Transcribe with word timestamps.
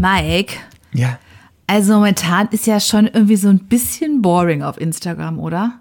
Mike, 0.00 0.54
Ja. 0.92 1.18
also 1.66 1.92
momentan 1.94 2.48
ist 2.52 2.66
ja 2.66 2.80
schon 2.80 3.06
irgendwie 3.06 3.36
so 3.36 3.48
ein 3.48 3.58
bisschen 3.58 4.22
boring 4.22 4.62
auf 4.62 4.80
Instagram, 4.80 5.38
oder? 5.38 5.74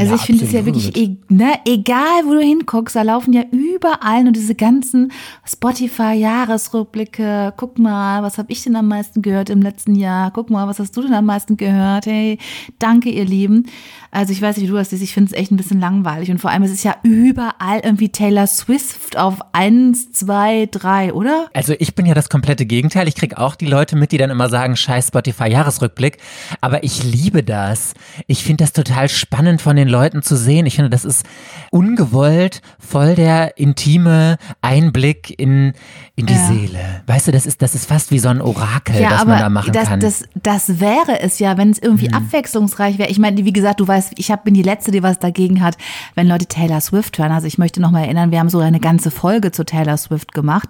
Also 0.00 0.12
Ja, 0.12 0.16
ich 0.16 0.26
finde 0.26 0.44
es 0.44 0.52
ja 0.52 0.64
wirklich, 0.64 0.96
e 0.96 1.16
ne, 1.28 1.54
egal 1.66 2.24
wo 2.24 2.34
du 2.34 2.40
hinguckst, 2.40 2.96
da 2.96 3.02
laufen 3.02 3.32
ja 3.32 3.42
überall 3.50 4.24
nur 4.24 4.32
diese 4.32 4.54
ganzen 4.54 5.12
Spotify-Jahresrückblicke. 5.44 7.52
Guck 7.56 7.78
mal, 7.78 8.22
was 8.22 8.38
habe 8.38 8.52
ich 8.52 8.62
denn 8.62 8.76
am 8.76 8.88
meisten 8.88 9.22
gehört 9.22 9.50
im 9.50 9.62
letzten 9.62 9.94
Jahr? 9.94 10.30
Guck 10.30 10.50
mal, 10.50 10.66
was 10.66 10.78
hast 10.78 10.96
du 10.96 11.02
denn 11.02 11.14
am 11.14 11.26
meisten 11.26 11.56
gehört? 11.56 12.06
Hey, 12.06 12.38
danke 12.78 13.10
ihr 13.10 13.24
Lieben. 13.24 13.66
Also 14.12 14.32
ich 14.32 14.42
weiß 14.42 14.56
nicht, 14.56 14.66
wie 14.66 14.70
du 14.70 14.76
das 14.76 14.90
siehst, 14.90 15.02
ich 15.02 15.14
finde 15.14 15.32
es 15.32 15.38
echt 15.38 15.52
ein 15.52 15.56
bisschen 15.56 15.78
langweilig. 15.78 16.30
Und 16.30 16.38
vor 16.38 16.50
allem, 16.50 16.64
es 16.64 16.72
ist 16.72 16.82
ja 16.82 16.96
überall 17.04 17.80
irgendwie 17.84 18.08
Taylor 18.08 18.48
Swift 18.48 19.16
auf 19.16 19.38
eins, 19.52 20.10
zwei, 20.10 20.68
drei, 20.70 21.12
oder? 21.12 21.48
Also 21.54 21.74
ich 21.78 21.94
bin 21.94 22.06
ja 22.06 22.14
das 22.14 22.28
komplette 22.28 22.66
Gegenteil. 22.66 23.06
Ich 23.06 23.14
krieg 23.14 23.38
auch 23.38 23.54
die 23.54 23.66
Leute 23.66 23.94
mit, 23.94 24.10
die 24.10 24.18
dann 24.18 24.30
immer 24.30 24.48
sagen, 24.48 24.76
scheiß 24.76 25.08
Spotify-Jahresrückblick. 25.08 26.18
Aber 26.60 26.82
ich 26.82 27.04
liebe 27.04 27.44
das. 27.44 27.94
Ich 28.26 28.42
finde 28.42 28.64
das 28.64 28.72
total 28.72 29.08
spannend 29.08 29.62
von 29.62 29.76
den 29.76 29.88
Leuten 29.90 30.22
zu 30.22 30.36
sehen. 30.36 30.64
Ich 30.66 30.76
finde, 30.76 30.88
das 30.90 31.04
ist 31.04 31.26
ungewollt 31.70 32.62
voll 32.78 33.14
der 33.14 33.58
intime 33.58 34.36
Einblick 34.62 35.38
in, 35.38 35.72
in 36.16 36.26
die 36.26 36.32
Ja. 36.34 36.46
Seele. 36.46 37.02
Weißt 37.06 37.28
du, 37.28 37.32
das 37.32 37.46
ist, 37.46 37.62
das 37.62 37.74
ist 37.74 37.86
fast 37.86 38.10
wie 38.10 38.18
so 38.18 38.28
ein 38.28 38.40
Orakel, 38.40 39.00
das 39.00 39.24
man 39.24 39.38
da 39.38 39.48
machen 39.48 39.72
das, 39.72 39.88
kann. 39.88 39.98
Mhm. 39.98 40.02
Das, 40.02 40.24
das 40.34 40.80
wäre 40.80 41.20
es 41.20 41.38
ja, 41.38 41.56
wenn 41.58 41.70
es 41.70 41.78
irgendwie 41.78 42.12
abwechslungsreich 42.12 42.98
wäre. 42.98 43.10
Ich 43.10 43.18
meine, 43.18 43.44
wie 43.44 43.52
gesagt, 43.52 43.80
du 43.80 43.88
weißt, 43.88 44.12
ich 44.16 44.30
hab, 44.30 44.44
bin 44.44 44.54
die 44.54 44.62
Letzte, 44.62 44.90
die 44.90 45.02
was 45.02 45.18
dagegen 45.18 45.60
hat, 45.62 45.76
wenn 46.14 46.26
Leute 46.28 46.46
Taylor 46.46 46.80
Swift 46.80 47.18
hören. 47.18 47.32
Also 47.32 47.46
ich 47.46 47.58
möchte 47.58 47.80
noch 47.80 47.90
mal 47.90 48.02
erinnern, 48.04 48.30
wir 48.30 48.38
haben 48.38 48.48
so 48.50 48.58
eine 48.58 48.80
ganze 48.80 49.10
Folge 49.10 49.50
zu 49.52 49.64
Taylor 49.64 49.96
Swift 49.96 50.32
gemacht. 50.32 50.68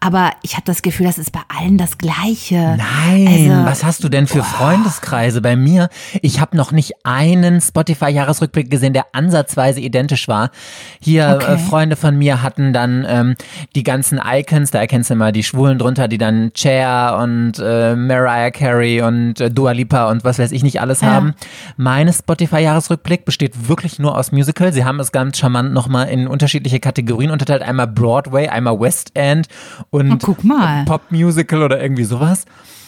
Aber 0.00 0.30
ich 0.42 0.52
habe 0.54 0.64
das 0.64 0.82
Gefühl, 0.82 1.06
das 1.06 1.18
ist 1.18 1.32
bei 1.32 1.40
allen 1.48 1.78
das 1.78 1.98
Gleiche. 1.98 2.78
Nein, 2.78 3.50
Also- 3.52 3.64
was 3.70 3.84
hast 3.84 4.04
du 4.04 4.08
denn 4.08 4.26
für 4.26 4.42
Freundeskreise 4.42 5.40
bei 5.40 5.56
mir? 5.56 5.88
Ich 6.20 6.40
habe 6.40 6.56
noch 6.56 6.72
nicht 6.72 6.92
einen 7.04 7.60
Spotify-Jahresrückblick 7.60 8.61
gesehen, 8.64 8.92
der 8.92 9.06
ansatzweise 9.12 9.80
identisch 9.80 10.28
war. 10.28 10.50
Hier 11.00 11.38
Okay. 11.40 11.54
äh, 11.54 11.58
Freunde 11.58 11.96
von 11.96 12.16
mir 12.16 12.42
hatten 12.42 12.72
dann 12.72 13.04
ähm, 13.08 13.34
die 13.74 13.82
ganzen 13.82 14.20
Icons, 14.24 14.70
da 14.70 14.80
erkennst 14.80 15.10
du 15.10 15.14
immer 15.14 15.32
die 15.32 15.42
Schwulen 15.42 15.78
drunter, 15.78 16.08
die 16.08 16.18
dann 16.18 16.52
Cher 16.54 17.18
und 17.22 17.54
äh, 17.58 17.94
Mariah 17.96 18.50
Carey 18.50 19.00
und 19.02 19.40
äh, 19.40 19.50
Dua 19.50 19.72
Lipa 19.72 20.10
und 20.10 20.24
was 20.24 20.38
weiß 20.38 20.52
ich 20.52 20.62
nicht 20.62 20.80
alles 20.80 21.00
Ja. 21.00 21.08
haben. 21.12 21.34
Meine 21.76 22.12
Spotify-Jahresrückblick 22.12 23.24
besteht 23.24 23.68
wirklich 23.68 23.98
nur 23.98 24.16
aus 24.16 24.32
Musical. 24.32 24.72
Sie 24.72 24.84
haben 24.84 25.00
es 25.00 25.12
ganz 25.12 25.38
charmant 25.38 25.72
nochmal 25.72 26.08
in 26.08 26.26
unterschiedliche 26.26 26.80
Kategorien 26.80 27.30
unterteilt. 27.30 27.62
Einmal 27.62 27.86
Broadway, 27.86 28.48
einmal 28.48 28.78
West 28.80 29.10
End 29.14 29.48
und 29.90 30.18
guck 30.22 30.44
mal. 30.44 30.84
Pop-Musical 30.84 31.62
oder 31.62 31.80
irgendwie 31.82 32.04
sowas. 32.04 32.44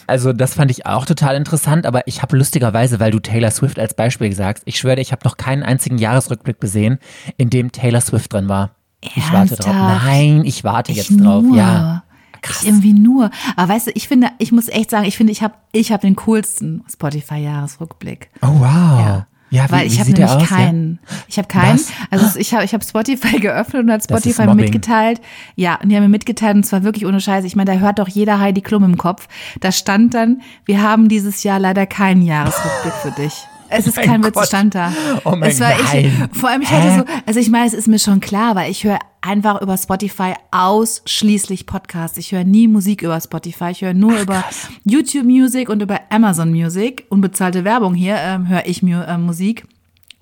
Also 0.07 0.33
das 0.33 0.53
fand 0.53 0.71
ich 0.71 0.85
auch 0.85 1.05
total 1.05 1.35
interessant, 1.35 1.85
aber 1.85 2.07
ich 2.07 2.21
habe 2.21 2.37
lustigerweise, 2.37 2.99
weil 2.99 3.11
du 3.11 3.19
Taylor 3.19 3.51
Swift 3.51 3.79
als 3.79 3.93
Beispiel 3.93 4.33
sagst, 4.33 4.63
ich 4.65 4.77
schwöre 4.77 4.99
ich 4.99 5.11
habe 5.11 5.21
noch 5.25 5.37
keinen 5.37 5.63
einzigen 5.63 5.97
Jahresrückblick 5.97 6.59
gesehen, 6.61 6.99
in 7.37 7.49
dem 7.49 7.71
Taylor 7.71 8.01
Swift 8.01 8.33
drin 8.33 8.47
war. 8.49 8.71
Ich 9.01 9.31
warte 9.31 9.55
drauf. 9.55 9.67
Ernsthaft? 9.67 10.05
Nein, 10.05 10.45
ich 10.45 10.63
warte 10.63 10.91
Ich 10.91 10.97
jetzt 10.97 11.11
drauf. 11.11 11.43
nur. 11.43 11.57
Ja. 11.57 12.03
Ich 12.47 12.67
irgendwie 12.67 12.93
nur. 12.93 13.31
Aber 13.55 13.73
weißt 13.73 13.87
du, 13.87 13.91
ich 13.95 14.07
finde, 14.07 14.27
ich 14.37 14.51
muss 14.51 14.67
echt 14.67 14.91
sagen, 14.91 15.05
ich 15.05 15.17
finde, 15.17 15.31
ich 15.31 15.41
habe 15.41 15.55
ich 15.71 15.91
hab 15.91 16.01
den 16.01 16.15
coolsten 16.15 16.83
Spotify-Jahresrückblick. 16.91 18.29
Oh 18.41 18.59
wow. 18.59 18.61
Ja, 18.61 19.27
wie, 19.49 19.59
Weil 19.69 19.87
ich 19.87 19.99
habe 19.99 20.11
nämlich 20.11 20.29
aus? 20.29 20.49
keinen. 20.49 20.99
Ich 21.27 21.37
habe 21.37 21.47
keinen. 21.47 21.79
Was? 21.79 21.91
Also 22.09 22.39
ich 22.39 22.53
habe 22.53 22.65
ich 22.65 22.73
hab 22.73 22.83
Spotify 22.83 23.39
geöffnet 23.39 23.83
und 23.83 23.91
hat 23.91 24.03
Spotify 24.03 24.47
mir 24.47 24.55
mitgeteilt. 24.55 25.21
Ja, 25.55 25.75
und 25.81 25.89
die 25.89 25.95
haben 25.95 26.03
mir 26.03 26.09
mitgeteilt 26.09 26.55
und 26.55 26.65
zwar 26.65 26.83
wirklich 26.83 27.05
ohne 27.05 27.21
Scheiße. 27.21 27.47
Ich 27.47 27.55
meine, 27.55 27.73
da 27.73 27.77
hört 27.79 27.99
doch 27.99 28.07
jeder 28.07 28.39
Heidi 28.39 28.61
Klum 28.61 28.83
im 28.83 28.97
Kopf. 28.97 29.27
Da 29.59 29.71
stand 29.71 30.13
dann, 30.13 30.41
wir 30.65 30.81
haben 30.81 31.09
dieses 31.09 31.43
Jahr 31.43 31.59
leider 31.59 31.85
keinen 31.85 32.21
Jahresrückblick 32.21 32.93
für 32.93 33.11
dich. 33.11 33.33
Es 33.77 33.87
ist 33.87 34.01
kein 34.01 34.23
Witz, 34.23 34.47
stand 34.47 34.75
da. 34.75 34.91
Oh 35.23 35.35
mein 35.35 35.49
es 35.49 35.59
war 35.59 35.71
ich, 35.71 36.11
vor 36.31 36.49
allem 36.49 36.61
ich 36.61 36.71
Hä? 36.71 36.75
hatte 36.75 36.99
so, 36.99 37.13
also 37.25 37.39
ich 37.39 37.49
meine, 37.49 37.67
es 37.67 37.73
ist 37.73 37.87
mir 37.87 37.99
schon 37.99 38.19
klar, 38.19 38.55
weil 38.55 38.71
ich 38.71 38.83
höre 38.83 38.99
einfach 39.21 39.61
über 39.61 39.77
Spotify 39.77 40.33
ausschließlich 40.51 41.65
Podcasts. 41.65 42.17
Ich 42.17 42.31
höre 42.31 42.43
nie 42.43 42.67
Musik 42.67 43.01
über 43.01 43.19
Spotify. 43.19 43.71
Ich 43.71 43.81
höre 43.81 43.93
nur 43.93 44.19
über 44.19 44.43
YouTube 44.83 45.25
Music 45.25 45.69
und 45.69 45.81
über 45.81 45.99
Amazon 46.09 46.51
Music. 46.51 47.05
Unbezahlte 47.09 47.63
Werbung 47.63 47.95
hier 47.95 48.17
ähm, 48.17 48.47
höre 48.47 48.65
ich 48.65 48.83
mir 48.83 49.05
äh, 49.07 49.17
Musik. 49.17 49.65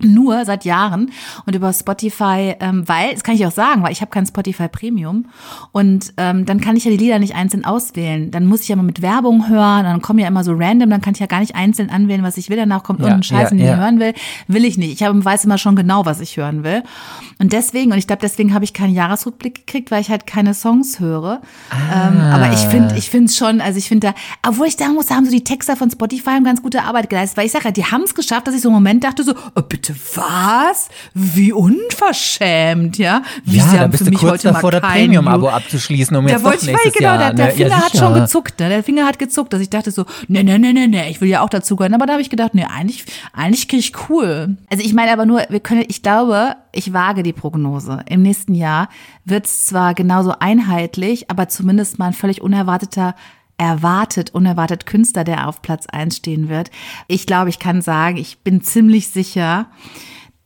Nur 0.00 0.44
seit 0.44 0.64
Jahren 0.64 1.10
und 1.46 1.54
über 1.54 1.72
Spotify, 1.72 2.56
ähm, 2.60 2.86
weil, 2.86 3.12
das 3.12 3.22
kann 3.22 3.36
ich 3.36 3.46
auch 3.46 3.52
sagen, 3.52 3.82
weil 3.82 3.92
ich 3.92 4.00
habe 4.00 4.10
kein 4.10 4.26
Spotify 4.26 4.68
Premium 4.68 5.26
und 5.72 6.12
ähm, 6.16 6.46
dann 6.46 6.60
kann 6.60 6.76
ich 6.76 6.84
ja 6.84 6.90
die 6.90 6.96
Lieder 6.96 7.18
nicht 7.18 7.34
einzeln 7.34 7.64
auswählen. 7.64 8.30
Dann 8.30 8.46
muss 8.46 8.62
ich 8.62 8.68
ja 8.68 8.76
mal 8.76 8.82
mit 8.82 9.02
Werbung 9.02 9.48
hören, 9.48 9.84
dann 9.84 10.02
kommen 10.02 10.18
ja 10.18 10.26
immer 10.26 10.42
so 10.42 10.52
random, 10.52 10.90
dann 10.90 11.00
kann 11.00 11.14
ich 11.14 11.20
ja 11.20 11.26
gar 11.26 11.40
nicht 11.40 11.54
einzeln 11.54 11.90
anwählen, 11.90 12.22
was 12.22 12.36
ich 12.36 12.50
will. 12.50 12.56
Danach 12.56 12.82
kommt 12.82 13.00
Ja, 13.00 13.06
irgendein 13.06 13.22
Scheiß, 13.22 13.42
ja, 13.44 13.48
den 13.50 13.58
ich 13.58 13.64
ja. 13.66 13.76
hören 13.76 14.00
will. 14.00 14.14
Will 14.48 14.64
ich 14.64 14.78
nicht. 14.78 14.92
Ich 14.92 15.02
habe, 15.02 15.24
weiß 15.24 15.44
immer 15.44 15.58
schon 15.58 15.76
genau, 15.76 16.04
was 16.06 16.20
ich 16.20 16.36
hören 16.36 16.64
will. 16.64 16.82
Und 17.38 17.52
deswegen, 17.52 17.92
und 17.92 17.98
ich 17.98 18.06
glaube, 18.06 18.20
deswegen 18.22 18.52
habe 18.52 18.64
ich 18.64 18.72
keinen 18.72 18.94
Jahresrückblick 18.94 19.66
gekriegt, 19.66 19.90
weil 19.90 20.00
ich 20.00 20.10
halt 20.10 20.26
keine 20.26 20.54
Songs 20.54 20.98
höre. 21.00 21.40
Ähm, 21.72 22.20
aber 22.20 22.52
ich 22.52 22.60
finde, 22.60 22.96
ich 22.96 23.10
finde 23.10 23.26
es 23.26 23.36
schon, 23.36 23.60
also 23.60 23.78
ich 23.78 23.88
finde 23.88 24.08
da, 24.08 24.14
obwohl 24.48 24.66
ich 24.66 24.76
sagen 24.76 24.94
muss, 24.94 25.06
da 25.06 25.14
haben 25.14 25.24
so 25.24 25.30
die 25.30 25.44
Texter 25.44 25.76
von 25.76 25.90
Spotify 25.90 26.30
haben 26.30 26.44
ganz 26.44 26.62
gute 26.62 26.82
Arbeit 26.82 27.10
geleistet, 27.10 27.36
weil 27.36 27.46
ich 27.46 27.52
sage 27.52 27.66
ja, 27.66 27.70
die 27.70 27.84
haben 27.84 28.02
es 28.02 28.14
geschafft, 28.14 28.46
dass 28.46 28.54
ich 28.54 28.60
so 28.60 28.68
einen 28.68 28.74
Moment 28.74 29.04
dachte 29.04 29.22
so, 29.22 29.34
oh, 29.54 29.62
bitte 29.62 29.83
was? 30.14 30.88
Wie 31.14 31.52
unverschämt, 31.52 32.98
ja? 32.98 33.22
Wie, 33.44 33.58
Ja, 33.58 33.64
sie 33.64 33.76
da 33.76 33.86
bist 33.86 33.98
für 33.98 34.04
du 34.06 34.10
mich 34.10 34.20
kurz 34.20 34.32
heute 34.32 34.48
mal 34.48 34.52
davor, 34.54 34.70
das 34.72 34.80
Premium-Abo 34.82 35.48
abzuschließen, 35.48 36.16
um 36.16 36.26
da 36.26 36.32
jetzt 36.32 36.44
doch 36.44 36.54
ich, 36.54 36.62
nächstes 36.62 36.92
genau, 36.92 37.08
Jahr. 37.10 37.18
der, 37.18 37.32
der 37.32 37.46
ne? 37.46 37.52
Finger 37.52 37.68
ja, 37.68 37.84
hat 37.84 37.96
schon 37.96 38.14
gezuckt, 38.14 38.60
ne? 38.60 38.68
Der 38.68 38.82
Finger 38.82 39.06
hat 39.06 39.18
gezuckt, 39.18 39.52
dass 39.52 39.60
ich 39.60 39.70
dachte 39.70 39.90
so, 39.90 40.04
ne, 40.28 40.44
ne, 40.44 40.58
ne, 40.58 40.72
ne, 40.72 40.88
ne, 40.88 41.10
ich 41.10 41.20
will 41.20 41.28
ja 41.28 41.40
auch 41.42 41.50
dazugehören. 41.50 41.94
Aber 41.94 42.06
da 42.06 42.14
habe 42.14 42.22
ich 42.22 42.30
gedacht, 42.30 42.54
ne, 42.54 42.70
eigentlich, 42.70 43.04
eigentlich 43.32 43.68
kriege 43.68 43.80
ich 43.80 43.92
cool. 44.08 44.56
Also 44.70 44.84
ich 44.84 44.94
meine 44.94 45.12
aber 45.12 45.26
nur, 45.26 45.42
wir 45.48 45.60
können, 45.60 45.84
ich 45.88 46.02
glaube, 46.02 46.56
ich 46.72 46.92
wage 46.92 47.22
die 47.22 47.32
Prognose. 47.32 48.00
Im 48.08 48.22
nächsten 48.22 48.54
Jahr 48.54 48.88
wird 49.24 49.46
es 49.46 49.66
zwar 49.66 49.94
genauso 49.94 50.34
einheitlich, 50.38 51.30
aber 51.30 51.48
zumindest 51.48 51.98
mal 51.98 52.06
ein 52.06 52.12
völlig 52.12 52.42
unerwarteter 52.42 53.14
erwartet, 53.56 54.34
unerwartet 54.34 54.86
Künstler, 54.86 55.24
der 55.24 55.48
auf 55.48 55.62
Platz 55.62 55.86
eins 55.86 56.16
stehen 56.16 56.48
wird. 56.48 56.70
Ich 57.08 57.26
glaube, 57.26 57.50
ich 57.50 57.58
kann 57.58 57.82
sagen, 57.82 58.16
ich 58.16 58.38
bin 58.38 58.62
ziemlich 58.62 59.08
sicher, 59.08 59.66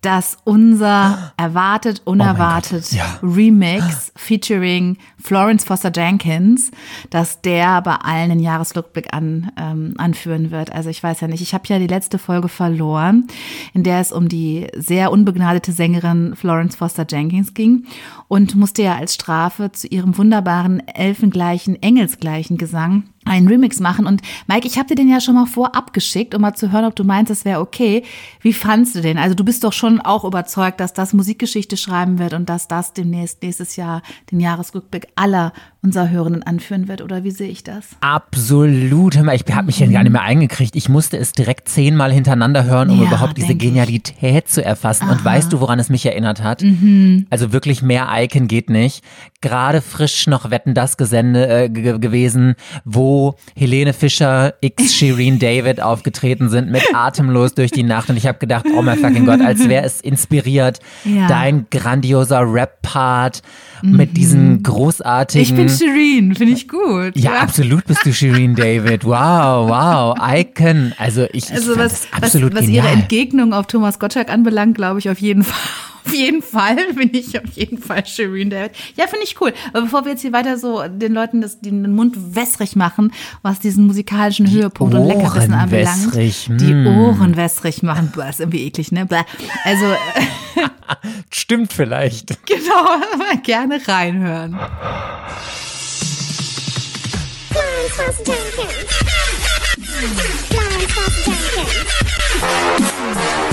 dass 0.01 0.37
unser 0.45 1.33
erwartet, 1.37 2.03
unerwartet 2.05 2.89
Oh 2.93 2.97
ja. 2.97 3.19
Remix 3.23 4.13
featuring 4.15 4.97
Florence 5.21 5.65
Foster 5.65 5.93
Jenkins, 5.95 6.71
dass 7.11 7.41
der 7.41 7.83
bei 7.83 7.97
allen 7.97 8.31
den 8.31 8.41
Jahresrückblick 8.41 9.13
an, 9.13 9.51
ähm, 9.59 9.95
anführen 9.99 10.51
wird. 10.51 10.73
Also 10.73 10.91
ich 10.91 11.03
weiß 11.03 11.21
ja 11.21 11.29
nicht, 11.29 11.43
ich 11.43 11.55
habe 11.55 11.65
ja 11.67 11.79
die 11.79 11.87
letzte 11.87 12.19
Folge 12.19 12.49
verloren, 12.49 13.27
in 13.75 13.83
der 13.83 14.01
es 14.01 14.13
um 14.13 14.29
die 14.29 14.69
sehr 14.77 15.11
unbegnadete 15.11 15.73
Sängerin 15.73 16.35
Florence 16.37 16.77
Foster 16.77 17.07
Jenkins 17.09 17.55
ging 17.55 17.87
und 18.29 18.55
musste 18.55 18.83
ja 18.83 18.97
als 18.97 19.15
Strafe 19.15 19.73
zu 19.73 19.87
ihrem 19.89 20.17
wunderbaren 20.17 20.87
elfengleichen, 20.87 21.83
engelsgleichen 21.83 22.57
Gesang 22.57 23.05
einen 23.29 23.49
Remix 23.49 23.79
machen. 23.81 24.07
Und 24.07 24.23
Mike, 24.47 24.67
ich 24.67 24.79
habe 24.79 24.89
dir 24.89 24.95
den 24.95 25.09
ja 25.09 25.21
schon 25.21 25.35
mal 25.35 25.47
vorab 25.47 25.93
geschickt, 25.93 26.35
um 26.35 26.43
mal 26.43 26.55
zu 26.55 26.73
hören, 26.73 26.85
ob 26.85 26.97
du 26.97 27.05
meinst, 27.05 27.31
das 27.31 27.45
wäre 27.45 27.61
okay. 27.61 28.03
Wie 28.41 28.53
fandst 28.53 28.95
du 28.97 29.01
den? 29.01 29.19
Also 29.19 29.35
du 29.35 29.45
bist 29.45 29.65
doch 29.65 29.73
schon 29.73 30.01
auch 30.01 30.25
überzeugt, 30.25 30.81
dass 30.81 30.93
das 30.95 31.13
Musikgeschichte 31.13 31.77
schreiben 31.77 32.19
wird 32.19 32.33
und 32.33 32.49
dass 32.49 32.69
das 32.69 32.93
demnächst 32.93 33.43
nächstes 33.43 33.77
Jahr 33.77 34.03
den 34.31 34.41
Jahresrückblick 34.41 35.08
aller 35.19 35.53
unserer 35.81 36.11
Hörenden 36.11 36.43
anführen 36.43 36.89
wird. 36.89 37.03
Oder 37.03 37.23
wie 37.25 37.31
sehe 37.31 37.49
ich 37.49 37.63
das? 37.63 37.91
Absolut. 38.01 39.17
Hör 39.17 39.23
mal, 39.23 39.37
ich 39.37 39.45
habe 39.55 39.67
mich 39.67 39.77
hier 39.77 39.87
gar 39.89 40.03
nicht 40.03 40.13
mehr 40.13 40.23
eingekriegt. 40.23 40.75
Ich 40.75 40.89
musste 40.89 41.17
es 41.17 41.33
direkt 41.33 41.69
zehnmal 41.69 42.13
hintereinander 42.13 42.65
hören, 42.65 42.91
um 42.91 43.01
Ja, 43.01 43.07
überhaupt 43.07 43.37
diese 43.37 43.49
denk 43.49 43.63
ich. 43.63 43.69
Genialität 43.69 44.49
zu 44.49 44.65
erfassen. 44.65 45.09
Und 45.09 45.25
weißt 45.25 45.53
du, 45.53 45.61
woran 45.61 45.79
es 45.79 45.89
mich 45.89 46.05
erinnert 46.05 46.43
hat? 46.43 46.63
Mhm. 46.63 47.27
Also 47.31 47.53
wirklich 47.53 47.81
mehr 47.81 48.09
Icon 48.13 48.49
geht 48.49 48.71
nicht. 48.71 49.05
Gerade 49.41 49.81
frisch 49.81 50.27
noch 50.27 50.51
Wetten 50.51 50.75
das 50.75 50.97
Gesende 50.97 51.47
äh, 51.47 51.69
ge- 51.69 51.99
gewesen, 52.01 52.55
wo 52.85 53.37
Helene 53.57 53.93
Fischer 53.93 54.55
x 54.61 54.95
Shireen 54.97 55.39
David 55.39 55.81
aufgetreten 55.81 56.49
sind 56.49 56.71
mit 56.71 56.83
Atemlos 56.93 57.55
durch 57.55 57.71
die 57.71 57.85
Nacht. 57.85 58.11
Und 58.11 58.17
ich 58.17 58.27
habe 58.27 58.39
gedacht, 58.39 58.67
oh 58.77 58.83
mein 58.83 58.99
fucking 58.99 59.27
Gott, 59.27 59.41
als 59.41 59.69
wäre 59.69 59.85
es 59.85 60.01
inspiriert. 60.01 60.81
Ja. 61.05 61.29
Dein 61.29 61.67
grandioser 61.71 62.41
Rap-Part 62.43 63.43
mit 63.83 64.17
diesen 64.17 64.63
großartigen... 64.65 65.08
Ich 65.35 65.55
bin 65.55 65.69
Shireen, 65.69 66.35
finde 66.35 66.53
ich 66.53 66.69
gut. 66.69 67.17
Ja, 67.17 67.41
absolut 67.41 67.85
bist 67.87 68.05
du 68.05 68.13
Shireen 68.13 68.55
David. 68.55 69.05
Wow, 69.05 69.69
wow, 69.69 70.17
Icon. 70.21 70.93
Also 70.99 71.27
ich, 71.33 71.51
Also 71.53 71.73
ich 71.73 71.79
was, 71.79 72.09
absolut 72.13 72.53
was, 72.53 72.61
was 72.61 72.67
genial. 72.67 72.87
ihre 72.87 72.95
Entgegnung 72.95 73.53
auf 73.53 73.67
Thomas 73.67 73.99
Gottschalk 73.99 74.31
anbelangt, 74.31 74.77
glaube 74.77 74.99
ich 74.99 75.09
auf 75.11 75.19
jeden 75.19 75.45
Fall. 75.45 75.57
Auf 76.05 76.15
jeden 76.15 76.43
Fall 76.43 76.77
bin 76.95 77.11
ich 77.13 77.39
auf 77.39 77.53
jeden 77.55 77.79
Fall 77.79 78.07
Shireen 78.07 78.51
David. 78.51 78.73
Ja, 78.97 79.07
finde 79.07 79.25
ich 79.25 79.41
cool. 79.41 79.53
Aber 79.73 79.83
bevor 79.83 80.05
wir 80.05 80.13
jetzt 80.13 80.23
hier 80.23 80.33
weiter 80.33 80.59
so 80.59 80.83
den 80.89 81.13
Leuten 81.13 81.41
das, 81.41 81.61
den 81.61 81.95
Mund 81.95 82.15
wässrig 82.35 82.77
machen, 82.77 83.13
was 83.43 83.61
diesen 83.61 83.87
musikalischen 83.87 84.51
Höhepunkt 84.51 84.95
und 84.95 85.07
Leckerbissen 85.07 85.53
Ohren 85.53 85.61
anbelangt, 85.61 86.07
wässrig, 86.07 86.49
die 86.51 86.75
mm. 86.75 86.87
Ohren 86.87 87.37
wässrig 87.37 87.83
machen, 87.83 88.13
Boah, 88.15 88.29
ist 88.29 88.41
irgendwie 88.41 88.65
eklig, 88.65 88.93
ne? 88.93 89.07
Bäh. 89.07 89.23
Also 89.65 89.85
Stimmt 91.31 91.73
vielleicht. 91.73 92.29
genau, 92.47 93.39
gerne 93.43 93.81
reinhören. 93.87 94.59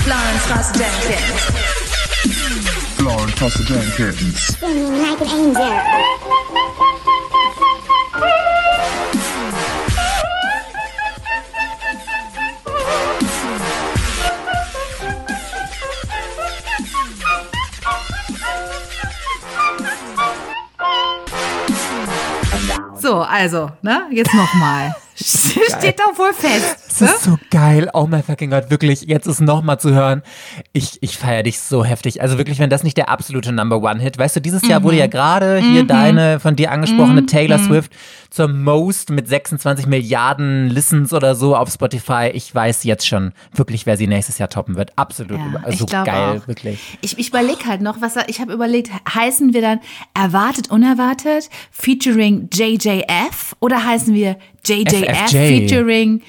Florence 0.04 0.46
Foster 0.46 0.80
Jenkins. 0.80 1.85
Foster 2.96 3.04
Jenkins. 3.04 3.04
Florence 3.04 3.32
Foster 3.38 3.64
Jenkins. 3.64 4.58
Singing 4.58 5.02
like 5.02 5.20
an 5.20 5.28
angel. 5.28 6.06
So, 22.98 23.22
also, 23.22 23.70
ne, 23.82 24.08
jetzt 24.10 24.34
nochmal. 24.34 24.94
Steht 25.14 26.00
doch 26.00 26.18
wohl 26.18 26.32
fest. 26.32 26.85
Das 26.98 27.16
ist 27.16 27.24
so 27.24 27.38
geil. 27.50 27.90
Oh 27.92 28.06
my 28.06 28.22
fucking 28.22 28.50
God, 28.50 28.70
wirklich, 28.70 29.02
jetzt 29.02 29.26
ist 29.26 29.40
nochmal 29.40 29.78
zu 29.78 29.94
hören. 29.94 30.22
Ich, 30.72 31.02
ich 31.02 31.16
feiere 31.16 31.42
dich 31.42 31.60
so 31.60 31.84
heftig. 31.84 32.22
Also 32.22 32.38
wirklich, 32.38 32.58
wenn 32.58 32.70
das 32.70 32.82
nicht 32.82 32.96
der 32.96 33.08
absolute 33.08 33.52
Number 33.52 33.80
One-Hit, 33.82 34.18
weißt 34.18 34.36
du, 34.36 34.40
dieses 34.40 34.66
Jahr 34.66 34.82
wurde 34.82 34.96
ja 34.96 35.06
gerade 35.06 35.58
hier 35.58 35.84
deine 35.84 36.40
von 36.40 36.56
dir 36.56 36.70
angesprochene 36.70 37.26
Taylor 37.26 37.58
Swift 37.58 37.92
zur 38.30 38.48
Most 38.48 39.10
mit 39.10 39.28
26 39.28 39.86
Milliarden 39.86 40.68
Listens 40.68 41.12
oder 41.12 41.34
so 41.34 41.56
auf 41.56 41.70
Spotify. 41.70 42.30
Ich 42.32 42.54
weiß 42.54 42.84
jetzt 42.84 43.06
schon 43.06 43.32
wirklich, 43.52 43.86
wer 43.86 43.96
sie 43.96 44.06
nächstes 44.06 44.38
Jahr 44.38 44.48
toppen 44.48 44.76
wird. 44.76 44.92
Absolut. 44.96 45.38
Ja, 45.38 45.60
also 45.62 45.86
geil, 45.86 46.40
auch. 46.40 46.48
wirklich. 46.48 46.98
Ich, 47.00 47.18
ich 47.18 47.28
überlege 47.28 47.64
halt 47.66 47.80
noch, 47.80 48.00
was 48.00 48.16
ich 48.26 48.40
habe 48.40 48.52
überlegt, 48.52 48.90
heißen 49.12 49.54
wir 49.54 49.62
dann 49.62 49.80
erwartet 50.14 50.70
unerwartet 50.70 51.48
featuring 51.70 52.48
JJF 52.52 53.56
oder 53.60 53.84
heißen 53.84 54.14
wir 54.14 54.36
JJF 54.64 55.28
FFJ. 55.28 55.36
featuring 55.36 56.22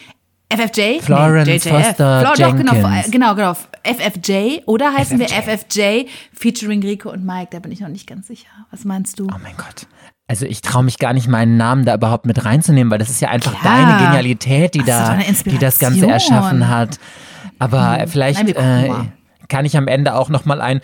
FFJ? 0.53 0.99
Florence 1.01 1.49
JJF. 1.65 1.69
Foster 1.85 2.21
Flo- 2.21 2.45
doch, 2.45 2.55
genau, 2.57 2.73
Jenkins. 2.73 3.11
genau, 3.11 3.35
genau. 3.35 3.53
FFJ 3.83 4.59
oder 4.65 4.93
heißen 4.93 5.19
wir 5.19 5.27
FFJ. 5.27 6.05
FFJ 6.05 6.07
featuring 6.33 6.81
Rico 6.81 7.09
und 7.11 7.25
Mike? 7.25 7.49
Da 7.51 7.59
bin 7.59 7.71
ich 7.71 7.79
noch 7.81 7.89
nicht 7.89 8.07
ganz 8.07 8.27
sicher. 8.27 8.47
Was 8.71 8.85
meinst 8.85 9.19
du? 9.19 9.25
Oh 9.27 9.37
mein 9.43 9.55
Gott. 9.57 9.87
Also 10.29 10.45
ich 10.45 10.61
traue 10.61 10.83
mich 10.83 10.99
gar 10.99 11.13
nicht, 11.13 11.27
meinen 11.27 11.55
Namen 11.57 11.85
da 11.85 11.93
überhaupt 11.95 12.25
mit 12.25 12.43
reinzunehmen, 12.43 12.91
weil 12.91 12.97
das 12.97 13.09
ist 13.09 13.21
ja 13.21 13.29
einfach 13.29 13.57
Klar. 13.59 13.77
deine 13.77 14.05
Genialität, 14.07 14.73
die 14.75 14.83
da, 14.83 15.17
die 15.45 15.57
das 15.57 15.79
Ganze 15.79 16.05
erschaffen 16.07 16.67
hat. 16.67 16.99
Aber 17.59 18.05
vielleicht 18.07 18.43
Nein, 18.43 18.55
äh, 18.55 18.89
kann 19.47 19.63
ich 19.65 19.77
am 19.77 19.87
Ende 19.87 20.15
auch 20.15 20.29
noch 20.29 20.43
mal 20.45 20.61
ein 20.61 20.81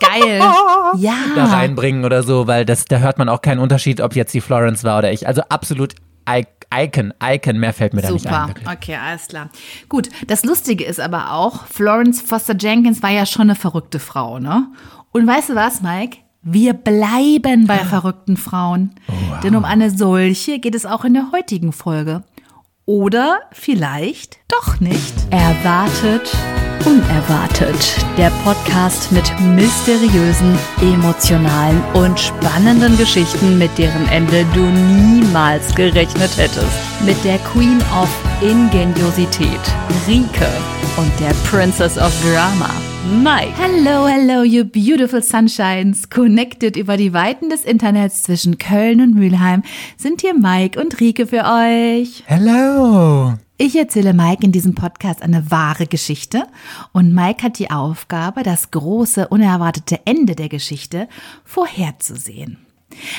Geil. 0.00 0.40
Ja. 0.96 1.14
da 1.36 1.44
reinbringen 1.44 2.04
oder 2.06 2.22
so, 2.22 2.46
weil 2.46 2.64
das, 2.64 2.86
da 2.86 2.96
hört 2.98 3.18
man 3.18 3.28
auch 3.28 3.42
keinen 3.42 3.58
Unterschied, 3.58 4.00
ob 4.00 4.16
jetzt 4.16 4.32
die 4.32 4.40
Florence 4.40 4.84
war 4.84 4.98
oder 4.98 5.12
ich. 5.12 5.26
Also 5.28 5.42
absolut 5.50 5.94
I- 6.28 6.46
Icon, 6.74 7.14
Icon, 7.22 7.58
mehr 7.58 7.72
fällt 7.72 7.94
mir 7.94 8.02
da 8.02 8.10
nicht 8.10 8.22
Super, 8.22 8.42
ein. 8.42 8.48
Wirklich. 8.48 8.68
okay, 8.68 8.96
alles 8.96 9.28
klar. 9.28 9.48
Gut, 9.88 10.10
das 10.26 10.44
Lustige 10.44 10.84
ist 10.84 11.00
aber 11.00 11.32
auch, 11.32 11.64
Florence 11.66 12.20
Foster 12.20 12.54
Jenkins 12.58 13.02
war 13.02 13.10
ja 13.10 13.24
schon 13.24 13.42
eine 13.42 13.54
verrückte 13.54 13.98
Frau, 13.98 14.38
ne? 14.38 14.66
Und 15.12 15.26
weißt 15.26 15.50
du 15.50 15.54
was, 15.54 15.80
Mike? 15.80 16.18
Wir 16.42 16.74
bleiben 16.74 17.66
bei 17.66 17.78
verrückten 17.84 18.36
Frauen. 18.36 18.94
Denn 19.42 19.56
um 19.56 19.64
eine 19.64 19.90
solche 19.90 20.58
geht 20.58 20.74
es 20.74 20.86
auch 20.86 21.04
in 21.04 21.14
der 21.14 21.32
heutigen 21.32 21.72
Folge. 21.72 22.22
Oder 22.84 23.40
vielleicht 23.52 24.38
doch 24.48 24.80
nicht. 24.80 25.14
Erwartet, 25.30 26.34
unerwartet. 26.88 28.06
Der 28.16 28.30
Podcast 28.44 29.12
mit 29.12 29.30
mysteriösen, 29.54 30.58
emotionalen 30.80 31.82
und 31.92 32.18
spannenden 32.18 32.96
Geschichten, 32.96 33.58
mit 33.58 33.76
deren 33.76 34.08
Ende 34.08 34.46
du 34.54 34.60
niemals 34.60 35.74
gerechnet 35.74 36.36
hättest. 36.36 37.04
Mit 37.04 37.22
der 37.24 37.38
Queen 37.38 37.78
of 38.00 38.08
Ingeniosität, 38.40 39.60
Rike, 40.06 40.48
und 40.96 41.12
der 41.20 41.34
Princess 41.48 41.98
of 41.98 42.12
Drama, 42.22 42.70
Mike. 43.22 43.52
Hello, 43.56 44.06
hello, 44.06 44.42
you 44.42 44.64
beautiful 44.64 45.22
sunshines. 45.22 46.08
Connected 46.08 46.76
über 46.76 46.96
die 46.96 47.12
Weiten 47.12 47.50
des 47.50 47.64
Internets 47.64 48.22
zwischen 48.22 48.58
Köln 48.58 49.00
und 49.00 49.14
Mülheim 49.14 49.62
sind 49.96 50.22
hier 50.22 50.34
Mike 50.34 50.80
und 50.80 51.00
Rike 51.00 51.26
für 51.26 51.44
euch. 51.44 52.24
Hello. 52.26 53.34
Ich 53.60 53.74
erzähle 53.74 54.14
Mike 54.14 54.44
in 54.44 54.52
diesem 54.52 54.76
Podcast 54.76 55.20
eine 55.20 55.50
wahre 55.50 55.88
Geschichte 55.88 56.46
und 56.92 57.12
Mike 57.12 57.42
hat 57.42 57.58
die 57.58 57.72
Aufgabe, 57.72 58.44
das 58.44 58.70
große, 58.70 59.26
unerwartete 59.26 59.98
Ende 60.04 60.36
der 60.36 60.48
Geschichte 60.48 61.08
vorherzusehen. 61.42 62.58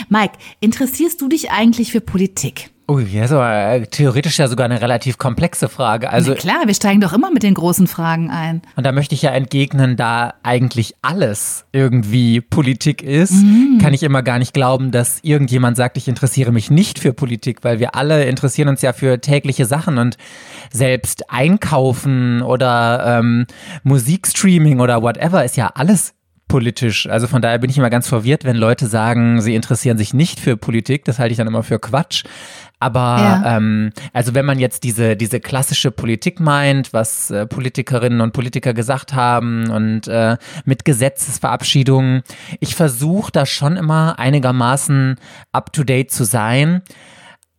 Mike, 0.08 0.36
interessierst 0.62 1.20
du 1.20 1.28
dich 1.28 1.52
eigentlich 1.52 1.92
für 1.92 2.00
Politik? 2.00 2.72
Oh, 2.92 2.98
ja, 2.98 3.28
so, 3.28 3.40
äh, 3.40 3.86
theoretisch 3.86 4.40
ja 4.40 4.48
sogar 4.48 4.66
eine 4.66 4.82
relativ 4.82 5.20
komplexe 5.20 5.70
Frage. 5.70 6.10
Also, 6.10 6.32
Na 6.32 6.38
klar, 6.38 6.56
wir 6.66 6.74
steigen 6.74 7.02
doch 7.02 7.14
immer 7.14 7.30
mit 7.30 7.44
den 7.44 7.54
großen 7.54 7.86
Fragen 7.86 8.32
ein. 8.32 8.64
und 8.76 8.84
da 8.84 8.92
möchte 8.92 9.14
ich 9.14 9.22
ja 9.22 9.30
entgegnen, 9.30 9.96
da 9.96 10.34
eigentlich 10.42 10.96
alles 11.04 11.66
irgendwie 11.72 12.42
Politik 12.42 13.04
ist, 13.04 13.32
Mhm. 13.44 13.78
kann 13.80 13.94
ich 13.94 14.02
immer 14.02 14.24
gar 14.24 14.40
nicht 14.40 14.56
glauben, 14.56 14.90
dass 14.90 15.20
irgendjemand 15.22 15.78
sagt, 15.78 15.98
ich 15.98 16.08
interessiere 16.08 16.52
mich 16.52 16.72
nicht 16.72 16.98
für 16.98 17.14
Politik, 17.14 17.60
weil 17.64 17.80
wir 17.80 17.94
alle 17.94 18.24
interessieren 18.26 18.70
uns 18.70 18.82
ja 18.82 18.92
für 18.92 19.22
tägliche 19.22 19.66
Sachen 19.66 20.00
und 20.00 20.18
selbst 20.72 21.30
Einkaufen 21.30 22.42
oder 22.42 23.20
ähm, 23.20 23.46
Musikstreaming 23.84 24.80
oder 24.80 25.04
whatever 25.04 25.46
ist 25.46 25.58
ja 25.58 25.68
alles 25.76 26.14
politisch. 26.50 27.08
Also 27.08 27.28
von 27.28 27.42
daher 27.42 27.60
bin 27.60 27.70
ich 27.70 27.78
immer 27.78 27.90
ganz 27.90 28.10
verwirrt, 28.10 28.44
wenn 28.44 28.58
Leute 28.58 28.88
sagen, 28.88 29.40
sie 29.40 29.56
interessieren 29.56 29.98
sich 29.98 30.14
nicht 30.14 30.42
für 30.42 30.58
Politik. 30.58 31.06
Das 31.06 31.18
halte 31.20 31.32
ich 31.32 31.38
dann 31.38 31.48
immer 31.48 31.64
für 31.64 31.80
Quatsch. 31.80 32.26
Aber 32.82 33.00
Ja. 33.00 33.58
ähm, 33.58 33.92
also 34.14 34.36
wenn 34.36 34.46
man 34.46 34.60
jetzt 34.60 34.84
diese, 34.84 35.16
diese 35.16 35.40
klassische 35.40 35.92
Politik 35.92 36.40
meint, 36.40 36.92
was 36.92 37.30
äh, 37.30 37.46
Politikerinnen 37.46 38.20
und 38.22 38.34
Politiker 38.34 38.74
gesagt 38.74 39.14
haben 39.14 39.70
und 39.70 40.08
äh, 40.08 40.38
mit 40.66 40.84
Gesetzesverabschiedungen, 40.86 42.24
ich 42.60 42.76
versuche 42.76 43.32
da 43.32 43.46
schon 43.46 43.78
immer 43.78 44.20
einigermaßen 44.20 45.16
up-to-date 45.52 46.12
zu 46.12 46.24
sein. 46.26 46.82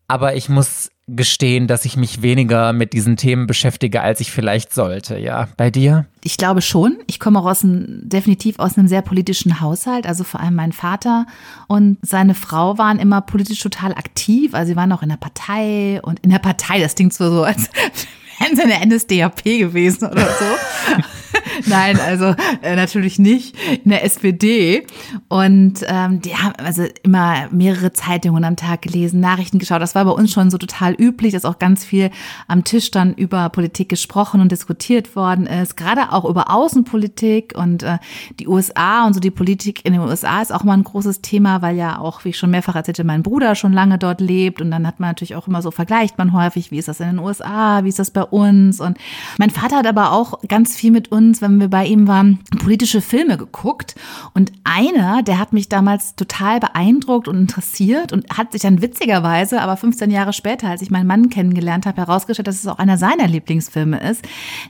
Aber 0.09 0.35
ich 0.35 0.49
muss 0.49 0.91
gestehen, 1.17 1.67
dass 1.67 1.85
ich 1.85 1.97
mich 1.97 2.23
weniger 2.23 2.73
mit 2.73 2.93
diesen 2.93 3.17
Themen 3.17 3.47
beschäftige, 3.47 4.03
als 4.03 4.21
ich 4.21 4.31
vielleicht 4.31 4.75
sollte. 4.75 5.19
Ja, 5.19 5.49
bei 5.57 5.71
dir? 5.71 6.07
Ich 6.23 6.37
glaube 6.37 6.63
schon. 6.63 6.99
Ich 7.07 7.19
komme 7.21 7.39
auch 7.39 7.47
aus 7.47 7.65
einem, 7.65 8.09
definitiv 8.09 8.59
aus 8.59 8.77
einem 8.77 8.89
sehr 8.89 9.03
politischen 9.03 9.61
Haushalt. 9.61 10.07
Also 10.07 10.25
vor 10.25 10.41
allem 10.41 10.55
mein 10.55 10.73
Vater 10.73 11.27
und 11.69 11.99
seine 12.03 12.35
Frau 12.35 12.79
waren 12.79 12.99
immer 12.99 13.21
politisch 13.21 13.61
total 13.61 13.93
aktiv. 13.93 14.55
Also 14.55 14.71
sie 14.71 14.77
waren 14.77 14.93
auch 14.93 15.03
in 15.03 15.09
der 15.09 15.17
Partei 15.17 16.01
und 16.03 16.21
in 16.21 16.31
der 16.31 16.39
Partei, 16.39 16.81
das 16.81 16.95
klingt 16.95 17.15
so, 17.15 17.31
so 17.31 17.45
als 17.45 17.71
wären 18.39 18.57
sie 18.57 18.63
in 18.63 18.69
der 18.69 18.87
NSDAP 18.87 19.45
gewesen 19.45 20.09
oder 20.09 20.27
so. 20.27 20.45
Nein, 21.67 21.99
also 22.01 22.35
äh, 22.63 22.77
natürlich 22.77 23.19
nicht 23.19 23.57
in 23.85 23.91
der 23.91 24.05
SPD. 24.05 24.87
Und 25.29 25.85
ähm, 25.87 26.21
die 26.21 26.35
haben 26.35 26.55
also 26.57 26.85
immer 27.03 27.49
mehrere 27.51 27.93
Zeitungen 27.93 28.45
am 28.45 28.57
Tag 28.57 28.83
gelesen, 28.83 29.21
Nachrichten 29.21 29.59
geschaut. 29.59 29.83
Das 29.83 29.95
war 29.95 30.05
bei 30.05 30.11
uns 30.11 30.33
schon 30.33 30.51
so 30.51 30.59
total 30.59 30.95
üblich, 30.95 31.33
dass 31.33 31.45
auch 31.45 31.59
ganz 31.59 31.85
viel 31.85 32.11
am 32.49 32.65
Tisch 32.65 32.91
dann 32.91 33.15
über 33.15 33.49
Politik 33.51 33.89
gesprochen 33.89 34.41
und 34.41 34.53
diskutiert 34.53 35.17
worden 35.17 35.47
ist. 35.47 35.77
Gerade 35.77 36.13
auch 36.13 36.25
über 36.25 36.51
Außenpolitik 36.51 37.55
und 37.57 37.83
äh, 37.83 37.99
die 38.39 38.49
USA 38.49 39.07
und 39.07 39.15
so 39.15 39.21
die 39.21 39.31
Politik 39.31 39.85
in 39.85 39.93
den 39.93 40.03
USA 40.03 40.41
ist 40.43 40.53
auch 40.53 40.65
mal 40.65 40.75
ein 40.75 40.85
großes 40.85 41.21
Thema, 41.21 41.63
weil 41.63 41.77
ja 41.77 41.99
auch, 41.99 42.25
wie 42.25 42.31
ich 42.31 42.39
schon 42.39 42.51
mehrfach 42.51 42.75
erzählte, 42.77 43.05
mein 43.05 43.23
Bruder 43.23 43.55
schon 43.55 43.73
lange 43.73 43.99
dort 43.99 44.21
lebt. 44.21 44.61
Und 44.61 44.71
dann 44.71 44.87
hat 44.87 45.01
man 45.01 45.11
natürlich 45.11 45.35
auch 45.35 45.47
immer 45.47 45.63
so, 45.63 45.71
vergleicht 45.71 46.19
man 46.19 46.33
häufig, 46.33 46.71
wie 46.71 46.79
ist 46.79 46.89
das 46.89 47.01
in 47.01 47.07
den 47.07 47.19
USA, 47.19 47.85
wie 47.85 47.89
ist 47.89 47.99
das 47.99 48.11
bei 48.11 48.23
uns. 48.23 48.81
Und 48.81 48.99
mein 49.39 49.51
Vater 49.51 49.77
hat 49.77 49.87
aber 49.87 50.13
auch 50.13 50.41
ganz 50.49 50.77
viel 50.77 50.91
mit 50.91 51.13
uns, 51.13 51.43
wenn 51.43 51.50
wir 51.59 51.69
bei 51.69 51.87
ihm 51.87 52.07
waren, 52.07 52.39
politische 52.63 53.01
Filme 53.01 53.37
geguckt. 53.39 53.95
Und 54.35 54.53
einer, 54.65 55.23
der 55.23 55.39
hat 55.39 55.53
mich 55.53 55.69
damals 55.69 56.15
total 56.17 56.61
beeindruckt 56.61 57.27
und 57.29 57.37
interessiert 57.39 58.13
und 58.13 58.27
hat 58.37 58.53
sich 58.53 58.63
dann 58.63 58.83
witzigerweise, 58.83 59.61
aber 59.63 59.77
15 59.77 60.11
Jahre 60.11 60.33
später, 60.33 60.69
als 60.69 60.83
ich 60.83 60.91
meinen 60.91 61.07
Mann 61.07 61.31
kennengelernt 61.31 61.87
habe, 61.87 61.97
herausgestellt, 61.99 62.47
dass 62.47 62.57
es 62.61 62.67
auch 62.67 62.79
einer 62.79 62.99
seiner 62.99 63.27
Lieblingsfilme 63.27 63.99
ist, 64.01 64.23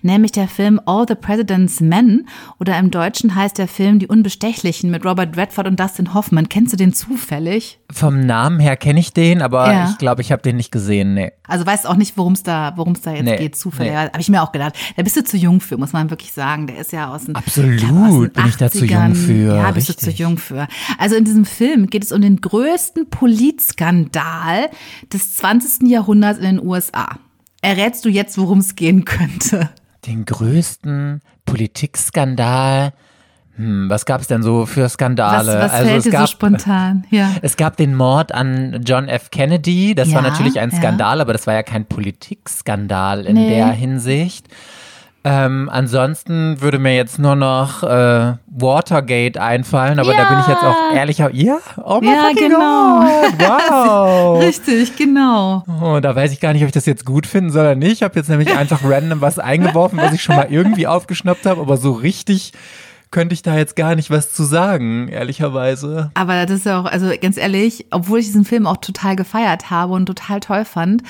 nämlich 0.02 0.32
der 0.32 0.48
Film 0.48 0.80
All 0.86 1.04
the 1.08 1.14
President's 1.16 1.80
Men 1.80 2.26
oder 2.58 2.78
im 2.78 2.90
Deutschen 2.90 3.34
heißt 3.34 3.58
der 3.58 3.68
Film 3.68 3.98
Die 3.98 4.06
Unbestechlichen 4.06 4.90
mit 4.90 5.04
Robert 5.04 5.36
Redford 5.36 5.66
und 5.66 5.78
Dustin 5.80 6.14
Hoffman. 6.14 6.48
Kennst 6.48 6.72
du 6.72 6.76
den 6.76 6.92
zufällig? 6.92 7.80
Vom 7.90 8.24
Namen 8.24 8.60
her 8.60 8.76
kenne 8.76 9.00
ich 9.00 9.12
den, 9.12 9.42
aber 9.42 9.70
Ja. 9.72 9.88
ich 9.90 9.98
glaube, 9.98 10.22
ich 10.22 10.30
habe 10.32 10.42
den 10.42 10.56
nicht 10.56 10.70
gesehen. 10.70 11.14
Nee. 11.14 11.32
Also 11.46 11.66
weißt 11.66 11.88
auch 11.88 11.96
nicht, 11.96 12.16
worum 12.16 12.34
es 12.34 12.42
da, 12.42 12.72
worum 12.76 12.92
es 12.92 13.00
da 13.02 13.12
jetzt 13.12 13.24
Nee, 13.24 13.36
geht, 13.36 13.56
zufällig. 13.56 13.92
nee. 13.92 13.98
Habe 13.98 14.20
ich 14.20 14.28
mir 14.28 14.42
auch 14.42 14.52
gedacht. 14.52 14.74
Da 14.96 15.02
bist 15.02 15.16
du 15.16 15.24
zu 15.24 15.36
jung 15.36 15.60
für, 15.60 15.76
muss 15.76 15.92
man 15.92 16.10
wirklich 16.10 16.32
sagen. 16.32 16.59
Der 16.66 16.78
ist 16.78 16.92
ja 16.92 17.12
aus 17.14 17.24
den 17.26 17.34
Absolut 17.34 17.74
ich 17.74 17.78
glaub, 17.86 17.96
aus 17.96 18.12
den 18.14 18.30
bin 18.32 18.46
ich 18.46 18.56
da 18.56 18.70
zu 18.70 18.84
jung 18.84 18.98
80ern. 18.98 19.14
für, 19.14 19.56
Ja, 19.56 19.70
bist 19.70 19.88
du 19.88 19.92
richtig. 19.92 20.16
zu 20.16 20.22
jung 20.22 20.38
für. 20.38 20.66
Also 20.98 21.16
in 21.16 21.24
diesem 21.24 21.44
Film 21.44 21.86
geht 21.88 22.04
es 22.04 22.12
um 22.12 22.20
den 22.20 22.40
größten 22.40 23.08
Politskandal 23.10 24.68
des 25.12 25.36
20. 25.36 25.88
Jahrhunderts 25.88 26.38
in 26.38 26.44
den 26.56 26.66
USA. 26.66 27.18
Errätst 27.62 28.04
du 28.04 28.08
jetzt, 28.08 28.38
worum 28.38 28.58
es 28.58 28.74
gehen 28.76 29.04
könnte? 29.04 29.68
Den 30.06 30.24
größten 30.24 31.20
Politikskandal. 31.44 32.92
Hm, 33.56 33.90
was 33.90 34.06
gab 34.06 34.20
es 34.22 34.28
denn 34.28 34.42
so 34.42 34.64
für 34.64 34.84
Was, 34.84 34.94
Skandale? 34.94 35.58
was 35.60 35.72
also 35.72 35.84
fällt 35.86 35.98
es 35.98 36.04
dir 36.04 36.10
so 36.12 36.16
gab, 36.16 36.28
spontan? 36.28 37.04
Ja. 37.10 37.30
es 37.42 37.56
gab 37.56 37.76
den 37.76 37.94
Mord 37.94 38.32
an 38.32 38.80
John 38.86 39.08
F. 39.08 39.30
Kennedy. 39.30 39.94
Das 39.94 40.08
war 40.14 40.22
Ja, 40.22 40.30
natürlich 40.30 40.58
ein 40.58 40.70
ja. 40.70 40.76
Skandal, 40.78 41.20
aber 41.20 41.32
das 41.34 41.46
war 41.46 41.54
ja 41.54 41.62
kein 41.62 41.84
Politikskandal 41.84 43.26
in 43.26 43.34
Nee. 43.34 43.50
der 43.50 43.68
Hinsicht. 43.72 44.46
Ähm, 45.22 45.68
ansonsten 45.70 46.62
würde 46.62 46.78
mir 46.78 46.96
jetzt 46.96 47.18
nur 47.18 47.36
noch 47.36 47.82
äh, 47.82 48.34
Watergate 48.46 49.38
einfallen, 49.38 49.98
aber 49.98 50.14
da 50.14 50.28
bin 50.30 50.38
ich 50.40 50.46
jetzt 50.46 50.62
auch 50.62 50.94
ehrlicher. 50.94 51.30
Ja, 51.34 51.58
oh 51.76 52.00
my 52.00 52.06
Ja, 52.06 52.30
genau. 52.34 53.00
God. 53.00 53.38
Wow. 53.38 54.42
Richtig, 54.42 54.96
genau. 54.96 55.62
Oh, 55.82 56.00
da 56.00 56.16
weiß 56.16 56.32
ich 56.32 56.40
gar 56.40 56.54
nicht, 56.54 56.62
ob 56.62 56.68
ich 56.68 56.72
das 56.74 56.86
jetzt 56.86 57.04
gut 57.04 57.26
finden 57.26 57.50
soll 57.50 57.62
oder 57.62 57.74
nicht. 57.74 57.92
Ich 57.92 58.02
habe 58.02 58.18
jetzt 58.18 58.30
nämlich 58.30 58.56
einfach 58.56 58.80
random 58.82 59.20
was 59.20 59.38
eingeworfen, 59.38 59.98
was 59.98 60.14
ich 60.14 60.22
schon 60.22 60.36
mal 60.36 60.46
irgendwie 60.48 60.86
aufgeschnappt 60.86 61.44
habe, 61.44 61.60
aber 61.60 61.76
so 61.76 61.92
richtig 61.92 62.52
könnte 63.10 63.34
ich 63.34 63.42
da 63.42 63.56
jetzt 63.56 63.74
gar 63.76 63.96
nicht 63.96 64.10
was 64.10 64.32
zu 64.32 64.44
sagen, 64.44 65.08
ehrlicherweise. 65.08 66.12
Aber 66.14 66.46
das 66.46 66.58
ist 66.58 66.66
ja 66.66 66.80
auch, 66.80 66.84
also 66.84 67.10
ganz 67.20 67.36
ehrlich, 67.36 67.86
obwohl 67.90 68.20
ich 68.20 68.26
diesen 68.26 68.44
Film 68.44 68.66
auch 68.66 68.76
total 68.76 69.16
gefeiert 69.16 69.70
habe 69.70 69.94
und 69.94 70.06
total 70.06 70.40
toll 70.40 70.64
fand, 70.64 71.02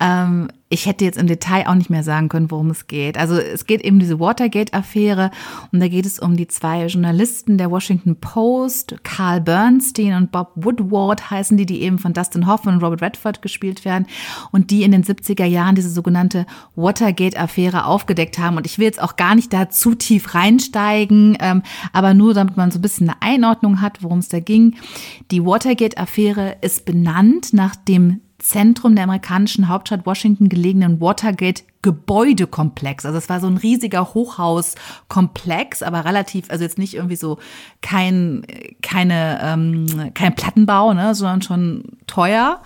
ähm, 0.00 0.48
ich 0.70 0.86
hätte 0.86 1.04
jetzt 1.04 1.18
im 1.18 1.26
Detail 1.26 1.68
auch 1.68 1.74
nicht 1.74 1.90
mehr 1.90 2.02
sagen 2.02 2.28
können, 2.28 2.50
worum 2.50 2.70
es 2.70 2.86
geht. 2.86 3.18
Also 3.18 3.36
es 3.36 3.66
geht 3.66 3.82
eben 3.82 3.98
diese 3.98 4.18
Watergate-Affäre 4.18 5.30
und 5.72 5.80
da 5.80 5.88
geht 5.88 6.06
es 6.06 6.18
um 6.18 6.36
die 6.36 6.48
zwei 6.48 6.86
Journalisten 6.86 7.58
der 7.58 7.70
Washington 7.70 8.16
Post, 8.16 8.96
Carl 9.04 9.40
Bernstein 9.42 10.14
und 10.14 10.32
Bob 10.32 10.52
Woodward 10.56 11.30
heißen 11.30 11.56
die, 11.56 11.66
die 11.66 11.82
eben 11.82 11.98
von 11.98 12.14
Dustin 12.14 12.46
Hoffman 12.46 12.76
und 12.76 12.82
Robert 12.82 13.02
Redford 13.02 13.42
gespielt 13.42 13.84
werden 13.84 14.06
und 14.52 14.70
die 14.70 14.82
in 14.82 14.92
den 14.92 15.04
70er 15.04 15.44
Jahren 15.44 15.74
diese 15.74 15.90
sogenannte 15.90 16.46
Watergate-Affäre 16.76 17.84
aufgedeckt 17.84 18.38
haben. 18.38 18.56
Und 18.56 18.66
ich 18.66 18.78
will 18.78 18.86
jetzt 18.86 19.02
auch 19.02 19.16
gar 19.16 19.34
nicht 19.34 19.52
da 19.52 19.68
zu 19.68 19.94
tief 19.94 20.34
reinsteigen, 20.34 21.36
ähm, 21.40 21.62
aber 21.92 22.14
nur 22.14 22.32
damit 22.32 22.56
man 22.56 22.70
so 22.70 22.78
ein 22.78 22.82
bisschen 22.82 23.10
eine 23.10 23.22
Einordnung 23.22 23.82
hat, 23.82 24.02
worum 24.02 24.18
es 24.18 24.28
da 24.28 24.40
ging. 24.40 24.76
Die 25.30 25.44
Watergate-Affäre 25.44 26.56
ist 26.62 26.86
benannt 26.86 27.52
nach 27.52 27.76
dem 27.76 28.20
Zentrum 28.44 28.94
der 28.94 29.04
amerikanischen 29.04 29.68
Hauptstadt 29.68 30.04
Washington 30.04 30.50
gelegenen 30.50 31.00
Watergate 31.00 31.64
Gebäudekomplex. 31.80 33.06
Also 33.06 33.16
es 33.16 33.30
war 33.30 33.40
so 33.40 33.46
ein 33.46 33.56
riesiger 33.56 34.12
Hochhauskomplex, 34.12 35.82
aber 35.82 36.04
relativ, 36.04 36.50
also 36.50 36.62
jetzt 36.62 36.76
nicht 36.76 36.92
irgendwie 36.92 37.16
so 37.16 37.38
kein, 37.80 38.46
keine, 38.82 39.40
ähm, 39.42 40.10
kein 40.12 40.34
Plattenbau, 40.34 40.92
ne, 40.92 41.14
sondern 41.14 41.40
schon 41.40 41.84
teuer. 42.06 42.60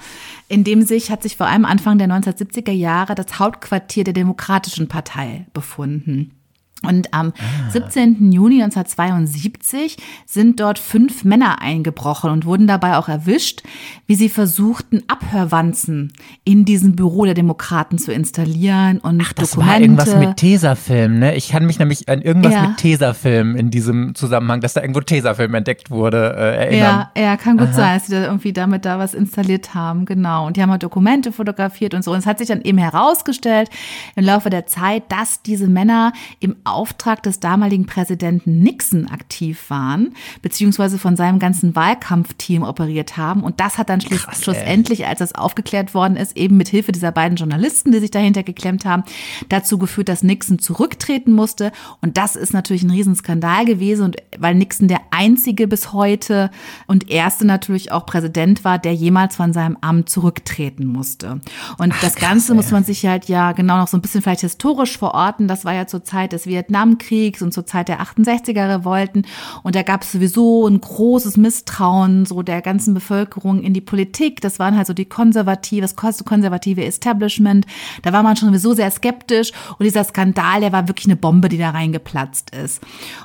In 0.49 0.65
dem 0.65 0.83
sich, 0.83 1.13
hat 1.13 1.23
sich 1.23 1.37
vor 1.37 1.47
allem 1.47 1.65
Anfang 1.65 1.97
der 1.97 2.09
1970er 2.09 2.73
Jahre 2.73 3.15
das 3.15 3.39
Hauptquartier 3.39 4.03
der 4.03 4.15
Demokratischen 4.15 4.89
Partei 4.89 5.47
befunden. 5.53 6.38
Und 6.87 7.13
am 7.13 7.33
17. 7.73 8.31
Juni 8.31 8.63
1972 8.63 9.97
sind 10.27 10.61
dort 10.61 10.79
fünf 10.79 11.25
Männer 11.25 11.61
eingebrochen 11.61 12.31
und 12.31 12.45
wurden 12.45 12.69
dabei 12.69 12.97
auch 12.97 13.09
erwischt, 13.09 13.63
wie 14.07 14.15
sie 14.15 14.29
versuchten, 14.29 15.03
Abhörwanzen 15.09 16.13
in 16.45 16.65
diesem 16.65 16.95
Büro 16.95 17.25
der 17.25 17.35
Demokraten 17.35 17.99
zu 17.99 18.13
installieren 18.13 18.99
und 18.99 19.19
Das 19.37 19.51
Dokumente. 19.51 19.73
war 19.73 19.81
irgendwas 19.81 20.15
mit 20.17 20.37
Tesafilm, 20.37 21.19
ne? 21.19 21.35
Ich 21.35 21.49
kann 21.49 21.67
mich 21.67 21.79
nämlich 21.81 22.09
an 22.09 22.23
irgendwas 22.23 22.53
Ja. 22.53 22.69
mit 22.69 22.77
Tesafilm 22.77 23.57
in 23.57 23.71
diesem 23.71 24.15
Zusammenhang, 24.15 24.61
dass 24.61 24.75
da 24.75 24.81
irgendwo 24.81 25.01
Tesafilm 25.01 25.55
entdeckt 25.55 25.91
wurde, 25.91 26.35
äh, 26.37 26.57
erinnern. 26.67 27.07
Ja, 27.17 27.23
ja, 27.23 27.37
kann 27.37 27.57
gut 27.57 27.75
sein, 27.75 27.99
dass 27.99 28.07
sie 28.07 28.13
da 28.13 28.23
irgendwie 28.25 28.53
damit 28.53 28.85
da 28.85 28.99
was 29.01 29.15
installiert 29.15 29.75
haben, 29.75 30.05
genau. 30.05 30.47
Und 30.47 30.57
die 30.57 30.63
haben 30.63 30.71
halt 30.71 30.83
Dokumente 30.83 31.33
fotografiert 31.33 31.95
und 31.95 32.05
so. 32.05 32.13
Und 32.13 32.19
es 32.19 32.27
hat 32.27 32.39
sich 32.39 32.49
dann 32.49 32.63
eben 32.63 32.79
herausgestellt 32.79 33.69
im 34.15 34.25
Laufe 34.25 34.49
der 34.51 34.67
Zeit, 34.67 35.05
dass 35.11 35.43
diese 35.43 35.67
Männer 35.67 36.13
im 36.41 36.57
Auftrag 36.73 37.23
des 37.23 37.41
damaligen 37.41 37.87
Präsidenten 37.87 38.61
Nixon 38.61 39.09
aktiv 39.09 39.71
waren, 39.71 40.15
beziehungsweise 40.43 40.99
von 40.99 41.17
seinem 41.17 41.39
ganzen 41.39 41.75
Wahlkampfteam 41.75 42.63
operiert 42.63 43.17
haben. 43.17 43.43
Und 43.43 43.61
das 43.61 43.79
hat 43.79 43.89
dann 43.89 44.01
schluss, 44.01 44.25
Krass, 44.25 44.43
schlussendlich, 44.43 45.07
als 45.07 45.19
das 45.21 45.35
aufgeklärt 45.35 45.95
worden 45.95 46.17
ist, 46.17 46.37
eben 46.37 46.57
mit 46.57 46.69
Hilfe 46.69 46.93
dieser 46.93 47.13
beiden 47.13 47.37
Journalisten, 47.37 47.93
die 47.93 48.01
sich 48.01 48.11
dahinter 48.11 48.43
geklemmt 48.43 48.85
haben, 48.85 49.05
dazu 49.49 49.79
geführt, 49.79 50.09
dass 50.09 50.23
Nixon 50.23 50.59
zurücktreten 50.59 51.33
musste. 51.33 51.73
Und 52.01 52.17
das 52.17 52.37
ist 52.37 52.53
natürlich 52.53 52.83
ein 52.83 52.91
Riesenskandal 52.91 53.65
gewesen. 53.65 54.05
Und 54.05 54.17
weil 54.39 54.55
Nixon 54.55 54.89
der 54.89 55.01
einzige 55.11 55.69
bis 55.69 55.93
heute 55.93 56.51
und 56.87 57.11
erste 57.11 57.47
natürlich 57.47 57.93
auch 57.93 58.07
Präsident 58.07 58.65
war, 58.65 58.79
der 58.79 58.95
jemals 58.95 59.37
von 59.37 59.53
seinem 59.53 59.77
Amt 59.81 60.09
zurücktreten 60.09 60.87
musste. 60.87 61.41
Und 61.79 61.95
das 62.03 62.17
Ganze 62.17 62.55
muss 62.55 62.71
man 62.71 62.85
sich 62.85 63.05
halt 63.07 63.27
ja 63.27 63.53
genau 63.53 63.77
noch 63.79 63.89
so 63.89 63.97
ein 63.97 64.03
bisschen 64.03 64.23
vielleicht 64.23 64.43
historisch 64.43 64.99
verorten. 64.99 65.49
Das 65.49 65.65
war 65.65 65.75
ja 65.75 65.87
zur 65.87 66.05
Zeit 66.05 66.33
des 66.33 66.47
Vietnamkriegs 66.59 67.41
und 67.43 67.53
zur 67.53 67.67
Zeit 67.67 67.89
der 67.89 68.01
68er 68.01 68.69
Revolten. 68.69 69.25
Und 69.63 69.75
da 69.75 69.83
gab 69.83 70.03
es 70.03 70.13
sowieso 70.13 70.67
ein 70.67 70.81
großes 70.81 71.37
Misstrauen 71.37 72.27
so 72.27 72.43
der 72.43 72.63
ganzen 72.63 72.95
Bevölkerung 72.95 73.63
in 73.63 73.75
die 73.75 73.81
Politik. 73.81 74.41
Das 74.41 74.59
waren 74.59 74.77
halt 74.77 74.87
so 74.87 74.93
die 74.93 75.05
konservative, 75.05 75.83
das 75.83 75.97
konservative 75.97 76.85
Establishment. 76.85 77.67
Da 78.03 78.13
war 78.13 78.23
man 78.23 78.37
schon 78.37 78.49
sowieso 78.49 78.75
sehr 78.75 78.91
skeptisch. 78.91 79.53
Und 79.79 79.85
dieser 79.85 80.05
Skandal, 80.05 80.61
der 80.61 80.73
war 80.73 80.89
wirklich 80.89 81.07
eine 81.07 81.17
Bombe, 81.17 81.49
die 81.49 81.59
da 81.59 81.71
reingeplatzt 81.71 82.51
ist. 82.51 82.83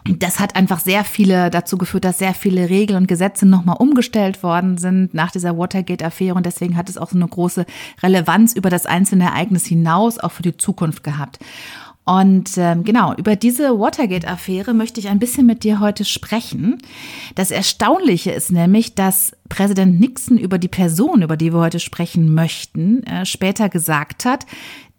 Und 0.08 0.22
das 0.24 0.40
hat 0.40 0.56
einfach 0.56 0.80
sehr 0.80 1.04
viele 1.04 1.50
dazu 1.50 1.78
geführt, 1.78 2.06
dass 2.06 2.20
sehr 2.20 2.34
viele 2.34 2.70
Regeln 2.70 2.98
und 2.98 3.08
Gesetze 3.08 3.46
nochmal 3.46 3.78
umgestellt 3.80 4.44
worden 4.44 4.78
sind 4.78 5.13
nach 5.13 5.32
dieser 5.32 5.58
Watergate-Affäre. 5.58 6.36
Und 6.36 6.46
deswegen 6.46 6.78
hat 6.78 6.90
es 6.90 6.98
auch 6.98 7.10
so 7.10 7.16
eine 7.16 7.28
große 7.28 7.66
Relevanz 8.02 8.54
über 8.54 8.70
das 8.70 8.86
einzelne 8.86 9.25
Ereignis 9.25 9.66
hinaus, 9.66 10.20
auch 10.20 10.32
für 10.32 10.44
die 10.44 10.58
Zukunft 10.58 11.04
gehabt. 11.04 11.40
Und 12.05 12.57
ähm, 12.57 12.83
genau, 12.83 13.13
über 13.15 13.36
diese 13.36 13.79
Watergate-Affäre 13.79 14.74
möchte 14.74 15.00
ich 15.00 15.07
ein 15.07 15.19
bisschen 15.19 15.45
mit 15.45 15.63
dir 15.63 15.79
heute 15.79 16.03
sprechen. 16.03 16.79
Das 17.36 17.50
Erstaunliche 17.50 18.31
ist 18.31 18.51
nämlich, 18.51 18.93
dass 18.93 19.31
Präsident 19.48 20.00
Nixon 20.00 20.38
über 20.38 20.57
die 20.57 20.67
Person, 20.67 21.22
über 21.22 21.38
die 21.38 21.53
wir 21.53 21.60
heute 21.60 21.79
sprechen 21.79 22.33
möchten, 22.33 23.03
äh, 23.03 23.25
später 23.25 23.69
gesagt 23.69 24.25
hat, 24.25 24.45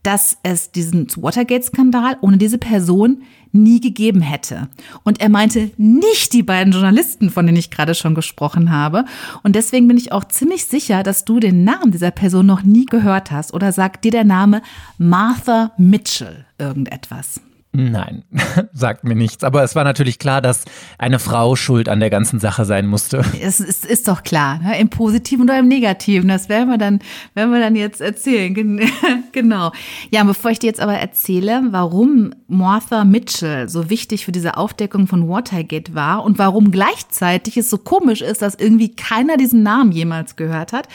dass 0.03 0.39
es 0.43 0.71
diesen 0.71 1.09
Watergate-Skandal 1.17 2.19
ohne 2.21 2.39
diese 2.39 2.59
Person 2.59 3.23
nie 3.55 3.81
gegeben 3.81 4.21
hätte. 4.21 4.69
Und 5.03 5.21
er 5.21 5.29
meinte 5.29 5.71
nicht 5.77 6.33
die 6.33 6.43
beiden 6.43 6.73
Journalisten, 6.73 7.31
von 7.31 7.47
denen 7.47 7.59
ich 7.59 7.71
gerade 7.71 7.95
schon 7.95 8.15
gesprochen 8.15 8.71
habe. 8.71 9.05
Und 9.43 9.57
deswegen 9.57 9.89
bin 9.89 9.97
ich 9.97 10.13
auch 10.13 10.25
ziemlich 10.25 10.67
sicher, 10.67 11.03
dass 11.03 11.25
du 11.25 11.41
den 11.41 11.65
Namen 11.65 11.93
dieser 11.93 12.11
Person 12.11 12.47
noch 12.47 12.63
nie 12.63 12.85
gehört 12.87 13.31
hast. 13.31 13.55
Oder 13.55 13.73
sagt 13.73 14.05
dir 14.05 14.11
der 14.11 14.25
Name 14.25 14.63
Martha 14.99 15.73
Mitchell 15.79 16.45
irgendetwas? 16.59 17.41
Nein, 17.77 18.23
sagt 18.73 19.03
mir 19.03 19.17
nichts. 19.17 19.43
Aber 19.43 19.65
es 19.65 19.75
war 19.75 19.83
natürlich 19.83 20.21
klar, 20.21 20.41
dass 20.41 20.65
eine 20.97 21.19
Frau 21.19 21.57
schuld 21.57 21.89
an 21.89 21.99
der 21.99 22.09
ganzen 22.09 22.39
Sache 22.39 22.65
sein 22.65 22.87
musste. 22.87 23.25
Es 23.43 23.59
ist, 23.59 23.85
ist 23.85 24.07
doch 24.07 24.23
klar, 24.23 24.61
ne? 24.61 24.79
im 24.79 24.91
Positiven 24.91 25.45
oder 25.47 25.59
im 25.59 25.67
Negativen. 25.67 26.29
Das 26.29 26.49
werden 26.49 26.69
wir 26.69 26.79
dann, 26.79 27.01
werden 27.35 27.53
wir 27.53 27.59
dann 27.59 27.75
jetzt 27.75 28.01
erzählen. 28.01 28.55
Gen- 28.55 28.81
genau. 29.33 29.73
Ja, 30.13 30.23
bevor 30.23 30.53
ich 30.53 30.61
dir 30.61 30.69
jetzt 30.69 30.81
aber 30.81 30.95
erzähle, 30.95 31.63
warum 31.71 32.33
Martha 32.47 33.05
Mitchell 33.05 33.69
so 33.69 33.91
wichtig 33.91 34.25
für 34.25 34.33
diese 34.33 34.57
Aufdeckung 34.57 35.09
von 35.09 35.29
Watergate 35.29 35.97
war 35.97 36.23
und 36.23 36.39
warum 36.39 36.71
gleichzeitig 36.71 37.57
es 37.57 37.71
so 37.71 37.79
komisch 37.79 38.23
ist, 38.23 38.41
dass 38.41 38.55
irgendwie 38.55 38.95
keiner 38.95 39.37
diesen 39.37 39.65
Namen 39.65 39.91
jemals 39.91 40.37
gehört 40.37 40.73
hat, 40.73 40.87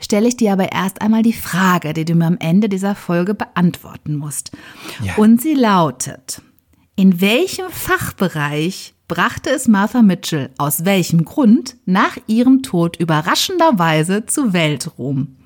stelle 0.00 0.28
ich 0.28 0.38
dir 0.38 0.54
aber 0.54 0.72
erst 0.72 1.02
einmal 1.02 1.22
die 1.22 1.34
Frage, 1.34 1.92
die 1.92 2.06
du 2.06 2.14
mir 2.14 2.24
am 2.26 2.38
Ende 2.40 2.70
dieser 2.70 2.94
Folge 2.94 3.34
beantworten 3.34 4.16
musst. 4.16 4.52
Ja. 5.02 5.16
Und 5.16 5.42
sie 5.42 5.52
lautet, 5.54 6.21
in 6.96 7.20
welchem 7.20 7.66
Fachbereich 7.70 8.94
brachte 9.08 9.50
es 9.50 9.68
Martha 9.68 10.02
Mitchell 10.02 10.50
aus 10.58 10.84
welchem 10.84 11.24
Grund 11.24 11.76
nach 11.84 12.16
ihrem 12.26 12.62
Tod 12.62 12.96
überraschenderweise 12.98 14.26
zu 14.26 14.52
Weltruhm? 14.52 15.36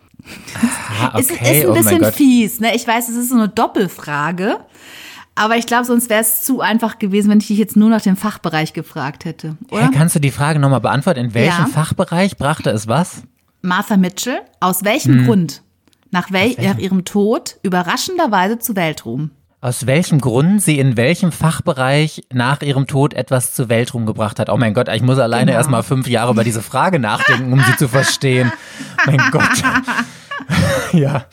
Ah, 1.00 1.12
Es 1.18 1.30
ist, 1.30 1.32
okay, 1.40 1.62
ein 1.64 1.70
oh 1.70 1.74
bisschen 1.74 2.00
Gott. 2.00 2.14
fies, 2.14 2.60
ne? 2.60 2.74
Ich 2.74 2.86
weiß, 2.86 3.08
es 3.08 3.16
ist 3.16 3.28
so 3.30 3.36
eine 3.36 3.48
Doppelfrage. 3.48 4.58
Aber 5.38 5.56
ich 5.58 5.66
glaube, 5.66 5.84
sonst 5.84 6.08
wäre 6.08 6.22
es 6.22 6.44
zu 6.44 6.60
einfach 6.62 6.98
gewesen, 6.98 7.28
wenn 7.30 7.38
ich 7.40 7.48
dich 7.48 7.58
jetzt 7.58 7.76
nur 7.76 7.90
nach 7.90 8.00
dem 8.00 8.16
Fachbereich 8.16 8.72
gefragt 8.72 9.24
hätte, 9.26 9.56
oder? 9.70 9.82
Hey, 9.82 9.90
kannst 9.92 10.14
du 10.14 10.18
die 10.18 10.30
Frage 10.30 10.58
nochmal 10.58 10.80
beantworten? 10.80 11.20
In 11.26 11.34
welchem 11.34 11.64
Ja. 11.66 11.66
Fachbereich 11.66 12.36
brachte 12.38 12.70
es 12.70 12.88
was? 12.88 13.22
Martha 13.60 13.96
Mitchell, 13.98 14.40
aus 14.60 14.82
welchem 14.84 15.18
Hm. 15.18 15.26
Grund 15.26 15.62
nach, 16.10 16.30
wel 16.32 16.54
nach 16.62 16.78
ihrem 16.78 17.04
Tod 17.04 17.56
überraschenderweise 17.62 18.58
zu 18.58 18.76
Weltruhm? 18.76 19.30
Aus 19.62 19.86
welchem 19.86 20.20
Grund 20.20 20.62
sie 20.62 20.78
in 20.78 20.96
welchem 20.96 21.32
Fachbereich 21.32 22.22
nach 22.32 22.60
ihrem 22.60 22.86
Tod 22.86 23.14
etwas 23.14 23.54
zur 23.54 23.68
Weltruhm 23.68 24.04
gebracht 24.04 24.38
hat. 24.38 24.50
Oh 24.50 24.56
mein 24.58 24.74
Gott, 24.74 24.88
ich 24.88 25.02
muss 25.02 25.18
alleine 25.18 25.46
Genau. 25.46 25.58
erst 25.58 25.70
mal 25.70 25.82
fünf 25.82 26.06
Jahre 26.08 26.32
über 26.32 26.44
diese 26.44 26.60
Frage 26.62 26.98
nachdenken, 26.98 27.52
um 27.52 27.60
sie 27.60 27.76
zu 27.76 27.88
verstehen. 27.88 28.52
Mein 29.06 29.20
Gott. 29.32 29.62
ja. 30.92 31.24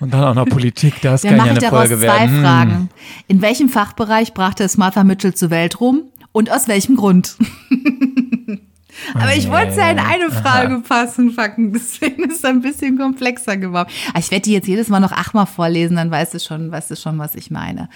Und 0.00 0.14
dann 0.14 0.22
auch 0.22 0.34
noch 0.34 0.46
Politik, 0.46 1.00
das 1.02 1.22
Dann 1.22 1.36
kann 1.36 1.46
ja 1.46 1.52
eine 1.52 1.68
Folge 1.68 1.96
zwei 1.96 2.02
werden. 2.06 2.30
Hm. 2.36 2.42
Fragen. 2.42 2.88
In 3.26 3.42
welchem 3.42 3.68
Fachbereich 3.68 4.34
brachte 4.34 4.62
es 4.62 4.76
Martha 4.76 5.02
Mitchell 5.02 5.34
zu 5.34 5.50
Weltruhm 5.50 6.02
und 6.32 6.50
aus 6.52 6.68
welchem 6.68 6.96
Grund? 6.96 7.36
Aber 9.14 9.34
ich 9.34 9.50
wollte 9.50 9.70
es 9.70 9.76
ja 9.76 9.90
in 9.90 9.98
eine 9.98 10.30
Frage 10.30 10.80
passen, 10.80 11.34
packen, 11.34 11.72
deswegen 11.72 12.24
ist 12.24 12.38
es 12.38 12.44
ein 12.44 12.60
bisschen 12.60 12.98
komplexer 12.98 13.56
geworden. 13.56 13.88
Aber 14.10 14.18
ich 14.18 14.30
werde 14.30 14.42
die 14.42 14.52
jetzt 14.52 14.68
jedes 14.68 14.88
Mal 14.88 15.00
noch 15.00 15.12
achtmal 15.12 15.46
vorlesen, 15.46 15.96
dann 15.96 16.10
weißt 16.10 16.34
du 16.34 16.40
schon, 16.40 16.70
weißt 16.70 16.90
du 16.90 16.96
schon, 16.96 17.18
was 17.18 17.34
ich 17.34 17.50
meine. 17.50 17.88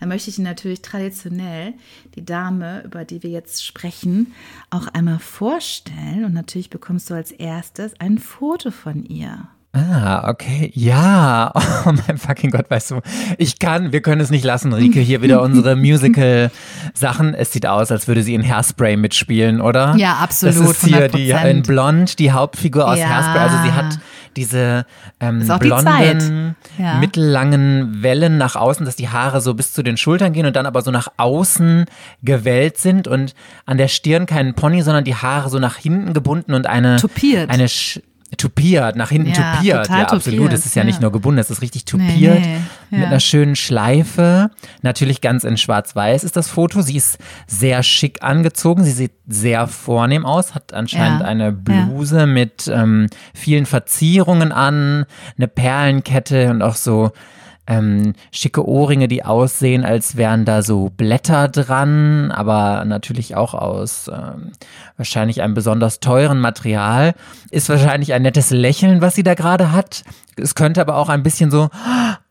dann 0.00 0.08
möchte 0.08 0.30
ich 0.30 0.38
Ihnen 0.38 0.46
natürlich 0.46 0.82
traditionell 0.82 1.74
die 2.14 2.24
Dame, 2.24 2.82
über 2.84 3.04
die 3.04 3.22
wir 3.22 3.30
jetzt 3.30 3.64
sprechen, 3.64 4.34
auch 4.70 4.88
einmal 4.88 5.18
vorstellen. 5.18 6.24
Und 6.24 6.34
natürlich 6.34 6.70
bekommst 6.70 7.10
du 7.10 7.14
als 7.14 7.30
erstes 7.30 7.98
ein 8.00 8.18
Foto 8.18 8.70
von 8.70 9.04
ihr. 9.04 9.48
Ah, 9.74 10.28
okay. 10.30 10.70
Ja. 10.74 11.52
Oh 11.86 11.92
mein 12.06 12.16
fucking 12.16 12.50
Gott, 12.50 12.70
weißt 12.70 12.92
du, 12.92 13.00
ich 13.36 13.58
kann, 13.58 13.92
wir 13.92 14.00
können 14.00 14.22
es 14.22 14.30
nicht 14.30 14.44
lassen, 14.44 14.72
Rike, 14.72 15.00
hier 15.00 15.20
wieder 15.20 15.42
unsere 15.42 15.76
Musical-Sachen. 15.76 17.34
Es 17.34 17.52
sieht 17.52 17.66
aus, 17.66 17.90
als 17.90 18.08
würde 18.08 18.22
sie 18.22 18.34
in 18.34 18.42
Hairspray 18.42 18.96
mitspielen, 18.96 19.60
oder? 19.60 19.94
Ja, 19.96 20.14
absolut, 20.14 20.56
Das 20.56 20.70
ist 20.70 20.84
hier 20.86 21.08
die 21.08 21.34
100%. 21.34 21.44
in 21.50 21.62
Blond, 21.62 22.18
die 22.18 22.32
Hauptfigur 22.32 22.88
aus 22.88 22.98
Ja. 22.98 23.08
Hairspray. 23.08 23.38
Also 23.42 23.56
sie 23.64 23.72
hat 23.72 23.98
diese 24.36 24.86
ähm, 25.20 25.46
blonden. 25.60 26.56
Ja. 26.78 26.94
mittellangen 26.98 28.02
Wellen 28.02 28.36
nach 28.38 28.56
außen, 28.56 28.84
dass 28.84 28.96
die 28.96 29.08
Haare 29.08 29.40
so 29.40 29.54
bis 29.54 29.72
zu 29.72 29.82
den 29.82 29.96
Schultern 29.96 30.32
gehen 30.32 30.46
und 30.46 30.56
dann 30.56 30.66
aber 30.66 30.82
so 30.82 30.90
nach 30.90 31.08
außen 31.18 31.84
gewellt 32.22 32.78
sind 32.78 33.06
und 33.06 33.34
an 33.66 33.78
der 33.78 33.88
Stirn 33.88 34.26
keinen 34.26 34.54
Pony, 34.54 34.82
sondern 34.82 35.04
die 35.04 35.14
Haare 35.14 35.50
so 35.50 35.58
nach 35.58 35.76
hinten 35.76 36.14
gebunden 36.14 36.54
und 36.54 36.66
eine 36.66 36.96
Tupiert. 36.96 37.50
eine 37.50 37.68
Sch 37.68 38.00
tupiert, 38.36 38.96
nach 38.96 39.10
hinten 39.10 39.30
Ja, 39.30 39.56
tupiert. 39.56 39.88
Ja, 39.88 40.06
absolut. 40.08 40.52
Es 40.52 40.66
ist 40.66 40.74
ja, 40.74 40.82
ja. 40.82 40.86
nicht 40.86 41.00
nur 41.00 41.12
gebunden, 41.12 41.38
es 41.38 41.50
ist 41.50 41.62
richtig 41.62 41.84
tupiert. 41.84 42.40
nee, 42.40 42.58
ja. 42.90 42.98
Mit 42.98 43.06
einer 43.06 43.20
schönen 43.20 43.56
Schleife. 43.56 44.50
Natürlich 44.82 45.20
ganz 45.20 45.44
in 45.44 45.56
schwarz-weiß 45.56 46.24
ist 46.24 46.36
das 46.36 46.48
Foto. 46.48 46.80
Sie 46.82 46.96
ist 46.96 47.18
sehr 47.46 47.82
schick 47.82 48.22
angezogen. 48.22 48.84
Sie 48.84 48.90
sieht 48.92 49.12
sehr 49.26 49.66
vornehm 49.66 50.26
aus, 50.26 50.54
hat 50.54 50.72
anscheinend 50.72 51.20
Ja, 51.20 51.26
eine 51.26 51.52
Bluse 51.52 52.26
mit 52.26 52.70
ähm, 52.72 53.08
vielen 53.34 53.66
Verzierungen 53.66 54.52
an, 54.52 55.06
eine 55.36 55.48
Perlenkette 55.48 56.50
und 56.50 56.62
auch 56.62 56.76
so 56.76 57.12
ähm, 57.66 58.14
schicke 58.30 58.66
Ohrringe, 58.66 59.08
die 59.08 59.24
aussehen, 59.24 59.84
als 59.84 60.16
wären 60.16 60.44
da 60.44 60.62
so 60.62 60.90
Blätter 60.94 61.48
dran, 61.48 62.30
aber 62.30 62.84
natürlich 62.84 63.36
auch 63.36 63.54
aus 63.54 64.10
ähm, 64.12 64.52
wahrscheinlich 64.96 65.42
einem 65.42 65.54
besonders 65.54 66.00
teuren 66.00 66.40
Material. 66.40 67.14
Ist 67.50 67.68
wahrscheinlich 67.68 68.12
ein 68.12 68.22
nettes 68.22 68.50
Lächeln, 68.50 69.00
was 69.00 69.14
sie 69.14 69.22
da 69.22 69.34
gerade 69.34 69.72
hat. 69.72 70.04
Es 70.36 70.54
könnte 70.54 70.80
aber 70.80 70.96
auch 70.96 71.08
ein 71.08 71.22
bisschen 71.22 71.50
so, 71.50 71.68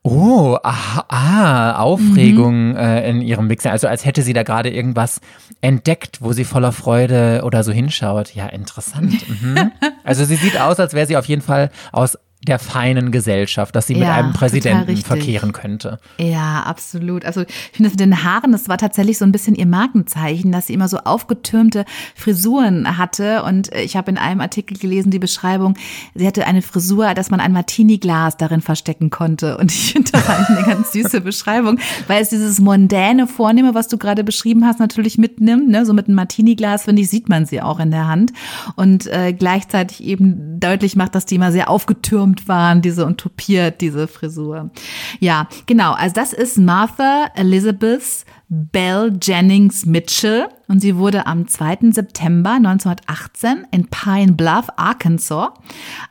oh, 0.03 0.57
ah, 0.61 1.05
ah 1.07 1.79
Aufregung 1.79 2.75
äh, 2.75 3.09
in 3.09 3.21
ihrem 3.21 3.47
Blick 3.47 3.61
sein. 3.61 3.71
Also 3.71 3.87
als 3.87 4.05
hätte 4.05 4.21
sie 4.21 4.33
da 4.33 4.43
gerade 4.43 4.69
irgendwas 4.69 5.21
entdeckt, 5.61 6.21
wo 6.21 6.33
sie 6.33 6.43
voller 6.43 6.73
Freude 6.73 7.41
oder 7.45 7.63
so 7.63 7.71
hinschaut. 7.71 8.35
Ja, 8.35 8.47
interessant. 8.47 9.13
Mhm. 9.29 9.71
Also 10.05 10.25
sie 10.25 10.35
sieht 10.35 10.59
aus, 10.59 10.81
als 10.81 10.93
wäre 10.93 11.07
sie 11.07 11.15
auf 11.15 11.27
jeden 11.27 11.41
Fall 11.41 11.71
aus 11.93 12.17
der 12.47 12.59
feinen 12.59 13.11
Gesellschaft, 13.11 13.75
dass 13.75 13.87
sie 13.87 13.93
mit 13.93 14.03
Ja, 14.03 14.15
einem 14.15 14.33
total 14.33 14.49
Präsidenten 14.49 14.97
verkehren 14.97 15.53
könnte. 15.53 15.99
Ja, 16.17 16.63
absolut. 16.63 17.25
Also 17.25 17.41
ich 17.41 17.47
finde 17.71 17.89
das 17.89 17.93
mit 17.93 17.99
den 18.01 18.23
Haaren, 18.23 18.51
das 18.51 18.67
war 18.67 18.77
tatsächlich 18.77 19.17
so 19.17 19.25
ein 19.25 19.31
bisschen 19.31 19.55
ihr 19.55 19.65
Markenzeichen, 19.65 20.51
dass 20.51 20.67
sie 20.67 20.73
immer 20.73 20.87
so 20.87 20.97
aufgetürmte 20.97 21.85
Frisuren 22.15 22.97
hatte. 22.97 23.43
Und 23.43 23.73
ich 23.73 23.95
habe 23.95 24.11
in 24.11 24.17
einem 24.17 24.41
Artikel 24.41 24.77
gelesen 24.77 25.11
die 25.11 25.19
Beschreibung, 25.19 25.75
sie 26.15 26.27
hatte 26.27 26.45
eine 26.45 26.61
Frisur, 26.61 27.13
dass 27.13 27.29
man 27.29 27.39
ein 27.39 27.53
Martini-Glas 27.53 28.37
darin 28.37 28.61
verstecken 28.61 29.09
konnte. 29.09 29.57
Und 29.57 29.71
ich 29.71 29.93
finde 29.93 30.11
das 30.11 30.27
eine 30.27 30.63
ganz 30.63 30.91
süße 30.91 31.21
Beschreibung, 31.21 31.79
weil 32.07 32.21
es 32.21 32.29
dieses 32.29 32.59
mondäne 32.59 33.27
Vornehme, 33.27 33.73
was 33.73 33.87
du 33.87 33.97
gerade 33.97 34.23
beschrieben 34.23 34.65
hast, 34.65 34.79
natürlich 34.79 35.17
mitnimmt. 35.17 35.69
Ne? 35.69 35.85
So 35.85 35.93
mit 35.93 36.07
einem 36.07 36.15
Martini-Glas, 36.15 36.83
finde 36.83 37.01
ich, 37.01 37.09
sieht 37.09 37.29
man 37.29 37.45
sie 37.45 37.61
auch 37.61 37.79
in 37.79 37.91
der 37.91 38.07
Hand. 38.07 38.33
Und 38.75 39.07
äh, 39.07 39.33
gleichzeitig 39.33 40.03
eben 40.03 40.59
deutlich 40.59 40.95
macht, 40.95 41.15
dass 41.15 41.25
die 41.25 41.35
immer 41.35 41.51
sehr 41.51 41.69
aufgetürmt 41.69 42.32
waren, 42.47 42.81
diese 42.81 43.05
und 43.05 43.17
tupiert, 43.17 43.81
diese 43.81 44.07
Frisur. 44.07 44.71
Ja, 45.19 45.47
genau. 45.65 45.93
Also 45.93 46.13
das 46.15 46.33
ist 46.33 46.57
Martha 46.57 47.27
Elizabeth 47.35 48.25
Bell 48.49 49.17
Jennings 49.19 49.85
Mitchell 49.85 50.47
und 50.67 50.79
sie 50.79 50.97
wurde 50.97 51.25
am 51.25 51.47
2. 51.47 51.91
September 51.91 52.51
1918 52.51 53.65
in 53.71 53.87
Pine 53.87 54.33
Bluff, 54.33 54.67
Arkansas, 54.75 55.49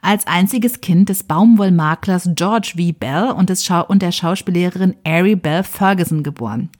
als 0.00 0.26
einziges 0.26 0.80
Kind 0.80 1.08
des 1.08 1.22
Baumwollmaklers 1.22 2.30
George 2.34 2.74
V. 2.76 2.92
Bell 2.98 3.30
und, 3.30 3.48
des 3.48 3.64
Schau 3.64 3.86
und 3.86 4.02
der 4.02 4.10
Schauspielerin 4.10 4.96
Ari 5.04 5.36
Bell 5.36 5.62
Ferguson 5.62 6.24
geboren. 6.24 6.70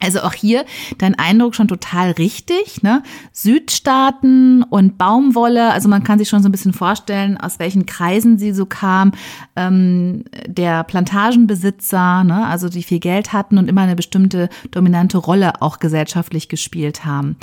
Also 0.00 0.20
auch 0.20 0.32
hier 0.32 0.64
dein 0.98 1.18
Eindruck 1.18 1.54
schon 1.54 1.68
total 1.68 2.12
richtig, 2.12 2.82
ne? 2.82 3.02
Südstaaten 3.32 4.62
und 4.62 4.96
Baumwolle, 4.96 5.70
also 5.72 5.88
man 5.88 6.02
kann 6.04 6.18
sich 6.18 6.28
schon 6.28 6.42
so 6.42 6.48
ein 6.48 6.52
bisschen 6.52 6.72
vorstellen, 6.72 7.36
aus 7.36 7.58
welchen 7.58 7.84
Kreisen 7.84 8.38
sie 8.38 8.52
so 8.52 8.64
kam. 8.64 9.12
Ähm, 9.56 10.24
der 10.46 10.84
Plantagenbesitzer, 10.84 12.24
ne? 12.24 12.46
also 12.46 12.68
die 12.68 12.82
viel 12.82 12.98
Geld 12.98 13.32
hatten 13.32 13.58
und 13.58 13.68
immer 13.68 13.82
eine 13.82 13.96
bestimmte 13.96 14.48
dominante 14.70 15.18
Rolle 15.18 15.60
auch 15.60 15.78
gesellschaftlich 15.78 16.48
gespielt 16.48 17.04
haben. 17.04 17.36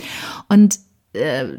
Und 0.50 0.80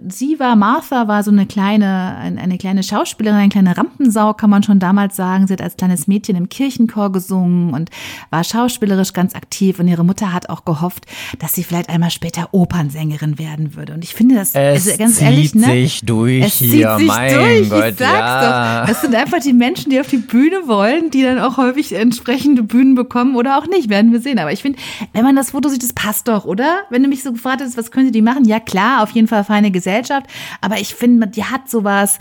sie 0.08 0.38
war, 0.38 0.56
Martha 0.56 1.08
war 1.08 1.22
so 1.22 1.30
eine 1.30 1.46
kleine, 1.46 2.16
ein- 2.16 2.38
eine 2.38 2.58
kleine 2.58 2.82
Schauspielerin, 2.82 3.38
eine 3.38 3.48
kleine 3.48 3.76
Rampensau, 3.76 4.34
kann 4.34 4.50
man 4.50 4.62
schon 4.62 4.78
damals 4.78 5.16
sagen. 5.16 5.46
Sie 5.46 5.52
hat 5.52 5.62
als 5.62 5.76
kleines 5.76 6.06
Mädchen 6.06 6.36
im 6.36 6.48
Kirchenchor 6.48 7.10
gesungen 7.12 7.74
und 7.74 7.90
war 8.30 8.44
schauspielerisch 8.44 9.12
ganz 9.12 9.34
aktiv. 9.34 9.78
Und 9.78 9.88
ihre 9.88 10.04
Mutter 10.04 10.32
hat 10.32 10.48
auch 10.48 10.64
gehofft, 10.64 11.06
dass 11.38 11.54
sie 11.54 11.64
vielleicht 11.64 11.88
einmal 11.88 12.10
später 12.10 12.48
Opernsängerin 12.52 13.38
werden 13.38 13.74
würde. 13.74 13.94
Und 13.94 14.04
ich 14.04 14.14
finde 14.14 14.36
das, 14.36 14.50
Es 14.54 14.86
also 14.86 14.98
ganz 14.98 15.16
zieht 15.16 15.24
ehrlich, 15.24 15.54
ne? 15.54 15.64
sich 15.66 16.00
durch 16.04 16.44
es 16.44 16.54
hier, 16.58 16.90
zieht 16.96 16.98
sich 16.98 17.06
mein 17.08 17.34
durch, 17.34 17.70
Gott, 17.70 17.84
ich 17.92 17.98
sag's 17.98 18.00
ja. 18.00 18.80
doch. 18.82 18.88
Das 18.88 19.00
sind 19.02 19.14
einfach 19.14 19.40
die 19.40 19.52
Menschen, 19.52 19.90
die 19.90 20.00
auf 20.00 20.08
die 20.08 20.18
Bühne 20.18 20.66
wollen, 20.66 21.10
die 21.10 21.22
dann 21.22 21.38
auch 21.38 21.56
häufig 21.56 21.94
entsprechende 21.94 22.62
Bühnen 22.62 22.94
bekommen 22.94 23.36
oder 23.36 23.58
auch 23.58 23.66
nicht, 23.66 23.88
werden 23.88 24.12
wir 24.12 24.20
sehen. 24.20 24.38
Aber 24.38 24.52
ich 24.52 24.62
finde, 24.62 24.78
wenn 25.12 25.24
man 25.24 25.36
das 25.36 25.50
Foto 25.50 25.68
sieht, 25.68 25.82
das 25.82 25.92
passt 25.92 26.28
doch, 26.28 26.44
oder? 26.44 26.82
Wenn 26.90 27.02
du 27.02 27.08
mich 27.08 27.22
so 27.22 27.32
gefragt 27.32 27.60
hast, 27.62 27.76
was 27.76 27.90
können 27.90 28.06
sie 28.06 28.12
die 28.12 28.22
machen? 28.22 28.44
Ja, 28.44 28.60
klar, 28.60 29.02
auf 29.02 29.10
jeden 29.10 29.28
Fall 29.28 29.44
feine 29.48 29.72
Gesellschaft. 29.72 30.26
Aber 30.60 30.78
ich 30.78 30.94
finde, 30.94 31.26
die 31.26 31.42
hat 31.44 31.68
sowas, 31.68 32.18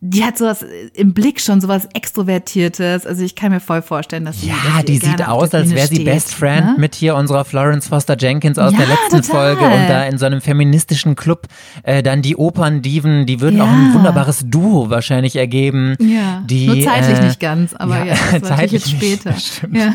die 0.00 0.24
hat 0.24 0.38
sowas 0.38 0.64
im 0.94 1.12
Blick 1.12 1.40
schon, 1.40 1.60
sowas 1.60 1.88
Extrovertiertes. 1.92 3.04
Also 3.06 3.22
ich 3.24 3.34
kann 3.34 3.50
mir 3.52 3.60
voll 3.60 3.82
vorstellen, 3.82 4.24
dass 4.24 4.40
sie 4.40 4.48
Ja, 4.48 4.54
dass 4.76 4.84
die 4.86 4.96
sieht 4.98 5.26
aus, 5.26 5.52
als 5.52 5.74
wäre 5.74 5.86
sie 5.88 6.04
Best 6.04 6.34
Friend 6.34 6.64
ne? 6.66 6.74
mit 6.78 6.94
hier 6.94 7.16
unserer 7.16 7.44
Florence 7.44 7.88
Foster 7.88 8.16
Jenkins 8.18 8.58
aus 8.58 8.72
Ja, 8.72 8.78
der 8.78 8.86
letzten 8.86 9.22
total. 9.22 9.56
Folge 9.56 9.64
und 9.74 9.88
da 9.88 10.04
in 10.04 10.16
so 10.16 10.26
einem 10.26 10.40
feministischen 10.40 11.16
Club 11.16 11.46
äh, 11.82 12.02
dann 12.02 12.22
die 12.22 12.36
Operndiven, 12.36 13.26
die 13.26 13.40
würden 13.40 13.58
Ja. 13.58 13.64
auch 13.64 13.68
ein 13.68 13.92
wunderbares 13.94 14.44
Duo 14.46 14.88
wahrscheinlich 14.88 15.36
ergeben. 15.36 15.96
Ja, 16.00 16.42
die, 16.46 16.66
nur 16.66 16.80
zeitlich 16.82 17.18
äh, 17.18 17.24
nicht 17.26 17.40
ganz, 17.40 17.74
aber 17.74 18.04
ja, 18.04 18.14
das 18.14 18.20
natürlich 18.32 18.40
jetzt 18.40 18.48
zeitlich 18.48 18.86
nicht, 18.86 18.96
später. 18.96 19.30
das 19.30 19.46
stimmt. 19.46 19.76
Ja. 19.76 19.94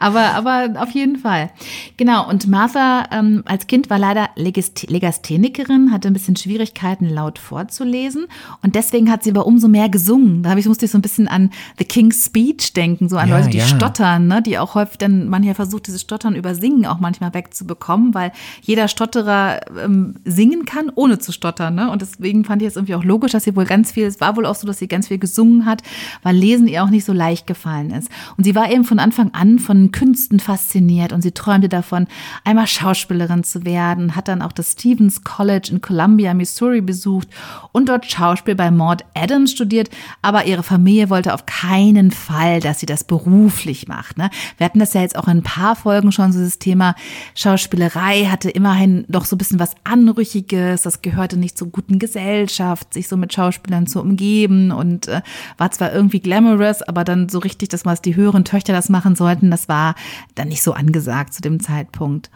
Aber, 0.00 0.34
aber 0.34 0.82
auf 0.82 0.90
jeden 0.90 1.16
Fall. 1.16 1.50
Genau, 1.96 2.28
und 2.28 2.46
Martha 2.48 3.08
ähm, 3.12 3.42
als 3.46 3.66
Kind 3.66 3.90
war 3.90 3.98
leider 3.98 4.30
Legist 4.36 4.88
Legasthenikerin, 4.88 5.92
hatte 5.92 6.08
ein 6.08 6.12
bisschen 6.12 6.36
Schwierigkeiten, 6.36 7.08
laut 7.08 7.38
vorzulesen. 7.38 8.26
Und 8.62 8.74
deswegen 8.74 9.10
hat 9.10 9.24
sie 9.24 9.30
aber 9.30 9.46
umso 9.46 9.68
mehr 9.68 9.88
gesungen. 9.88 10.42
Da 10.42 10.56
ich, 10.56 10.66
musste 10.66 10.84
ich 10.84 10.90
so 10.90 10.98
ein 10.98 11.02
bisschen 11.02 11.28
an 11.28 11.50
The 11.78 11.84
King's 11.84 12.24
Speech 12.26 12.72
denken, 12.72 13.08
so 13.08 13.16
an 13.16 13.28
Ja, 13.28 13.38
Leute, 13.38 13.50
die 13.50 13.58
ja. 13.58 13.66
stottern, 13.66 14.26
ne? 14.28 14.42
die 14.42 14.58
auch 14.58 14.74
häufig 14.74 14.98
dann, 14.98 15.28
man 15.28 15.42
ja 15.42 15.54
versucht, 15.54 15.86
dieses 15.86 16.00
Stottern 16.00 16.34
über 16.34 16.54
Singen 16.54 16.86
auch 16.86 17.00
manchmal 17.00 17.34
wegzubekommen, 17.34 18.14
weil 18.14 18.32
jeder 18.62 18.88
Stotterer 18.88 19.60
ähm, 19.82 20.16
singen 20.24 20.64
kann, 20.64 20.90
ohne 20.94 21.18
zu 21.18 21.32
stottern. 21.32 21.74
Ne? 21.74 21.90
Und 21.90 22.02
deswegen 22.02 22.44
fand 22.44 22.62
ich 22.62 22.68
es 22.68 22.76
irgendwie 22.76 22.94
auch 22.94 23.04
logisch, 23.04 23.32
dass 23.32 23.44
sie 23.44 23.56
wohl 23.56 23.64
ganz 23.64 23.92
viel, 23.92 24.06
es 24.06 24.20
war 24.20 24.36
wohl 24.36 24.46
auch 24.46 24.54
so, 24.54 24.66
dass 24.66 24.78
sie 24.78 24.88
ganz 24.88 25.08
viel 25.08 25.18
gesungen 25.18 25.66
hat, 25.66 25.82
weil 26.22 26.36
Lesen 26.36 26.68
ihr 26.68 26.82
auch 26.82 26.90
nicht 26.90 27.04
so 27.04 27.12
leicht 27.12 27.46
gefallen 27.46 27.90
ist. 27.90 28.10
Und 28.36 28.44
sie 28.44 28.54
war 28.54 28.70
eben 28.70 28.84
von 28.84 28.98
Anfang 28.98 29.30
an 29.32 29.58
von 29.66 29.90
Künsten 29.90 30.40
fasziniert 30.40 31.12
und 31.12 31.22
sie 31.22 31.32
träumte 31.32 31.68
davon, 31.68 32.06
einmal 32.44 32.66
Schauspielerin 32.66 33.44
zu 33.44 33.64
werden, 33.64 34.16
hat 34.16 34.28
dann 34.28 34.40
auch 34.40 34.52
das 34.52 34.72
Stevens 34.72 35.24
College 35.24 35.68
in 35.72 35.80
Columbia, 35.80 36.34
Missouri 36.34 36.80
besucht 36.80 37.28
und 37.72 37.88
dort 37.88 38.06
Schauspiel 38.06 38.54
bei 38.54 38.70
Maud 38.70 39.04
Adams 39.14 39.52
studiert, 39.52 39.90
aber 40.22 40.46
ihre 40.46 40.62
Familie 40.62 41.10
wollte 41.10 41.34
auf 41.34 41.46
keinen 41.46 42.12
Fall, 42.12 42.60
dass 42.60 42.80
sie 42.80 42.86
das 42.86 43.04
beruflich 43.04 43.88
macht. 43.88 44.16
Ne? 44.16 44.30
Wir 44.56 44.64
hatten 44.64 44.78
das 44.78 44.94
ja 44.94 45.02
jetzt 45.02 45.16
auch 45.16 45.26
in 45.26 45.38
ein 45.38 45.42
paar 45.42 45.76
Folgen 45.76 46.12
schon, 46.12 46.32
so 46.32 46.40
das 46.40 46.58
Thema 46.58 46.94
Schauspielerei 47.34 48.26
hatte 48.26 48.50
immerhin 48.50 49.04
doch 49.08 49.24
so 49.24 49.34
ein 49.34 49.38
bisschen 49.38 49.58
was 49.58 49.74
Anrüchiges, 49.84 50.82
das 50.82 51.02
gehörte 51.02 51.36
nicht 51.36 51.58
zur 51.58 51.68
guten 51.68 51.98
Gesellschaft, 51.98 52.94
sich 52.94 53.08
so 53.08 53.16
mit 53.16 53.32
Schauspielern 53.32 53.86
zu 53.86 54.00
umgeben 54.00 54.70
und 54.70 55.08
äh, 55.08 55.22
war 55.58 55.70
zwar 55.72 55.92
irgendwie 55.92 56.20
glamorous, 56.20 56.82
aber 56.82 57.02
dann 57.02 57.28
so 57.28 57.40
richtig, 57.40 57.68
dass 57.70 57.84
was 57.84 58.00
die 58.00 58.14
höheren 58.14 58.44
Töchter 58.44 58.72
das 58.72 58.88
machen 58.88 59.16
sollten, 59.16 59.50
das 59.56 59.68
war 59.68 59.94
dann 60.34 60.48
nicht 60.48 60.62
so 60.62 60.72
angesagt 60.72 61.32
zu 61.32 61.40
dem 61.40 61.60
Zeitpunkt. 61.60 62.30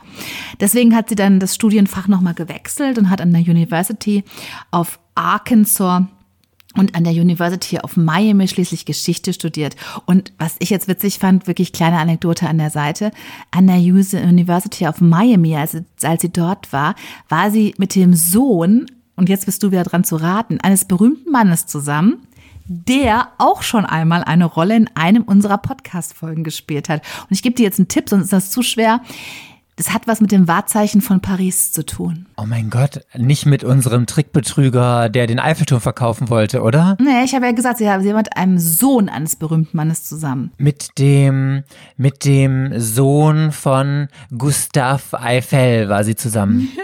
Deswegen 0.59 0.97
hat 0.97 1.11
sie 1.11 1.17
dann 1.17 1.39
das 1.39 1.55
Studienfach 1.55 2.09
nochmal 2.09 2.35
gewechselt 2.35 2.97
und 2.97 3.11
hat 3.11 3.21
an 3.21 3.33
der 3.33 3.43
University 3.43 4.25
of 4.73 4.99
Arkansas 5.15 6.05
und 6.77 6.95
an 6.95 7.05
der 7.05 7.13
University 7.13 7.79
of 7.79 7.97
Miami 7.97 8.49
schließlich 8.49 8.87
Geschichte 8.87 9.33
studiert. 9.33 9.77
Und 10.07 10.33
was 10.39 10.57
ich 10.61 10.71
jetzt 10.71 10.89
witzig 10.89 11.19
fand, 11.19 11.47
wirklich 11.47 11.73
kleine 11.73 11.99
Anekdote 11.99 12.49
an 12.49 12.59
der 12.59 12.71
Seite, 12.71 13.11
an 13.51 13.67
der 13.67 13.77
University 13.77 14.87
of 14.87 15.01
Miami, 15.01 15.57
also 15.57 15.81
als 16.03 16.23
sie 16.23 16.33
dort 16.33 16.73
war, 16.73 16.95
war 17.29 17.51
sie 17.51 17.75
mit 17.77 17.95
dem 17.95 18.15
Sohn, 18.15 18.87
und 19.17 19.29
jetzt 19.29 19.45
bist 19.47 19.63
du 19.63 19.71
wieder 19.71 19.85
dran 19.85 20.05
zu 20.05 20.17
raten, 20.17 20.61
eines 20.61 20.87
berühmten 20.87 21.31
Mannes 21.31 21.67
zusammen, 21.67 22.27
der 22.73 23.31
auch 23.39 23.63
schon 23.63 23.85
einmal 23.85 24.23
eine 24.23 24.45
Rolle 24.45 24.77
in 24.77 24.89
einem 24.95 25.25
unserer 25.25 25.59
Podcast-Folgen 25.59 26.45
gespielt 26.45 26.89
hat. 26.89 27.03
Und 27.23 27.33
ich 27.33 27.43
gebe 27.43 27.57
dir 27.57 27.65
jetzt 27.65 27.81
einen 27.81 27.89
Tipp, 27.89 28.09
sonst 28.09 28.25
ist 28.25 28.33
das 28.33 28.51
zu 28.53 28.63
schwer. 28.63 29.01
Das 29.75 29.93
hat 29.93 30.07
was 30.07 30.21
mit 30.21 30.31
dem 30.31 30.47
Wahrzeichen 30.47 31.01
von 31.01 31.21
Paris 31.21 31.73
zu 31.73 31.85
tun. 31.85 32.27
Oh 32.37 32.45
mein 32.47 32.71
Gott, 32.71 33.01
nicht 33.17 33.45
mit 33.45 33.65
unserem 33.65 34.07
Trickbetrüger, 34.07 35.09
der 35.09 35.27
den 35.27 35.41
Eiffelturm 35.41 35.81
verkaufen 35.81 36.29
wollte, 36.29 36.63
oder? 36.63 36.97
Nee, 37.01 37.25
ich 37.25 37.35
habe 37.35 37.47
ja 37.47 37.53
gesagt, 37.53 37.79
sie 37.79 37.91
haben 37.91 38.03
sie 38.03 38.13
mit 38.13 38.37
einem 38.37 38.59
Sohn 38.59 39.09
eines 39.09 39.35
berühmten 39.35 39.77
Mannes 39.77 40.05
zusammen. 40.05 40.53
Mit 40.59 40.99
dem, 40.99 41.65
mit 41.97 42.25
dem 42.25 42.79
Sohn 42.79 43.51
von 43.51 44.09
Gustave 44.37 45.19
Eiffel 45.19 45.89
war 45.89 46.05
sie 46.05 46.15
zusammen. 46.15 46.69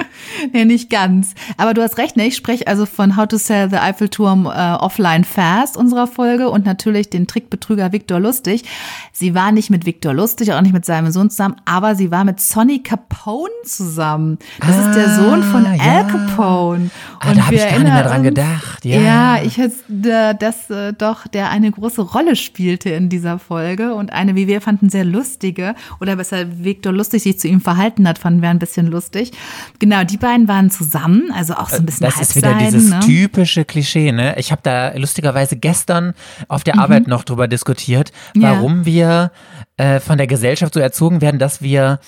Nee, 0.52 0.64
nicht 0.64 0.90
ganz. 0.90 1.34
Aber 1.56 1.74
du 1.74 1.82
hast 1.82 1.98
recht, 1.98 2.16
ne? 2.16 2.26
Ich 2.26 2.36
spreche 2.36 2.66
also 2.66 2.86
von 2.86 3.16
How 3.16 3.26
to 3.26 3.36
Sell 3.36 3.68
the 3.68 3.76
Eiffelturm 3.76 4.46
äh, 4.46 4.50
Offline 4.50 5.24
Fast 5.24 5.76
unserer 5.76 6.06
Folge 6.06 6.48
und 6.50 6.64
natürlich 6.64 7.10
den 7.10 7.26
Trickbetrüger 7.26 7.92
Victor 7.92 8.20
Lustig. 8.20 8.64
Sie 9.12 9.34
war 9.34 9.52
nicht 9.52 9.70
mit 9.70 9.86
Victor 9.86 10.14
Lustig, 10.14 10.52
auch 10.52 10.60
nicht 10.60 10.72
mit 10.72 10.84
seinem 10.84 11.10
Sohn 11.10 11.30
zusammen, 11.30 11.56
aber 11.64 11.94
sie 11.94 12.10
war 12.10 12.24
mit 12.24 12.40
Sonny 12.40 12.82
Capone 12.82 13.50
zusammen. 13.64 14.38
Das 14.60 14.76
ist 14.78 14.94
der 14.94 15.14
Sohn 15.16 15.42
von 15.42 15.66
Ah, 15.66 15.70
Al 15.72 15.78
ja. 15.78 16.02
Capone. 16.04 16.90
Ah, 17.22 17.34
da 17.34 17.46
hab 17.46 17.52
ich 17.52 17.60
gar 17.60 17.78
nicht 17.78 17.82
mehr 17.92 18.02
dran 18.02 18.22
gedacht, 18.22 18.84
ja. 18.84 19.00
Ja, 19.00 19.42
ich 19.42 19.58
hätte 19.58 20.36
das 20.38 20.70
äh, 20.70 20.94
doch, 20.94 21.26
der 21.26 21.50
eine 21.50 21.70
große 21.70 22.00
Rolle 22.00 22.34
spielte 22.34 22.88
in 22.90 23.10
dieser 23.10 23.38
Folge 23.38 23.94
und 23.94 24.10
eine, 24.12 24.34
wie 24.36 24.46
wir 24.46 24.60
fanden, 24.62 24.88
sehr 24.88 25.04
lustige 25.04 25.74
oder 26.00 26.16
besser 26.16 26.46
Victor 26.64 26.92
Lustig 26.94 27.22
sich 27.22 27.38
zu 27.38 27.46
ihm 27.46 27.60
verhalten 27.60 28.08
hat, 28.08 28.18
fanden 28.18 28.40
wir 28.40 28.48
ein 28.48 28.58
bisschen 28.58 28.86
lustig. 28.86 29.32
Genau, 29.78 30.02
die 30.04 30.16
beiden 30.16 30.48
waren 30.48 30.70
zusammen, 30.70 31.30
also 31.34 31.54
auch 31.54 31.68
so 31.68 31.76
ein 31.76 31.86
bisschen 31.86 32.06
Äh, 32.06 32.10
Das 32.10 32.20
ist 32.20 32.36
wieder 32.36 32.54
dieses 32.54 32.88
ne? 32.88 33.00
typische 33.00 33.64
Klischee, 33.66 34.12
ne? 34.12 34.34
Ich 34.38 34.50
habe 34.50 34.62
da 34.64 34.92
lustigerweise 34.96 35.56
gestern 35.56 36.14
auf 36.48 36.64
der 36.64 36.78
Arbeit 36.78 37.06
noch 37.06 37.24
drüber 37.24 37.48
diskutiert, 37.48 38.12
Mhm. 38.34 38.42
Ja. 38.42 38.52
warum 38.52 38.86
wir 38.86 39.30
äh, 39.76 40.00
von 40.00 40.16
der 40.16 40.26
Gesellschaft 40.26 40.72
so 40.74 40.80
erzogen 40.80 41.20
werden, 41.20 41.38
dass 41.38 41.60
wir 41.60 42.00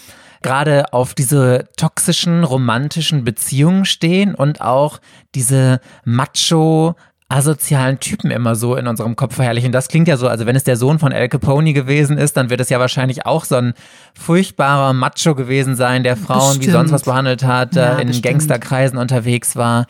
gerade 0.42 0.92
auf 0.92 1.14
diese 1.14 1.68
toxischen, 1.76 2.44
romantischen 2.44 3.24
Beziehungen 3.24 3.84
stehen 3.84 4.34
und 4.34 4.60
auch 4.60 5.00
diese 5.34 5.80
macho 6.04 6.94
asozialen 7.28 7.98
Typen 7.98 8.30
immer 8.30 8.54
so 8.54 8.76
in 8.76 8.86
unserem 8.86 9.16
Kopf 9.16 9.36
verherrlichen. 9.36 9.72
Das 9.72 9.88
klingt 9.88 10.06
ja 10.06 10.18
so, 10.18 10.28
also 10.28 10.44
wenn 10.44 10.54
es 10.54 10.64
der 10.64 10.76
Sohn 10.76 10.98
von 10.98 11.12
Al 11.14 11.30
Capone 11.30 11.72
gewesen 11.72 12.18
ist, 12.18 12.36
dann 12.36 12.50
wird 12.50 12.60
es 12.60 12.68
ja 12.68 12.78
wahrscheinlich 12.78 13.24
auch 13.24 13.46
so 13.46 13.56
ein 13.56 13.72
furchtbarer 14.12 14.92
Macho 14.92 15.34
gewesen 15.34 15.74
sein, 15.74 16.02
der 16.02 16.16
Frauen 16.18 16.56
wie 16.56 16.58
Bestimmt. 16.58 16.72
sonst 16.76 16.92
was 16.92 17.02
behandelt 17.04 17.42
hat, 17.44 17.74
Ja, 17.74 17.96
äh, 17.96 18.02
in 18.02 18.08
bestimmt. 18.08 18.24
Gangsterkreisen 18.26 18.98
unterwegs 18.98 19.56
war. 19.56 19.86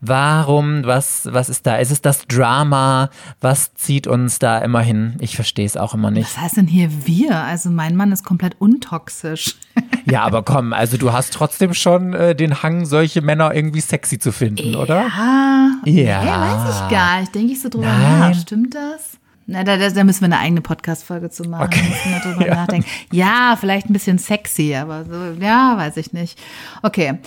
Warum, 0.00 0.84
was, 0.84 1.28
was 1.32 1.48
ist 1.48 1.66
da? 1.66 1.76
Ist 1.76 1.90
es 1.90 2.00
das 2.00 2.26
Drama? 2.26 3.10
Was 3.40 3.74
zieht 3.74 4.06
uns 4.06 4.38
da 4.38 4.58
immer 4.58 4.80
hin? 4.80 5.16
Ich 5.20 5.34
verstehe 5.34 5.66
es 5.66 5.76
auch 5.76 5.92
immer 5.94 6.10
nicht. 6.10 6.34
Was 6.36 6.40
heißt 6.42 6.56
denn 6.56 6.66
hier 6.68 6.88
wir? 7.06 7.36
Also 7.36 7.68
mein 7.70 7.96
Mann 7.96 8.12
ist 8.12 8.24
komplett 8.24 8.56
untoxisch. 8.60 9.56
Ja, 10.10 10.22
aber 10.22 10.42
komm, 10.42 10.72
also 10.72 10.96
du 10.96 11.12
hast 11.12 11.34
trotzdem 11.34 11.74
schon 11.74 12.14
äh, 12.14 12.34
den 12.34 12.62
Hang, 12.62 12.86
solche 12.86 13.20
Männer 13.20 13.54
irgendwie 13.54 13.82
sexy 13.82 14.18
zu 14.18 14.32
finden, 14.32 14.74
oder? 14.74 15.00
Ah, 15.14 15.68
Ja. 15.84 16.22
nee, 16.22 16.64
weiß 16.64 16.74
ich 16.80 16.88
gar 16.90 17.20
nicht. 17.20 17.34
Denke 17.34 17.52
ich 17.52 17.60
so 17.60 17.68
drüber 17.68 17.84
Nein. 17.92 18.20
nach. 18.20 18.34
Stimmt 18.34 18.74
das? 18.74 19.18
Na, 19.46 19.64
da, 19.64 19.76
da, 19.76 19.90
da 19.90 20.04
müssen 20.04 20.22
wir 20.22 20.26
eine 20.34 20.38
eigene 20.38 20.62
Podcast-Folge 20.62 21.28
zu 21.28 21.42
machen. 21.42 21.64
Okay. 21.66 21.82
Müssen 21.90 22.10
wir 22.10 22.20
drüber 22.32 22.46
Ja. 22.46 22.54
nachdenken. 22.54 22.88
Ja, 23.12 23.56
vielleicht 23.60 23.90
ein 23.90 23.92
bisschen 23.92 24.16
sexy, 24.16 24.74
aber 24.74 25.04
so, 25.04 25.42
ja, 25.44 25.76
weiß 25.76 25.98
ich 25.98 26.14
nicht. 26.14 26.38
Okay. 26.82 27.18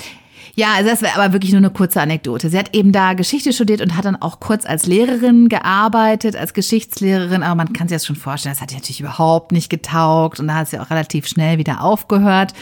Ja, 0.56 0.74
also 0.76 0.90
das 0.90 1.02
wäre 1.02 1.20
aber 1.20 1.34
wirklich 1.34 1.52
nur 1.52 1.60
eine 1.60 1.70
kurze 1.70 2.02
Anekdote. 2.02 2.50
Sie 2.50 2.58
hat 2.58 2.76
eben 2.76 2.92
da 2.92 3.14
Geschichte 3.14 3.54
studiert 3.54 3.82
und 3.82 3.96
hat 3.96 4.06
dann 4.06 4.22
auch 4.22 4.40
kurz 4.40 4.66
als 4.66 4.86
Lehrerin 4.86 5.48
gearbeitet, 5.48 6.36
als 6.36 6.54
Geschichtslehrerin, 6.54 7.44
aber 7.44 7.56
man 7.56 7.74
kann 7.74 7.88
sich 7.88 7.96
das 7.96 8.06
schon 8.06 8.16
vorstellen, 8.16 8.54
das 8.54 8.62
hat 8.62 8.72
ihr 8.72 8.78
natürlich 8.78 9.00
überhaupt 9.00 9.52
nicht 9.52 9.70
getaugt. 9.70 10.40
Und 10.40 10.48
da 10.48 10.56
hat 10.56 10.68
sie 10.68 10.80
auch 10.80 10.90
relativ 10.90 11.28
schnell 11.28 11.58
wieder 11.58 11.82
aufgehört, 11.84 12.54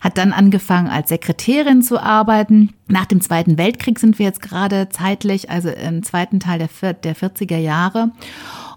hat 0.00 0.16
dann 0.16 0.32
angefangen 0.32 0.88
als 0.88 1.10
Sekretärin 1.10 1.82
zu 1.82 2.00
arbeiten. 2.00 2.72
Nach 2.88 3.06
dem 3.06 3.20
Zweiten 3.20 3.58
Weltkrieg 3.58 3.98
sind 3.98 4.18
wir 4.18 4.26
jetzt 4.26 4.40
gerade 4.42 4.88
zeitlich, 4.88 5.50
also 5.50 5.68
im 5.68 6.02
zweiten 6.02 6.40
Teil 6.40 6.58
der, 6.58 6.92
der 6.94 7.16
40er 7.16 7.58
Jahre. 7.58 8.12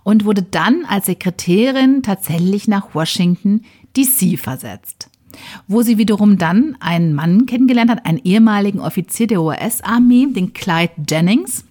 Und 0.03 0.25
wurde 0.25 0.41
dann 0.41 0.85
als 0.87 1.05
Sekretärin 1.05 2.03
tatsächlich 2.03 2.67
nach 2.67 2.95
Washington 2.95 3.63
DC 3.95 4.39
versetzt 4.39 5.08
wo 5.67 5.81
sie 5.81 5.97
wiederum 5.97 6.37
dann 6.37 6.77
einen 6.79 7.13
Mann 7.13 7.45
kennengelernt 7.45 7.91
hat, 7.91 8.05
einen 8.05 8.19
ehemaligen 8.23 8.79
Offizier 8.79 9.27
der 9.27 9.41
US-Armee, 9.41 10.27
den 10.27 10.53
Clyde 10.53 10.93
Jennings, 11.07 11.65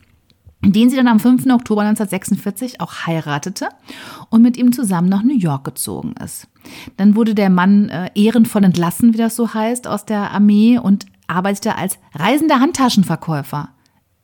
den 0.65 0.91
sie 0.91 0.97
dann 0.97 1.09
am 1.09 1.21
5. 1.21 1.47
Oktober 1.47 1.83
1946 1.83 2.81
auch 2.81 3.07
heiratete 3.07 3.69
und 4.31 4.43
mit 4.43 4.57
ihm 4.57 4.73
zusammen 4.73 5.09
nach 5.09 5.23
New 5.23 5.37
York 5.37 5.65
gezogen 5.65 6.15
ist. 6.23 6.49
Dann 6.97 7.15
wurde 7.15 7.35
der 7.35 7.51
Mann 7.51 7.89
äh, 7.89 8.11
ehrenvoll 8.15 8.65
entlassen, 8.65 9.15
wie 9.15 9.19
das 9.19 9.37
so 9.37 9.55
heißt, 9.55 9.87
aus 9.87 10.05
der 10.05 10.33
Armee 10.33 10.79
und 10.79 11.07
arbeitete 11.29 11.77
als 11.77 11.99
reisender 12.15 12.61
Handtaschenverkäufer. 12.61 13.71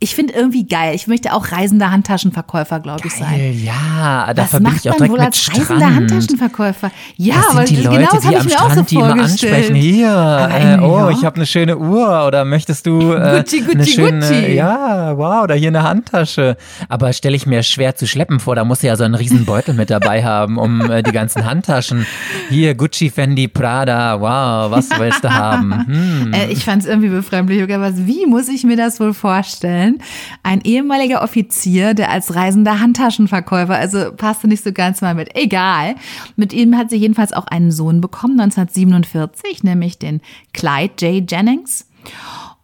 Ich 0.04 0.14
finde 0.14 0.34
irgendwie 0.34 0.66
geil. 0.66 0.94
Ich 0.94 1.06
möchte 1.06 1.32
auch 1.32 1.50
reisender 1.50 1.90
Handtaschenverkäufer, 1.90 2.78
glaube 2.80 3.06
ich, 3.06 3.14
sein. 3.14 3.58
Ja, 3.64 4.34
da 4.34 4.42
Was 4.52 4.60
macht 4.60 4.84
ich 4.84 4.90
auch 4.90 4.98
man 4.98 5.08
direkt 5.08 5.12
wohl 5.12 5.18
mit 5.18 5.26
als 5.26 5.48
reisender 5.48 5.64
Strand. 5.76 5.96
Handtaschenverkäufer? 5.96 6.90
Ja, 7.16 7.34
das 7.36 7.46
sind 7.46 7.56
aber 7.56 7.64
die 7.64 7.74
genau 7.76 7.90
Leute, 7.92 8.08
das 8.12 8.20
die 8.20 8.26
habe 8.26 8.36
am 8.36 8.46
ich 8.46 8.52
mir 8.52 8.60
auch 8.60 8.64
so 8.64 8.70
Strand 8.72 8.90
die 8.90 8.94
immer 8.96 9.06
vorgestellt. 9.06 9.54
ansprechen. 9.54 9.74
Hier, 9.76 10.10
Aber 10.10 10.60
äh, 10.60 10.78
oh, 10.80 11.08
ich 11.08 11.24
habe 11.24 11.36
eine 11.36 11.46
schöne 11.46 11.78
Uhr 11.78 12.26
oder 12.26 12.44
möchtest 12.44 12.84
du 12.84 13.14
äh, 13.14 13.38
Gucci, 13.38 13.60
Gucci, 13.62 13.72
eine 13.76 13.86
schöne, 13.86 14.20
Gucci. 14.20 14.52
ja, 14.56 15.16
wow, 15.16 15.44
oder 15.44 15.54
hier 15.54 15.68
eine 15.68 15.82
Handtasche. 15.84 16.58
Aber 16.90 17.10
stelle 17.14 17.36
ich 17.36 17.46
mir 17.46 17.62
schwer 17.62 17.96
zu 17.96 18.06
schleppen 18.06 18.40
vor, 18.40 18.56
da 18.56 18.64
muss 18.66 18.82
ja 18.82 18.96
so 18.96 19.04
einen 19.04 19.14
riesen 19.14 19.46
Beutel 19.46 19.72
mit 19.72 19.88
dabei 19.88 20.22
haben, 20.24 20.58
um 20.58 20.82
äh, 20.90 21.02
die 21.02 21.12
ganzen 21.12 21.46
Handtaschen. 21.46 22.04
Hier 22.50 22.74
Gucci, 22.74 23.08
Fendi, 23.08 23.48
Prada, 23.48 24.20
wow, 24.20 24.70
was 24.70 24.90
willst 24.98 25.24
du 25.24 25.32
haben? 25.32 25.72
Hm. 25.94 26.32
Äh, 26.34 26.48
ich 26.52 26.64
fand 26.64 26.82
es 26.82 26.88
irgendwie 26.88 27.08
befremdlich. 27.08 27.66
Was, 27.68 28.06
wie 28.06 28.26
muss 28.26 28.48
ich 28.48 28.64
mir 28.64 28.76
das 28.76 29.00
wohl 29.00 29.14
vorstellen? 29.14 29.93
Ein 30.42 30.61
ehemaliger 30.62 31.22
Offizier, 31.22 31.94
der 31.94 32.11
als 32.11 32.35
reisender 32.35 32.80
Handtaschenverkäufer, 32.80 33.74
also 33.74 34.12
passte 34.12 34.48
nicht 34.48 34.64
so 34.64 34.72
ganz 34.72 35.00
mal 35.00 35.14
mit. 35.14 35.37
Egal. 35.37 35.94
Mit 36.37 36.52
ihm 36.52 36.76
hat 36.76 36.90
sie 36.90 36.96
jedenfalls 36.96 37.33
auch 37.33 37.46
einen 37.46 37.70
Sohn 37.70 38.00
bekommen, 38.00 38.40
1947, 38.40 39.62
nämlich 39.62 39.98
den 39.98 40.20
Clyde 40.52 41.07
J. 41.07 41.30
Jennings. 41.30 41.87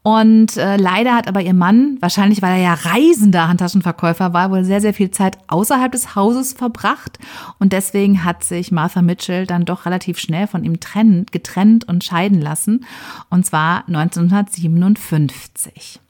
Und 0.02 0.56
äh, 0.56 0.78
leider 0.78 1.14
hat 1.14 1.28
aber 1.28 1.42
ihr 1.42 1.52
Mann, 1.52 1.98
wahrscheinlich 2.00 2.40
weil 2.40 2.56
er 2.56 2.62
ja 2.62 2.72
reisender 2.72 3.48
Handtaschenverkäufer 3.48 4.32
war, 4.32 4.50
wohl 4.50 4.64
sehr, 4.64 4.80
sehr 4.80 4.94
viel 4.94 5.10
Zeit 5.10 5.36
außerhalb 5.48 5.92
des 5.92 6.14
Hauses 6.14 6.54
verbracht. 6.54 7.18
Und 7.58 7.74
deswegen 7.74 8.24
hat 8.24 8.42
sich 8.42 8.72
Martha 8.72 9.02
Mitchell 9.02 9.46
dann 9.46 9.66
doch 9.66 9.84
relativ 9.84 10.18
schnell 10.18 10.46
von 10.46 10.64
ihm 10.64 10.80
trennt, 10.80 11.32
getrennt 11.32 11.86
und 11.86 12.02
scheiden 12.02 12.40
lassen. 12.40 12.86
Und 13.28 13.44
zwar 13.44 13.86
1957. 13.88 16.00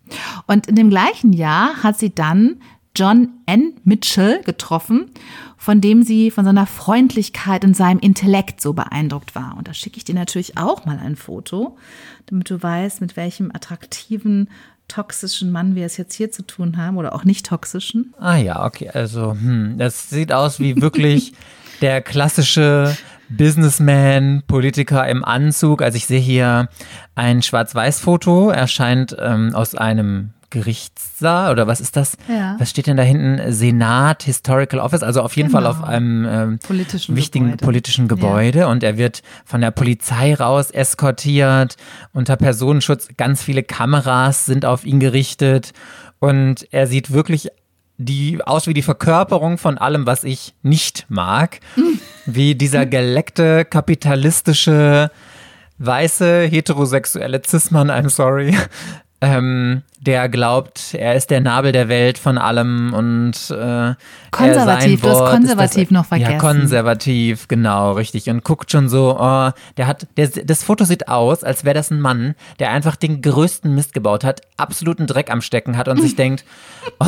Und 0.46 0.66
in 0.66 0.77
dem 0.77 0.90
gleichen 0.90 1.33
Jahr 1.33 1.83
hat 1.83 1.99
sie 1.99 2.14
dann 2.14 2.57
John 2.96 3.29
N. 3.46 3.75
Mitchell 3.85 4.42
getroffen, 4.42 5.11
von 5.57 5.81
dem 5.81 6.03
sie 6.03 6.31
von 6.31 6.44
seiner 6.44 6.66
Freundlichkeit 6.66 7.64
und 7.64 7.77
seinem 7.77 8.01
Intellekt 8.01 8.61
so 8.61 8.73
beeindruckt 8.73 9.35
war. 9.35 9.57
Und 9.57 9.68
da 9.68 9.75
schicke 9.75 9.99
ich 9.99 10.05
dir 10.05 10.14
natürlich 10.14 10.57
auch 10.57 10.87
mal 10.87 10.99
ein 10.99 11.16
Foto, 11.16 11.77
damit 12.27 12.51
du 12.51 12.61
weißt, 12.61 13.01
mit 13.01 13.16
welchem 13.16 13.51
attraktiven, 13.55 14.49
toxischen 14.88 15.53
Mann 15.53 15.77
wir 15.77 15.87
es 15.87 15.96
jetzt 15.96 16.14
hier 16.14 16.33
zu 16.33 16.42
tun 16.42 16.77
haben 16.77 16.96
oder 16.96 17.14
auch 17.14 17.25
nicht 17.25 17.46
toxischen. 17.46 18.12
Ah 18.18 18.37
ja, 18.37 18.64
okay, 18.64 18.90
also 18.90 19.33
hm, 19.33 19.79
das 19.79 20.11
sieht 20.11 20.33
aus 20.33 20.59
wie 20.59 20.81
wirklich 20.81 21.33
der 21.81 22.03
klassische 22.03 22.96
Businessman, 23.30 24.42
Politiker 24.46 25.06
im 25.08 25.24
Anzug. 25.24 25.82
Also 25.82 25.96
ich 25.96 26.06
sehe 26.06 26.20
hier 26.20 26.68
ein 27.14 27.42
Schwarz-Weiß-Foto. 27.42 28.50
Er 28.50 28.66
scheint 28.68 29.16
ähm, 29.18 29.54
aus 29.54 29.74
einem 29.74 30.30
Gerichtssaal 30.50 31.52
oder 31.52 31.68
was 31.68 31.80
ist 31.80 31.96
das? 31.96 32.16
Ja. 32.28 32.56
Was 32.58 32.70
steht 32.70 32.88
denn 32.88 32.96
da 32.96 33.04
hinten? 33.04 33.52
Senat, 33.52 34.24
Historical 34.24 34.80
Office, 34.80 35.02
also 35.04 35.22
auf 35.22 35.36
jeden 35.36 35.48
Fall 35.50 35.62
Genau. 35.62 35.70
auf 35.70 35.84
einem 35.84 36.26
ähm, 36.28 36.58
Politischen 36.58 37.14
wichtigen 37.16 37.44
Gebäude. 37.52 37.64
politischen 37.64 38.08
Gebäude 38.08 38.66
und 38.66 38.82
er 38.82 38.96
wird 38.98 39.22
von 39.44 39.60
der 39.60 39.70
Polizei 39.70 40.34
raus 40.34 40.70
eskortiert 40.72 41.76
unter 42.12 42.36
Personenschutz. 42.36 43.08
Ganz 43.16 43.42
viele 43.44 43.62
Kameras 43.62 44.44
sind 44.46 44.64
auf 44.64 44.84
ihn 44.84 44.98
gerichtet 44.98 45.72
und 46.18 46.66
er 46.72 46.88
sieht 46.88 47.12
wirklich 47.12 47.48
die 48.00 48.42
aus 48.42 48.66
wie 48.66 48.74
die 48.74 48.82
Verkörperung 48.82 49.58
von 49.58 49.76
allem, 49.76 50.06
was 50.06 50.24
ich 50.24 50.54
nicht 50.62 51.06
mag. 51.08 51.60
Wie 52.26 52.54
dieser 52.54 52.86
geleckte, 52.86 53.64
kapitalistische, 53.64 55.10
weiße, 55.78 56.42
heterosexuelle 56.42 57.42
Cis-Mann, 57.44 57.90
I'm 57.90 58.08
sorry. 58.08 58.56
Ähm, 59.20 59.82
der 60.00 60.30
glaubt, 60.30 60.94
er 60.94 61.14
ist 61.14 61.28
der 61.30 61.42
Nabel 61.42 61.72
der 61.72 61.90
Welt 61.90 62.16
von 62.16 62.38
allem 62.38 62.94
und 62.94 63.32
äh, 63.50 63.94
Konservativ, 64.30 64.32
er 64.32 64.64
sein 64.64 64.96
du 65.00 65.08
hast 65.08 65.18
Wort 65.18 65.30
konservativ 65.32 65.82
ist 65.82 65.90
das, 65.90 65.90
noch 65.90 66.06
vergessen. 66.06 66.32
Ja, 66.32 66.38
konservativ, 66.38 67.48
genau, 67.48 67.92
richtig. 67.92 68.30
Und 68.30 68.42
guckt 68.42 68.70
schon 68.70 68.88
so, 68.88 69.18
oh, 69.20 69.50
der 69.76 69.86
hat, 69.86 70.06
der, 70.16 70.28
das 70.28 70.64
Foto 70.64 70.86
sieht 70.86 71.08
aus, 71.08 71.44
als 71.44 71.64
wäre 71.64 71.74
das 71.74 71.90
ein 71.90 72.00
Mann, 72.00 72.34
der 72.60 72.70
einfach 72.70 72.96
den 72.96 73.20
größten 73.20 73.74
Mist 73.74 73.92
gebaut 73.92 74.24
hat, 74.24 74.40
absoluten 74.56 75.06
Dreck 75.06 75.30
am 75.30 75.42
Stecken 75.42 75.76
hat 75.76 75.86
und 75.86 76.00
sich 76.00 76.16
denkt, 76.16 76.46
oh, 76.98 77.06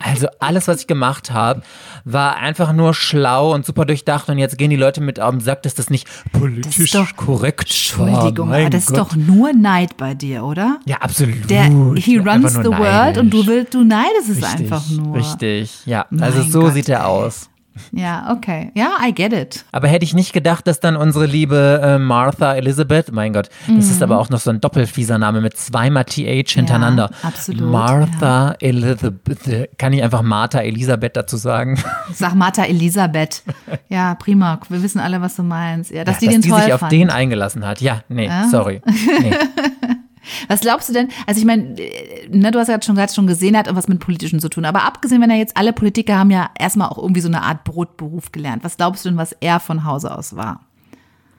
also 0.00 0.26
alles, 0.40 0.66
was 0.66 0.80
ich 0.80 0.86
gemacht 0.88 1.30
habe, 1.30 1.62
war 2.04 2.36
einfach 2.38 2.72
nur 2.72 2.92
schlau 2.92 3.54
und 3.54 3.64
super 3.64 3.84
durchdacht 3.84 4.28
und 4.28 4.38
jetzt 4.38 4.58
gehen 4.58 4.70
die 4.70 4.76
Leute 4.76 5.00
mit 5.00 5.20
auf 5.20 5.30
den 5.30 5.40
Sack, 5.40 5.62
dass 5.62 5.74
das 5.74 5.90
nicht 5.90 6.08
politisch 6.32 6.78
ist 6.80 6.94
doch- 6.96 7.14
korrekt 7.14 7.68
Entschuldigung, 7.68 8.48
war. 8.48 8.56
Mein 8.56 8.60
aber 8.62 8.70
das 8.70 8.84
ist 8.84 8.88
Gott. 8.88 8.98
doch 8.98 9.16
nur 9.16 9.52
Neid 9.52 9.96
bei 9.96 10.14
dir, 10.14 10.42
oder? 10.42 10.80
Ja, 10.86 10.96
absolut. 10.96 11.48
Der, 11.48 11.70
he 11.94 12.18
Einfach 12.31 12.31
runs 12.32 12.52
the 12.52 12.64
world 12.64 12.80
neidisch. 12.80 13.22
und 13.22 13.30
du 13.30 13.46
willst, 13.46 13.74
du 13.74 13.84
neidest 13.84 14.28
es 14.30 14.36
Richtig, 14.36 14.72
einfach 14.72 14.88
nur. 14.90 15.16
Richtig, 15.16 15.86
ja. 15.86 16.06
Mein 16.10 16.22
also 16.22 16.42
so 16.42 16.60
Gott, 16.62 16.74
sieht 16.74 16.88
er 16.88 17.00
ey. 17.00 17.04
aus. 17.04 17.48
Ja, 17.90 18.30
okay. 18.30 18.70
Ja, 18.74 18.90
I 19.02 19.14
get 19.14 19.32
it. 19.32 19.64
Aber 19.72 19.88
hätte 19.88 20.04
ich 20.04 20.12
nicht 20.12 20.34
gedacht, 20.34 20.66
dass 20.66 20.80
dann 20.80 20.94
unsere 20.94 21.24
liebe 21.24 21.80
äh, 21.82 21.98
Martha 21.98 22.54
Elizabeth, 22.54 23.10
mein 23.12 23.32
Gott, 23.32 23.48
das 23.66 23.86
ist 23.88 24.02
aber 24.02 24.18
auch 24.18 24.28
noch 24.28 24.40
so 24.40 24.50
ein 24.50 24.60
doppelfieser 24.60 25.16
Name 25.16 25.40
mit 25.40 25.56
zweimal 25.56 26.04
TH 26.04 26.50
hintereinander. 26.50 27.08
Mhm. 27.08 27.26
absolut, 27.28 27.70
Martha 27.70 28.54
Elizabeth. 28.60 29.78
Kann 29.78 29.94
ich 29.94 30.02
einfach 30.02 30.20
Martha 30.20 30.60
Elisabeth 30.60 31.16
dazu 31.16 31.38
sagen? 31.38 31.82
Sag 32.12 32.34
Martha 32.34 32.64
Elisabeth. 32.64 33.42
Ja, 33.88 34.14
prima. 34.14 34.58
Wir 34.68 34.82
wissen 34.82 35.00
alle, 35.00 35.20
was 35.20 35.36
du 35.36 35.42
meinst. 35.42 35.90
Ja, 35.90 36.04
dass 36.04 36.18
die 36.18 36.26
dass 36.26 36.34
den 36.34 36.42
die 36.42 36.48
toll 36.50 36.62
sich 36.62 36.72
auf 36.74 36.80
fand. 36.80 36.92
den 36.92 37.10
eingelassen 37.10 37.66
hat. 37.66 37.80
Ja, 37.80 38.02
nee, 38.08 38.30
sorry. 38.50 38.80
Nee. 38.86 39.32
Was 40.48 40.60
glaubst 40.60 40.88
du 40.88 40.92
denn? 40.92 41.08
Also 41.26 41.40
ich 41.40 41.46
meine, 41.46 41.78
äh, 41.78 42.28
ne, 42.30 42.50
du 42.50 42.58
hast 42.58 42.68
ja 42.68 42.80
schon 42.80 42.94
gerade 42.94 43.12
schon 43.12 43.26
gesehen, 43.26 43.56
hat 43.56 43.66
irgendwas 43.66 43.88
mit 43.88 44.00
Politischen 44.00 44.40
zu 44.40 44.48
tun. 44.48 44.64
Aber 44.64 44.84
abgesehen, 44.84 45.20
wenn 45.20 45.30
er 45.30 45.36
jetzt 45.36 45.56
alle 45.56 45.72
Politiker 45.72 46.18
haben 46.18 46.30
ja 46.30 46.50
erstmal 46.58 46.88
auch 46.88 46.98
irgendwie 46.98 47.20
so 47.20 47.28
eine 47.28 47.42
Art 47.42 47.64
Brotberuf 47.64 48.32
gelernt. 48.32 48.64
Was 48.64 48.76
glaubst 48.76 49.04
du 49.04 49.10
denn, 49.10 49.18
was 49.18 49.32
er 49.40 49.60
von 49.60 49.84
Hause 49.84 50.16
aus 50.16 50.36
war? 50.36 50.60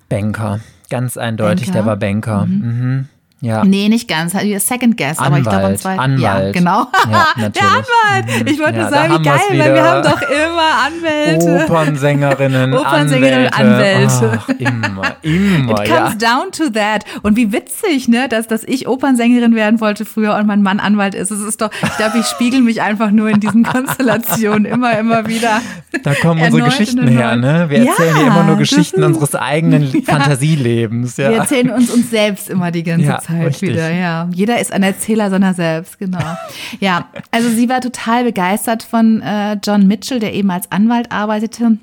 Banker. 0.10 0.60
Ganz 0.90 1.18
eindeutig, 1.18 1.68
Banker? 1.68 1.80
der 1.80 1.86
war 1.86 1.98
Banker. 1.98 2.46
Mhm. 2.46 3.08
Ja. 3.44 3.66
Nee, 3.66 3.90
nicht 3.90 4.08
ganz. 4.08 4.32
Second 4.32 4.96
Guess, 4.96 5.20
aber 5.20 5.38
ich 5.38 5.44
glaube 5.44 5.58
am 5.58 5.64
Anwalt, 5.66 5.80
zweiten. 5.82 6.00
Anwalt. 6.00 6.22
Ja, 6.46 6.52
genau. 6.54 6.88
Ja, 7.12 7.50
Der. 7.50 7.62
Anwalt. 7.62 8.50
Ich 8.50 8.58
wollte 8.58 8.78
Ja, 8.78 8.82
nur 8.84 8.90
sagen, 8.90 9.20
wie 9.20 9.24
geil, 9.24 9.40
weil 9.50 9.74
wir 9.74 9.84
haben 9.84 10.02
doch 10.04 10.22
immer 10.22 10.72
Anwälte. 10.88 11.66
Opernsängerinnen, 11.66 12.74
Opernsängerinnen 12.78 13.46
und 13.48 13.54
Anwälte. 13.54 14.40
Ach, 14.40 14.50
immer, 14.58 15.16
immer, 15.24 15.84
It 15.84 15.90
comes 15.90 16.18
down 16.18 16.52
to 16.54 16.70
that. 16.70 17.04
Und 17.22 17.36
wie 17.36 17.52
witzig, 17.52 18.08
ne, 18.08 18.30
dass, 18.30 18.48
dass 18.48 18.64
ich 18.64 18.88
Opernsängerin 18.88 19.56
werden 19.56 19.82
wollte 19.82 20.06
früher 20.06 20.36
und 20.36 20.48
mein 20.48 20.62
Mann 20.62 20.80
Anwalt 20.80 21.14
ist. 21.14 21.30
Es 21.30 21.42
ist 21.42 21.60
doch, 21.62 21.70
ich 21.84 21.98
glaube, 21.98 22.20
ich 22.20 22.26
spiegel 22.26 22.62
mich 22.62 22.82
einfach 22.82 23.12
nur 23.12 23.30
in 23.30 23.42
diesen 23.42 23.64
Konstellationen 23.64 24.64
immer, 24.64 24.98
immer 24.98 25.28
wieder. 25.28 25.62
Da 26.02 26.14
kommen 26.16 26.42
unsere 26.42 26.64
Geschichten 26.64 27.06
her, 27.10 27.36
ne? 27.36 27.66
Wir 27.70 27.90
erzählen 27.90 28.16
hier 28.16 28.28
immer 28.28 28.44
nur 28.44 28.56
Geschichten 28.56 29.04
unseres 29.04 29.36
eigenen 29.36 29.92
Fantasielebens. 30.06 31.18
Wir 31.18 31.26
erzählen 31.26 31.72
uns 31.72 31.90
uns 31.90 32.10
selbst 32.10 32.50
immer 32.50 32.72
die 32.72 32.84
ganze 32.84 33.06
Ja, 33.06 33.20
Zeit 33.38 33.48
richtig. 33.48 33.70
wieder, 33.70 33.92
ja. 33.92 34.30
Jeder 34.34 34.60
ist 34.60 34.72
ein 34.72 34.84
Erzähler 34.84 35.30
seiner 35.30 35.54
selbst, 35.54 36.00
genau. 36.00 36.38
Ja, 36.80 37.10
also 37.32 37.50
sie 37.50 37.70
war 37.70 37.82
total 37.82 38.24
begeistert 38.24 38.84
von 38.84 39.22
äh, 39.22 39.58
John 39.64 39.88
Mitchell, 39.88 40.20
der 40.20 40.34
eben 40.34 40.50
als 40.52 40.72
Anwalt 40.72 41.12
arbeitete. 41.12 41.78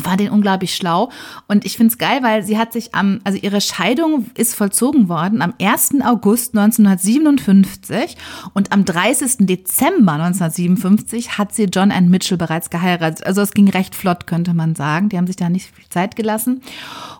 Fand 0.00 0.20
ihn 0.20 0.30
unglaublich 0.30 0.74
schlau. 0.74 1.10
Und 1.48 1.64
ich 1.64 1.76
finde 1.76 1.92
es 1.92 1.98
geil, 1.98 2.22
weil 2.22 2.42
sie 2.42 2.58
hat 2.58 2.72
sich 2.72 2.94
am, 2.94 3.20
also 3.24 3.38
ihre 3.40 3.60
Scheidung 3.60 4.26
ist 4.36 4.54
vollzogen 4.54 5.08
worden 5.08 5.42
am 5.42 5.54
1. 5.60 5.96
August 6.04 6.56
1957 6.56 8.16
und 8.54 8.72
am 8.72 8.84
30. 8.84 9.46
Dezember 9.46 10.12
1957 10.12 11.38
hat 11.38 11.54
sie 11.54 11.64
John 11.64 11.90
Ann 11.90 12.08
Mitchell 12.08 12.38
bereits 12.38 12.70
geheiratet. 12.70 13.26
Also 13.26 13.40
es 13.40 13.52
ging 13.52 13.68
recht 13.68 13.94
flott, 13.94 14.26
könnte 14.26 14.54
man 14.54 14.74
sagen. 14.74 15.08
Die 15.08 15.16
haben 15.16 15.26
sich 15.26 15.36
da 15.36 15.48
nicht 15.48 15.70
viel 15.74 15.88
Zeit 15.88 16.16
gelassen. 16.16 16.62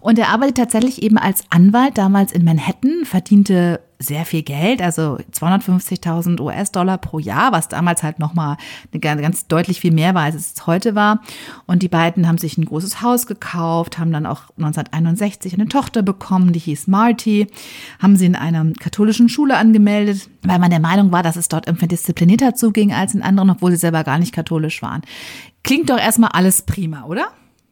Und 0.00 0.18
er 0.18 0.28
arbeitet 0.28 0.56
tatsächlich 0.56 1.02
eben 1.02 1.18
als 1.18 1.44
Anwalt 1.50 1.98
damals 1.98 2.32
in 2.32 2.44
Manhattan, 2.44 3.04
verdiente 3.04 3.80
sehr 4.02 4.24
viel 4.24 4.42
Geld, 4.42 4.80
also 4.80 5.18
250.000 5.32 6.40
US-Dollar 6.40 6.96
pro 6.96 7.18
Jahr, 7.18 7.52
was 7.52 7.68
damals 7.68 8.02
halt 8.02 8.18
nochmal 8.18 8.56
ganz, 8.98 9.20
ganz 9.20 9.46
deutlich 9.46 9.80
viel 9.80 9.92
mehr 9.92 10.14
war, 10.14 10.22
als 10.22 10.34
es 10.34 10.66
heute 10.66 10.94
war. 10.94 11.20
Und 11.66 11.82
die 11.82 11.88
beiden 11.88 12.26
haben 12.26 12.38
sich 12.38 12.56
ein 12.56 12.64
großes 12.64 13.02
Haus 13.02 13.26
gekauft, 13.26 13.98
haben 13.98 14.10
dann 14.10 14.24
auch 14.24 14.44
1961 14.56 15.52
eine 15.52 15.68
Tochter 15.68 16.02
bekommen, 16.02 16.54
die 16.54 16.58
hieß 16.58 16.86
Marty, 16.86 17.46
haben 17.98 18.16
sie 18.16 18.24
in 18.24 18.36
einer 18.36 18.72
katholischen 18.72 19.28
Schule 19.28 19.58
angemeldet, 19.58 20.30
weil 20.42 20.58
man 20.58 20.70
der 20.70 20.80
Meinung 20.80 21.12
war, 21.12 21.22
dass 21.22 21.36
es 21.36 21.48
dort 21.48 21.66
irgendwie 21.66 21.88
disziplinierter 21.88 22.54
zuging 22.54 22.94
als 22.94 23.14
in 23.14 23.22
anderen, 23.22 23.50
obwohl 23.50 23.70
sie 23.72 23.76
selber 23.76 24.02
gar 24.02 24.18
nicht 24.18 24.32
katholisch 24.32 24.80
waren. 24.80 25.02
Klingt 25.62 25.90
doch 25.90 25.98
erstmal 25.98 26.30
alles 26.30 26.62
prima, 26.62 27.04
oder? 27.04 27.28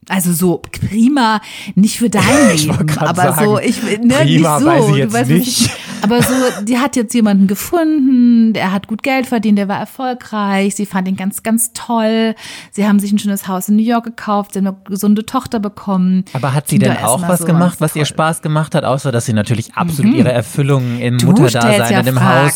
Also 0.09 0.33
so 0.33 0.59
prima, 0.59 1.41
nicht 1.75 1.99
für 1.99 2.09
dein 2.09 2.23
Leben, 2.57 2.99
aber 2.99 3.35
sagen, 3.35 3.45
so, 3.45 3.59
ich 3.59 3.83
ne, 3.83 4.15
prima 4.15 4.59
nicht 4.59 4.61
so. 4.61 4.67
weiß 4.67 4.85
ich 4.85 4.91
du 4.91 4.97
jetzt 4.97 5.13
weißt, 5.13 5.31
was 5.31 5.39
nicht. 5.39 5.71
Aber 6.03 6.23
so, 6.23 6.33
die 6.63 6.79
hat 6.79 6.97
jetzt 6.97 7.15
jemanden 7.15 7.47
gefunden, 7.47 8.53
der 8.53 8.73
hat 8.73 8.89
gut 8.89 9.03
Geld 9.03 9.27
verdient, 9.27 9.59
der 9.59 9.69
war 9.69 9.79
erfolgreich, 9.79 10.75
sie 10.75 10.87
fand 10.87 11.09
ihn 11.09 11.17
ganz, 11.17 11.43
ganz 11.43 11.73
toll. 11.73 12.35
Sie 12.71 12.87
haben 12.87 12.99
sich 12.99 13.13
ein 13.13 13.19
schönes 13.19 13.49
Haus 13.49 13.69
in 13.69 13.77
New 13.77 13.83
York 13.83 14.05
gekauft, 14.05 14.53
sie 14.53 14.59
haben 14.61 14.67
eine 14.69 14.77
gesunde 14.85 15.25
Tochter 15.27 15.61
bekommen. 15.61 16.25
Aber 16.33 16.55
hat 16.55 16.69
sie 16.69 16.79
denn 16.79 16.97
auch 16.99 17.27
was 17.29 17.41
so 17.41 17.47
gemacht, 17.47 17.81
was 17.81 17.95
ihr 17.97 18.03
toll. 18.03 18.07
Spaß 18.07 18.43
gemacht 18.43 18.75
hat, 18.75 18.85
außer 18.85 19.13
dass 19.13 19.27
sie 19.27 19.33
natürlich 19.33 19.75
absolut 19.75 20.15
ihre 20.15 20.33
Erfüllung 20.33 20.99
im 21.01 21.19
Du 21.19 21.27
Mutterdasein 21.27 22.07
ja 22.07 22.13
Fragen. 22.13 22.49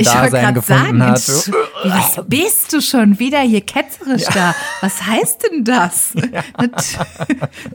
Ich 0.00 0.08
Hausfrauendasein 0.10 0.54
gefunden 0.54 0.98
sagen, 0.98 1.02
hat? 1.02 1.50
Was 1.84 2.20
bist 2.28 2.72
du 2.72 2.80
schon 2.80 3.18
wieder 3.18 3.40
hier 3.40 3.60
ketzerisch 3.60 4.24
da? 4.34 4.54
Was 4.80 5.06
heißt 5.06 5.42
denn 5.50 5.64
das? 5.64 6.14
Nat 6.58 6.98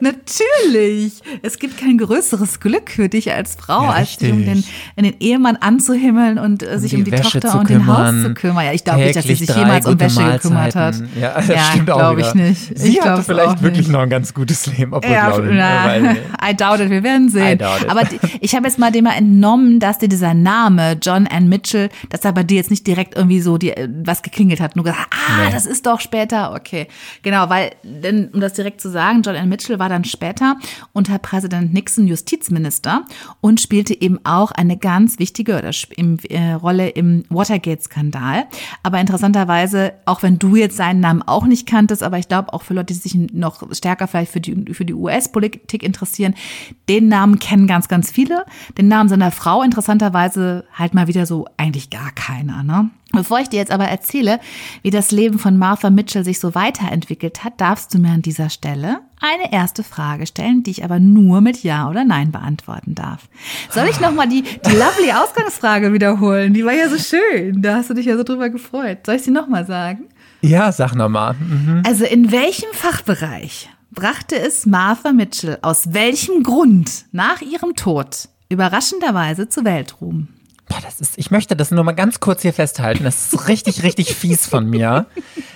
natürlich. 0.00 1.20
Es 1.42 1.58
gibt 1.58 1.78
kein 1.78 1.98
größeres 1.98 2.60
Glück 2.60 2.90
für 2.90 3.08
dich 3.08 3.32
als 3.32 3.54
Frau, 3.54 3.84
Ja, 3.84 3.90
als 3.90 4.16
dich 4.16 4.32
um 4.32 4.44
den, 4.44 4.54
richtig. 4.56 4.74
den 4.96 5.15
Ehemann 5.20 5.56
anzuhimmeln 5.56 6.38
und 6.38 6.62
äh, 6.62 6.78
sich 6.78 6.90
die 6.90 6.96
um 6.98 7.04
die 7.04 7.12
Wäsche 7.12 7.40
Tochter 7.40 7.60
und 7.60 7.70
den 7.70 7.86
Haus 7.86 7.96
kümmern, 7.96 8.22
zu 8.22 8.34
kümmern. 8.34 8.64
Ja, 8.66 8.72
ich 8.72 8.84
glaube 8.84 9.00
nicht, 9.00 9.16
dass 9.16 9.24
sie 9.24 9.34
sich 9.34 9.54
jemals 9.54 9.86
um 9.86 9.98
Wäsche 9.98 10.22
gekümmert 10.32 10.74
hat. 10.74 10.96
Ja, 11.20 11.34
das 11.40 11.68
stimmt 11.68 11.90
auch 11.90 11.98
glaube 11.98 12.20
ich 12.20 12.34
nicht. 12.34 12.78
Sie 12.78 12.88
ich 12.90 13.00
hatte 13.02 13.22
vielleicht 13.22 13.62
wirklich 13.62 13.86
nicht. 13.86 13.92
noch 13.92 14.00
ein 14.00 14.10
ganz 14.10 14.34
gutes 14.34 14.66
Leben, 14.66 14.92
obwohl 14.92 15.10
Ja, 15.10 15.30
glaube 15.30 15.48
ich, 15.52 16.50
I 16.50 16.56
doubt 16.56 16.80
it, 16.80 16.90
wir 16.90 17.02
werden 17.02 17.28
sehen. 17.28 17.60
Aber 17.88 18.04
die, 18.04 18.18
ich 18.40 18.54
habe 18.54 18.66
jetzt 18.66 18.78
mal 18.78 18.90
dem 18.92 19.04
mal 19.04 19.16
entnommen, 19.16 19.78
dass 19.78 19.98
dir 19.98 20.08
dieser 20.08 20.34
Name 20.34 20.98
John 21.00 21.26
Ann 21.26 21.48
Mitchell, 21.48 21.88
dass 22.10 22.24
er 22.24 22.32
bei 22.32 22.42
dir 22.42 22.56
jetzt 22.56 22.70
nicht 22.70 22.86
direkt 22.86 23.16
irgendwie 23.16 23.40
so 23.40 23.56
die, 23.58 23.70
äh, 23.70 23.88
was 24.04 24.22
geklingelt 24.22 24.60
hat, 24.60 24.76
nur 24.76 24.84
gesagt, 24.84 25.08
ah, 25.10 25.44
Nee. 25.44 25.52
das 25.52 25.66
ist 25.66 25.86
doch 25.86 26.00
später, 26.00 26.52
okay. 26.54 26.88
Genau, 27.22 27.48
weil, 27.48 27.70
denn, 27.82 28.30
um 28.32 28.40
das 28.40 28.54
direkt 28.54 28.80
zu 28.80 28.90
sagen, 28.90 29.22
John 29.22 29.36
Ann 29.36 29.48
Mitchell 29.48 29.78
war 29.78 29.88
dann 29.88 30.04
später 30.04 30.56
unter 30.92 31.18
Präsident 31.18 31.72
Nixon 31.72 32.06
Justizminister 32.06 33.04
und 33.40 33.60
spielte 33.60 34.00
eben 34.00 34.18
auch 34.24 34.50
eine 34.50 34.76
ganz 34.76 35.05
wichtige 35.18 35.58
sp- 35.72 35.94
im, 35.96 36.18
äh, 36.28 36.52
Rolle 36.52 36.88
im 36.88 37.24
Watergate-Skandal. 37.28 38.44
Aber 38.82 39.00
interessanterweise, 39.00 39.92
auch 40.04 40.22
wenn 40.22 40.38
du 40.38 40.56
jetzt 40.56 40.76
seinen 40.76 41.00
Namen 41.00 41.22
auch 41.22 41.46
nicht 41.46 41.66
kanntest, 41.66 42.02
aber 42.02 42.18
ich 42.18 42.28
glaube 42.28 42.52
auch 42.52 42.62
für 42.62 42.74
Leute, 42.74 42.92
die 42.94 43.00
sich 43.00 43.14
noch 43.14 43.62
stärker 43.72 44.06
vielleicht 44.06 44.32
für 44.32 44.40
die, 44.40 44.74
für 44.74 44.84
die 44.84 44.94
US-Politik 44.94 45.82
interessieren, 45.82 46.34
den 46.88 47.08
Namen 47.08 47.38
kennen 47.38 47.66
ganz, 47.66 47.88
ganz 47.88 48.10
viele. 48.10 48.44
Den 48.76 48.88
Namen 48.88 49.08
seiner 49.08 49.30
Frau 49.30 49.62
interessanterweise 49.62 50.64
halt 50.72 50.94
mal 50.94 51.08
wieder 51.08 51.26
so 51.26 51.46
eigentlich 51.56 51.90
gar 51.90 52.12
keiner, 52.12 52.62
ne? 52.62 52.90
Bevor 53.16 53.40
ich 53.40 53.48
dir 53.48 53.58
jetzt 53.58 53.72
aber 53.72 53.86
erzähle, 53.86 54.40
wie 54.82 54.90
das 54.90 55.10
Leben 55.10 55.38
von 55.38 55.56
Martha 55.56 55.90
Mitchell 55.90 56.24
sich 56.24 56.38
so 56.38 56.54
weiterentwickelt 56.54 57.44
hat, 57.44 57.60
darfst 57.60 57.92
du 57.94 57.98
mir 57.98 58.10
an 58.10 58.22
dieser 58.22 58.50
Stelle 58.50 59.00
eine 59.20 59.52
erste 59.52 59.82
Frage 59.82 60.26
stellen, 60.26 60.62
die 60.62 60.70
ich 60.70 60.84
aber 60.84 60.98
nur 61.00 61.40
mit 61.40 61.62
Ja 61.62 61.88
oder 61.88 62.04
Nein 62.04 62.32
beantworten 62.32 62.94
darf. 62.94 63.28
Soll 63.70 63.88
ich 63.88 64.00
nochmal 64.00 64.28
die, 64.28 64.42
die 64.42 64.76
lovely 64.76 65.12
Ausgangsfrage 65.12 65.92
wiederholen? 65.92 66.52
Die 66.52 66.64
war 66.64 66.74
ja 66.74 66.88
so 66.88 66.98
schön. 66.98 67.62
Da 67.62 67.76
hast 67.76 67.90
du 67.90 67.94
dich 67.94 68.06
ja 68.06 68.16
so 68.16 68.22
drüber 68.22 68.50
gefreut. 68.50 68.98
Soll 69.06 69.16
ich 69.16 69.22
sie 69.22 69.30
nochmal 69.30 69.66
sagen? 69.66 70.04
Ja, 70.42 70.70
sag 70.70 70.94
nochmal. 70.94 71.34
Mhm. 71.34 71.82
Also 71.86 72.04
in 72.04 72.30
welchem 72.30 72.68
Fachbereich 72.72 73.70
brachte 73.90 74.38
es 74.38 74.66
Martha 74.66 75.12
Mitchell 75.12 75.58
aus 75.62 75.94
welchem 75.94 76.42
Grund 76.42 77.06
nach 77.12 77.40
ihrem 77.40 77.74
Tod 77.74 78.28
überraschenderweise 78.48 79.48
zu 79.48 79.64
Weltruhm? 79.64 80.28
Boah, 80.68 80.78
das 80.82 81.00
ist, 81.00 81.16
ich 81.16 81.30
möchte 81.30 81.54
das 81.54 81.70
nur 81.70 81.84
mal 81.84 81.92
ganz 81.92 82.18
kurz 82.18 82.42
hier 82.42 82.52
festhalten. 82.52 83.04
Das 83.04 83.32
ist 83.32 83.48
richtig, 83.48 83.84
richtig 83.84 84.14
fies 84.16 84.46
von 84.48 84.68
mir. 84.68 85.06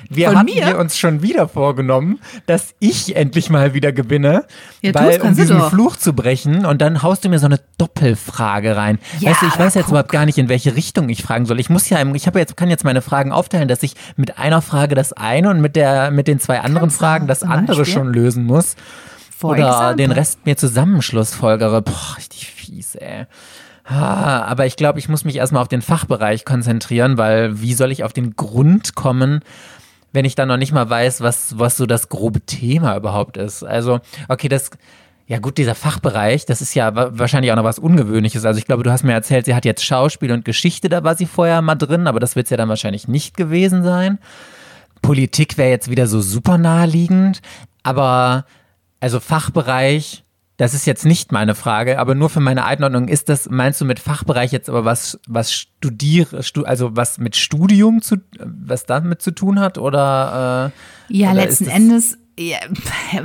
Wir 0.08 0.30
Von 0.30 0.44
mir? 0.44 0.66
hier 0.66 0.78
uns 0.78 0.96
schon 0.98 1.20
wieder 1.22 1.48
vorgenommen, 1.48 2.20
dass 2.46 2.74
ich 2.78 3.16
endlich 3.16 3.50
mal 3.50 3.74
wieder 3.74 3.92
gewinne, 3.92 4.44
Ja, 4.82 4.94
weil 4.94 5.20
um 5.20 5.34
diesen. 5.34 5.60
Fluch 5.62 5.96
zu 5.96 6.12
brechen 6.12 6.64
und 6.64 6.80
dann 6.80 7.02
haust 7.02 7.24
du 7.24 7.28
mir 7.28 7.38
so 7.40 7.46
eine 7.46 7.60
Doppelfrage 7.78 8.76
rein. 8.76 8.98
Ja, 9.18 9.30
weißt 9.30 9.42
du, 9.42 9.46
ich 9.46 9.58
weiß 9.58 9.74
jetzt 9.74 9.84
guck. 9.86 9.92
überhaupt 9.92 10.12
gar 10.12 10.26
nicht, 10.26 10.38
in 10.38 10.48
welche 10.48 10.74
Richtung 10.76 11.08
ich 11.08 11.22
fragen 11.22 11.46
soll. 11.46 11.58
Ich 11.60 11.70
muss 11.70 11.88
ja, 11.88 11.98
ich 12.14 12.26
habe 12.26 12.38
jetzt, 12.38 12.56
kann 12.56 12.70
jetzt 12.70 12.84
meine 12.84 13.02
Fragen 13.02 13.32
aufteilen, 13.32 13.66
dass 13.68 13.82
ich 13.82 13.94
mit 14.16 14.38
einer 14.38 14.62
Frage 14.62 14.94
das 14.94 15.12
eine 15.12 15.50
und 15.50 15.60
mit 15.60 15.74
der, 15.76 16.10
mit 16.12 16.28
den 16.28 16.38
zwei 16.40 16.60
anderen 16.60 16.82
Kannst 16.88 16.98
Fragen 16.98 17.26
das 17.26 17.42
andere 17.42 17.78
Beispiel. 17.78 17.94
schon 17.94 18.12
lösen 18.12 18.44
muss. 18.44 18.76
For 19.36 19.50
Oder 19.52 19.68
example. 19.68 19.96
den 19.96 20.12
Rest 20.12 20.44
mir 20.44 20.56
Zusammenschlussfolgere. 20.56 21.82
Boah, 21.82 22.14
richtig 22.16 22.46
fies, 22.50 22.94
ey. 22.94 23.26
Ah, 23.92 24.42
aber 24.44 24.66
ich 24.66 24.76
glaube, 24.76 25.00
ich 25.00 25.08
muss 25.08 25.24
mich 25.24 25.34
erstmal 25.36 25.62
auf 25.62 25.68
den 25.68 25.82
Fachbereich 25.82 26.44
konzentrieren, 26.44 27.18
weil 27.18 27.60
wie 27.60 27.74
soll 27.74 27.90
ich 27.90 28.04
auf 28.04 28.12
den 28.12 28.36
Grund 28.36 28.94
kommen, 28.94 29.40
wenn 30.12 30.24
ich 30.24 30.36
dann 30.36 30.46
noch 30.46 30.56
nicht 30.58 30.70
mal 30.72 30.88
weiß, 30.88 31.22
was, 31.22 31.58
was 31.58 31.76
so 31.76 31.86
das 31.86 32.08
grobe 32.08 32.40
Thema 32.40 32.96
überhaupt 32.96 33.36
ist? 33.36 33.64
Also, 33.64 33.98
okay, 34.28 34.48
das, 34.48 34.70
ja 35.26 35.38
gut, 35.40 35.58
dieser 35.58 35.74
Fachbereich, 35.74 36.46
das 36.46 36.60
ist 36.62 36.72
ja 36.74 36.94
wa- 36.94 37.10
wahrscheinlich 37.14 37.50
auch 37.50 37.56
noch 37.56 37.64
was 37.64 37.80
Ungewöhnliches. 37.80 38.44
Also 38.44 38.58
ich 38.58 38.66
glaube, 38.66 38.84
du 38.84 38.92
hast 38.92 39.02
mir 39.02 39.12
erzählt, 39.12 39.46
sie 39.46 39.56
hat 39.56 39.64
jetzt 39.64 39.84
Schauspiel 39.84 40.30
und 40.30 40.44
Geschichte, 40.44 40.88
da 40.88 41.02
war 41.02 41.16
sie 41.16 41.26
vorher 41.26 41.60
mal 41.60 41.74
drin, 41.74 42.06
aber 42.06 42.20
das 42.20 42.36
wird 42.36 42.46
es 42.46 42.50
ja 42.50 42.56
dann 42.56 42.68
wahrscheinlich 42.68 43.08
nicht 43.08 43.36
gewesen 43.36 43.82
sein. 43.82 44.20
Politik 45.02 45.58
wäre 45.58 45.70
jetzt 45.70 45.90
wieder 45.90 46.06
so 46.06 46.20
super 46.20 46.58
naheliegend, 46.58 47.40
aber 47.82 48.44
also 49.00 49.18
Fachbereich, 49.18 50.22
das 50.60 50.74
ist 50.74 50.84
jetzt 50.84 51.06
nicht 51.06 51.32
meine 51.32 51.54
Frage, 51.54 51.98
aber 51.98 52.14
nur 52.14 52.28
für 52.28 52.40
meine 52.40 52.66
Einordnung 52.66 53.08
ist 53.08 53.30
das, 53.30 53.48
meinst 53.48 53.80
du 53.80 53.86
mit 53.86 53.98
Fachbereich 53.98 54.52
jetzt 54.52 54.68
aber 54.68 54.84
was, 54.84 55.18
was 55.26 55.54
studiere, 55.54 56.42
stu, 56.42 56.64
also 56.64 56.94
was 56.94 57.16
mit 57.16 57.34
Studium 57.34 58.02
zu, 58.02 58.16
was 58.38 58.84
damit 58.84 59.22
zu 59.22 59.30
tun 59.30 59.58
hat 59.58 59.78
oder? 59.78 60.72
Äh, 61.08 61.16
Ja, 61.16 61.30
oder 61.32 61.40
letzten 61.46 61.66
Endes, 61.66 62.18
ja, 62.40 62.58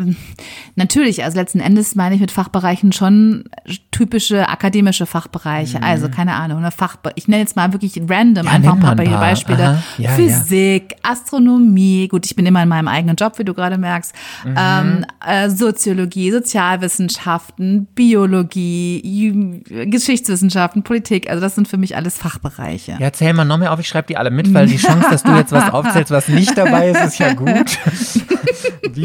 natürlich, 0.75 1.23
also 1.23 1.37
letzten 1.37 1.59
Endes 1.59 1.95
meine 1.95 2.15
ich 2.15 2.21
mit 2.21 2.31
Fachbereichen 2.31 2.91
schon 2.91 3.45
typische 3.91 4.47
akademische 4.49 5.05
Fachbereiche. 5.05 5.81
Also 5.81 6.09
keine 6.09 6.33
Ahnung, 6.33 6.59
eine 6.59 6.71
Fachbe 6.71 7.11
ich 7.15 7.27
nenne 7.27 7.41
jetzt 7.41 7.55
mal 7.55 7.71
wirklich 7.73 8.01
random 8.07 8.45
Mhm. 8.45 8.51
Ja, 8.51 8.51
einfach 8.51 8.73
ein 8.73 8.79
paar 8.79 8.95
paar. 8.95 9.19
Beispiele. 9.19 9.83
Ja, 9.97 10.11
Physik, 10.11 10.95
Astronomie, 11.03 12.07
gut, 12.07 12.25
ich 12.25 12.35
bin 12.35 12.45
immer 12.45 12.63
in 12.63 12.69
meinem 12.69 12.87
eigenen 12.87 13.15
Job, 13.15 13.39
wie 13.39 13.43
du 13.43 13.53
gerade 13.53 13.77
merkst. 13.77 14.13
Mhm. 14.43 14.55
Ähm, 14.57 15.05
äh, 15.25 15.49
Soziologie, 15.49 16.31
Sozialwissenschaften, 16.31 17.87
Biologie, 17.95 19.63
Geschichtswissenschaften, 19.85 20.83
Politik, 20.83 21.29
also 21.29 21.41
das 21.41 21.55
sind 21.55 21.67
für 21.67 21.77
mich 21.77 21.95
alles 21.95 22.17
Fachbereiche. 22.17 22.97
Ja, 22.99 23.11
zähl 23.11 23.33
mal 23.33 23.45
noch 23.45 23.57
mehr 23.57 23.71
auf, 23.71 23.79
ich 23.79 23.87
schreibe 23.87 24.07
die 24.07 24.17
alle 24.17 24.31
mit, 24.31 24.53
weil 24.53 24.67
die 24.67 24.77
Chance, 24.85 25.07
dass 25.09 25.23
du 25.23 25.31
jetzt 25.35 25.51
was 25.51 25.71
aufzählst, 25.71 26.11
was 26.11 26.27
nicht 26.27 26.57
dabei 26.57 26.89
ist, 26.89 27.01
ist 27.01 27.19
ja 27.19 27.33
gut. 27.33 27.49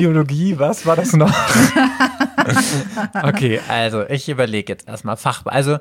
Biologie, 0.00 0.58
was 0.58 0.86
war 0.86 0.96
das 0.96 1.12
noch? 1.12 1.32
okay, 3.22 3.60
also 3.68 4.04
ich 4.08 4.28
überlege 4.28 4.72
jetzt 4.72 4.88
erstmal 4.88 5.16
Fach. 5.16 5.42
Also 5.44 5.78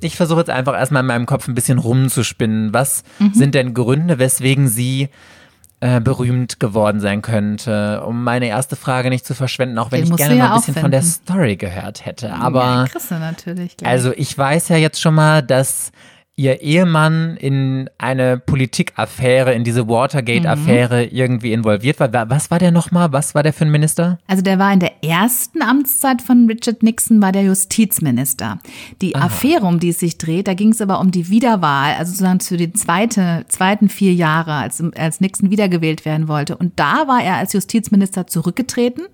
ich 0.00 0.16
versuche 0.16 0.40
jetzt 0.40 0.50
einfach 0.50 0.74
erstmal 0.74 1.00
in 1.00 1.06
meinem 1.06 1.26
Kopf 1.26 1.48
ein 1.48 1.54
bisschen 1.54 1.78
rumzuspinnen. 1.78 2.74
Was 2.74 3.04
sind 3.32 3.54
denn 3.54 3.74
Gründe, 3.74 4.18
weswegen 4.18 4.68
sie 4.68 5.08
äh, 5.80 6.00
berühmt 6.00 6.60
geworden 6.60 7.00
sein 7.00 7.22
könnte? 7.22 8.02
Um 8.04 8.24
meine 8.24 8.48
erste 8.48 8.76
Frage 8.76 9.08
nicht 9.08 9.24
zu 9.24 9.34
verschwenden, 9.34 9.78
auch 9.78 9.92
wenn 9.92 10.04
Den 10.04 10.12
ich 10.12 10.16
gerne 10.16 10.36
ja 10.36 10.50
ein 10.50 10.60
bisschen 10.60 10.74
von 10.74 10.90
der. 10.90 11.02
Story 11.02 11.56
gehört 11.56 12.04
hätte. 12.04 12.32
Aber 12.34 12.86
ja, 13.10 13.18
natürlich. 13.18 13.76
gleich. 13.76 13.90
also 13.90 14.12
ich 14.14 14.36
weiß 14.36 14.68
ja 14.68 14.76
jetzt 14.76 15.00
schon 15.00 15.14
mal, 15.14 15.42
dass 15.42 15.92
ihr 16.36 16.62
Ehemann 16.62 17.36
in 17.36 17.88
eine 17.96 18.38
Politikaffäre, 18.38 19.54
in 19.54 19.62
diese 19.62 19.86
Watergate-Affäre 19.88 21.04
irgendwie 21.04 21.52
involviert 21.52 22.00
war. 22.00 22.12
Wa- 22.12 22.26
Was 22.28 22.50
war 22.50 22.58
der 22.58 22.72
nochmal? 22.72 23.12
Was 23.12 23.36
war 23.36 23.44
der 23.44 23.52
für 23.52 23.64
ein 23.64 23.70
Minister? 23.70 24.18
Also 24.26 24.42
der 24.42 24.58
war 24.58 24.72
in 24.72 24.80
der 24.80 25.04
ersten 25.04 25.62
Amtszeit 25.62 26.22
von 26.22 26.46
Richard 26.48 26.82
Nixon, 26.82 27.22
war 27.22 27.30
der 27.30 27.44
Justizminister. 27.44 28.58
Die 29.00 29.14
Affäre, 29.14 29.64
um 29.66 29.78
die 29.78 29.90
es 29.90 30.00
sich 30.00 30.18
dreht, 30.18 30.48
da 30.48 30.54
ging 30.54 30.70
es 30.70 30.80
aber 30.80 30.98
um 30.98 31.12
die 31.12 31.28
Wiederwahl, 31.28 31.94
also 31.94 32.10
sozusagen 32.10 32.40
zu 32.40 32.56
den 32.56 32.74
zweite, 32.74 33.44
zweiten 33.48 33.88
vier 33.88 34.12
Jahre, 34.12 34.54
als, 34.54 34.82
als 34.96 35.20
Nixon 35.20 35.50
wiedergewählt 35.52 36.04
werden 36.04 36.26
wollte. 36.26 36.56
Und 36.56 36.72
da 36.80 37.06
war 37.06 37.22
er 37.22 37.36
als 37.36 37.52
Justizminister 37.52 38.26
zurückgetreten 38.26 39.04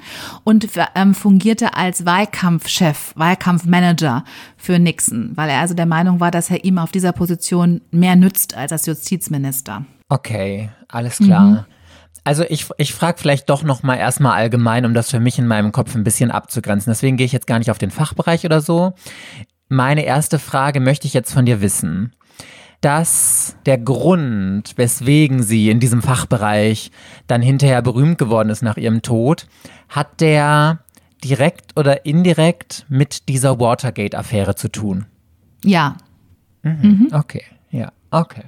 und 0.44 0.68
ähm, 0.94 1.12
fungierte 1.14 1.74
als 1.76 2.06
Wahlkampfchef, 2.06 3.12
Wahlkampfmanager 3.16 4.24
für 4.60 4.78
Nixon, 4.78 5.32
weil 5.36 5.48
er 5.48 5.60
also 5.60 5.74
der 5.74 5.86
Meinung 5.86 6.20
war, 6.20 6.30
dass 6.30 6.50
er 6.50 6.64
ihm 6.64 6.78
auf 6.78 6.92
dieser 6.92 7.12
Position 7.12 7.80
mehr 7.90 8.14
nützt 8.14 8.54
als 8.54 8.72
als 8.72 8.86
Justizminister. 8.86 9.86
Okay, 10.08 10.68
alles 10.88 11.18
klar. 11.18 11.40
Mhm. 11.40 11.64
Also 12.24 12.44
ich, 12.48 12.66
ich 12.76 12.92
frage 12.92 13.18
vielleicht 13.18 13.48
doch 13.48 13.62
nochmal 13.62 13.98
erstmal 13.98 14.36
allgemein, 14.36 14.84
um 14.84 14.92
das 14.92 15.10
für 15.10 15.20
mich 15.20 15.38
in 15.38 15.46
meinem 15.46 15.72
Kopf 15.72 15.94
ein 15.94 16.04
bisschen 16.04 16.30
abzugrenzen. 16.30 16.90
Deswegen 16.90 17.16
gehe 17.16 17.24
ich 17.24 17.32
jetzt 17.32 17.46
gar 17.46 17.58
nicht 17.58 17.70
auf 17.70 17.78
den 17.78 17.90
Fachbereich 17.90 18.44
oder 18.44 18.60
so. 18.60 18.92
Meine 19.68 20.04
erste 20.04 20.38
Frage 20.38 20.80
möchte 20.80 21.06
ich 21.06 21.14
jetzt 21.14 21.32
von 21.32 21.46
dir 21.46 21.62
wissen. 21.62 22.14
Dass 22.82 23.56
der 23.66 23.78
Grund, 23.78 24.76
weswegen 24.76 25.42
sie 25.42 25.70
in 25.70 25.80
diesem 25.80 26.02
Fachbereich 26.02 26.90
dann 27.26 27.40
hinterher 27.40 27.80
berühmt 27.82 28.18
geworden 28.18 28.50
ist 28.50 28.62
nach 28.62 28.76
ihrem 28.76 29.02
Tod, 29.02 29.46
hat 29.88 30.20
der 30.20 30.80
direkt 31.24 31.76
oder 31.78 32.04
indirekt 32.06 32.86
mit 32.88 33.28
dieser 33.28 33.60
Watergate-Affäre 33.60 34.54
zu 34.54 34.68
tun? 34.68 35.06
Ja, 35.64 35.96
Okay, 37.12 37.44
ja, 37.70 37.92
okay. 38.10 38.44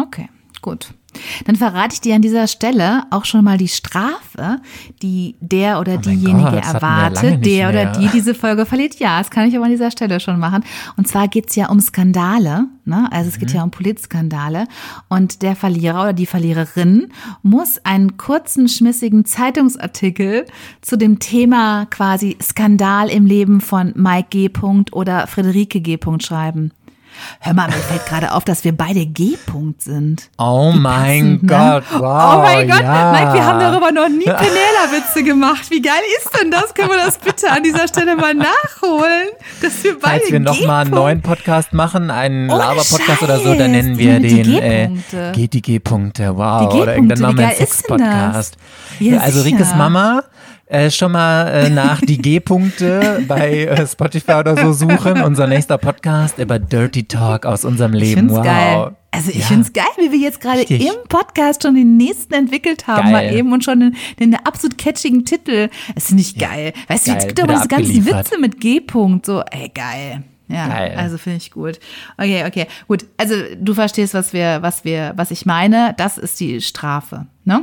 Okay, 0.00 0.28
gut. 0.60 0.94
Dann 1.44 1.56
verrate 1.56 1.94
ich 1.94 2.00
dir 2.00 2.14
an 2.14 2.22
dieser 2.22 2.46
Stelle 2.46 3.04
auch 3.10 3.24
schon 3.24 3.44
mal 3.44 3.58
die 3.58 3.68
Strafe, 3.68 4.60
die 5.02 5.36
der 5.40 5.78
oder 5.80 5.94
Oh 5.94 5.98
diejenige 5.98 6.50
Gott, 6.52 6.64
erwartet, 6.74 7.44
der 7.44 7.68
oder 7.68 7.84
mehr. 7.84 7.98
die 7.98 8.08
diese 8.08 8.34
Folge 8.34 8.66
verliert. 8.66 8.98
Ja, 8.98 9.18
das 9.18 9.30
kann 9.30 9.46
ich 9.48 9.54
aber 9.56 9.64
an 9.66 9.70
dieser 9.70 9.90
Stelle 9.90 10.20
schon 10.20 10.38
machen. 10.38 10.64
Und 10.96 11.06
zwar 11.08 11.28
geht's 11.28 11.54
ja 11.56 11.68
um 11.68 11.80
Skandale, 11.80 12.66
ne? 12.84 13.08
also 13.10 13.28
es 13.28 13.38
geht 13.38 13.50
Mhm. 13.50 13.54
ja 13.56 13.62
um 13.64 13.70
Politskandale. 13.70 14.66
Und 15.08 15.42
der 15.42 15.54
Verlierer 15.56 16.02
oder 16.02 16.12
die 16.12 16.26
Verliererin 16.26 17.08
muss 17.42 17.78
einen 17.84 18.16
kurzen, 18.16 18.68
schmissigen 18.68 19.24
Zeitungsartikel 19.24 20.46
zu 20.80 20.96
dem 20.96 21.18
Thema 21.18 21.86
quasi 21.86 22.36
Skandal 22.42 23.08
im 23.08 23.26
Leben 23.26 23.60
von 23.60 23.92
Mike 23.96 24.28
G. 24.30 24.50
oder 24.92 25.26
Friederike 25.26 25.80
G. 25.80 25.98
schreiben. 26.20 26.72
Hör 27.40 27.54
mal, 27.54 27.68
mir 27.68 27.74
fällt 27.74 28.06
gerade 28.06 28.32
auf, 28.32 28.44
dass 28.44 28.64
wir 28.64 28.72
beide 28.76 29.06
G-Punkt 29.06 29.82
sind. 29.82 30.30
Oh 30.38 30.72
mein 30.74 31.32
ne? 31.32 31.46
Gott, 31.46 31.84
wow. 31.92 32.36
Oh 32.36 32.42
mein 32.42 32.68
Gott, 32.68 32.80
ja. 32.80 33.12
Mike, 33.12 33.34
wir 33.34 33.44
haben 33.44 33.60
darüber 33.60 33.92
noch 33.92 34.08
nie 34.08 34.24
Penela-Witze 34.24 35.22
gemacht. 35.22 35.70
Wie 35.70 35.82
geil 35.82 36.02
ist 36.18 36.30
denn 36.40 36.50
das? 36.50 36.72
Können 36.74 36.90
wir 36.90 37.04
das 37.04 37.18
bitte 37.18 37.50
an 37.50 37.62
dieser 37.62 37.86
Stelle 37.88 38.16
mal 38.16 38.34
nachholen? 38.34 39.28
Dass 39.60 39.84
wir 39.84 39.98
beide 39.98 40.20
Falls 40.20 40.32
wir 40.32 40.40
nochmal 40.40 40.82
einen 40.82 40.90
neuen 40.90 41.22
Podcast 41.22 41.72
machen, 41.72 42.10
einen 42.10 42.50
Ohne 42.50 42.58
Laber-Podcast 42.58 43.22
oder 43.22 43.38
so, 43.38 43.54
dann 43.54 43.72
nennen 43.72 43.98
wir 43.98 44.20
die 44.20 44.42
den 44.42 45.02
äh. 45.12 45.32
G 45.32 45.48
die 45.48 45.62
G-Punkte, 45.62 46.36
wow. 46.36 46.72
Die 46.72 46.80
oder 46.80 46.94
G-Punkte, 46.94 47.34
geil 47.34 47.56
ist 47.58 47.88
denn 47.88 47.98
das? 47.98 48.46
Sex-Podcast. 48.52 48.56
Ja, 48.98 49.18
also. 49.18 49.42
Rikes 49.42 49.74
Mama 49.74 50.22
äh, 50.72 50.90
schon 50.90 51.12
mal 51.12 51.48
äh, 51.48 51.70
nach 51.70 52.00
die 52.00 52.18
G-Punkte 52.18 53.24
bei 53.28 53.64
äh, 53.64 53.86
Spotify 53.86 54.32
oder 54.34 54.56
so 54.56 54.72
suchen. 54.72 55.20
Unser 55.22 55.46
nächster 55.46 55.78
Podcast 55.78 56.38
über 56.38 56.58
Dirty 56.58 57.04
Talk 57.04 57.46
aus 57.46 57.64
unserem 57.64 57.92
Leben. 57.92 58.30
wow. 58.30 58.42
geil. 58.44 58.96
Also 59.10 59.30
ich 59.30 59.40
Ja. 59.40 59.44
find's 59.46 59.72
geil, 59.74 59.84
wie 59.98 60.10
wir 60.10 60.18
jetzt 60.18 60.40
gerade 60.40 60.62
im 60.62 60.94
Podcast 61.08 61.62
schon 61.62 61.74
den 61.74 61.98
nächsten 61.98 62.32
entwickelt 62.32 62.86
haben, 62.86 63.12
Geil. 63.12 63.12
mal 63.12 63.34
eben 63.34 63.52
und 63.52 63.62
schon 63.62 63.80
den, 63.80 63.96
den 64.18 64.34
absolut 64.34 64.78
catchigen 64.78 65.26
Titel. 65.26 65.68
Das 65.94 66.06
finde 66.06 66.22
ich 66.22 66.38
geil. 66.38 66.72
Weißt 66.88 67.06
du, 67.06 67.12
es 67.12 67.26
gibt 67.26 67.40
aber 67.42 67.52
diese 67.54 67.68
ganzen. 67.68 68.06
Witze 68.06 68.38
mit 68.40 68.58
G-Punkt, 68.58 69.26
so, 69.26 69.42
ey, 69.50 69.68
geil. 69.74 70.22
Ja, 70.52 70.68
Geil. 70.68 70.94
also 70.96 71.18
finde 71.18 71.38
ich 71.38 71.50
gut. 71.50 71.78
Okay, 72.18 72.44
okay, 72.46 72.66
gut. 72.88 73.04
Also 73.16 73.34
du 73.60 73.74
verstehst, 73.74 74.14
was 74.14 74.32
wir, 74.32 74.58
was 74.62 74.84
wir, 74.84 75.12
was 75.16 75.30
ich 75.30 75.46
meine. 75.46 75.94
Das 75.96 76.18
ist 76.18 76.38
die 76.40 76.60
Strafe, 76.60 77.26
ne? 77.44 77.62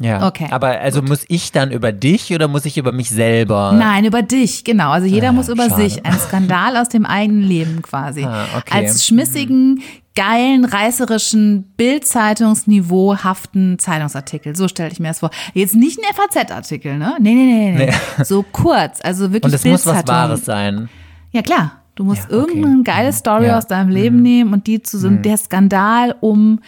Ja. 0.00 0.26
Okay, 0.26 0.48
Aber 0.50 0.80
also 0.80 1.02
muss 1.02 1.24
ich 1.28 1.52
dann 1.52 1.70
über 1.70 1.92
dich 1.92 2.32
oder 2.34 2.48
muss 2.48 2.64
ich 2.64 2.76
über 2.78 2.92
mich 2.92 3.10
selber? 3.10 3.72
Nein, 3.72 4.04
über 4.04 4.22
dich, 4.22 4.64
genau. 4.64 4.90
Also 4.90 5.06
jeder 5.06 5.28
Ah, 5.28 5.32
muss 5.32 5.48
über 5.48 5.68
schade. 5.68 5.82
sich. 5.88 6.04
Ein 6.04 6.18
Skandal 6.18 6.76
aus 6.76 6.88
dem 6.88 7.06
eigenen 7.06 7.42
Leben 7.42 7.82
quasi. 7.82 8.24
Ah, 8.24 8.46
okay. 8.56 8.74
Als 8.86 9.06
schmissigen, 9.06 9.82
geilen, 10.16 10.64
reißerischen, 10.64 11.64
Bild-Zeitungsniveau-haften 11.76 13.78
Zeitungsartikel. 13.78 14.56
So 14.56 14.68
stelle 14.68 14.90
ich 14.92 15.00
mir 15.00 15.08
das 15.08 15.20
vor. 15.20 15.30
Jetzt 15.54 15.74
nicht 15.74 15.98
ein 15.98 16.14
FAZ-Artikel, 16.14 16.98
ne? 16.98 17.16
Nee, 17.20 17.34
nee, 17.34 17.72
nee, 17.76 17.86
nee. 17.86 17.92
So 18.24 18.42
kurz, 18.42 19.00
also 19.02 19.32
wirklich 19.32 19.44
Und 19.44 19.54
es 19.54 19.64
muss 19.64 19.86
was. 19.86 20.06
Wahres 20.06 20.44
sein. 20.44 20.88
Ja, 21.32 21.42
klar. 21.42 21.79
Du 22.00 22.06
musst 22.06 22.30
Ja, 22.30 22.38
okay. 22.38 22.54
irgendeine 22.56 22.82
geile 22.82 23.12
Story 23.12 23.44
Ja. 23.44 23.52
Mhm. 23.52 23.58
aus 23.58 23.66
deinem 23.66 23.90
Leben 23.90 24.22
nehmen 24.22 24.54
und 24.54 24.66
die 24.66 24.80
zu 24.80 24.96
so 24.98 25.10
der 25.10 25.36
Skandal 25.36 26.14
um, 26.20 26.60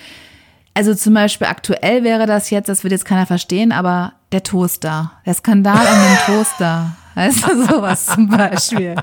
also 0.74 0.94
zum 0.94 1.14
Beispiel 1.14 1.46
aktuell 1.46 2.04
wäre 2.04 2.26
das 2.26 2.50
jetzt, 2.50 2.68
das 2.68 2.84
wird 2.84 2.92
jetzt 2.92 3.06
keiner 3.06 3.24
verstehen, 3.24 3.72
aber 3.72 4.12
der 4.30 4.42
Toaster. 4.42 5.12
Der 5.24 5.32
Skandal 5.32 5.74
um 5.78 6.00
den 6.02 6.36
Toaster. 6.36 6.94
Weißt 7.14 7.46
du, 7.46 7.64
sowas 7.66 8.04
zum 8.04 8.28
Beispiel. 8.28 8.94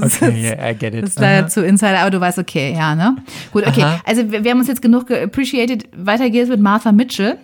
Das 0.00 0.20
Okay, 0.20 0.28
ist- 0.28 0.58
yeah, 0.58 0.70
I 0.70 0.74
get 0.74 0.92
it. 0.94 1.02
das 1.04 1.10
ist 1.10 1.20
leider 1.20 1.46
zu 1.46 1.64
Insider, 1.64 2.00
aber 2.00 2.10
du 2.10 2.20
weißt, 2.20 2.38
okay, 2.40 2.72
ja, 2.76 2.96
ne? 2.96 3.14
Gut, 3.52 3.64
okay. 3.64 3.82
Aha. 3.84 4.00
Also 4.04 4.30
wir, 4.32 4.42
wir 4.42 4.50
haben 4.50 4.58
uns 4.58 4.66
jetzt 4.68 4.82
genug 4.82 5.08
appreciated. 5.12 5.88
Weiter 5.96 6.30
geht's 6.30 6.48
mit 6.48 6.60
Martha 6.60 6.90
Mitchell 6.90 7.36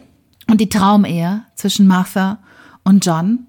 und 0.48 0.60
die 0.60 0.68
Traumehe 0.68 1.42
zwischen 1.54 1.86
Martha 1.86 2.38
und 2.82 3.06
John. 3.06 3.46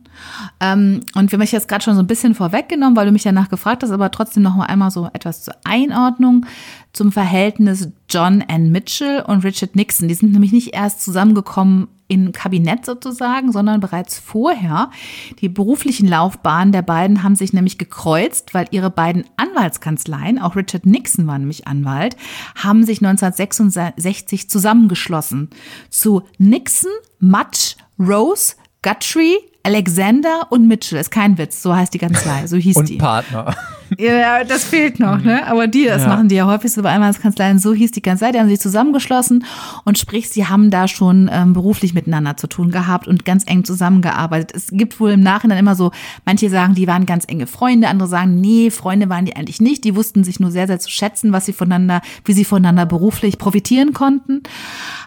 Ähm, 0.60 1.02
und 1.16 1.32
wir 1.32 1.38
haben 1.38 1.42
mich 1.42 1.52
jetzt 1.52 1.68
gerade 1.68 1.84
schon 1.84 1.96
so 1.96 2.02
ein 2.02 2.08
bisschen 2.08 2.36
vorweggenommen, 2.36 2.96
weil 2.96 3.06
du 3.06 3.12
mich 3.12 3.24
danach 3.24 3.50
gefragt 3.50 3.84
hast, 3.84 3.92
aber 3.92 4.12
trotzdem 4.12 4.44
noch 4.44 4.56
mal 4.56 4.66
einmal 4.66 4.92
so 4.92 5.10
etwas 5.14 5.44
zur 5.44 5.56
Einordnung 5.64 6.46
zum 6.94 7.12
Verhältnis 7.12 7.90
John 8.10 8.42
N. 8.42 8.72
Mitchell 8.72 9.24
und 9.26 9.44
Richard 9.44 9.76
Nixon. 9.76 10.08
Die 10.08 10.14
sind 10.14 10.34
nämlich 10.34 10.52
nicht 10.52 10.74
erst 10.74 11.02
zusammengekommen 11.02 11.88
im 12.12 12.34
Kabinett 12.34 12.86
sozusagen, 12.86 13.54
sondern 13.54 13.80
bereits 13.80 14.20
vorher. 14.20 14.92
Die 15.40 15.48
beruflichen 15.48 16.10
Laufbahnen 16.10 16.74
der 16.74 16.82
beiden 16.82 17.24
haben 17.24 17.36
sich 17.36 17.54
nämlich 17.54 17.78
gekreuzt, 17.78 18.54
weil 18.54 18.68
ihre 18.72 18.90
beiden 18.90 19.24
Anwaltskanzleien, 19.38 20.38
auch 20.38 20.58
Richard 20.58 20.86
Nixon 20.86 21.26
war 21.28 21.40
nämlich 21.40 21.68
Anwalt, 21.68 22.18
haben 22.62 22.84
sich 22.84 22.98
1966 22.98 24.50
zusammengeschlossen 24.50 25.52
zu 25.90 26.24
Nixon, 26.38 26.92
Mutch, 27.22 27.78
Rose, 27.98 28.56
Guthrie, 28.82 29.38
Alexander 29.64 30.48
und 30.50 30.68
Mitchell. 30.68 31.00
Ist 31.00 31.12
kein 31.12 31.38
Witz, 31.38 31.62
so 31.62 31.76
heißt 31.76 31.94
die 31.94 32.00
Kanzlei, 32.00 32.48
so 32.48 32.58
hieß 32.58 32.78
Und 32.78 32.90
die. 32.90 32.98
Partner. 32.98 33.56
Ja, 33.98 34.44
das 34.46 34.64
fehlt 34.64 35.00
noch, 35.00 35.22
ne? 35.22 35.46
Aber 35.48 35.68
die, 35.68 35.86
das 35.86 36.04
Ja. 36.04 36.08
machen 36.08 36.30
die 36.30 36.36
ja 36.36 36.46
häufig 36.48 36.72
so 36.72 36.82
bei 36.82 36.90
Einmalskanzleien. 36.92 37.60
So 37.60 37.74
hieß 37.74 37.92
die 37.92 38.02
Kanzlei, 38.02 38.32
die 38.32 38.40
haben 38.40 38.48
sich 38.48 38.60
zusammengeschlossen 38.60 39.44
und 39.84 39.98
sprich, 39.98 40.30
sie 40.30 40.48
haben 40.48 40.70
da 40.72 40.88
schon 40.88 41.30
ähm, 41.32 41.54
beruflich 41.54 41.94
miteinander 41.94 42.38
zu 42.38 42.48
tun 42.48 42.72
gehabt 42.72 43.08
und 43.08 43.26
ganz 43.26 43.44
eng 43.48 43.66
zusammengearbeitet. 43.66 44.54
Es 44.56 44.68
gibt 44.72 45.00
wohl 45.00 45.12
im 45.12 45.20
Nachhinein 45.20 45.58
immer 45.58 45.76
so, 45.76 45.92
manche 46.26 46.50
sagen, 46.50 46.74
die 46.74 46.88
waren 46.88 47.06
ganz 47.06 47.26
enge 47.28 47.48
Freunde, 47.48 47.90
andere 47.90 48.08
sagen, 48.08 48.40
nee, 48.40 48.70
Freunde 48.72 49.10
waren 49.10 49.26
die 49.26 49.36
eigentlich 49.36 49.60
nicht. 49.60 49.84
Die 49.84 49.96
wussten 49.96 50.24
sich 50.24 50.40
nur 50.40 50.52
sehr, 50.52 50.68
sehr 50.68 50.80
zu 50.80 50.90
schätzen, 50.90 51.34
was 51.34 51.46
sie 51.46 51.54
voneinander, 51.54 52.02
wie 52.24 52.34
sie 52.34 52.46
voneinander 52.46 52.86
beruflich 52.86 53.38
profitieren 53.38 53.92
konnten. 53.94 54.42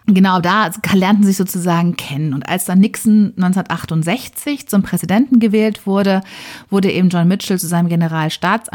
Genau, 0.06 0.40
da 0.40 0.70
lernten 0.92 1.22
sie 1.22 1.28
sich 1.28 1.38
sozusagen 1.38 1.96
kennen. 1.96 2.34
Und 2.34 2.46
als 2.48 2.66
dann 2.66 2.80
Nixon 2.80 3.32
1968 3.36 4.68
zum 4.68 4.82
Präsidenten 4.82 5.40
gewählt 5.40 5.86
wurde, 5.86 6.20
wurde 6.68 6.92
eben 6.92 7.08
John 7.08 7.26
Mitchell 7.28 7.58
zu 7.58 7.66
seinem 7.66 7.88
Generalstaatsanwalt 7.88 8.73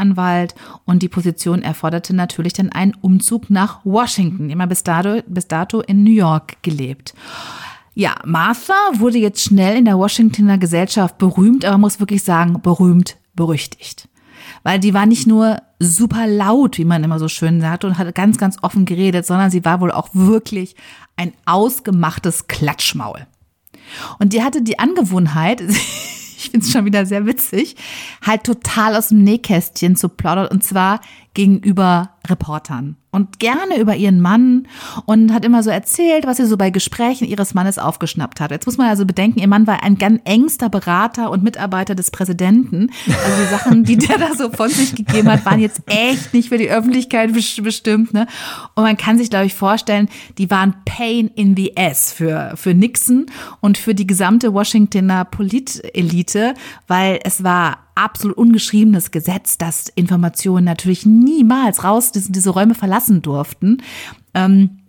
und 0.84 1.02
die 1.02 1.08
Position 1.08 1.62
erforderte 1.62 2.14
natürlich 2.14 2.52
dann 2.54 2.70
einen 2.70 2.94
Umzug 3.00 3.50
nach 3.50 3.84
Washington. 3.84 4.50
Immer 4.50 4.66
bis 4.66 4.82
dato, 4.82 5.22
bis 5.26 5.48
dato 5.48 5.80
in 5.80 6.02
New 6.04 6.10
York 6.10 6.62
gelebt. 6.62 7.14
Ja, 7.94 8.14
Martha 8.24 8.74
wurde 8.94 9.18
jetzt 9.18 9.42
schnell 9.42 9.76
in 9.76 9.84
der 9.84 9.98
Washingtoner 9.98 10.58
Gesellschaft 10.58 11.18
berühmt, 11.18 11.64
aber 11.64 11.78
muss 11.78 12.00
wirklich 12.00 12.22
sagen, 12.22 12.60
berühmt, 12.62 13.16
berüchtigt. 13.34 14.08
Weil 14.62 14.78
die 14.78 14.94
war 14.94 15.06
nicht 15.06 15.26
nur 15.26 15.58
super 15.78 16.26
laut, 16.26 16.78
wie 16.78 16.84
man 16.84 17.02
immer 17.04 17.18
so 17.18 17.28
schön 17.28 17.60
sagt, 17.60 17.84
und 17.84 17.98
hat 17.98 18.14
ganz, 18.14 18.38
ganz 18.38 18.58
offen 18.62 18.84
geredet, 18.84 19.26
sondern 19.26 19.50
sie 19.50 19.64
war 19.64 19.80
wohl 19.80 19.90
auch 19.90 20.08
wirklich 20.12 20.76
ein 21.16 21.32
ausgemachtes 21.46 22.46
Klatschmaul. 22.46 23.26
Und 24.18 24.32
die 24.32 24.42
hatte 24.42 24.62
die 24.62 24.78
Angewohnheit, 24.78 25.62
ich 26.40 26.50
finde 26.50 26.66
es 26.66 26.72
schon 26.72 26.84
wieder 26.86 27.04
sehr 27.04 27.26
witzig, 27.26 27.76
halt 28.22 28.44
total 28.44 28.96
aus 28.96 29.08
dem 29.08 29.22
Nähkästchen 29.22 29.94
zu 29.94 30.08
plaudern. 30.08 30.48
Und 30.48 30.64
zwar 30.64 31.00
gegenüber 31.34 32.10
Reportern 32.28 32.96
und 33.12 33.38
gerne 33.38 33.78
über 33.80 33.96
ihren 33.96 34.20
Mann 34.20 34.68
und 35.06 35.32
hat 35.32 35.44
immer 35.44 35.62
so 35.62 35.70
erzählt, 35.70 36.26
was 36.26 36.36
sie 36.36 36.44
so 36.46 36.56
bei 36.56 36.70
Gesprächen 36.70 37.26
ihres 37.26 37.54
Mannes 37.54 37.78
aufgeschnappt 37.78 38.40
hat. 38.40 38.50
Jetzt 38.50 38.66
muss 38.66 38.78
man 38.78 38.88
also 38.88 39.06
bedenken, 39.06 39.40
ihr 39.40 39.48
Mann 39.48 39.66
war 39.66 39.82
ein 39.82 39.96
ganz 39.96 40.20
engster 40.24 40.68
Berater 40.68 41.30
und 41.30 41.42
Mitarbeiter 41.42 41.94
des 41.94 42.10
Präsidenten. 42.10 42.90
Also 43.06 43.42
die 43.42 43.48
Sachen, 43.48 43.84
die 43.84 43.96
der 43.96 44.18
da 44.18 44.34
so 44.36 44.50
von 44.50 44.68
sich 44.68 44.94
gegeben 44.94 45.28
hat, 45.28 45.44
waren 45.46 45.60
jetzt 45.60 45.82
echt 45.86 46.34
nicht 46.34 46.50
für 46.50 46.58
die 46.58 46.70
Öffentlichkeit 46.70 47.30
bes- 47.30 47.62
bestimmt. 47.62 48.12
Ne? 48.12 48.26
Und 48.74 48.84
man 48.84 48.96
kann 48.96 49.18
sich, 49.18 49.30
glaube 49.30 49.46
ich, 49.46 49.54
vorstellen, 49.54 50.08
die 50.38 50.50
waren 50.50 50.74
Pain 50.84 51.28
in 51.34 51.56
the 51.56 51.76
ass 51.76 52.12
für, 52.12 52.52
für 52.56 52.74
Nixon 52.74 53.26
und 53.60 53.78
für 53.78 53.94
die 53.94 54.06
gesamte 54.06 54.52
Washingtoner 54.52 55.24
Politelite, 55.24 56.54
weil 56.86 57.18
es 57.24 57.42
war 57.42 57.78
absolut 57.94 58.36
ungeschriebenes 58.36 59.10
Gesetz, 59.10 59.58
dass 59.58 59.88
Informationen 59.88 60.64
natürlich 60.64 61.06
niemals 61.06 61.84
raus 61.84 62.12
diese, 62.12 62.50
Räume 62.50 62.74
verlassen 62.74 63.22
durften. 63.22 63.78
Ähm, 64.34 64.80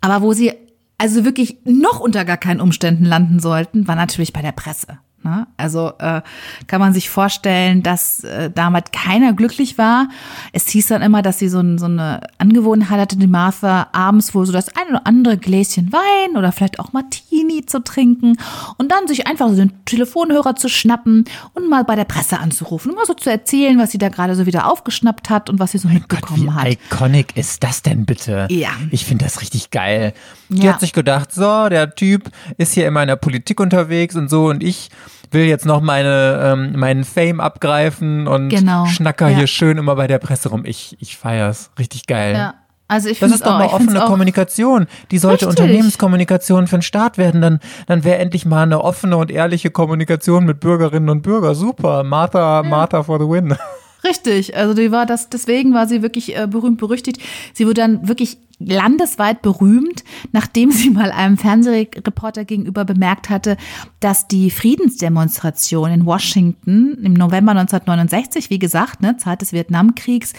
aber 0.00 0.22
wo 0.22 0.32
sie 0.32 0.52
also 0.98 1.24
wirklich 1.24 1.58
noch 1.64 2.00
unter 2.00 2.24
gar 2.24 2.36
keinen 2.36 2.60
Umständen 2.60 3.04
landen 3.04 3.40
sollten, 3.40 3.86
war 3.86 3.96
natürlich 3.96 4.32
bei 4.32 4.42
der 4.42 4.52
Presse. 4.52 4.98
Ne? 5.22 5.46
Also 5.56 5.92
äh, 5.98 6.20
kann 6.68 6.80
man 6.80 6.92
sich 6.92 7.10
vorstellen, 7.10 7.82
dass 7.82 8.22
äh, 8.22 8.50
damit 8.54 8.92
keiner 8.92 9.32
glücklich 9.32 9.76
war. 9.76 10.08
Es 10.52 10.68
hieß 10.68 10.86
dann 10.88 11.02
immer, 11.02 11.20
dass 11.22 11.38
sie 11.40 11.48
so, 11.48 11.58
ein, 11.58 11.78
so 11.78 11.86
eine 11.86 12.20
Angewohnheit 12.38 13.00
hatte, 13.00 13.16
die 13.16 13.26
Martha, 13.26 13.88
abends 13.92 14.34
wohl 14.34 14.46
so 14.46 14.52
das 14.52 14.68
ein 14.76 14.88
oder 14.90 15.06
andere 15.06 15.36
Gläschen 15.36 15.92
Wein 15.92 16.36
oder 16.36 16.52
vielleicht 16.52 16.78
auch 16.78 16.92
Martini 16.92 17.66
zu 17.66 17.82
trinken 17.82 18.36
und 18.76 18.92
dann 18.92 19.08
sich 19.08 19.26
einfach 19.26 19.48
so 19.48 19.56
den 19.56 19.72
Telefonhörer 19.84 20.54
zu 20.54 20.68
schnappen 20.68 21.24
und 21.54 21.68
mal 21.68 21.82
bei 21.82 21.96
der 21.96 22.04
Presse 22.04 22.38
anzurufen, 22.38 22.90
um 22.92 22.96
mal 22.96 23.06
so 23.06 23.14
zu 23.14 23.28
erzählen, 23.30 23.78
was 23.78 23.90
sie 23.90 23.98
da 23.98 24.10
gerade 24.10 24.36
so 24.36 24.46
wieder 24.46 24.70
aufgeschnappt 24.70 25.28
hat 25.28 25.50
und 25.50 25.58
was 25.58 25.72
sie 25.72 25.78
so 25.78 25.88
mitbekommen 25.88 26.44
Wie 26.44 26.50
hat. 26.50 26.68
iconic 26.68 27.36
ist 27.36 27.64
das 27.64 27.82
denn 27.82 28.06
bitte? 28.06 28.46
Ja. 28.50 28.70
Ich 28.92 29.04
finde 29.04 29.24
das 29.24 29.40
richtig 29.40 29.70
geil. 29.70 30.12
Die 30.48 30.62
Ja. 30.62 30.74
hat 30.74 30.80
sich 30.80 30.92
gedacht, 30.92 31.32
so, 31.32 31.68
der 31.68 31.94
Typ 31.96 32.30
ist 32.58 32.74
hier 32.74 32.86
in 32.86 32.94
meiner 32.94 33.16
Politik 33.16 33.58
unterwegs 33.60 34.14
und 34.14 34.28
so 34.30 34.46
und 34.48 34.62
ich 34.62 34.90
will 35.30 35.44
jetzt 35.44 35.66
noch 35.66 35.80
meine, 35.80 36.40
ähm, 36.42 36.78
meinen 36.78 37.04
Fame 37.04 37.40
abgreifen 37.40 38.26
und 38.26 38.48
Genau. 38.48 38.86
schnacker 38.86 39.28
Ja. 39.28 39.38
hier 39.38 39.46
schön 39.46 39.78
immer 39.78 39.96
bei 39.96 40.06
der 40.06 40.18
Presse 40.18 40.48
rum. 40.50 40.64
Ich, 40.64 40.96
ich 41.00 41.16
feier's. 41.16 41.70
Richtig 41.78 42.06
geil. 42.06 42.34
Ja. 42.34 42.54
Also 42.88 43.08
ich 43.08 43.18
Das 43.18 43.32
ist 43.32 43.44
doch 43.44 43.58
mal 43.58 43.66
offene 43.66 43.98
Kommunikation. 44.00 44.86
Die 45.10 45.18
sollte 45.18 45.46
Richtig. 45.48 45.60
Unternehmenskommunikation 45.64 46.68
für 46.68 46.76
den 46.76 46.82
Staat 46.82 47.18
werden. 47.18 47.40
Dann, 47.40 47.58
dann 47.86 48.04
wäre 48.04 48.18
endlich 48.18 48.46
mal 48.46 48.62
eine 48.62 48.80
offene 48.82 49.16
und 49.16 49.30
ehrliche 49.30 49.70
Kommunikation 49.70 50.44
mit 50.44 50.60
Bürgerinnen 50.60 51.08
und 51.08 51.22
Bürgern. 51.22 51.56
Super. 51.56 52.04
Martha, 52.04 52.62
Martha 52.62 53.02
for 53.02 53.18
the 53.18 53.28
win. 53.28 53.56
Richtig, 54.04 54.56
also 54.56 54.72
die 54.72 54.92
war 54.92 55.04
das, 55.04 55.30
deswegen 55.30 55.74
war 55.74 55.88
sie 55.88 56.00
wirklich 56.02 56.36
äh, 56.38 56.46
berühmt 56.46 56.78
berüchtigt. 56.78 57.20
Sie 57.54 57.64
wurde 57.64 57.80
dann 57.80 58.06
wirklich 58.06 58.38
landesweit 58.58 59.42
berühmt, 59.42 60.02
nachdem 60.32 60.70
sie 60.70 60.90
mal 60.90 61.10
einem 61.12 61.36
Fernsehreporter 61.36 62.44
gegenüber 62.44 62.84
bemerkt 62.84 63.28
hatte, 63.28 63.56
dass 64.00 64.28
die 64.28 64.50
Friedensdemonstration 64.50 65.90
in 65.90 66.06
Washington 66.06 66.96
im 67.02 67.12
November 67.14 67.52
1969, 67.52 68.50
wie 68.50 68.58
gesagt, 68.58 69.02
ne, 69.02 69.16
Zeit 69.18 69.42
des 69.42 69.52
Vietnamkriegs, 69.52 70.32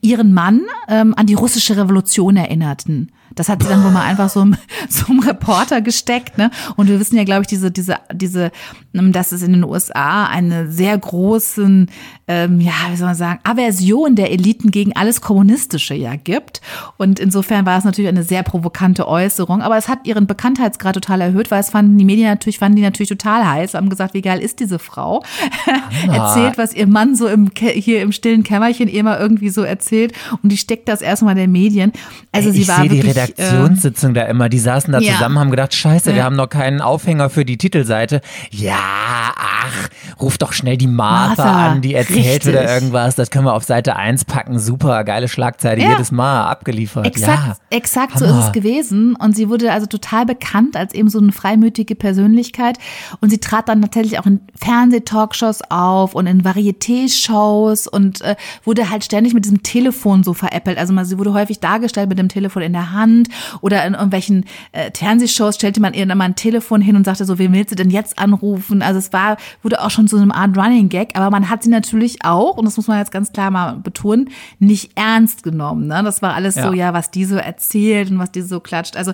ihren 0.00 0.32
Mann 0.32 0.62
ähm, 0.88 1.14
an 1.16 1.26
die 1.26 1.34
russische 1.34 1.76
Revolution 1.76 2.36
erinnerten. 2.36 3.10
Das 3.34 3.48
hat 3.48 3.62
sie 3.64 3.68
dann 3.68 3.82
wohl 3.82 3.90
mal 3.90 4.04
einfach 4.04 4.28
so, 4.28 4.42
einem- 4.42 4.56
so 4.88 5.06
einem 5.06 5.18
Reporter 5.20 5.80
gesteckt, 5.80 6.38
ne? 6.38 6.50
Und 6.76 6.88
wir 6.88 7.00
wissen 7.00 7.16
ja, 7.16 7.24
glaube 7.24 7.42
ich, 7.42 7.48
diese, 7.48 7.72
diese, 7.72 7.96
diese, 8.12 8.52
ähm, 8.94 9.10
dass 9.10 9.32
es 9.32 9.42
in 9.42 9.52
den 9.52 9.64
USA 9.64 10.26
eine 10.26 10.70
sehr 10.70 10.96
großen, 10.96 11.90
ähm, 12.26 12.60
ja, 12.60 12.72
wie 12.90 12.96
soll 12.96 13.08
man 13.08 13.16
sagen, 13.16 13.40
Aversion 13.44 14.16
der 14.16 14.30
Eliten 14.30 14.70
gegen 14.70 14.96
alles 14.96 15.20
Kommunistische 15.20 15.94
ja 15.94 16.16
gibt. 16.16 16.60
Und 16.96 17.20
insofern 17.20 17.66
war 17.66 17.78
es 17.78 17.84
natürlich 17.84 18.08
eine 18.08 18.22
sehr 18.22 18.42
provokante 18.42 19.06
Äußerung. 19.06 19.60
Aber 19.60 19.76
es 19.76 19.88
hat 19.88 20.06
ihren 20.06 20.26
Bekanntheitsgrad 20.26 20.94
total 20.94 21.20
erhöht, 21.20 21.50
weil 21.50 21.60
es 21.60 21.70
fanden 21.70 21.98
die 21.98 22.04
Medien 22.04 22.28
natürlich, 22.28 22.58
fanden 22.58 22.76
die 22.76 22.82
natürlich 22.82 23.10
total 23.10 23.46
heiß, 23.46 23.74
haben 23.74 23.90
gesagt, 23.90 24.14
wie 24.14 24.22
geil 24.22 24.40
ist 24.40 24.60
diese 24.60 24.78
Frau? 24.78 25.22
erzählt, 26.10 26.56
was 26.56 26.74
ihr 26.74 26.86
Mann 26.86 27.14
so 27.14 27.28
im, 27.28 27.50
hier 27.58 28.00
im 28.00 28.12
stillen 28.12 28.42
Kämmerchen 28.42 28.88
mal 29.04 29.18
irgendwie 29.18 29.50
so 29.50 29.62
erzählt. 29.62 30.14
Und 30.42 30.50
die 30.50 30.56
steckt 30.56 30.88
das 30.88 31.02
erstmal 31.02 31.34
der 31.34 31.48
Medien. 31.48 31.92
Also 32.32 32.50
sie 32.50 32.62
ich 32.62 32.68
war 32.68 32.80
sehe 32.80 32.88
die 32.88 33.00
äh, 33.00 33.06
Redaktionssitzung 33.08 34.14
da 34.14 34.22
immer, 34.22 34.48
die 34.48 34.58
saßen 34.58 34.92
da 34.92 34.98
ja. 35.00 35.12
zusammen, 35.12 35.38
haben 35.38 35.50
gedacht, 35.50 35.74
scheiße, 35.74 36.10
wir 36.10 36.16
Ja. 36.18 36.24
haben 36.24 36.36
noch 36.36 36.48
keinen 36.48 36.80
Aufhänger 36.80 37.28
für 37.28 37.44
die 37.44 37.58
Titelseite. 37.58 38.22
Ja, 38.50 38.76
ach, 38.78 39.88
ruf 40.20 40.38
doch 40.38 40.52
schnell 40.52 40.76
die 40.78 40.86
Martha, 40.86 41.44
Martha, 41.44 41.66
an, 41.72 41.82
die 41.82 41.94
erzählt 41.94 42.13
wieder 42.14 42.34
richtig. 42.36 42.54
irgendwas, 42.54 43.14
das 43.14 43.30
können 43.30 43.44
wir 43.44 43.54
auf 43.54 43.64
Seite 43.64 43.96
1 43.96 44.24
packen, 44.24 44.58
super, 44.58 45.04
geile 45.04 45.28
Schlagzeile, 45.28 45.82
Ja. 45.82 45.90
jedes 45.92 46.12
Mal 46.12 46.44
abgeliefert. 46.46 47.06
Exakt, 47.06 47.46
ja. 47.46 47.56
exakt 47.70 48.18
so 48.18 48.24
ist 48.24 48.32
es 48.46 48.52
gewesen. 48.52 49.16
Und 49.16 49.34
sie 49.36 49.48
wurde 49.48 49.72
also 49.72 49.86
total 49.86 50.26
bekannt 50.26 50.76
als 50.76 50.94
eben 50.94 51.08
so 51.08 51.18
eine 51.18 51.32
freimütige 51.32 51.94
Persönlichkeit. 51.94 52.78
Und 53.20 53.30
sie 53.30 53.38
trat 53.38 53.68
dann 53.68 53.82
tatsächlich 53.82 54.18
auch 54.18 54.26
in 54.26 54.40
Fernsehtalkshows 54.54 55.60
auf 55.70 56.14
und 56.14 56.26
in 56.26 56.42
Varieté-Shows 56.44 57.86
und 57.88 58.20
äh, 58.22 58.36
wurde 58.64 58.90
halt 58.90 59.04
ständig 59.04 59.34
mit 59.34 59.44
diesem 59.44 59.62
Telefon 59.62 60.22
so 60.24 60.34
veräppelt. 60.34 60.78
Also 60.78 60.92
man, 60.92 61.04
sie 61.04 61.18
wurde 61.18 61.32
häufig 61.32 61.60
dargestellt 61.60 62.08
mit 62.08 62.18
dem 62.18 62.28
Telefon 62.28 62.62
in 62.62 62.72
der 62.72 62.92
Hand 62.92 63.28
oder 63.60 63.84
in 63.86 63.94
irgendwelchen 63.94 64.44
äh, 64.72 64.90
Fernsehshows 64.94 65.54
stellte 65.56 65.80
man 65.80 65.94
ihr 65.94 66.06
dann 66.06 66.18
mal 66.18 66.24
ein 66.24 66.36
Telefon 66.36 66.80
hin 66.80 66.96
und 66.96 67.04
sagte 67.04 67.24
so, 67.24 67.38
wen 67.38 67.52
willst 67.52 67.70
du 67.72 67.76
denn 67.76 67.90
jetzt 67.90 68.18
anrufen? 68.18 68.82
Also 68.82 68.98
es 68.98 69.12
war, 69.12 69.36
wurde 69.62 69.82
auch 69.82 69.90
schon 69.90 70.06
so 70.08 70.16
eine 70.18 70.34
Art 70.34 70.56
Running 70.56 70.88
Gag, 70.88 71.10
aber 71.16 71.30
man 71.30 71.48
hat 71.48 71.62
sie 71.62 71.70
natürlich 71.70 72.03
auch, 72.24 72.56
und 72.56 72.64
das 72.64 72.76
muss 72.76 72.86
man 72.88 72.98
jetzt 72.98 73.12
ganz 73.12 73.32
klar 73.32 73.50
mal 73.50 73.76
betonen, 73.76 74.30
nicht 74.58 74.92
ernst 74.94 75.42
genommen. 75.42 75.86
Ne? 75.86 76.02
Das 76.04 76.22
war 76.22 76.34
alles 76.34 76.54
so, 76.54 76.60
Ja. 76.60 76.72
ja, 76.74 76.92
was 76.94 77.10
die 77.10 77.24
so 77.24 77.36
erzählt 77.36 78.10
und 78.10 78.18
was 78.18 78.30
die 78.32 78.42
so 78.42 78.60
klatscht. 78.60 78.96
Also 78.96 79.12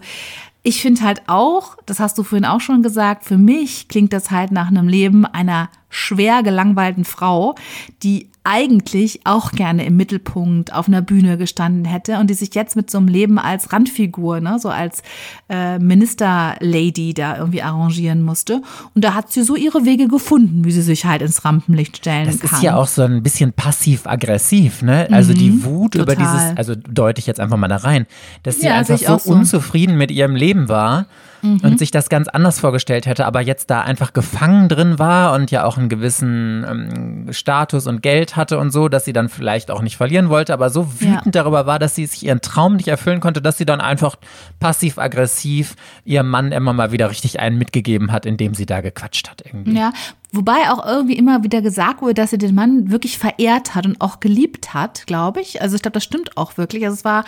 ich 0.62 0.82
finde 0.82 1.03
halt 1.03 1.22
auch, 1.26 1.76
das 1.86 2.01
hast 2.01 2.18
du 2.18 2.22
vorhin 2.22 2.45
auch 2.45 2.61
schon 2.61 2.82
gesagt, 2.82 3.24
für 3.24 3.38
mich 3.38 3.88
klingt 3.88 4.12
das 4.12 4.30
halt 4.30 4.51
nach 4.53 4.68
einem 4.68 4.88
Leben 4.88 5.24
einer 5.24 5.70
schwer 5.91 6.43
gelangweilten 6.43 7.05
Frau, 7.05 7.55
die 8.03 8.28
eigentlich 8.43 9.20
auch 9.24 9.53
gerne 9.53 9.84
im 9.84 9.97
Mittelpunkt 9.99 10.72
auf 10.72 10.88
einer 10.88 11.03
Bühne 11.03 11.36
gestanden 11.36 11.84
hätte 11.84 12.18
und 12.18 12.30
die 12.30 12.34
sich 12.34 12.55
jetzt 12.55 12.74
mit 12.74 12.91
so 12.91 12.97
einem 12.97 13.09
Leben 13.09 13.38
als 13.38 13.70
Randfigur, 13.70 14.41
ne, 14.41 14.59
so 14.59 14.70
als 14.70 15.03
äh, 15.51 15.78
Ministerlady 15.78 17.14
da 17.14 17.36
irgendwie 17.36 17.62
arrangieren 17.62 18.22
musste. 18.22 18.62
Und 18.95 19.05
da 19.05 19.14
hat 19.14 19.30
sie 19.30 19.43
so 19.43 19.57
ihre 19.57 19.84
Wege 19.84 20.09
gefunden, 20.09 20.64
wie 20.64 20.72
sie 20.72 20.82
sich 20.82 21.05
halt 21.05 21.22
ins 21.22 21.45
Rampenlicht 21.45 21.99
stellen 21.99 22.26
Das 22.26 22.41
kann. 22.41 22.59
ist 22.59 22.62
ja 22.62 22.76
auch 22.76 22.86
so 22.86 23.03
ein 23.03 23.22
bisschen 23.22 23.53
passiv-aggressiv, 23.53 24.82
ne? 24.82 25.09
Also 25.11 25.34
die 25.34 25.62
Wut 25.64 25.95
über 25.95 26.14
Mhm. 26.14 26.18
total. 26.18 26.32
dieses, 26.38 26.57
also 26.57 26.74
deute 26.74 27.18
ich 27.20 27.26
jetzt 27.26 27.41
einfach 27.41 27.57
mal 27.59 27.68
da 27.68 27.76
rein, 27.76 28.07
dass 28.43 28.57
sie 28.61 28.66
Ja, 28.66 28.76
einfach 28.78 28.99
so, 28.99 29.30
unzufrieden 29.32 29.97
mit 29.99 30.11
ihrem 30.11 30.34
Leben 30.34 30.68
Leben 30.68 31.03
war 31.43 31.70
und 31.70 31.78
sich 31.78 31.91
das 31.91 32.09
ganz 32.09 32.28
anders 32.28 32.61
vorgestellt 32.61 33.07
hätte, 33.07 33.26
aber 33.26 33.41
jetzt 33.41 33.70
da 33.70 33.80
einfach 33.82 34.12
gefangen 34.12 34.68
drin 34.68 34.99
war 34.99 35.34
und 35.34 35.51
ja 35.51 35.64
auch 35.64 35.78
einen 35.78 35.88
gewissen 35.88 36.64
ähm, 36.68 37.32
Status 37.32 37.86
und 37.86 38.03
Geld 38.03 38.36
hatte 38.36 38.59
und 38.59 38.70
so, 38.70 38.88
dass 38.88 39.05
sie 39.05 39.12
dann 39.12 39.28
vielleicht 39.28 39.70
auch 39.70 39.82
nicht 39.82 39.97
verlieren 39.97 40.28
wollte, 40.28 40.53
aber 40.53 40.70
so 40.70 41.01
wütend 41.01 41.34
darüber 41.34 41.66
war, 41.66 41.78
dass 41.78 41.95
sie 41.95 42.07
sich 42.07 42.24
ihren 42.24 42.41
Traum 42.41 42.76
nicht 42.76 42.88
erfüllen 42.88 43.20
konnte, 43.20 43.43
dass 43.43 43.59
sie 43.59 43.66
dann 43.66 43.80
einfach 43.80 44.16
passiv-aggressiv 44.59 45.76
ihrem 46.05 46.28
Mann 46.28 46.53
immer 46.53 46.72
mal 46.72 46.93
wieder 46.93 47.11
richtig 47.11 47.41
einen 47.41 47.59
mitgegeben 47.59 48.12
hat, 48.12 48.26
indem 48.26 48.55
sie 48.55 48.66
da 48.66 48.80
gequatscht 48.80 49.30
hat 49.30 49.43
irgendwie. 49.45 49.76
Ja, 49.76 49.93
wobei 50.32 50.70
auch 50.70 50.84
irgendwie 50.86 51.16
immer 51.16 51.43
wieder 51.43 51.62
gesagt 51.62 52.03
wurde, 52.03 52.14
dass 52.14 52.30
sie 52.30 52.38
den 52.38 52.55
Mann 52.55 52.91
wirklich 52.91 53.18
verehrt 53.18 53.74
hat 53.74 53.86
und 53.86 54.01
auch 54.01 54.20
geliebt 54.20 54.74
hat, 54.74 55.07
glaube 55.07 55.41
ich. 55.41 55.62
Also 55.62 55.76
ich 55.76 55.82
glaube, 55.82 55.95
das 55.95 56.05
stimmt 56.05 56.36
auch 56.36 56.57
wirklich. 56.57 56.84
Also 56.84 56.95
es 56.95 57.05
war 57.05 57.24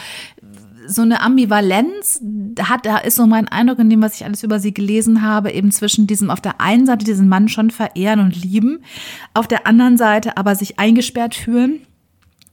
so 0.86 1.02
eine 1.02 1.20
Ambivalenz, 1.20 2.20
hat, 2.60 2.86
da 2.86 2.98
ist 2.98 3.16
so 3.16 3.26
mein 3.26 3.48
Eindruck 3.48 3.78
in 3.78 3.90
dem, 3.90 4.02
was 4.02 4.16
ich 4.16 4.24
alles 4.24 4.42
über 4.42 4.58
sie 4.58 4.74
gelesen 4.74 5.22
habe, 5.22 5.52
eben 5.52 5.70
zwischen 5.70 6.06
diesem 6.06 6.30
auf 6.30 6.40
der 6.40 6.60
einen 6.60 6.86
Seite 6.86 7.04
diesen 7.04 7.28
Mann 7.28 7.48
schon 7.48 7.70
verehren 7.70 8.20
und 8.20 8.42
lieben, 8.42 8.82
auf 9.34 9.48
der 9.48 9.66
anderen 9.66 9.96
Seite 9.96 10.36
aber 10.36 10.54
sich 10.54 10.78
eingesperrt 10.78 11.34
fühlen 11.34 11.80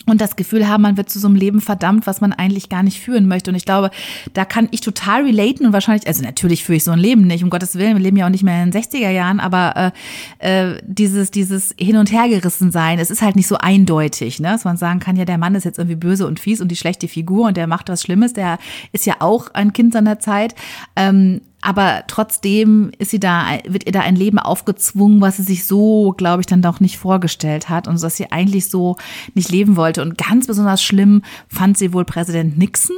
und 0.06 0.22
das 0.22 0.36
Gefühl 0.36 0.68
haben, 0.68 0.82
man 0.82 0.98
wird 0.98 1.10
zu 1.10 1.20
so 1.20 1.28
einem 1.28 1.36
Leben 1.36 1.62
verdammt, 1.62 2.08
was 2.08 2.22
man 2.22 2.34
eigentlich 2.34 2.70
gar 2.70 2.84
nicht 2.84 3.00
führen 3.00 3.28
möchte. 3.28 3.52
Und 3.52 3.56
ich 3.56 3.66
glaube, 3.66 3.92
da 4.34 4.46
kann 4.46 4.68
ich 4.72 4.82
total 4.82 5.24
relaten 5.26 5.66
und 5.66 5.74
wahrscheinlich, 5.74 6.08
also 6.08 6.24
natürlich 6.24 6.64
führe 6.64 6.78
ich 6.78 6.84
so 6.84 6.92
ein 6.92 7.00
Leben 7.00 7.28
nicht, 7.28 7.44
um 7.44 7.50
Gottes 7.50 7.76
Willen, 7.76 7.96
wir 7.96 8.02
leben 8.02 8.18
ja 8.18 8.26
auch 8.26 8.32
nicht 8.32 8.44
mehr 8.44 8.64
in 8.64 8.72
den 8.72 8.82
60er 8.82 9.10
Jahren, 9.10 9.40
aber 9.40 9.94
äh, 10.40 10.72
äh, 10.72 10.82
dieses, 10.84 11.32
dieses 11.32 11.76
Hin- 11.80 11.98
und 11.98 12.12
Hergerissen 12.12 12.72
sein, 12.72 12.98
es 12.98 13.12
ist 13.12 13.22
halt 13.22 13.36
nicht 13.36 13.48
so 13.48 13.58
eindeutig, 13.58 14.40
ne? 14.40 14.50
dass 14.50 14.64
man 14.64 14.78
sagen 14.78 15.00
kann, 15.00 15.16
ja, 15.16 15.26
der 15.26 15.38
Mann 15.38 15.56
ist 15.56 15.66
jetzt 15.66 15.78
irgendwie 15.78 15.96
böse 15.96 16.26
und 16.26 16.40
fies 16.40 16.62
und 16.62 16.70
die 16.70 16.76
schlechte 16.76 17.08
Figur 17.08 17.48
und 17.48 17.58
der 17.58 17.68
macht 17.68 17.90
was 17.90 18.02
Schlimmes, 18.02 18.34
der 18.34 18.58
ist 18.92 19.06
ja 19.06 19.16
auch 19.20 19.54
ein 19.54 19.74
Kind 19.74 19.94
seiner 19.94 20.20
Zeit. 20.20 20.56
Ähm, 20.96 21.42
aber 21.62 22.04
trotzdem 22.08 22.92
ist 23.00 23.12
sie 23.12 23.20
da, 23.20 23.46
wird 23.68 23.86
ihr 23.86 23.92
da 23.92 24.02
ein 24.02 24.16
Leben 24.16 24.40
aufgezwungen, 24.40 25.20
was 25.20 25.38
sie 25.38 25.44
sich 25.44 25.66
so, 25.66 26.14
glaube 26.18 26.42
ich, 26.42 26.46
dann 26.48 26.62
doch 26.62 26.80
nicht 26.80 26.98
vorgestellt 26.98 27.70
hat 27.70 27.88
und 27.88 28.02
dass 28.02 28.16
sie 28.16 28.32
eigentlich 28.32 28.70
so 28.70 28.96
nicht 29.34 29.52
leben 29.52 29.76
wollte. 29.76 30.02
Und 30.02 30.18
ganz 30.18 30.48
besonders 30.48 30.82
schlimm 30.82 31.22
fand 31.48 31.78
sie 31.78 31.92
wohl 31.94 32.06
Präsident 32.06 32.58
Nixon. 32.58 32.96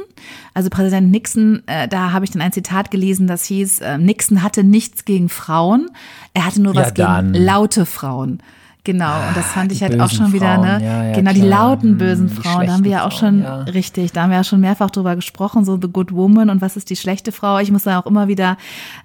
Also 0.54 0.70
Präsident 0.70 1.10
Nixon, 1.10 1.62
äh, 1.66 1.88
da 1.88 2.12
habe 2.12 2.24
ich 2.24 2.30
dann 2.30 2.42
ein 2.42 2.52
Zitat 2.52 2.90
gelesen, 2.90 3.26
das 3.26 3.44
hieß, 3.46 3.80
äh, 3.80 3.98
Nixon 3.98 4.42
hatte 4.42 4.62
nichts 4.62 5.04
gegen 5.04 5.28
Frauen, 5.28 5.88
er 6.34 6.46
hatte 6.46 6.62
nur 6.62 6.74
Ja, 6.74 6.82
was 6.82 6.94
gegen 6.94 7.08
dann. 7.08 7.34
laute 7.34 7.84
Frauen. 7.86 8.42
Genau, 8.84 9.28
und 9.28 9.36
das 9.36 9.46
fand 9.46 9.70
die 9.70 9.76
ich 9.76 9.82
halt 9.84 10.00
auch 10.00 10.10
schon 10.10 10.32
wieder, 10.32 10.56
Frauen, 10.56 10.78
ne? 10.78 10.84
ja, 10.84 11.04
ja, 11.04 11.12
genau, 11.14 11.32
die 11.32 11.40
klar. 11.42 11.68
lauten 11.68 11.90
Hm, 11.90 11.98
bösen 11.98 12.26
die 12.26 12.34
Frauen, 12.34 12.66
da 12.66 12.72
haben 12.72 12.82
wir 12.84 12.90
ja 12.90 13.06
auch 13.06 13.12
schon, 13.12 13.44
Frauen, 13.44 13.66
ja. 13.66 13.72
richtig, 13.72 14.10
da 14.10 14.22
haben 14.22 14.30
wir 14.30 14.38
ja 14.38 14.44
schon 14.44 14.58
mehrfach 14.60 14.90
drüber 14.90 15.14
gesprochen, 15.14 15.64
so 15.64 15.78
The 15.80 15.86
Good 15.86 16.12
Woman 16.12 16.50
und 16.50 16.60
was 16.60 16.76
ist 16.76 16.90
die 16.90 16.96
schlechte 16.96 17.30
Frau. 17.30 17.58
Ich 17.58 17.70
muss 17.70 17.84
da 17.84 18.00
auch 18.00 18.06
immer 18.06 18.26
wieder 18.26 18.56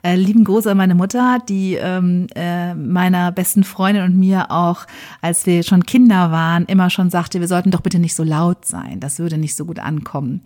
äh, 0.02 0.16
lieben 0.16 0.46
Gruß 0.46 0.66
an 0.66 0.78
meine 0.78 0.96
Mutter, 0.96 1.38
die 1.48 1.76
ähm, 1.76 2.26
äh, 2.36 2.74
meiner 2.74 3.32
besten 3.32 3.64
Freundin 3.64 4.04
und 4.04 4.18
mir 4.18 4.50
auch, 4.50 4.88
als 5.22 5.46
wir 5.46 5.62
schon 5.62 5.86
Kinder 5.86 6.32
waren, 6.32 6.66
immer 6.66 6.90
schon 6.90 7.12
sagte, 7.12 7.40
wir 7.40 7.48
sollten 7.48 7.70
doch 7.70 7.82
bitte 7.82 8.00
nicht 8.00 8.16
so 8.16 8.24
laut 8.24 8.66
sein, 8.66 9.00
das 9.00 9.20
würde 9.20 9.38
nicht 9.38 9.56
so 9.56 9.66
gut 9.66 9.78
ankommen. 9.78 10.42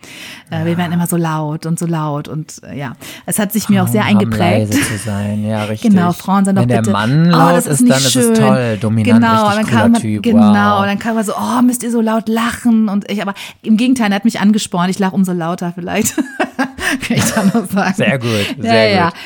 Äh, 0.49 0.65
Wir 0.65 0.77
werden 0.77 0.91
immer 0.91 1.07
so 1.07 1.15
laut 1.15 1.65
und 1.65 1.79
so 1.79 1.85
laut 1.85 2.27
und 2.27 2.61
äh, 2.63 2.77
ja, 2.77 2.93
es 3.25 3.39
hat 3.39 3.53
sich 3.53 3.69
mir 3.69 3.81
auch 3.83 3.87
sehr 3.87 4.03
Frauen 4.03 4.17
eingeprägt. 4.17 4.73
leise 4.73 4.81
zu 4.81 4.97
sein, 4.97 5.45
ja, 5.45 5.63
richtig. 5.71 5.91
Genau, 5.91 6.11
Frauen 6.11 6.43
sind 6.43 6.57
doch 6.57 6.63
Wenn 6.63 6.67
der 6.69 6.79
bitte. 6.79 6.91
Mann 6.91 7.27
oh, 7.27 7.37
laut 7.37 7.55
das 7.55 7.65
ist, 7.65 7.79
nicht 7.79 7.93
dann 7.93 7.99
ist 8.01 8.11
schön. 8.11 8.33
es 8.33 8.39
toll, 8.39 8.77
dominant, 8.81 9.05
genau, 9.05 9.20
richtig 9.23 9.55
dann 9.55 9.65
cooler 9.65 9.89
man, 9.89 10.01
Typ, 10.01 10.23
Genau, 10.23 10.79
wow. 10.79 10.85
dann 10.85 10.99
kam 10.99 11.15
man 11.15 11.23
so, 11.23 11.33
oh, 11.35 11.61
müsst 11.61 11.83
ihr 11.83 11.91
so 11.91 12.01
laut 12.01 12.29
lachen 12.29 12.89
und 12.89 13.09
ich, 13.09 13.21
aber 13.21 13.33
im 13.63 13.77
Gegenteil, 13.77 14.11
er 14.11 14.15
hat 14.15 14.25
mich 14.25 14.39
angespornt. 14.39 14.89
Ich 14.89 14.99
lach 14.99 15.13
umso 15.13 15.33
lauter 15.33 15.73
vielleicht. 15.73 16.15
Kann 16.57 17.17
ich 17.17 17.23
da 17.23 17.43
noch 17.43 17.69
sagen. 17.69 17.95
Sehr 17.95 18.19
gut, 18.19 18.55
ja, 18.57 18.63
sehr 18.63 18.89
ja. 18.89 19.05
gut. 19.09 19.17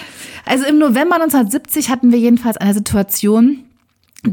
Also 0.45 0.65
im 0.65 0.77
November 0.77 1.15
1970 1.15 1.89
hatten 1.89 2.11
wir 2.11 2.19
jedenfalls 2.19 2.57
eine 2.57 2.73
Situation, 2.73 3.64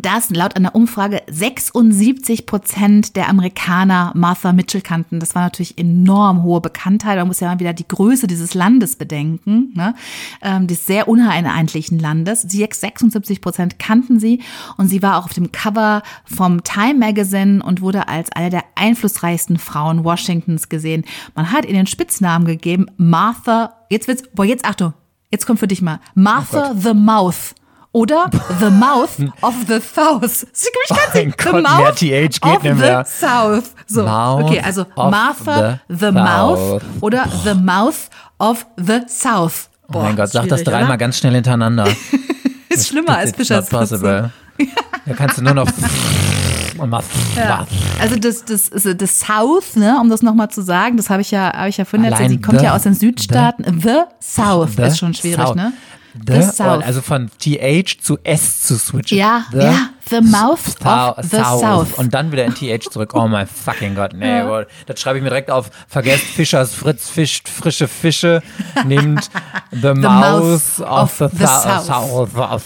dass 0.00 0.30
laut 0.30 0.56
einer 0.56 0.74
Umfrage 0.74 1.22
76 1.30 2.46
Prozent 2.46 3.16
der 3.16 3.28
Amerikaner 3.28 4.12
Martha 4.14 4.52
Mitchell 4.52 4.80
kannten. 4.80 5.20
Das 5.20 5.34
war 5.34 5.42
natürlich 5.42 5.78
enorm 5.78 6.42
hohe 6.42 6.60
Bekanntheit. 6.60 7.18
Man 7.18 7.26
muss 7.26 7.40
ja 7.40 7.48
mal 7.48 7.60
wieder 7.60 7.72
die 7.72 7.86
Größe 7.86 8.26
dieses 8.26 8.54
Landes 8.54 8.96
bedenken, 8.96 9.72
ne? 9.74 9.94
ähm, 10.40 10.66
des 10.66 10.86
sehr 10.86 11.08
uneinheitlichen 11.08 11.98
Landes. 11.98 12.42
Sie 12.42 12.66
76 12.70 13.40
Prozent 13.40 13.78
kannten 13.78 14.18
sie 14.18 14.40
und 14.76 14.88
sie 14.88 15.02
war 15.02 15.18
auch 15.18 15.26
auf 15.26 15.34
dem 15.34 15.52
Cover 15.52 16.02
vom 16.24 16.64
Time 16.64 16.98
Magazine 16.98 17.62
und 17.62 17.82
wurde 17.82 18.08
als 18.08 18.32
eine 18.32 18.50
der 18.50 18.64
einflussreichsten 18.74 19.58
Frauen 19.58 20.04
Washingtons 20.04 20.68
gesehen. 20.68 21.04
Man 21.34 21.52
hat 21.52 21.66
ihr 21.66 21.74
den 21.74 21.86
Spitznamen 21.86 22.46
gegeben, 22.46 22.86
Martha, 22.96 23.74
jetzt 23.90 24.08
wird's, 24.08 24.24
boah, 24.34 24.44
jetzt 24.44 24.64
Achtung, 24.64 24.94
jetzt 25.30 25.46
kommt 25.46 25.58
für 25.58 25.68
dich 25.68 25.82
mal, 25.82 26.00
Martha 26.14 26.74
the 26.74 26.94
Mouth. 26.94 27.54
Oder 27.94 28.30
The 28.58 28.70
Mouth 28.70 29.18
of 29.42 29.54
the 29.68 29.78
South. 29.80 30.46
Sie 30.52 30.68
Oh 30.90 30.94
ganz 30.94 31.14
mein 31.14 31.30
the 31.30 31.44
Gott, 31.44 31.52
mehr 31.52 31.62
Mouth 31.62 31.94
TH 31.96 32.00
geht 32.00 32.44
of 32.44 32.62
nicht 32.62 32.76
mehr. 32.78 33.04
the 33.04 33.10
South. 33.26 33.64
So, 33.86 34.02
Mouth 34.04 34.44
okay, 34.44 34.60
also 34.64 34.86
Martha 34.96 35.78
the 35.88 35.96
the, 36.06 36.10
Mouth 36.12 36.82
oder 37.02 37.26
The 37.44 37.54
Mouth 37.54 38.08
of 38.38 38.64
the 38.78 39.00
South. 39.08 39.68
Oh 39.92 39.98
mein 40.00 40.16
Gott, 40.16 40.30
sag 40.30 40.48
das 40.48 40.64
dreimal 40.64 40.96
ganz 40.96 41.18
schnell 41.18 41.34
hintereinander. 41.34 41.86
Ist 42.70 42.88
schlimmer 42.88 43.18
als 43.18 43.30
It's 43.30 43.36
Fischers 43.38 43.70
not 43.70 43.80
possible. 43.80 44.30
Da 45.04 45.14
kannst 45.14 45.36
du 45.38 45.42
nur 45.42 45.54
noch 45.54 45.66
und 46.78 46.88
machst 46.90 47.10
Ja. 47.36 47.66
Also 48.00 48.16
das, 48.16 48.44
das, 48.44 48.70
also 48.72 48.94
das 48.94 49.18
South, 49.20 49.74
ne, 49.76 49.98
um 50.00 50.08
das 50.08 50.22
nochmal 50.22 50.48
zu 50.50 50.62
sagen, 50.62 50.96
das 50.96 51.10
habe 51.10 51.22
ich 51.22 51.30
ja, 51.32 51.52
habe 51.52 51.68
ich 51.68 51.76
ja 51.76 51.84
vorhin 51.84 52.10
erzählt, 52.10 52.30
sie 52.30 52.40
kommt 52.40 52.60
the- 52.60 52.66
ja 52.66 52.74
aus 52.76 52.82
den 52.84 52.94
Südstaaten. 52.94 53.80
The, 53.82 54.02
South 54.20 54.70
The 54.76 54.82
ist 54.82 54.98
schon 54.98 55.12
schwierig, 55.14 55.44
South. 55.44 55.56
ne? 55.56 55.72
The, 56.14 56.34
The 56.34 56.42
South. 56.42 56.84
Also 56.84 57.00
von 57.00 57.30
TH 57.38 58.00
zu 58.02 58.18
S 58.22 58.60
zu 58.62 58.76
switchen. 58.76 59.16
Ja, 59.18 59.46
the 59.50 59.58
ja, 59.58 59.88
the 60.10 60.20
mouth 60.20 60.76
of 60.84 61.16
the 61.22 61.38
South. 61.38 61.98
Und 61.98 62.12
dann 62.12 62.30
wieder 62.32 62.44
in 62.44 62.54
TH 62.54 62.90
zurück. 62.90 63.14
Oh 63.14 63.26
mein 63.28 63.46
fucking 63.46 63.94
Gott. 63.94 64.12
Nee, 64.14 64.42
boah, 64.42 64.66
das 64.86 65.00
schreibe 65.00 65.18
ich 65.18 65.24
mir 65.24 65.30
direkt 65.30 65.50
auf. 65.50 65.70
Vergesst 65.88 66.24
Fischers 66.24 66.74
Fritz 66.74 67.08
fischt 67.08 67.48
frische 67.48 67.88
Fische. 67.88 68.42
Nehmt 68.86 69.30
the, 69.70 69.94
mouth, 69.94 70.80
of, 70.80 71.16
the, 71.18 71.28
the 71.32 71.44
thou- 71.44 71.80
South. 71.80 72.30
South. 72.32 72.62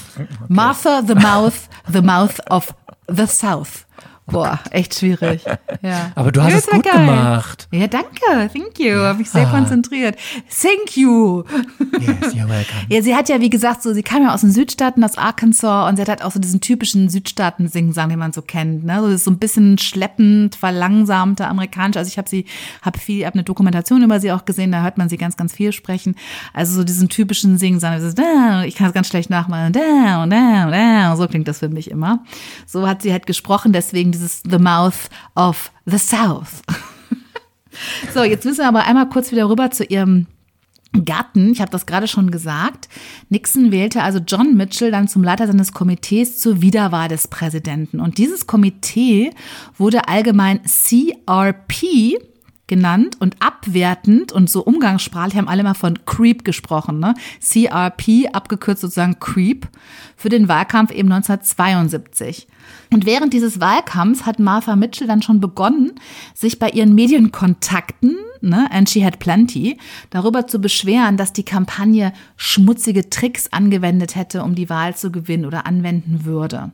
Martha 0.49 1.03
the 1.07 1.15
Mouth, 1.15 1.69
the 1.91 2.03
Mouth 2.03 2.41
of 2.51 2.75
the 3.09 3.27
South. 3.27 3.86
Boah, 4.29 4.59
echt 4.73 4.95
schwierig. 4.99 5.45
Ja. 5.83 6.11
Aber 6.17 6.33
du 6.33 6.43
hast 6.43 6.51
Ja, 6.51 6.59
es 6.59 6.67
gut 6.67 6.83
geil. 6.85 6.93
gemacht. 7.07 7.69
Ja, 7.73 7.87
danke. 7.87 8.51
Thank 8.53 8.79
you. 8.81 8.95
Habe 8.97 9.19
mich 9.19 9.29
Ah. 9.29 9.39
sehr 9.39 9.47
konzentriert. 9.47 10.17
Thank 10.63 10.97
you. 10.97 11.45
Yes, 12.01 12.35
you're 12.35 12.49
welcome. 12.49 12.87
Ja, 12.89 13.03
sie 13.03 13.15
hat 13.15 13.29
ja, 13.29 13.41
wie 13.41 13.51
gesagt, 13.51 13.83
so, 13.85 13.95
sie 13.95 14.03
kam 14.03 14.23
ja 14.23 14.35
aus 14.35 14.41
den 14.41 14.51
Südstaaten, 14.51 15.05
aus 15.05 15.17
Arkansas 15.17 15.89
und 15.89 15.97
sie 15.97 16.03
hat 16.03 16.09
halt 16.09 16.25
auch 16.25 16.33
so 16.33 16.41
diesen 16.41 16.61
typischen 16.61 17.09
Südstaaten-Singsang, 17.09 18.09
den 18.09 18.19
man 18.19 18.33
so 18.33 18.43
kennt, 18.43 18.85
ne? 18.85 18.97
So, 19.01 19.07
das 19.07 19.15
ist 19.17 19.25
so 19.25 19.31
ein 19.31 19.39
bisschen 19.39 19.79
schleppend, 19.79 20.57
verlangsamter 20.57 21.49
amerikanisch. 21.49 21.97
Also 21.97 22.09
ich 22.09 22.19
habe 22.19 22.29
sie, 22.29 22.47
habe 22.83 22.99
viel, 22.99 23.25
habe 23.25 23.35
eine 23.35 23.45
Dokumentation 23.45 24.03
über 24.03 24.19
sie 24.19 24.33
auch 24.33 24.45
gesehen, 24.45 24.73
da 24.73 24.83
hört 24.83 24.99
man 24.99 25.09
sie 25.09 25.19
ganz, 25.19 25.37
ganz 25.37 25.53
viel 25.53 25.73
sprechen. 25.73 26.17
Also 26.53 26.75
so 26.75 26.85
diesen 26.85 27.09
typischen 27.09 27.59
Singsang, 27.59 28.01
ich 28.67 28.75
kann 28.75 28.89
es 28.89 28.93
ganz 28.93 29.07
schlecht 29.09 29.31
nachmachen, 29.31 29.73
da 29.73 30.27
da 30.27 30.71
da, 30.71 31.17
so 31.17 31.29
klingt 31.29 31.47
das 31.47 31.61
für 31.61 31.69
mich 31.69 31.91
immer. 31.93 32.25
So 32.67 32.89
hat 32.89 33.03
sie 33.03 33.13
halt 33.13 33.27
gesprochen, 33.27 33.73
deswegen 33.73 34.16
dieses 34.17 34.43
The 34.49 34.59
Mouth 34.59 35.11
of 35.35 35.71
the 35.85 35.99
South. 35.99 36.63
so, 38.15 38.23
jetzt 38.25 38.45
müssen 38.45 38.61
wir 38.61 38.69
aber 38.69 38.85
einmal 38.85 39.09
kurz 39.09 39.31
wieder 39.31 39.49
rüber 39.49 39.71
zu 39.71 39.85
ihrem 39.85 40.27
Gatten, 41.05 41.53
ich 41.53 41.61
habe 41.61 41.71
das 41.71 41.85
gerade 41.85 42.09
schon 42.09 42.31
gesagt, 42.31 42.89
Nixon 43.29 43.71
wählte 43.71 44.03
also 44.03 44.19
John 44.27 44.57
Mitchell 44.57 44.91
dann 44.91 45.09
zum 45.09 45.23
Leiter 45.23 45.47
seines 45.47 45.73
Komitees 45.73 46.39
zur 46.39 46.63
Wiederwahl 46.63 47.09
des 47.09 47.29
Präsidenten. 47.29 48.01
Und 48.01 48.17
dieses 48.17 48.47
Komitee 48.47 49.31
wurde 49.77 50.09
allgemein 50.09 50.61
CRP 50.63 52.17
genannt 52.67 53.17
und 53.21 53.37
abwertend 53.41 54.33
und 54.33 54.51
so 54.51 54.63
umgangssprachlich 54.63 55.37
haben 55.37 55.49
alle 55.49 55.63
mal 55.63 55.75
von 55.75 56.05
Creep 56.05 56.45
gesprochen, 56.45 56.99
ne? 56.99 57.15
CRP, 57.41 58.29
abgekürzt 58.33 58.83
sozusagen 58.83 59.19
Creep, 59.21 59.69
für 60.17 60.29
den 60.29 60.49
Wahlkampf 60.49 60.91
eben 60.91 61.11
1972. 61.13 62.49
Und 62.93 63.07
während 63.07 63.33
dieses 63.33 63.61
Wahlkampfs 63.61 64.27
hat 64.27 64.39
Martha 64.39 64.75
Mitchell 64.77 65.07
dann 65.07 65.23
schon 65.23 65.41
begonnen, 65.41 65.93
sich 66.35 66.59
bei 66.59 66.71
ihren 66.71 66.95
Medienkontakten, 66.95 68.17
ne, 68.41 68.69
and 68.73 68.89
she 68.89 69.05
had 69.05 69.19
plenty, 69.19 69.79
darüber 70.11 70.47
zu 70.47 70.61
beschweren, 70.61 71.17
dass 71.17 71.33
die 71.33 71.45
Kampagne 71.45 72.13
schmutzige 72.37 73.11
Tricks 73.11 73.49
angewendet 73.53 74.17
hätte, 74.17 74.43
um 74.43 74.55
die 74.55 74.71
Wahl 74.71 74.97
zu 74.97 75.11
gewinnen 75.13 75.47
oder 75.47 75.67
anwenden 75.67 76.25
würde. 76.25 76.73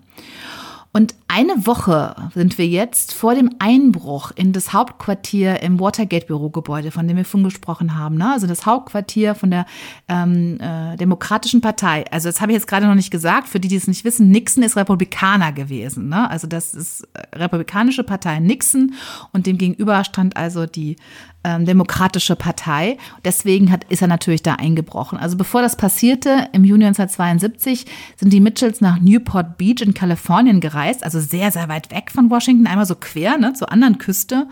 Und 0.94 1.14
Eine 1.34 1.66
Woche 1.66 2.14
sind 2.34 2.58
wir 2.58 2.66
jetzt 2.66 3.14
vor 3.14 3.34
dem 3.34 3.48
Einbruch 3.58 4.32
in 4.34 4.52
das 4.52 4.74
Hauptquartier 4.74 5.62
im 5.62 5.80
Watergate-Bürogebäude, 5.80 6.90
von 6.90 7.08
dem 7.08 7.16
wir 7.16 7.24
vorhin 7.24 7.48
gesprochen 7.48 7.96
haben. 7.96 8.18
Ne? 8.18 8.30
Also 8.30 8.46
das 8.46 8.66
Hauptquartier 8.66 9.34
von 9.34 9.50
der 9.50 9.64
ähm, 10.08 10.60
äh, 10.60 10.98
Demokratischen 10.98 11.62
Partei. 11.62 12.04
Also 12.10 12.28
das 12.28 12.42
habe 12.42 12.52
ich 12.52 12.56
jetzt 12.56 12.66
gerade 12.66 12.86
noch 12.86 12.94
nicht 12.94 13.10
gesagt. 13.10 13.48
Für 13.48 13.60
die, 13.60 13.68
die 13.68 13.76
es 13.76 13.86
nicht 13.86 14.04
wissen, 14.04 14.28
Nixon 14.28 14.62
ist 14.62 14.76
Republikaner 14.76 15.52
gewesen. 15.52 16.10
Ne? 16.10 16.30
Also 16.30 16.46
das 16.46 16.74
ist 16.74 17.08
äh, 17.14 17.38
Republikanische 17.38 18.04
Partei 18.04 18.38
Nixon 18.38 18.92
und 19.32 19.46
dem 19.46 19.56
gegenüber 19.56 20.04
stand 20.04 20.36
also 20.36 20.66
die 20.66 20.96
ähm, 21.44 21.64
Demokratische 21.64 22.36
Partei. 22.36 22.98
Deswegen 23.24 23.70
hat, 23.70 23.84
ist 23.84 24.02
er 24.02 24.08
natürlich 24.08 24.42
da 24.42 24.54
eingebrochen. 24.54 25.18
Also 25.18 25.36
bevor 25.36 25.62
das 25.62 25.76
passierte, 25.76 26.48
im 26.52 26.64
Juni 26.64 26.84
1972, 26.84 27.86
sind 28.16 28.32
die 28.32 28.40
Mitchells 28.40 28.80
nach 28.80 29.00
Newport 29.00 29.58
Beach 29.58 29.80
in 29.80 29.94
Kalifornien 29.94 30.60
gereist, 30.60 31.04
also 31.04 31.20
sehr, 31.20 31.50
sehr 31.50 31.68
weit 31.68 31.90
weg 31.90 32.10
von 32.12 32.30
Washington, 32.30 32.66
einmal 32.66 32.86
so 32.86 32.94
quer 32.94 33.38
ne, 33.38 33.52
zur 33.54 33.72
anderen 33.72 33.98
Küste, 33.98 34.46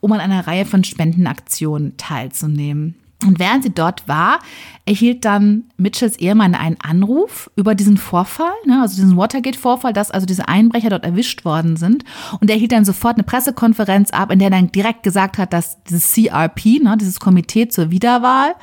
um 0.00 0.12
an 0.12 0.20
einer 0.20 0.46
Reihe 0.46 0.64
von 0.64 0.84
Spendenaktionen 0.84 1.96
teilzunehmen. 1.96 2.99
Und 3.26 3.38
während 3.38 3.64
sie 3.64 3.70
dort 3.70 4.08
war, 4.08 4.38
erhielt 4.86 5.24
dann 5.24 5.64
Mitchells 5.76 6.16
Ehemann 6.18 6.54
einen 6.54 6.80
Anruf 6.80 7.50
über 7.54 7.74
diesen 7.74 7.98
Vorfall, 7.98 8.52
ne, 8.64 8.80
also 8.80 8.96
diesen 8.96 9.16
Watergate-Vorfall, 9.16 9.92
dass 9.92 10.10
also 10.10 10.26
diese 10.26 10.48
Einbrecher 10.48 10.88
dort 10.88 11.04
erwischt 11.04 11.44
worden 11.44 11.76
sind. 11.76 12.04
Und 12.40 12.50
er 12.50 12.56
hielt 12.56 12.72
dann 12.72 12.86
sofort 12.86 13.16
eine 13.16 13.24
Pressekonferenz 13.24 14.10
ab, 14.10 14.32
in 14.32 14.38
der 14.38 14.48
er 14.48 14.58
dann 14.58 14.72
direkt 14.72 15.02
gesagt 15.02 15.36
hat, 15.36 15.52
dass 15.52 15.82
dieses 15.84 16.12
CRP, 16.12 16.82
ne, 16.82 16.96
dieses 16.98 17.20
Komitee 17.20 17.68
zur 17.68 17.90
Wiederwahl, 17.90 18.54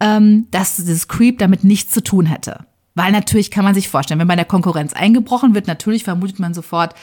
ähm, 0.00 0.46
dass 0.50 0.76
dieses 0.76 1.08
Creep 1.08 1.38
damit 1.38 1.64
nichts 1.64 1.92
zu 1.92 2.02
tun 2.02 2.26
hätte. 2.26 2.66
Weil 2.94 3.12
natürlich 3.12 3.52
kann 3.52 3.64
man 3.64 3.74
sich 3.74 3.88
vorstellen, 3.88 4.18
wenn 4.18 4.26
bei 4.26 4.34
der 4.34 4.44
Konkurrenz 4.44 4.92
eingebrochen 4.92 5.54
wird, 5.54 5.68
natürlich 5.68 6.02
vermutet 6.02 6.40
man 6.40 6.52
sofort, 6.52 6.94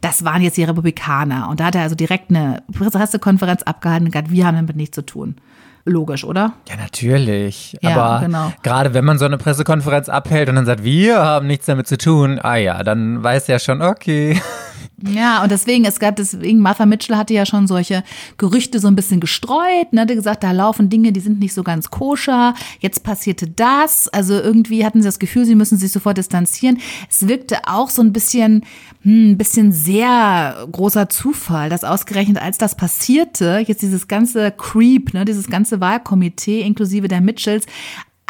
das 0.00 0.24
waren 0.24 0.42
jetzt 0.42 0.56
die 0.56 0.64
Republikaner. 0.64 1.48
Und 1.48 1.60
da 1.60 1.66
hat 1.66 1.76
er 1.76 1.82
also 1.82 1.94
direkt 1.94 2.30
eine 2.30 2.64
Pressekonferenz 2.72 3.62
abgehalten 3.62 4.06
und 4.06 4.12
gesagt, 4.12 4.32
wir 4.32 4.46
haben 4.46 4.56
damit 4.56 4.74
nichts 4.74 4.96
zu 4.96 5.06
tun. 5.06 5.36
Logisch, 5.86 6.24
oder? 6.24 6.54
Ja, 6.68 6.76
natürlich. 6.76 7.76
Ja, 7.82 7.96
Aber 7.96 8.24
genau. 8.24 8.52
gerade 8.62 8.94
wenn 8.94 9.04
man 9.04 9.18
so 9.18 9.26
eine 9.26 9.36
Pressekonferenz 9.36 10.08
abhält 10.08 10.48
und 10.48 10.54
dann 10.54 10.64
sagt, 10.64 10.82
wir 10.82 11.18
haben 11.18 11.46
nichts 11.46 11.66
damit 11.66 11.86
zu 11.86 11.98
tun, 11.98 12.40
ah 12.42 12.56
ja, 12.56 12.82
dann 12.82 13.22
weiß 13.22 13.48
ja 13.48 13.58
schon, 13.58 13.82
okay. 13.82 14.40
Ja, 15.06 15.42
und 15.42 15.50
deswegen, 15.50 15.84
es 15.84 15.98
gab 15.98 16.16
deswegen, 16.16 16.60
Martha 16.60 16.86
Mitchell 16.86 17.16
hatte 17.16 17.34
ja 17.34 17.44
schon 17.44 17.66
solche 17.66 18.04
Gerüchte 18.38 18.78
so 18.78 18.88
ein 18.88 18.96
bisschen 18.96 19.20
gestreut, 19.20 19.92
ne, 19.92 20.02
hatte 20.02 20.14
gesagt, 20.14 20.44
da 20.44 20.52
laufen 20.52 20.88
Dinge, 20.88 21.12
die 21.12 21.20
sind 21.20 21.40
nicht 21.40 21.52
so 21.52 21.62
ganz 21.62 21.90
koscher. 21.90 22.54
Jetzt 22.78 23.02
passierte 23.02 23.48
das. 23.48 24.08
Also 24.08 24.34
irgendwie 24.34 24.84
hatten 24.84 25.02
sie 25.02 25.08
das 25.08 25.18
Gefühl, 25.18 25.44
sie 25.44 25.56
müssen 25.56 25.78
sich 25.78 25.92
sofort 25.92 26.16
distanzieren. 26.16 26.78
Es 27.10 27.28
wirkte 27.28 27.58
auch 27.66 27.90
so 27.90 28.02
ein 28.02 28.12
bisschen, 28.12 28.64
hm, 29.04 29.32
ein 29.32 29.38
bisschen 29.38 29.70
sehr 29.70 30.66
großer 30.72 31.08
Zufall, 31.10 31.68
dass 31.68 31.84
ausgerechnet 31.84 32.40
als 32.40 32.58
das 32.58 32.74
passierte, 32.74 33.62
jetzt 33.66 33.82
dieses 33.82 34.08
ganze 34.08 34.50
Creep, 34.50 35.12
ne, 35.12 35.24
dieses 35.24 35.48
ganze 35.48 35.80
Wahlkomitee 35.80 36.62
inklusive 36.62 37.06
der 37.06 37.20
Mitchells 37.20 37.66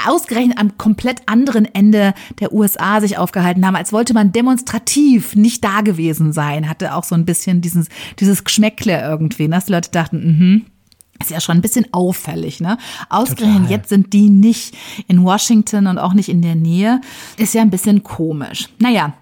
ausgerechnet 0.05 0.59
am 0.59 0.77
komplett 0.77 1.23
anderen 1.27 1.73
Ende 1.73 2.13
der 2.41 2.53
USA 2.53 3.01
sich 3.01 3.17
aufgehalten 3.17 3.65
haben, 3.65 3.77
als 3.77 3.93
wollte 3.93 4.13
man 4.13 4.33
demonstrativ 4.33 5.37
nicht 5.37 5.63
da 5.63 5.81
gewesen 5.83 6.33
sein, 6.33 6.69
hatte 6.69 6.95
auch 6.95 7.05
so 7.05 7.15
ein 7.15 7.25
bisschen 7.25 7.61
dieses, 7.61 7.89
dieses 8.19 8.43
Geschmäckle 8.43 9.01
irgendwie, 9.01 9.47
ne? 9.47 9.55
dass 9.55 9.67
die 9.67 9.73
Leute 9.73 9.91
dachten, 9.91 10.17
mhm. 10.19 10.67
Ist 11.21 11.31
ja 11.31 11.41
schon 11.41 11.57
ein 11.57 11.63
bisschen 11.63 11.87
auffällig, 11.93 12.61
ne? 12.61 12.77
Ausgerechnet 13.09 13.71
jetzt 13.71 13.89
sind 13.89 14.13
die 14.13 14.31
nicht 14.31 14.77
in 15.07 15.23
Washington 15.23 15.87
und 15.87 15.97
auch 15.97 16.13
nicht 16.13 16.29
in 16.29 16.43
der 16.43 16.57
Nähe. 16.57 17.01
Ist 17.37 17.55
ja 17.55 17.63
ein 17.63 17.71
bisschen 17.71 18.03
komisch. 18.03 18.69
Naja, 18.81 19.15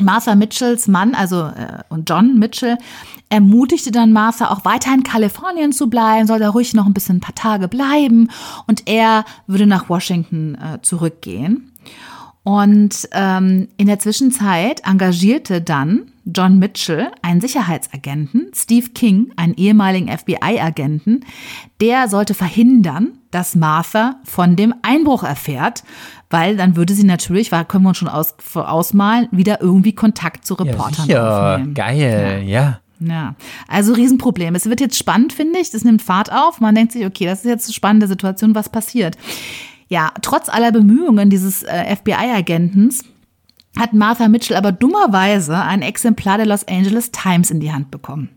Martha 0.00 0.34
Mitchells 0.34 0.88
Mann, 0.88 1.14
also 1.14 1.42
äh, 1.42 1.82
und 1.88 2.08
John 2.08 2.38
Mitchell, 2.38 2.78
ermutigte 3.28 3.90
dann 3.90 4.12
Martha 4.12 4.50
auch 4.50 4.64
weiter 4.64 4.92
in 4.92 5.02
Kalifornien 5.02 5.72
zu 5.72 5.88
bleiben, 5.88 6.26
soll 6.26 6.38
da 6.38 6.50
ruhig 6.50 6.74
noch 6.74 6.86
ein 6.86 6.94
bisschen 6.94 7.16
ein 7.16 7.20
paar 7.20 7.34
Tage 7.34 7.68
bleiben 7.68 8.28
und 8.66 8.88
er 8.88 9.24
würde 9.46 9.66
nach 9.66 9.88
Washington 9.88 10.56
äh, 10.56 10.80
zurückgehen. 10.82 11.72
Und 12.42 13.08
ähm, 13.12 13.68
in 13.78 13.86
der 13.86 13.98
Zwischenzeit 13.98 14.82
engagierte 14.86 15.62
dann 15.62 16.12
John 16.26 16.58
Mitchell 16.58 17.10
einen 17.22 17.40
Sicherheitsagenten, 17.40 18.50
Steve 18.54 18.90
King, 18.90 19.32
einen 19.36 19.54
ehemaligen 19.54 20.08
FBI-Agenten, 20.08 21.24
der 21.80 22.08
sollte 22.08 22.34
verhindern, 22.34 23.18
dass 23.30 23.54
Martha 23.54 24.16
von 24.24 24.56
dem 24.56 24.74
Einbruch 24.82 25.22
erfährt, 25.22 25.84
weil 26.30 26.56
dann 26.56 26.76
würde 26.76 26.94
sie 26.94 27.04
natürlich, 27.04 27.50
können 27.50 27.84
wir 27.84 27.88
uns 27.90 27.98
schon 27.98 28.08
aus, 28.08 28.34
ausmalen, 28.54 29.28
wieder 29.30 29.60
irgendwie 29.60 29.94
Kontakt 29.94 30.46
zu 30.46 30.54
Ja, 30.54 30.62
Reportern 30.62 31.06
sicher. 31.06 31.52
aufnehmen. 31.54 31.74
Geil, 31.74 32.42
ja. 32.46 32.80
Ja, 33.00 33.34
also 33.68 33.92
Riesenproblem. 33.92 34.54
Es 34.54 34.66
wird 34.66 34.80
jetzt 34.80 34.96
spannend, 34.96 35.32
finde 35.32 35.58
ich. 35.58 35.70
Das 35.70 35.84
nimmt 35.84 36.00
Fahrt 36.00 36.32
auf. 36.32 36.60
Man 36.60 36.74
denkt 36.74 36.92
sich, 36.92 37.04
okay, 37.04 37.26
das 37.26 37.40
ist 37.40 37.46
jetzt 37.46 37.66
eine 37.66 37.74
spannende 37.74 38.06
Situation, 38.06 38.54
was 38.54 38.68
passiert. 38.68 39.18
Ja, 39.88 40.12
trotz 40.22 40.48
aller 40.48 40.72
Bemühungen 40.72 41.28
dieses 41.28 41.64
äh, 41.64 41.94
FBI-Agentens 41.96 43.04
hat 43.78 43.92
Martha 43.92 44.28
Mitchell 44.28 44.56
aber 44.56 44.72
dummerweise 44.72 45.56
ein 45.56 45.82
Exemplar 45.82 46.38
der 46.38 46.46
Los 46.46 46.66
Angeles 46.66 47.10
Times 47.10 47.50
in 47.50 47.60
die 47.60 47.72
Hand 47.72 47.90
bekommen. 47.90 48.30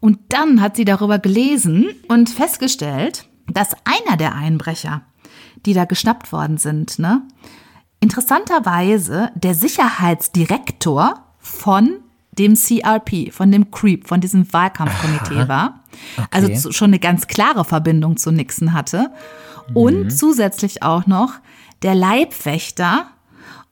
Und 0.00 0.18
dann 0.28 0.60
hat 0.60 0.76
sie 0.76 0.84
darüber 0.84 1.18
gelesen 1.18 1.86
und 2.08 2.30
festgestellt, 2.30 3.28
dass 3.52 3.74
einer 3.84 4.16
der 4.16 4.34
Einbrecher, 4.34 5.02
die 5.64 5.74
da 5.74 5.84
geschnappt 5.84 6.32
worden 6.32 6.58
sind, 6.58 6.98
ne, 6.98 7.22
interessanterweise 8.00 9.30
der 9.34 9.54
Sicherheitsdirektor 9.54 11.24
von 11.38 11.98
dem 12.38 12.54
CRP, 12.54 13.32
von 13.32 13.50
dem 13.50 13.70
Creep, 13.70 14.06
von 14.06 14.20
diesem 14.20 14.52
Wahlkampfkomitee 14.52 15.48
war. 15.48 15.80
Also 16.30 16.52
zu, 16.54 16.72
schon 16.72 16.90
eine 16.90 16.98
ganz 16.98 17.26
klare 17.26 17.64
Verbindung 17.64 18.16
zu 18.18 18.30
Nixon 18.30 18.74
hatte. 18.74 19.10
Und 19.72 20.10
zusätzlich 20.10 20.82
auch 20.82 21.06
noch 21.06 21.34
der 21.82 21.94
Leibwächter 21.94 23.06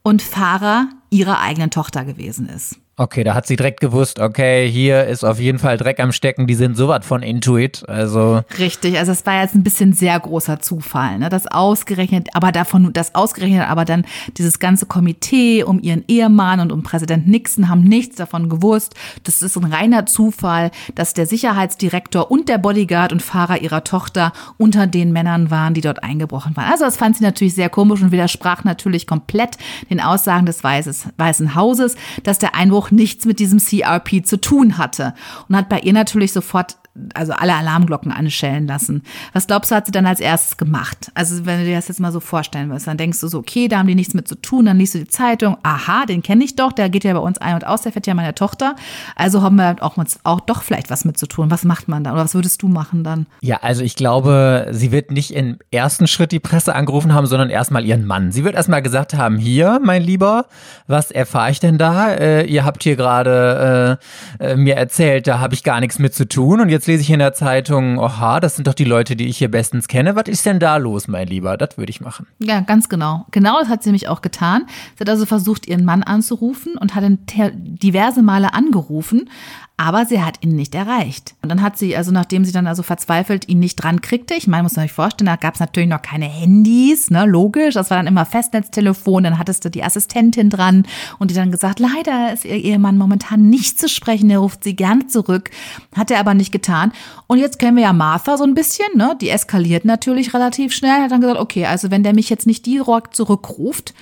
und 0.05 0.23
Fahrer 0.23 0.89
ihrer 1.11 1.41
eigenen 1.41 1.71
Tochter 1.71 2.05
gewesen 2.05 2.49
ist. 2.49 2.77
Okay, 2.97 3.25
da 3.25 3.35
hat 3.35 3.49
sie 3.49 3.57
direkt 3.57 3.81
gewusst, 3.81 4.21
okay, 4.21 4.71
hier 4.71 5.05
ist 5.05 5.25
auf 5.25 5.41
jeden 5.41 5.59
Fall 5.59 5.77
Dreck 5.77 5.99
am 5.99 6.13
Stecken, 6.13 6.47
die 6.47 6.55
sind 6.55 6.77
sowas 6.77 7.05
von 7.05 7.23
Intuit. 7.23 7.83
Also, 7.89 8.43
Richtig, 8.57 8.97
also 8.99 9.11
es 9.11 9.27
war 9.27 9.41
jetzt 9.41 9.57
ein 9.57 9.65
bisschen 9.65 9.93
sehr 9.95 10.19
großer 10.21 10.61
Zufall, 10.61 11.19
ne? 11.19 11.29
Das 11.29 11.49
ausgerechnet, 11.49 12.29
aber 12.35 12.53
davon, 12.53 12.93
das 12.93 13.17
ausgerechnet, 13.17 13.69
aber 13.69 13.85
dann 13.85 14.07
dieses 14.39 14.61
ganze 14.61 14.87
Komitee 14.87 15.65
um 15.65 15.81
ihren 15.83 16.05
Ehemann 16.07 16.61
und 16.61 16.71
um 16.71 16.85
Präsident 16.85 17.27
Nixon 17.27 17.69
haben 17.69 17.83
nichts 17.83 18.15
davon 18.15 18.49
gewusst. 18.49 18.95
Das 19.25 19.43
ist 19.43 19.57
ein 19.57 19.65
reiner 19.65 20.07
Zufall, 20.07 20.71
dass 20.95 21.15
der 21.15 21.27
Sicherheitsdirektor 21.27 22.31
und 22.31 22.49
der 22.49 22.59
Bodyguard 22.59 23.13
und 23.13 23.23
Fahrer 23.23 23.61
ihrer 23.61 23.83
Tochter 23.83 24.33
unter 24.57 24.87
den 24.87 25.13
Männern 25.13 25.51
waren, 25.51 25.75
die 25.75 25.81
dort 25.81 26.05
eingebrochen 26.05 26.57
waren. 26.57 26.71
Also 26.71 26.85
das 26.85 26.97
fand 26.97 27.17
sie 27.17 27.25
natürlich 27.25 27.57
sehr 27.57 27.71
komisch 27.71 28.03
und 28.03 28.13
widersprach 28.13 28.63
natürlich 28.63 29.09
komplett 29.09 29.59
den 29.91 30.01
Aussagen 30.01 30.47
des 30.47 30.63
Weißes, 30.63 31.09
Weißen 31.17 31.57
Hauses, 31.57 31.97
dass 32.23 32.39
der 32.39 32.55
Einbruch 32.55 32.84
nichts 32.91 33.25
mit 33.25 33.39
diesem 33.39 33.59
CRP 33.59 34.25
zu 34.25 34.41
tun 34.41 34.79
hatte. 34.79 35.15
Und 35.49 35.57
hat 35.57 35.69
bei 35.69 35.81
ihr 35.81 35.93
natürlich 35.93 36.33
sofort 36.33 36.77
also 37.15 37.33
alle 37.33 37.55
Alarmglocken 37.55 38.13
anschellen 38.13 38.67
lassen. 38.67 39.03
Was 39.33 39.47
glaubst 39.47 39.71
du, 39.71 39.75
hat 39.75 39.87
sie 39.87 39.93
dann 39.93 40.07
als 40.07 40.21
erstes 40.21 40.57
gemacht? 40.57 41.11
Also 41.15 41.45
wenn 41.47 41.61
du 41.61 41.65
dir 41.67 41.77
das 41.77 41.89
jetzt 41.89 42.01
mal 42.01 42.13
so 42.13 42.21
vorstellen 42.21 42.71
willst, 42.71 42.87
dann 42.87 42.97
denkst 42.97 43.21
du 43.21 43.29
so, 43.29 43.39
okay, 43.39 43.69
da 43.69 43.79
haben 43.79 43.89
die 43.89 43.95
nichts 43.95 44.15
mit 44.15 44.29
zu 44.29 44.37
tun, 44.37 44.67
dann 44.67 44.79
liest 44.79 44.95
du 44.95 44.99
die 44.99 45.09
Zeitung, 45.09 45.57
aha, 45.63 46.07
den 46.07 46.23
kenne 46.23 46.45
ich 46.45 46.57
doch, 46.57 46.73
der 46.73 46.89
geht 46.89 47.05
ja 47.05 47.13
bei 47.13 47.19
uns 47.19 47.39
ein 47.39 47.55
und 47.55 47.67
aus, 47.67 47.83
der 47.83 47.93
fährt 47.93 48.07
ja 48.07 48.15
meine 48.15 48.35
Tochter. 48.35 48.77
Also 49.17 49.43
haben 49.43 49.57
wir 49.57 49.77
auch, 49.81 49.97
mit, 49.97 50.09
auch 50.25 50.41
doch 50.41 50.63
vielleicht 50.63 50.91
was 50.91 51.05
mit 51.05 51.19
zu 51.19 51.27
tun. 51.27 51.51
Was 51.51 51.65
macht 51.65 51.89
man 51.89 52.05
dann? 52.05 52.15
Oder 52.15 52.25
was 52.25 52.35
würdest 52.35 52.63
du 52.63 52.69
machen 52.69 53.05
dann? 53.05 53.27
ja, 53.41 53.59
also 53.61 53.83
ich 53.83 53.97
glaube, 53.97 54.69
sie 54.71 54.93
wird 54.93 55.11
nicht 55.11 55.33
im 55.35 55.59
ersten 55.71 56.07
Schritt 56.07 56.33
die 56.33 56.41
Presse 56.41 56.75
angerufen 56.75 57.13
haben, 57.13 57.27
sondern 57.27 57.51
erstmal 57.51 57.85
ihren 57.85 58.07
Mann. 58.07 58.33
Sie 58.33 58.45
wird 58.45 58.55
erstmal 58.55 58.83
gesagt 58.83 59.15
haben, 59.15 59.37
hier, 59.37 59.81
mein 59.83 60.03
Lieber, 60.03 60.47
was 60.87 61.11
erfahre 61.11 61.51
ich 61.51 61.61
denn 61.61 61.77
da? 61.77 62.13
Äh, 62.13 62.47
ihr 62.47 62.65
habt 62.65 62.83
hier 62.83 62.97
gerade 62.97 63.99
äh, 64.41 64.53
äh, 64.53 64.57
mir 64.57 64.77
erzählt, 64.77 65.27
da 65.27 65.41
habe 65.41 65.55
ich 65.55 65.63
gar 65.63 65.81
nichts 65.81 65.99
mit 65.99 66.15
zu 66.15 66.27
tun 66.27 66.61
und 66.61 66.69
jetzt 66.69 66.84
lese 66.87 67.03
ich 67.03 67.11
in 67.11 67.19
der 67.19 67.33
Zeitung, 67.33 67.99
oha, 67.99 68.41
das 68.41 68.57
sind 68.57 68.67
doch 68.67 68.75
die 68.75 68.85
Leute, 68.85 69.17
die 69.17 69.27
ich 69.27 69.39
hier 69.39 69.51
bestens 69.51 69.89
kenne. 69.89 70.17
Was 70.17 70.29
ist 70.29 70.47
denn 70.47 70.59
da 70.59 70.77
los, 70.77 71.09
mein 71.09 71.27
Lieber? 71.27 71.57
Das 71.57 71.77
würde 71.79 71.91
ich 71.91 72.01
machen. 72.01 72.27
Ja, 72.39 72.61
ganz 72.61 72.89
genau. 72.89 73.27
Genau 73.31 73.59
das 73.61 73.69
hat 73.69 73.83
sie 73.83 73.91
nämlich 73.91 74.09
auch 74.09 74.23
getan. 74.23 74.67
Sie 74.95 75.01
hat 75.01 75.09
also 75.09 75.27
versucht, 75.27 75.67
ihren 75.67 75.85
Mann 75.85 76.03
anzurufen 76.03 76.77
und 76.77 76.95
hat 76.95 77.05
ihn 77.05 77.19
diverse 77.27 78.23
Male 78.23 78.55
angerufen, 78.55 79.31
aber 79.77 80.07
sie 80.07 80.23
hat 80.23 80.39
ihn 80.41 80.55
nicht 80.55 80.75
erreicht. 80.75 81.35
Und 81.43 81.49
dann 81.49 81.61
hat 81.61 81.77
sie, 81.77 81.97
also 81.97 82.13
nachdem 82.13 82.45
sie 82.45 82.53
dann 82.53 82.69
also 82.69 82.85
verzweifelt 82.85 83.49
ihn 83.49 83.59
nicht 83.59 83.77
dran 83.77 84.01
kriegte, 84.01 84.35
ich 84.35 84.47
meine, 84.47 84.63
muss 84.63 84.77
man 84.77 84.85
sich 84.85 84.93
vorstellen, 84.93 85.27
da 85.27 85.35
gab 85.35 85.55
es 85.55 85.61
natürlich 85.61 85.89
noch 85.89 86.01
keine 86.01 86.27
Handys, 86.27 87.11
ne, 87.11 87.27
logisch, 87.27 87.75
das 87.75 87.91
war 87.91 87.97
dann 87.97 88.07
immer 88.07 88.25
Festnetztelefon, 88.25 89.25
dann 89.25 89.39
hattest 89.39 89.65
du 89.65 89.71
die 89.71 89.83
Assistentin 89.83 90.49
dran 90.49 90.87
und 91.19 91.33
die 91.33 91.35
dann 91.35 91.51
gesagt, 91.51 91.81
leider 91.81 92.33
ist 92.33 92.45
ihr 92.45 92.55
Ehemann 92.55 92.99
momentan 92.99 93.51
nicht 93.51 93.81
zu 93.81 93.89
sprechen, 93.89 94.31
er 94.31 94.39
ruft 94.39 94.63
sie 94.63 94.77
gern 94.77 95.09
zurück, 95.09 95.51
hat 95.97 96.13
er 96.13 96.21
aber 96.21 96.35
nicht 96.35 96.53
getan. 96.53 96.93
Und 97.27 97.39
jetzt 97.39 97.59
kennen 97.59 97.77
wir 97.77 97.83
ja 97.83 97.93
Martha 97.93 98.37
so 98.37 98.45
ein 98.45 98.55
bisschen, 98.55 98.87
ne, 98.95 99.17
die 99.21 99.29
eskaliert 99.29 99.85
natürlich 99.85 100.35
relativ 100.35 100.73
schnell, 100.73 101.03
hat 101.03 101.11
dann 101.11 101.21
gesagt, 101.21 101.41
okay, 101.41 101.67
also 101.67 101.91
wenn 101.91 102.05
der 102.05 102.15
mich 102.15 102.31
jetzt 102.31 102.47
nicht 102.47 102.65
direkt 102.65 103.17
zurückruft, 103.17 103.93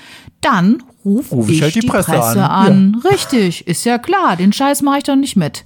dann 0.42 0.82
ruf 1.04 1.32
Ruf 1.32 1.48
ich 1.48 1.62
halt 1.62 1.74
die, 1.74 1.80
die 1.80 1.86
Presse, 1.86 2.12
Presse 2.12 2.48
an. 2.48 3.00
Richtig, 3.04 3.66
ist 3.66 3.84
ja 3.84 3.98
klar, 3.98 4.36
den 4.36 4.52
Scheiß 4.52 4.82
mache 4.82 4.98
ich 4.98 5.04
doch 5.04 5.16
nicht 5.16 5.36
mit. 5.36 5.64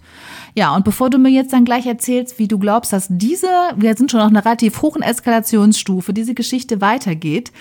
Ja, 0.55 0.75
und 0.75 0.87
bevor 0.87 1.11
du 1.11 1.19
mir 1.19 1.29
jetzt 1.29 1.53
dann 1.53 1.67
gleich 1.67 1.85
erzählst, 1.85 2.39
wie 2.39 2.49
du 2.49 2.59
glaubst, 2.59 2.91
dass 2.91 3.09
diese, 3.11 3.49
wir 3.77 3.95
sind 3.95 4.11
schon 4.11 4.21
auf 4.21 4.31
einer 4.31 4.43
relativ 4.43 4.81
hohen 4.81 5.03
Eskalationsstufe, 5.03 6.15
diese 6.15 6.33
Geschichte 6.33 6.81
weitergeht, 6.81 7.53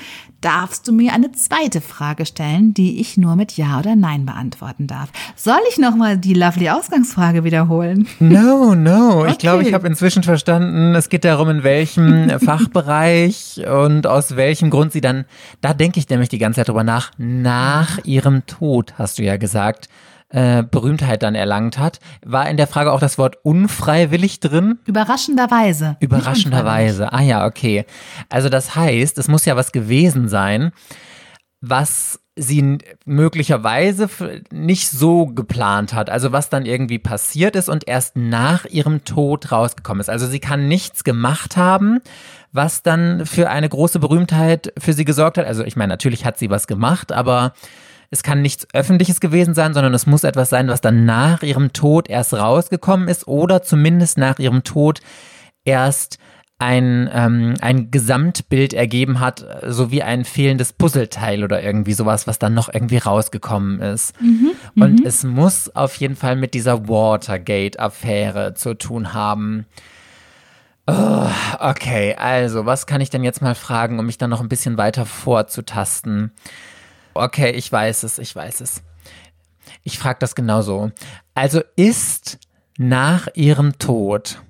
darfst 0.46 0.88
du 0.88 0.92
mir 0.94 1.12
eine 1.12 1.32
zweite 1.32 1.82
Frage 1.82 2.26
stellen, 2.28 2.74
die 2.76 3.02
ich 3.02 3.18
nur 3.18 3.36
mit 3.36 3.58
Ja 3.58 3.80
oder 3.80 3.96
Nein 3.96 4.26
beantworten 4.28 4.86
darf. 4.86 5.10
Soll 5.36 5.58
ich 5.72 5.80
nochmal 5.80 6.18
die 6.20 6.36
lovely 6.36 6.70
Ausgangsfrage 6.70 7.44
wiederholen? 7.44 8.08
No, 8.20 8.76
no. 8.76 9.26
Ich 9.26 9.40
glaube, 9.40 9.60
Okay. 9.60 9.70
ich 9.70 9.74
habe 9.74 9.88
inzwischen 9.88 10.22
verstanden, 10.22 10.94
es 10.94 11.10
geht 11.10 11.26
darum, 11.26 11.50
in 11.50 11.64
welchem 11.64 12.30
Fachbereich 12.40 13.62
und 13.68 14.06
aus 14.06 14.36
welchem 14.36 14.70
Grund 14.70 14.92
sie 14.92 15.02
dann, 15.02 15.26
da 15.62 15.74
denke 15.74 16.00
ich 16.00 16.08
nämlich 16.10 16.30
die 16.30 16.38
ganze 16.38 16.60
Zeit 16.60 16.68
drüber 16.68 16.84
nach, 16.84 17.12
nach 17.18 17.98
ihrem 18.06 18.46
Tod, 18.46 18.94
hast 18.98 19.18
du 19.18 19.24
ja 19.24 19.38
gesagt, 19.38 19.90
äh, 20.30 20.64
Berühmtheit 20.64 21.24
dann 21.24 21.36
erlangt 21.36 21.78
hat. 21.78 22.00
War 22.26 22.50
in 22.50 22.58
der 22.58 22.68
Frage 22.68 22.92
auch 22.92 23.00
das 23.00 23.18
Wort 23.18 23.38
unfreiwillig 23.44 24.40
drin? 24.40 24.80
Überraschenderweise. 24.86 25.98
Überraschenderweise. 26.00 27.14
Ah 27.14 27.22
ja, 27.22 27.46
okay. 27.46 27.86
Also 28.30 28.50
das 28.50 28.76
heißt, 28.76 29.18
es 29.18 29.28
muss 29.28 29.46
ja 29.46 29.56
was 29.56 29.72
gewesen 29.72 30.28
sein, 30.28 30.72
was 31.62 32.20
sie 32.38 32.80
möglicherweise 33.06 34.10
nicht 34.52 34.90
so 34.90 35.28
geplant 35.28 35.94
hat. 35.94 36.10
Also 36.10 36.32
was 36.32 36.50
dann 36.50 36.66
irgendwie 36.66 37.00
passiert 37.00 37.56
ist 37.56 37.70
und 37.70 37.88
erst 37.88 38.18
nach 38.18 38.66
ihrem 38.66 39.06
Tod 39.06 39.52
rausgekommen 39.52 40.02
ist. 40.02 40.10
Also 40.10 40.28
sie 40.28 40.40
kann 40.40 40.68
nichts 40.68 41.04
gemacht 41.06 41.56
haben, 41.56 42.02
was 42.52 42.84
dann 42.84 43.26
für 43.26 43.50
eine 43.50 43.70
große 43.70 44.00
Berühmtheit 44.00 44.74
für 44.78 44.94
sie 44.94 45.06
gesorgt 45.06 45.38
hat. 45.38 45.46
Also 45.46 45.64
ich 45.64 45.78
meine, 45.78 45.94
natürlich 45.94 46.26
hat 46.26 46.38
sie 46.38 46.50
was 46.50 46.68
gemacht, 46.68 47.14
aber 47.14 47.54
es 48.12 48.24
kann 48.24 48.42
nichts 48.42 48.68
Öffentliches 48.74 49.20
gewesen 49.20 49.54
sein, 49.54 49.74
sondern 49.74 49.94
es 49.94 50.06
muss 50.06 50.24
etwas 50.24 50.50
sein, 50.50 50.68
was 50.68 50.82
dann 50.82 51.06
nach 51.06 51.44
ihrem 51.44 51.74
Tod 51.74 52.10
erst 52.10 52.34
rausgekommen 52.34 53.08
ist 53.08 53.28
oder 53.28 53.62
zumindest 53.62 54.18
nach 54.18 54.40
ihrem 54.40 54.64
Tod 54.64 55.02
erst 55.64 56.18
ein, 56.58 57.10
ähm, 57.14 57.56
ein 57.60 57.92
Gesamtbild 57.92 58.74
ergeben 58.74 59.20
hat, 59.20 59.46
sowie 59.68 60.04
ein 60.04 60.24
fehlendes 60.24 60.72
Puzzleteil 60.72 61.44
oder 61.44 61.62
irgendwie 61.62 61.94
sowas, 61.94 62.28
was 62.28 62.40
dann 62.40 62.54
noch 62.54 62.74
irgendwie 62.74 62.98
rausgekommen 62.98 63.82
ist. 63.82 64.14
Und 64.76 65.06
es 65.06 65.24
muss 65.26 65.76
auf 65.76 65.96
jeden 65.98 66.16
Fall 66.16 66.38
mit 66.38 66.54
dieser 66.54 66.88
Watergate-Affäre 66.88 68.54
zu 68.54 68.74
tun 68.76 69.14
haben. 69.14 69.66
Oh, 70.88 71.28
okay, 71.60 72.16
also, 72.16 72.66
was 72.66 72.86
kann 72.86 73.02
ich 73.02 73.10
denn 73.10 73.24
jetzt 73.24 73.42
mal 73.42 73.56
fragen, 73.56 74.00
um 74.00 74.06
mich 74.06 74.18
dann 74.18 74.30
noch 74.30 74.40
ein 74.40 74.50
bisschen 74.50 74.78
weiter 74.78 75.06
vorzutasten? 75.06 76.32
Okay, 77.16 77.52
ich 77.52 77.72
weiß 77.72 78.04
es, 78.04 78.20
ich 78.20 78.36
weiß 78.36 78.62
es. 78.62 78.84
Ich 79.84 79.98
frage 79.98 80.20
das 80.20 80.36
genauso. 80.36 80.92
Also 81.34 81.62
ist 81.76 82.38
nach 82.78 83.28
ihrem 83.34 83.80
Tod 83.80 84.42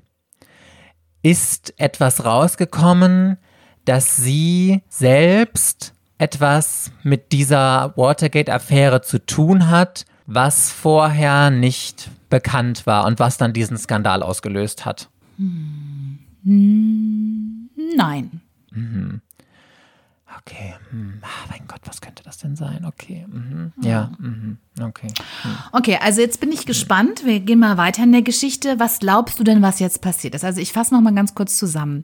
ist 1.21 1.73
etwas 1.77 2.25
rausgekommen, 2.25 3.37
dass 3.85 4.17
sie 4.17 4.81
selbst 4.89 5.93
etwas 6.17 6.91
mit 7.03 7.31
dieser 7.31 7.93
Watergate-Affäre 7.97 9.01
zu 9.01 9.23
tun 9.23 9.69
hat, 9.69 10.05
was 10.25 10.71
vorher 10.71 11.51
nicht 11.51 12.09
bekannt 12.29 12.87
war 12.87 13.05
und 13.05 13.19
was 13.19 13.37
dann 13.37 13.53
diesen 13.53 13.77
Skandal 13.77 14.23
ausgelöst 14.23 14.85
hat. 14.85 15.09
Nein. 17.97 18.41
Okay, 20.47 20.75
hm. 20.91 21.21
ah, 21.23 21.47
mein 21.49 21.67
Gott, 21.67 21.81
was 21.85 22.01
könnte 22.01 22.21
das 22.21 22.37
denn 22.37 22.55
sein? 22.55 22.85
Okay, 22.85 23.25
mhm. 23.27 23.73
ja, 23.81 24.11
mhm. 24.19 24.59
okay. 24.79 25.07
Okay, 25.71 25.97
also 25.99 26.21
jetzt 26.21 26.39
bin 26.39 26.51
ich 26.51 26.67
gespannt. 26.67 27.25
Wir 27.25 27.39
gehen 27.39 27.57
mal 27.57 27.77
weiter 27.77 28.03
in 28.03 28.11
der 28.11 28.21
Geschichte. 28.21 28.79
Was 28.79 28.99
glaubst 28.99 29.39
du 29.39 29.43
denn, 29.43 29.63
was 29.63 29.79
jetzt 29.79 30.01
passiert 30.01 30.35
ist? 30.35 30.45
Also 30.45 30.61
ich 30.61 30.71
fasse 30.71 30.93
noch 30.93 31.01
mal 31.01 31.15
ganz 31.15 31.33
kurz 31.33 31.57
zusammen. 31.57 32.03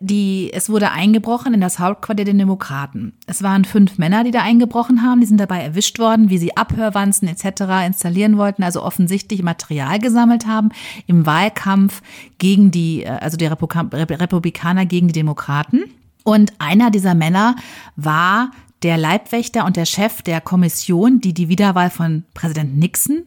Die, 0.00 0.50
es 0.52 0.70
wurde 0.70 0.90
eingebrochen 0.92 1.52
in 1.52 1.60
das 1.60 1.78
Hauptquartier 1.78 2.24
der 2.24 2.34
Demokraten. 2.34 3.12
Es 3.26 3.42
waren 3.42 3.66
fünf 3.66 3.98
Männer, 3.98 4.24
die 4.24 4.30
da 4.30 4.42
eingebrochen 4.42 5.02
haben. 5.02 5.20
Die 5.20 5.26
sind 5.26 5.38
dabei 5.38 5.60
erwischt 5.60 5.98
worden, 5.98 6.30
wie 6.30 6.38
sie 6.38 6.56
Abhörwanzen 6.56 7.28
etc. 7.28 7.86
installieren 7.86 8.38
wollten, 8.38 8.62
also 8.62 8.82
offensichtlich 8.82 9.42
Material 9.42 9.98
gesammelt 9.98 10.46
haben 10.46 10.70
im 11.06 11.26
Wahlkampf 11.26 12.00
gegen 12.38 12.70
die, 12.70 13.04
äh, 13.04 13.10
also 13.10 13.36
die 13.36 13.46
Repu- 13.46 13.92
Republikaner 13.92 14.86
gegen 14.86 15.08
die 15.08 15.12
Demokraten. 15.12 15.84
Und 16.26 16.54
einer 16.58 16.90
dieser 16.90 17.14
Männer 17.14 17.54
war 17.94 18.50
der 18.82 18.96
Leibwächter 18.96 19.64
und 19.64 19.76
der 19.76 19.84
Chef 19.84 20.22
der 20.22 20.40
Kommission, 20.40 21.20
die 21.20 21.32
die 21.32 21.48
Wiederwahl 21.48 21.88
von 21.88 22.24
Präsident 22.34 22.76
Nixon 22.76 23.22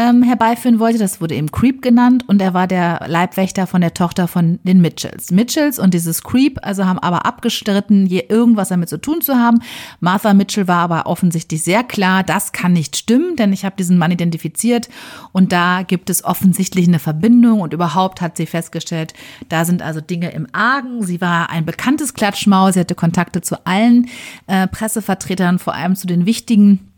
ähm, 0.00 0.22
herbeiführen 0.22 0.78
wollte. 0.78 0.98
Das 0.98 1.20
wurde 1.20 1.34
eben 1.34 1.52
Creep 1.52 1.82
genannt 1.82 2.24
und 2.26 2.40
er 2.40 2.54
war 2.54 2.66
der 2.66 3.04
Leibwächter 3.06 3.66
von 3.66 3.82
der 3.82 3.92
Tochter 3.92 4.28
von 4.28 4.58
den 4.62 4.80
Mitchells. 4.80 5.30
Mitchells 5.30 5.78
und 5.78 5.92
dieses 5.92 6.22
Creep, 6.22 6.58
also 6.62 6.86
haben 6.86 6.98
aber 6.98 7.26
abgestritten, 7.26 8.06
je 8.06 8.24
irgendwas 8.28 8.70
damit 8.70 8.88
zu 8.88 8.98
tun 8.98 9.20
zu 9.20 9.34
haben. 9.34 9.60
Martha 10.00 10.32
Mitchell 10.32 10.66
war 10.66 10.78
aber 10.78 11.06
offensichtlich 11.06 11.62
sehr 11.62 11.84
klar, 11.84 12.24
das 12.24 12.52
kann 12.52 12.72
nicht 12.72 12.96
stimmen, 12.96 13.36
denn 13.36 13.52
ich 13.52 13.66
habe 13.66 13.76
diesen 13.76 13.98
Mann 13.98 14.10
identifiziert 14.10 14.88
und 15.32 15.52
da 15.52 15.82
gibt 15.82 16.08
es 16.08 16.24
offensichtlich 16.24 16.88
eine 16.88 16.98
Verbindung 16.98 17.60
und 17.60 17.74
überhaupt 17.74 18.22
hat 18.22 18.38
sie 18.38 18.46
festgestellt, 18.46 19.12
da 19.50 19.66
sind 19.66 19.82
also 19.82 20.00
Dinge 20.00 20.30
im 20.30 20.46
Argen. 20.52 21.02
Sie 21.02 21.20
war 21.20 21.50
ein 21.50 21.66
bekanntes 21.66 22.14
Klatschmaus, 22.14 22.74
sie 22.74 22.80
hatte 22.80 22.94
Kontakte 22.94 23.42
zu 23.42 23.66
allen 23.66 24.08
äh, 24.46 24.66
Pressevertretern, 24.66 25.58
vor 25.58 25.74
allem 25.74 25.94
zu 25.94 26.06
den 26.06 26.24
wichtigen 26.24 26.89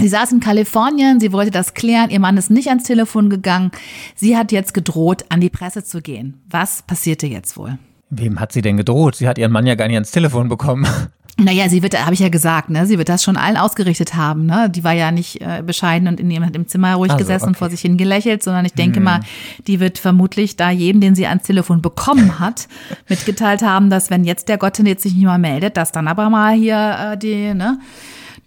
Sie 0.00 0.08
saß 0.08 0.30
in 0.30 0.38
Kalifornien, 0.38 1.18
sie 1.18 1.32
wollte 1.32 1.50
das 1.50 1.74
klären, 1.74 2.10
ihr 2.10 2.20
Mann 2.20 2.36
ist 2.36 2.50
nicht 2.50 2.68
ans 2.68 2.84
Telefon 2.84 3.30
gegangen. 3.30 3.72
Sie 4.14 4.36
hat 4.36 4.52
jetzt 4.52 4.72
gedroht, 4.72 5.24
an 5.28 5.40
die 5.40 5.50
Presse 5.50 5.82
zu 5.82 6.00
gehen. 6.00 6.40
Was 6.48 6.82
passierte 6.82 7.26
jetzt 7.26 7.56
wohl? 7.56 7.78
Wem 8.08 8.38
hat 8.38 8.52
sie 8.52 8.62
denn 8.62 8.76
gedroht? 8.76 9.16
Sie 9.16 9.26
hat 9.26 9.38
ihren 9.38 9.50
Mann 9.50 9.66
ja 9.66 9.74
gar 9.74 9.88
nicht 9.88 9.96
ans 9.96 10.12
Telefon 10.12 10.48
bekommen. 10.48 10.86
Naja, 11.40 11.68
sie 11.68 11.84
wird, 11.84 12.04
habe 12.04 12.14
ich 12.14 12.18
ja 12.18 12.30
gesagt, 12.30 12.68
ne, 12.68 12.84
sie 12.84 12.98
wird 12.98 13.08
das 13.08 13.22
schon 13.22 13.36
allen 13.36 13.56
ausgerichtet 13.56 14.16
haben. 14.16 14.44
Ne? 14.44 14.68
Die 14.68 14.82
war 14.82 14.92
ja 14.92 15.12
nicht 15.12 15.40
äh, 15.40 15.62
bescheiden 15.64 16.08
und 16.08 16.18
in 16.18 16.32
ihrem 16.32 16.52
im 16.52 16.66
Zimmer 16.66 16.96
ruhig 16.96 17.12
Also, 17.12 17.22
gesessen 17.22 17.44
und 17.44 17.50
okay. 17.50 17.58
vor 17.58 17.70
sich 17.70 17.80
hingelächelt, 17.80 18.42
sondern 18.42 18.64
ich 18.64 18.72
denke 18.72 18.98
mal, 18.98 19.20
die 19.68 19.78
wird 19.78 19.98
vermutlich 19.98 20.56
da 20.56 20.70
jedem, 20.70 21.00
den 21.00 21.14
sie 21.14 21.28
ans 21.28 21.44
Telefon 21.44 21.80
bekommen 21.80 22.38
hat, 22.40 22.66
mitgeteilt 23.08 23.62
haben, 23.62 23.88
dass 23.88 24.10
wenn 24.10 24.24
jetzt 24.24 24.48
der 24.48 24.58
Gottin 24.58 24.86
jetzt 24.86 25.04
sich 25.04 25.14
nicht 25.14 25.26
mal 25.26 25.38
meldet, 25.38 25.76
dass 25.76 25.92
dann 25.92 26.08
aber 26.08 26.28
mal 26.28 26.56
hier 26.56 27.12
äh, 27.12 27.16
die, 27.16 27.54
ne, 27.54 27.78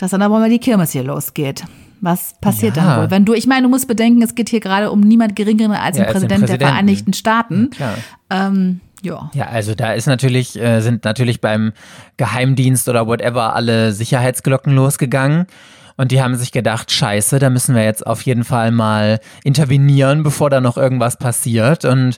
dass 0.02 0.12
dann 0.12 0.22
aber 0.24 0.40
mal 0.40 0.50
die 0.50 0.60
Kirmes 0.60 0.92
hier 0.92 1.04
losgeht. 1.04 1.64
Was 2.02 2.34
passiert 2.42 2.76
Ja. 2.78 2.84
dann 2.84 3.02
wohl? 3.04 3.12
Wenn 3.12 3.26
du, 3.26 3.34
ich 3.34 3.46
meine, 3.46 3.62
du 3.64 3.70
musst 3.70 3.88
bedenken, 3.88 4.24
es 4.24 4.34
geht 4.34 4.50
hier 4.50 4.60
gerade 4.60 4.90
um 4.92 5.02
niemand 5.02 5.36
geringeren 5.36 5.74
als 5.74 5.98
Ja, 5.98 6.06
den 6.06 6.08
als 6.08 6.14
den 6.14 6.30
Präsident 6.30 6.32
der 6.32 6.48
Präsidenten. 6.48 6.66
Vereinigten 6.74 7.14
Staaten. 7.14 7.70
Klar. 7.70 7.94
Ähm, 8.32 8.80
ja. 9.04 9.30
Ja, 9.36 9.46
also 9.46 9.76
da 9.76 9.94
ist 9.94 10.08
natürlich, 10.08 10.60
äh, 10.60 10.82
sind 10.82 11.06
natürlich 11.06 11.42
beim 11.42 11.74
Geheimdienst 12.18 12.90
oder 12.90 13.06
whatever 13.06 13.56
alle 13.56 13.92
Sicherheitsglocken 13.94 14.74
losgegangen. 14.74 15.46
Und 15.98 16.12
die 16.12 16.22
haben 16.24 16.36
sich 16.36 16.52
gedacht, 16.52 16.92
scheiße, 16.92 17.38
da 17.38 17.52
müssen 17.52 17.76
wir 17.76 17.84
jetzt 17.84 18.08
auf 18.08 18.24
jeden 18.24 18.44
Fall 18.44 18.72
mal 18.72 19.20
intervenieren, 19.44 20.24
bevor 20.24 20.50
da 20.50 20.60
noch 20.60 20.78
irgendwas 20.78 21.18
passiert. 21.18 21.86
Und 21.86 22.18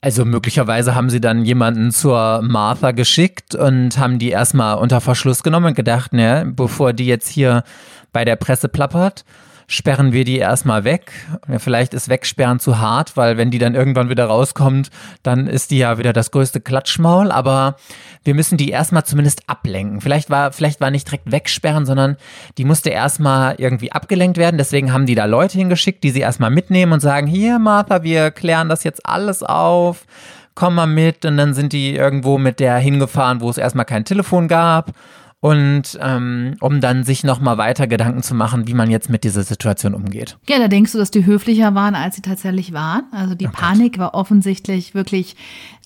also 0.00 0.24
möglicherweise 0.24 0.94
haben 0.94 1.10
sie 1.10 1.20
dann 1.20 1.44
jemanden 1.44 1.90
zur 1.90 2.40
Martha 2.42 2.92
geschickt 2.92 3.54
und 3.54 3.98
haben 3.98 4.18
die 4.18 4.30
erstmal 4.30 4.78
unter 4.78 5.00
Verschluss 5.00 5.42
genommen 5.42 5.66
und 5.66 5.74
gedacht, 5.74 6.12
ne, 6.12 6.50
bevor 6.54 6.92
die 6.92 7.06
jetzt 7.06 7.28
hier 7.28 7.64
bei 8.12 8.24
der 8.24 8.36
Presse 8.36 8.68
plappert, 8.68 9.24
sperren 9.68 10.12
wir 10.12 10.24
die 10.24 10.38
erstmal 10.38 10.84
weg. 10.84 11.12
Ja, 11.46 11.58
vielleicht 11.58 11.92
ist 11.92 12.08
Wegsperren 12.08 12.58
zu 12.58 12.78
hart, 12.78 13.16
weil 13.18 13.36
wenn 13.36 13.50
die 13.50 13.58
dann 13.58 13.74
irgendwann 13.74 14.08
wieder 14.08 14.24
rauskommt, 14.24 14.90
dann 15.22 15.46
ist 15.46 15.70
die 15.70 15.78
ja 15.78 15.98
wieder 15.98 16.14
das 16.14 16.30
größte 16.30 16.60
Klatschmaul, 16.60 17.30
aber 17.30 17.76
wir 18.24 18.34
müssen 18.34 18.56
die 18.56 18.70
erstmal 18.70 19.04
zumindest 19.04 19.42
ablenken. 19.46 20.00
Vielleicht 20.00 20.30
war, 20.30 20.52
vielleicht 20.52 20.80
war 20.80 20.90
nicht 20.90 21.06
direkt 21.06 21.30
wegsperren, 21.30 21.84
sondern 21.84 22.16
die 22.56 22.64
musste 22.64 22.88
erstmal 22.88 23.56
irgendwie 23.58 23.92
abgelenkt 23.92 24.38
werden. 24.38 24.56
Deswegen 24.56 24.92
haben 24.92 25.04
die 25.04 25.14
da 25.14 25.26
Leute 25.26 25.58
hingeschickt, 25.58 26.02
die 26.02 26.10
sie 26.10 26.20
erstmal 26.20 26.50
mitnehmen 26.50 26.92
und 26.92 27.00
sagen, 27.00 27.26
hier 27.26 27.58
Martha, 27.58 28.02
wir 28.02 28.30
klären 28.30 28.70
das 28.70 28.84
jetzt 28.84 29.04
alles 29.04 29.42
auf. 29.42 30.06
Komm 30.54 30.76
mal 30.76 30.86
mit. 30.86 31.26
Und 31.26 31.36
dann 31.36 31.52
sind 31.52 31.74
die 31.74 31.94
irgendwo 31.94 32.38
mit 32.38 32.58
der 32.58 32.78
hingefahren, 32.78 33.42
wo 33.42 33.50
es 33.50 33.58
erstmal 33.58 33.84
kein 33.84 34.06
Telefon 34.06 34.48
gab. 34.48 34.92
Und 35.40 35.96
ähm, 36.02 36.56
um 36.60 36.80
dann 36.80 37.04
sich 37.04 37.22
nochmal 37.22 37.58
weiter 37.58 37.86
Gedanken 37.86 38.22
zu 38.24 38.34
machen, 38.34 38.66
wie 38.66 38.74
man 38.74 38.90
jetzt 38.90 39.08
mit 39.08 39.22
dieser 39.22 39.44
Situation 39.44 39.94
umgeht. 39.94 40.36
Ja, 40.48 40.58
da 40.58 40.66
denkst 40.66 40.90
du, 40.92 40.98
dass 40.98 41.12
die 41.12 41.24
höflicher 41.24 41.76
waren, 41.76 41.94
als 41.94 42.16
sie 42.16 42.22
tatsächlich 42.22 42.72
waren. 42.72 43.04
Also 43.12 43.36
die 43.36 43.46
Panik 43.46 43.98
war 43.98 44.14
offensichtlich 44.14 44.94
wirklich 44.94 45.36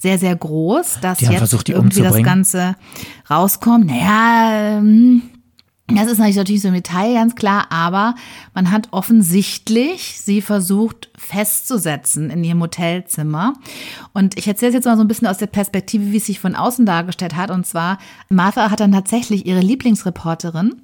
sehr, 0.01 0.19
sehr 0.19 0.35
groß, 0.35 1.01
dass 1.03 1.21
jetzt 1.21 1.37
versucht, 1.37 1.69
die 1.69 1.73
irgendwie 1.73 2.01
das. 2.01 2.23
Ganze 2.23 2.77
rauskommt. 3.29 3.87
Naja, 3.87 4.79
ähm, 4.79 5.23
das 5.89 6.11
ist 6.11 6.19
natürlich 6.19 6.63
so 6.63 6.69
im 6.69 6.75
Detail 6.75 7.15
ganz 7.15 7.35
klar, 7.35 7.67
aber 7.71 8.15
man 8.55 8.71
hat 8.71 8.89
offensichtlich 8.93 10.21
sie 10.21 10.41
versucht 10.41 11.11
festzusetzen 11.17 12.31
in 12.31 12.45
ihrem 12.45 12.63
Hotelzimmer. 12.63 13.55
Und 14.13 14.39
ich 14.39 14.47
erzähle 14.47 14.71
es 14.71 14.75
jetzt 14.75 14.85
mal 14.85 14.97
so 14.97 15.03
ein 15.03 15.09
bisschen 15.09 15.27
aus 15.29 15.39
der 15.39 15.49
Perspektive, 15.49 16.13
wie 16.13 16.17
es 16.17 16.27
sich 16.27 16.41
von 16.41 16.55
außen 16.55 16.87
dargestellt 16.87 17.37
hat. 17.37 17.51
Und 17.51 17.67
zwar, 17.67 17.99
Martha 18.29 18.71
hat 18.71 18.81
dann 18.81 18.93
tatsächlich 18.93 19.45
ihre 19.47 19.61
Lieblingsreporterin 19.61 20.83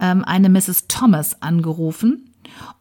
ähm, 0.00 0.24
eine 0.24 0.48
Mrs. 0.48 0.88
Thomas 0.88 1.40
angerufen 1.40 2.30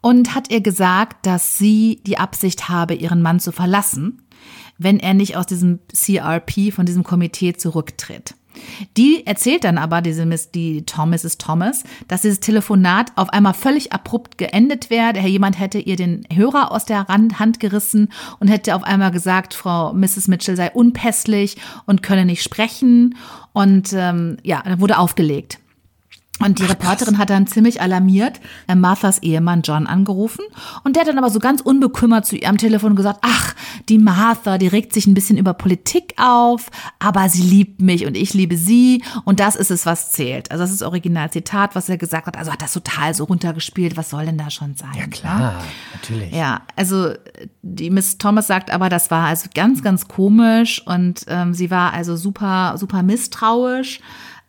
und 0.01 0.35
hat 0.35 0.51
ihr 0.51 0.61
gesagt, 0.61 1.25
dass 1.25 1.57
sie 1.57 2.01
die 2.05 2.17
Absicht 2.17 2.67
habe, 2.67 2.93
ihren 2.93 3.21
Mann 3.21 3.39
zu 3.39 3.51
verlassen, 3.51 4.21
wenn 4.77 4.99
er 4.99 5.13
nicht 5.13 5.37
aus 5.37 5.45
diesem 5.45 5.79
CRP, 5.93 6.73
von 6.73 6.85
diesem 6.85 7.03
Komitee 7.03 7.53
zurücktritt. 7.53 8.35
Die 8.97 9.25
erzählt 9.25 9.63
dann 9.63 9.77
aber, 9.77 10.01
diese 10.01 10.25
Miss, 10.25 10.51
die 10.51 10.85
Tom, 10.85 11.09
Mrs. 11.09 11.37
Thomas, 11.37 11.83
dass 12.07 12.21
dieses 12.21 12.39
Telefonat 12.39 13.11
auf 13.15 13.29
einmal 13.29 13.53
völlig 13.53 13.93
abrupt 13.93 14.37
geendet 14.37 14.89
wäre. 14.89 15.19
Jemand 15.19 15.59
hätte 15.59 15.79
ihr 15.79 15.95
den 15.95 16.25
Hörer 16.31 16.71
aus 16.71 16.85
der 16.85 17.07
Hand 17.07 17.59
gerissen 17.59 18.09
und 18.39 18.47
hätte 18.47 18.75
auf 18.75 18.83
einmal 18.83 19.11
gesagt, 19.11 19.53
Frau 19.53 19.93
Mrs. 19.93 20.27
Mitchell 20.27 20.55
sei 20.55 20.71
unpässlich 20.71 21.57
und 21.85 22.03
könne 22.03 22.25
nicht 22.25 22.43
sprechen. 22.43 23.15
Und 23.53 23.93
ähm, 23.93 24.37
ja, 24.43 24.61
dann 24.63 24.79
wurde 24.79 24.97
aufgelegt. 24.97 25.59
Und 26.43 26.59
die 26.59 26.65
Reporterin 26.65 27.17
hat 27.17 27.29
dann 27.29 27.47
ziemlich 27.47 27.81
alarmiert 27.81 28.39
äh, 28.67 28.75
Marthas 28.75 29.19
Ehemann 29.19 29.61
John 29.61 29.87
angerufen 29.87 30.43
und 30.83 30.95
der 30.95 31.01
hat 31.01 31.09
dann 31.09 31.17
aber 31.17 31.29
so 31.29 31.39
ganz 31.39 31.61
unbekümmert 31.61 32.25
zu 32.25 32.35
ihr 32.35 32.49
am 32.49 32.57
Telefon 32.57 32.95
gesagt, 32.95 33.19
ach, 33.21 33.55
die 33.89 33.97
Martha, 33.97 34.57
die 34.57 34.67
regt 34.67 34.93
sich 34.93 35.07
ein 35.07 35.13
bisschen 35.13 35.37
über 35.37 35.53
Politik 35.53 36.13
auf, 36.17 36.69
aber 36.99 37.29
sie 37.29 37.43
liebt 37.43 37.81
mich 37.81 38.05
und 38.05 38.17
ich 38.17 38.33
liebe 38.33 38.57
sie 38.57 39.03
und 39.25 39.39
das 39.39 39.55
ist 39.55 39.71
es, 39.71 39.85
was 39.85 40.11
zählt. 40.11 40.51
Also 40.51 40.63
das 40.63 40.71
ist 40.71 40.81
das 40.81 40.87
Originalzitat, 40.87 41.75
was 41.75 41.89
er 41.89 41.97
gesagt 41.97 42.27
hat. 42.27 42.37
Also 42.37 42.51
hat 42.51 42.61
das 42.61 42.73
total 42.73 43.13
so 43.13 43.23
runtergespielt, 43.25 43.95
was 43.97 44.09
soll 44.09 44.25
denn 44.25 44.37
da 44.37 44.49
schon 44.49 44.75
sein? 44.75 44.93
Ja, 44.97 45.07
klar, 45.07 45.55
natürlich. 45.93 46.33
Ja, 46.33 46.61
also 46.75 47.13
die 47.61 47.89
Miss 47.89 48.17
Thomas 48.17 48.47
sagt 48.47 48.71
aber, 48.71 48.89
das 48.89 49.11
war 49.11 49.27
also 49.27 49.49
ganz, 49.53 49.81
ganz 49.81 50.07
komisch 50.07 50.85
und 50.85 51.25
ähm, 51.27 51.53
sie 51.53 51.71
war 51.71 51.93
also 51.93 52.15
super, 52.15 52.75
super 52.77 53.03
misstrauisch. 53.03 54.01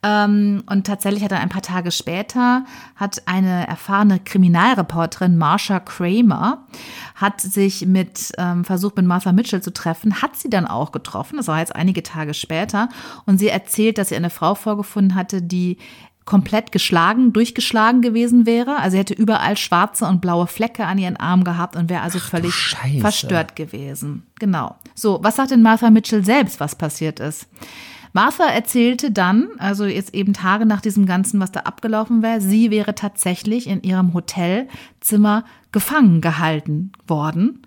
Ähm, 0.05 0.63
und 0.67 0.87
tatsächlich 0.87 1.25
hat 1.25 1.33
dann 1.33 1.41
ein 1.41 1.49
paar 1.49 1.63
Tage 1.63 1.91
später 1.91 2.67
hat 2.95 3.23
eine 3.25 3.67
erfahrene 3.67 4.21
Kriminalreporterin 4.21 5.39
Marsha 5.39 5.81
Kramer 5.81 6.67
hat 7.15 7.41
sich 7.41 7.87
mit 7.87 8.33
ähm, 8.37 8.65
versucht 8.65 8.97
mit 8.97 9.07
Martha 9.07 9.33
Mitchell 9.33 9.63
zu 9.63 9.73
treffen, 9.73 10.21
hat 10.21 10.37
sie 10.37 10.51
dann 10.51 10.67
auch 10.67 10.93
getroffen. 10.93 11.39
Das 11.39 11.49
war 11.49 11.61
jetzt 11.61 11.75
einige 11.75 12.03
Tage 12.03 12.35
später 12.35 12.91
und 13.25 13.39
sie 13.39 13.49
erzählt, 13.49 13.97
dass 13.97 14.11
sie 14.11 14.17
eine 14.17 14.31
Frau 14.31 14.55
vorgefunden 14.55 15.15
hatte, 15.15 15.41
die 15.41 15.79
komplett 16.27 16.73
geschlagen, 16.73 17.33
durchgeschlagen 17.33 18.03
gewesen 18.03 18.45
wäre. 18.45 18.77
Also 18.77 18.93
sie 18.93 18.99
hätte 18.99 19.15
überall 19.15 19.57
schwarze 19.57 20.07
und 20.07 20.21
blaue 20.21 20.47
Flecke 20.47 20.85
an 20.85 20.99
ihren 20.99 21.17
Armen 21.17 21.45
gehabt 21.45 21.77
und 21.77 21.89
wäre 21.89 22.03
also 22.03 22.19
Ach, 22.21 22.31
völlig 22.31 22.77
verstört 23.01 23.57
gewesen. 23.57 24.27
Genau. 24.39 24.77
So, 24.95 25.21
was 25.23 25.37
sagt 25.37 25.51
denn 25.51 25.63
Martha 25.63 25.91
Mitchell 25.91 26.25
selbst, 26.25 26.61
was 26.61 26.75
passiert 26.75 27.21
ist? 27.21 27.47
Martha 28.15 28.45
erzählte 28.45 29.11
dann, 29.11 29.49
also 29.59 29.85
jetzt 29.85 30.15
eben 30.15 30.35
Tage 30.35 30.67
nach 30.67 30.81
diesem 30.81 31.05
Ganzen, 31.05 31.41
was 31.41 31.51
da 31.51 31.61
abgelaufen 31.61 32.23
wäre, 32.23 32.41
sie 32.41 32.71
wäre 32.71 32.95
tatsächlich 32.95 33.67
in 33.67 33.83
ihrem 33.83 34.15
Hotelzimmer 34.15 35.45
gefangen 35.73 36.21
gehalten 36.21 36.93
worden. 37.09 37.63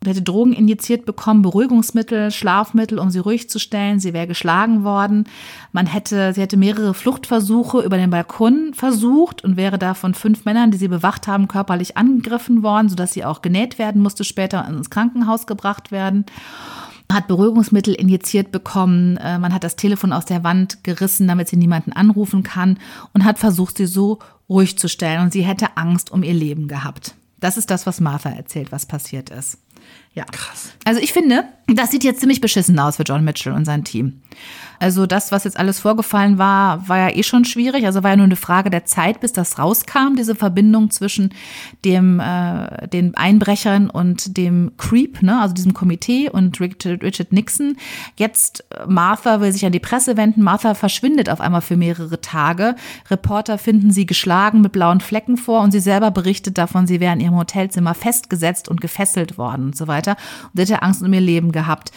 Und 0.00 0.08
hätte 0.08 0.20
Drogen 0.20 0.52
injiziert 0.52 1.06
bekommen, 1.06 1.40
Beruhigungsmittel, 1.40 2.30
Schlafmittel, 2.30 2.98
um 2.98 3.10
sie 3.10 3.18
ruhig 3.18 3.48
zu 3.48 3.58
stellen. 3.58 3.98
Sie 3.98 4.12
wäre 4.12 4.26
geschlagen 4.26 4.84
worden. 4.84 5.24
Man 5.72 5.86
hätte, 5.86 6.34
sie 6.34 6.42
hätte 6.42 6.58
mehrere 6.58 6.92
Fluchtversuche 6.92 7.80
über 7.80 7.96
den 7.96 8.10
Balkon 8.10 8.74
versucht 8.74 9.42
und 9.42 9.56
wäre 9.56 9.78
da 9.78 9.94
von 9.94 10.12
fünf 10.12 10.44
Männern, 10.44 10.70
die 10.70 10.76
sie 10.76 10.88
bewacht 10.88 11.26
haben, 11.26 11.48
körperlich 11.48 11.96
angegriffen 11.96 12.62
worden, 12.62 12.90
sodass 12.90 13.14
sie 13.14 13.24
auch 13.24 13.40
genäht 13.40 13.78
werden 13.78 14.02
musste, 14.02 14.22
später 14.22 14.68
ins 14.68 14.90
Krankenhaus 14.90 15.46
gebracht 15.46 15.90
werden 15.90 16.26
hat 17.10 17.26
Beruhigungsmittel 17.26 17.94
injiziert 17.94 18.52
bekommen, 18.52 19.16
äh, 19.16 19.38
man 19.38 19.54
hat 19.54 19.64
das 19.64 19.76
Telefon 19.76 20.12
aus 20.12 20.26
der 20.26 20.44
Wand 20.44 20.84
gerissen, 20.84 21.26
damit 21.26 21.48
sie 21.48 21.56
niemanden 21.56 21.92
anrufen 21.92 22.42
kann 22.42 22.78
und 23.14 23.24
hat 23.24 23.38
versucht, 23.38 23.78
sie 23.78 23.86
so 23.86 24.18
ruhig 24.48 24.78
zu 24.78 24.88
stellen 24.88 25.22
und 25.22 25.32
sie 25.32 25.42
hätte 25.42 25.76
Angst 25.76 26.10
um 26.10 26.22
ihr 26.22 26.34
Leben 26.34 26.68
gehabt. 26.68 27.14
Das 27.40 27.56
ist 27.56 27.70
das, 27.70 27.86
was 27.86 28.00
Martha 28.00 28.30
erzählt, 28.30 28.72
was 28.72 28.86
passiert 28.86 29.30
ist. 29.30 29.58
Ja. 30.14 30.24
Krass. 30.24 30.72
Also 30.84 31.00
ich 31.00 31.12
finde, 31.12 31.44
das 31.76 31.90
sieht 31.90 32.04
jetzt 32.04 32.20
ziemlich 32.20 32.40
beschissen 32.40 32.78
aus 32.78 32.96
für 32.96 33.02
John 33.02 33.24
Mitchell 33.24 33.52
und 33.52 33.64
sein 33.64 33.84
Team. 33.84 34.20
Also 34.80 35.06
das, 35.06 35.32
was 35.32 35.44
jetzt 35.44 35.58
alles 35.58 35.80
vorgefallen 35.80 36.38
war, 36.38 36.88
war 36.88 36.98
ja 36.98 37.16
eh 37.16 37.22
schon 37.22 37.44
schwierig. 37.44 37.84
Also 37.84 38.02
war 38.02 38.10
ja 38.10 38.16
nur 38.16 38.26
eine 38.26 38.36
Frage 38.36 38.70
der 38.70 38.84
Zeit, 38.84 39.20
bis 39.20 39.32
das 39.32 39.58
rauskam, 39.58 40.14
diese 40.16 40.34
Verbindung 40.34 40.90
zwischen 40.90 41.34
dem, 41.84 42.20
äh, 42.20 42.86
den 42.88 43.16
Einbrechern 43.16 43.90
und 43.90 44.36
dem 44.36 44.72
Creep, 44.78 45.22
ne, 45.22 45.40
also 45.40 45.54
diesem 45.54 45.74
Komitee 45.74 46.30
und 46.30 46.60
Richard, 46.60 47.02
Richard 47.02 47.32
Nixon. 47.32 47.76
Jetzt 48.16 48.64
äh, 48.70 48.86
Martha 48.86 49.40
will 49.40 49.52
sich 49.52 49.66
an 49.66 49.72
die 49.72 49.80
Presse 49.80 50.16
wenden. 50.16 50.42
Martha 50.42 50.74
verschwindet 50.74 51.28
auf 51.28 51.40
einmal 51.40 51.60
für 51.60 51.76
mehrere 51.76 52.20
Tage. 52.20 52.76
Reporter 53.10 53.58
finden 53.58 53.90
sie 53.90 54.06
geschlagen 54.06 54.60
mit 54.60 54.72
blauen 54.72 55.00
Flecken 55.00 55.36
vor 55.36 55.62
und 55.62 55.72
sie 55.72 55.80
selber 55.80 56.10
berichtet 56.10 56.56
davon, 56.56 56.86
sie 56.86 57.00
wäre 57.00 57.14
in 57.14 57.20
ihrem 57.20 57.36
Hotelzimmer 57.36 57.94
festgesetzt 57.94 58.68
und 58.68 58.80
gefesselt 58.80 59.38
worden 59.38 59.66
und 59.66 59.76
so 59.76 59.88
weiter. 59.88 60.16
Und 60.44 60.52
sie 60.54 60.62
hätte 60.62 60.82
Angst 60.82 61.02
um 61.02 61.12
ihr 61.12 61.20
Leben 61.20 61.50
gehabt. 61.58 61.92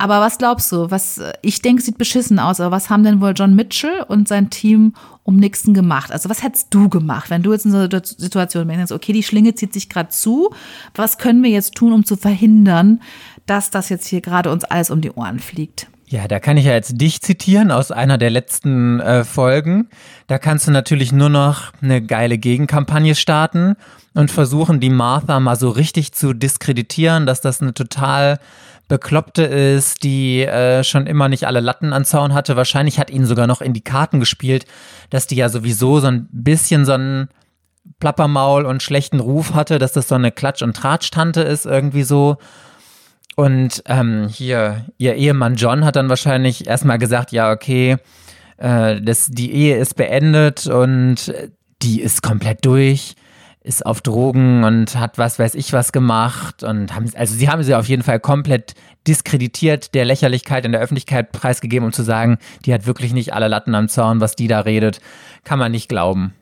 Aber 0.00 0.20
was 0.20 0.38
glaubst 0.38 0.70
du? 0.70 0.92
Was 0.92 1.20
ich 1.42 1.60
denke, 1.60 1.82
sieht 1.82 1.98
beschissen 1.98 2.38
aus. 2.38 2.60
Aber 2.60 2.70
was 2.74 2.88
haben 2.88 3.02
denn 3.02 3.20
wohl 3.20 3.32
John 3.34 3.56
Mitchell 3.56 4.04
und 4.06 4.28
sein 4.28 4.48
Team 4.48 4.94
um 5.24 5.36
Nixon 5.36 5.74
gemacht? 5.74 6.12
Also 6.12 6.30
was 6.30 6.44
hättest 6.44 6.72
du 6.72 6.88
gemacht, 6.88 7.30
wenn 7.30 7.42
du 7.42 7.52
jetzt 7.52 7.64
in 7.64 7.72
so 7.72 7.78
einer 7.78 8.02
Situation 8.04 8.68
bist? 8.68 8.92
Okay, 8.92 9.12
die 9.12 9.24
Schlinge 9.24 9.56
zieht 9.56 9.72
sich 9.72 9.88
gerade 9.88 10.10
zu. 10.10 10.50
Was 10.94 11.18
können 11.18 11.42
wir 11.42 11.50
jetzt 11.50 11.74
tun, 11.74 11.92
um 11.92 12.04
zu 12.04 12.16
verhindern, 12.16 13.02
dass 13.46 13.70
das 13.70 13.88
jetzt 13.88 14.06
hier 14.06 14.20
gerade 14.20 14.52
uns 14.52 14.62
alles 14.62 14.90
um 14.90 15.00
die 15.00 15.10
Ohren 15.10 15.40
fliegt? 15.40 15.88
Ja, 16.06 16.26
da 16.26 16.38
kann 16.38 16.56
ich 16.56 16.64
ja 16.64 16.72
jetzt 16.72 16.98
dich 16.98 17.20
zitieren 17.20 17.70
aus 17.70 17.90
einer 17.90 18.16
der 18.16 18.30
letzten 18.30 18.98
äh, 19.00 19.24
Folgen. 19.24 19.88
Da 20.26 20.38
kannst 20.38 20.66
du 20.66 20.70
natürlich 20.70 21.12
nur 21.12 21.28
noch 21.28 21.72
eine 21.82 22.00
geile 22.00 22.38
Gegenkampagne 22.38 23.14
starten 23.14 23.74
und 24.14 24.30
versuchen, 24.30 24.80
die 24.80 24.90
Martha 24.90 25.38
mal 25.38 25.56
so 25.56 25.68
richtig 25.68 26.12
zu 26.12 26.32
diskreditieren, 26.32 27.26
dass 27.26 27.42
das 27.42 27.60
eine 27.60 27.74
total 27.74 28.38
Bekloppte 28.88 29.44
ist, 29.44 30.02
die 30.02 30.42
äh, 30.42 30.82
schon 30.82 31.06
immer 31.06 31.28
nicht 31.28 31.46
alle 31.46 31.60
Latten 31.60 31.92
an 31.92 32.06
Zaun 32.06 32.32
hatte. 32.32 32.56
Wahrscheinlich 32.56 32.98
hat 32.98 33.10
ihnen 33.10 33.26
sogar 33.26 33.46
noch 33.46 33.60
in 33.60 33.74
die 33.74 33.82
Karten 33.82 34.18
gespielt, 34.18 34.64
dass 35.10 35.26
die 35.26 35.36
ja 35.36 35.50
sowieso 35.50 36.00
so 36.00 36.06
ein 36.06 36.28
bisschen 36.32 36.86
so 36.86 36.92
ein 36.92 37.28
Plappermaul 38.00 38.64
und 38.64 38.82
schlechten 38.82 39.20
Ruf 39.20 39.54
hatte, 39.54 39.78
dass 39.78 39.92
das 39.92 40.08
so 40.08 40.14
eine 40.14 40.30
Klatsch- 40.30 40.62
und 40.62 40.74
Tratsch-Tante 40.74 41.42
ist, 41.42 41.66
irgendwie 41.66 42.02
so. 42.02 42.38
Und 43.36 43.82
ähm, 43.86 44.28
hier, 44.28 44.86
ihr 44.96 45.14
Ehemann 45.14 45.56
John 45.56 45.84
hat 45.84 45.96
dann 45.96 46.08
wahrscheinlich 46.08 46.66
erstmal 46.66 46.98
gesagt, 46.98 47.30
ja, 47.30 47.52
okay, 47.52 47.98
äh, 48.56 49.00
das, 49.00 49.28
die 49.28 49.52
Ehe 49.52 49.76
ist 49.76 49.96
beendet 49.96 50.66
und 50.66 51.32
die 51.82 52.00
ist 52.00 52.22
komplett 52.22 52.64
durch 52.64 53.14
ist 53.62 53.84
auf 53.84 54.00
Drogen 54.00 54.64
und 54.64 54.96
hat 54.96 55.18
was 55.18 55.38
weiß 55.38 55.54
ich 55.54 55.72
was 55.72 55.92
gemacht 55.92 56.62
und 56.62 56.94
haben, 56.94 57.10
also 57.16 57.34
sie 57.34 57.48
haben 57.48 57.62
sie 57.62 57.74
auf 57.74 57.88
jeden 57.88 58.02
Fall 58.02 58.20
komplett 58.20 58.74
diskreditiert, 59.06 59.94
der 59.94 60.04
Lächerlichkeit 60.04 60.64
in 60.64 60.72
der 60.72 60.80
Öffentlichkeit 60.80 61.32
preisgegeben, 61.32 61.86
um 61.86 61.92
zu 61.92 62.02
sagen, 62.02 62.38
die 62.64 62.72
hat 62.72 62.86
wirklich 62.86 63.12
nicht 63.12 63.32
alle 63.32 63.48
Latten 63.48 63.74
am 63.74 63.88
Zaun, 63.88 64.20
was 64.20 64.36
die 64.36 64.48
da 64.48 64.60
redet, 64.60 65.00
kann 65.44 65.58
man 65.58 65.72
nicht 65.72 65.88
glauben. 65.88 66.34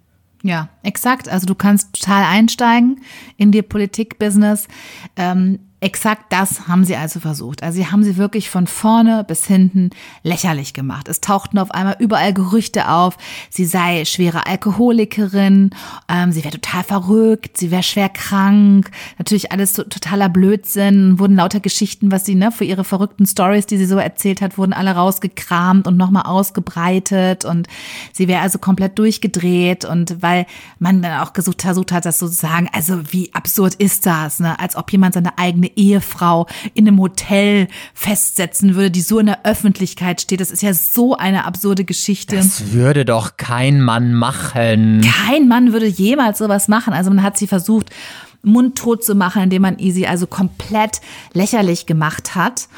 Ja, 0.42 0.68
exakt. 0.82 1.28
Also 1.28 1.46
du 1.46 1.54
kannst 1.54 1.94
total 1.94 2.24
einsteigen 2.24 3.00
in 3.36 3.50
die 3.50 3.62
Politik-Business. 3.62 4.68
Ähm, 5.16 5.58
Exakt 5.80 6.32
das 6.32 6.68
haben 6.68 6.84
sie 6.84 6.96
also 6.96 7.20
versucht. 7.20 7.62
Also 7.62 7.76
sie 7.76 7.86
haben 7.86 8.02
sie 8.02 8.16
wirklich 8.16 8.48
von 8.48 8.66
vorne 8.66 9.24
bis 9.24 9.44
hinten 9.44 9.90
lächerlich 10.22 10.72
gemacht. 10.72 11.06
Es 11.06 11.20
tauchten 11.20 11.58
auf 11.58 11.70
einmal 11.70 11.96
überall 11.98 12.32
Gerüchte 12.32 12.88
auf, 12.88 13.18
sie 13.50 13.66
sei 13.66 14.06
schwere 14.06 14.46
Alkoholikerin, 14.46 15.70
ähm, 16.08 16.32
sie 16.32 16.44
wäre 16.44 16.58
total 16.58 16.82
verrückt, 16.82 17.58
sie 17.58 17.70
wäre 17.70 17.82
schwer 17.82 18.08
krank, 18.08 18.90
natürlich 19.18 19.52
alles 19.52 19.74
so 19.74 19.82
totaler 19.82 20.30
Blödsinn, 20.30 21.18
wurden 21.18 21.36
lauter 21.36 21.60
Geschichten, 21.60 22.10
was 22.10 22.24
sie 22.24 22.36
ne, 22.36 22.52
für 22.52 22.64
ihre 22.64 22.84
verrückten 22.84 23.26
Stories, 23.26 23.66
die 23.66 23.76
sie 23.76 23.84
so 23.84 23.98
erzählt 23.98 24.40
hat, 24.40 24.56
wurden 24.56 24.72
alle 24.72 24.92
rausgekramt 24.92 25.86
und 25.86 25.98
nochmal 25.98 26.22
ausgebreitet 26.22 27.44
und 27.44 27.68
sie 28.14 28.28
wäre 28.28 28.40
also 28.40 28.58
komplett 28.58 28.98
durchgedreht 28.98 29.84
und 29.84 30.22
weil 30.22 30.46
man 30.78 31.02
dann 31.02 31.20
auch 31.20 31.34
gesucht, 31.34 31.60
versucht 31.60 31.92
hat, 31.92 32.06
das 32.06 32.18
so 32.18 32.28
zu 32.28 32.34
sagen, 32.34 32.70
also 32.72 33.12
wie 33.12 33.34
absurd 33.34 33.74
ist 33.74 34.06
das, 34.06 34.40
ne? 34.40 34.58
als 34.58 34.74
ob 34.74 34.90
jemand 34.90 35.12
seine 35.12 35.36
eigene 35.36 35.65
Ehefrau 35.76 36.46
in 36.74 36.86
einem 36.86 37.00
Hotel 37.00 37.68
festsetzen 37.94 38.74
würde, 38.74 38.90
die 38.90 39.00
so 39.00 39.18
in 39.18 39.26
der 39.26 39.44
Öffentlichkeit 39.44 40.20
steht. 40.20 40.40
Das 40.40 40.50
ist 40.50 40.62
ja 40.62 40.74
so 40.74 41.16
eine 41.16 41.44
absurde 41.44 41.84
Geschichte. 41.84 42.36
Das 42.36 42.72
würde 42.72 43.04
doch 43.04 43.36
kein 43.36 43.80
Mann 43.80 44.14
machen. 44.14 45.00
Kein 45.26 45.48
Mann 45.48 45.72
würde 45.72 45.86
jemals 45.86 46.38
sowas 46.38 46.68
machen. 46.68 46.92
Also 46.92 47.10
man 47.10 47.22
hat 47.22 47.36
sie 47.36 47.46
versucht, 47.46 47.90
mundtot 48.46 49.04
zu 49.04 49.14
machen, 49.14 49.42
indem 49.42 49.62
man 49.62 49.76
sie 49.78 50.06
also 50.06 50.26
komplett 50.26 51.00
lächerlich 51.32 51.86
gemacht 51.86 52.34
hat. 52.34 52.68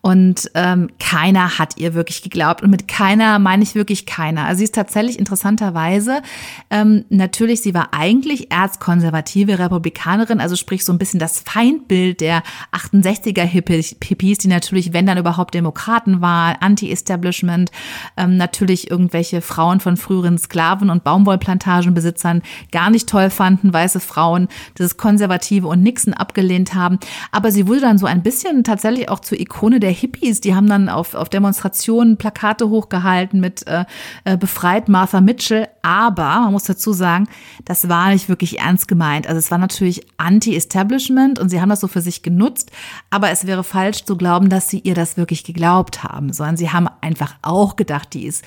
Und 0.00 0.50
ähm, 0.54 0.90
keiner 1.00 1.58
hat 1.58 1.76
ihr 1.78 1.94
wirklich 1.94 2.22
geglaubt. 2.22 2.62
Und 2.62 2.70
mit 2.70 2.88
keiner 2.88 3.38
meine 3.38 3.62
ich 3.62 3.74
wirklich 3.74 4.06
keiner. 4.06 4.44
Also 4.44 4.58
sie 4.58 4.64
ist 4.64 4.74
tatsächlich 4.74 5.18
interessanterweise, 5.18 6.22
ähm, 6.70 7.04
natürlich, 7.08 7.60
sie 7.60 7.74
war 7.74 7.88
eigentlich 7.92 8.50
erzkonservative 8.52 9.58
Republikanerin, 9.58 10.40
also 10.40 10.56
sprich 10.56 10.84
so 10.84 10.92
ein 10.92 10.98
bisschen 10.98 11.18
das 11.18 11.40
Feindbild 11.40 12.20
der 12.20 12.42
68er 12.72 13.42
Hippies, 13.42 14.38
die 14.38 14.48
natürlich, 14.48 14.92
wenn 14.92 15.06
dann 15.06 15.18
überhaupt 15.18 15.54
Demokraten 15.54 16.20
waren, 16.20 16.56
Anti-Establishment, 16.60 17.70
ähm, 18.16 18.36
natürlich 18.36 18.90
irgendwelche 18.90 19.40
Frauen 19.40 19.80
von 19.80 19.96
früheren 19.96 20.38
Sklaven 20.38 20.90
und 20.90 21.02
Baumwollplantagenbesitzern 21.04 22.42
gar 22.70 22.90
nicht 22.90 23.08
toll 23.08 23.30
fanden, 23.30 23.72
weiße 23.72 24.00
Frauen, 24.00 24.48
dieses 24.78 24.96
Konservative 25.16 25.66
und 25.66 25.82
Nixon 25.82 26.12
abgelehnt 26.12 26.74
haben. 26.74 26.98
Aber 27.32 27.50
sie 27.50 27.66
wurde 27.66 27.80
dann 27.80 27.96
so 27.96 28.04
ein 28.04 28.22
bisschen 28.22 28.64
tatsächlich 28.64 29.08
auch 29.08 29.20
zur 29.20 29.40
Ikone 29.40 29.80
der 29.80 29.90
Hippies. 29.90 30.42
Die 30.42 30.54
haben 30.54 30.68
dann 30.68 30.90
auf, 30.90 31.14
auf 31.14 31.30
Demonstrationen 31.30 32.18
Plakate 32.18 32.68
hochgehalten 32.68 33.40
mit 33.40 33.66
äh, 33.66 33.86
äh, 34.24 34.36
befreit 34.36 34.90
Martha 34.90 35.22
Mitchell. 35.22 35.68
Aber 35.80 36.40
man 36.40 36.52
muss 36.52 36.64
dazu 36.64 36.92
sagen, 36.92 37.28
das 37.64 37.88
war 37.88 38.10
nicht 38.10 38.28
wirklich 38.28 38.58
ernst 38.58 38.88
gemeint. 38.88 39.26
Also 39.26 39.38
es 39.38 39.50
war 39.50 39.56
natürlich 39.56 40.06
Anti-Establishment 40.18 41.38
und 41.38 41.48
sie 41.48 41.62
haben 41.62 41.70
das 41.70 41.80
so 41.80 41.88
für 41.88 42.02
sich 42.02 42.22
genutzt. 42.22 42.70
Aber 43.08 43.30
es 43.30 43.46
wäre 43.46 43.64
falsch 43.64 44.04
zu 44.04 44.18
glauben, 44.18 44.50
dass 44.50 44.68
sie 44.68 44.80
ihr 44.80 44.94
das 44.94 45.16
wirklich 45.16 45.44
geglaubt 45.44 46.04
haben, 46.04 46.34
sondern 46.34 46.58
sie 46.58 46.70
haben 46.70 46.88
einfach 47.00 47.36
auch 47.40 47.76
gedacht, 47.76 48.12
die 48.12 48.26
ist 48.26 48.44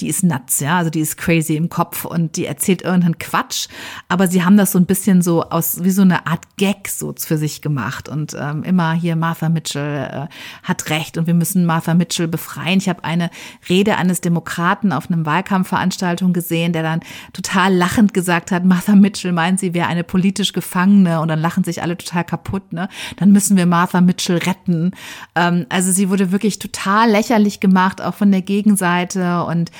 die 0.00 0.08
ist 0.08 0.22
nuts, 0.22 0.60
ja, 0.60 0.78
also 0.78 0.90
die 0.90 1.00
ist 1.00 1.16
crazy 1.16 1.56
im 1.56 1.68
Kopf 1.68 2.04
und 2.04 2.36
die 2.36 2.46
erzählt 2.46 2.82
irgendeinen 2.82 3.18
Quatsch, 3.18 3.68
aber 4.08 4.28
sie 4.28 4.44
haben 4.44 4.56
das 4.56 4.72
so 4.72 4.78
ein 4.78 4.86
bisschen 4.86 5.22
so 5.22 5.42
aus, 5.44 5.82
wie 5.82 5.90
so 5.90 6.02
eine 6.02 6.26
Art 6.26 6.56
Gag 6.56 6.88
so 6.88 7.14
für 7.18 7.36
sich 7.36 7.62
gemacht 7.62 8.08
und 8.08 8.36
ähm, 8.38 8.62
immer 8.62 8.92
hier 8.92 9.16
Martha 9.16 9.48
Mitchell 9.48 10.28
äh, 10.28 10.34
hat 10.62 10.90
recht 10.90 11.18
und 11.18 11.26
wir 11.26 11.34
müssen 11.34 11.66
Martha 11.66 11.94
Mitchell 11.94 12.28
befreien. 12.28 12.78
Ich 12.78 12.88
habe 12.88 13.02
eine 13.02 13.30
Rede 13.68 13.96
eines 13.96 14.20
Demokraten 14.20 14.92
auf 14.92 15.10
einem 15.10 15.26
Wahlkampfveranstaltung 15.26 16.32
gesehen, 16.32 16.72
der 16.72 16.82
dann 16.82 17.00
total 17.32 17.74
lachend 17.74 18.14
gesagt 18.14 18.52
hat, 18.52 18.64
Martha 18.64 18.94
Mitchell 18.94 19.32
meint, 19.32 19.58
sie 19.58 19.74
wäre 19.74 19.88
eine 19.88 20.04
politisch 20.04 20.52
Gefangene 20.52 21.20
und 21.20 21.28
dann 21.28 21.40
lachen 21.40 21.64
sich 21.64 21.82
alle 21.82 21.96
total 21.96 22.24
kaputt, 22.24 22.72
ne? 22.72 22.88
Dann 23.16 23.32
müssen 23.32 23.56
wir 23.56 23.66
Martha 23.66 24.00
Mitchell 24.00 24.38
retten. 24.38 24.92
Ähm, 25.34 25.66
also 25.68 25.90
sie 25.90 26.08
wurde 26.08 26.30
wirklich 26.30 26.58
total 26.58 27.10
lächerlich 27.10 27.58
gemacht, 27.60 28.00
auch 28.00 28.14
von 28.14 28.30
der 28.30 28.42
Gegenseite 28.42 29.42
und 29.44 29.70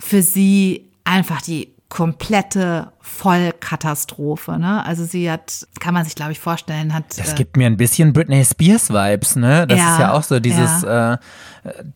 für 0.00 0.22
sie 0.22 0.88
einfach 1.04 1.42
die 1.42 1.72
komplette 1.88 2.92
Vollkatastrophe. 3.00 4.58
Ne? 4.58 4.84
Also 4.84 5.04
sie 5.04 5.30
hat, 5.30 5.66
kann 5.80 5.94
man 5.94 6.04
sich 6.04 6.14
glaube 6.14 6.32
ich 6.32 6.38
vorstellen, 6.38 6.92
hat. 6.92 7.18
Das 7.18 7.32
äh, 7.32 7.36
gibt 7.36 7.56
mir 7.56 7.66
ein 7.66 7.78
bisschen 7.78 8.12
Britney 8.12 8.44
Spears 8.44 8.90
Vibes, 8.90 9.36
ne? 9.36 9.66
Das 9.66 9.78
Ja, 9.78 9.92
ist 9.94 10.00
ja 10.00 10.12
auch 10.12 10.22
so 10.22 10.38
dieses, 10.38 10.82
äh, 10.82 11.16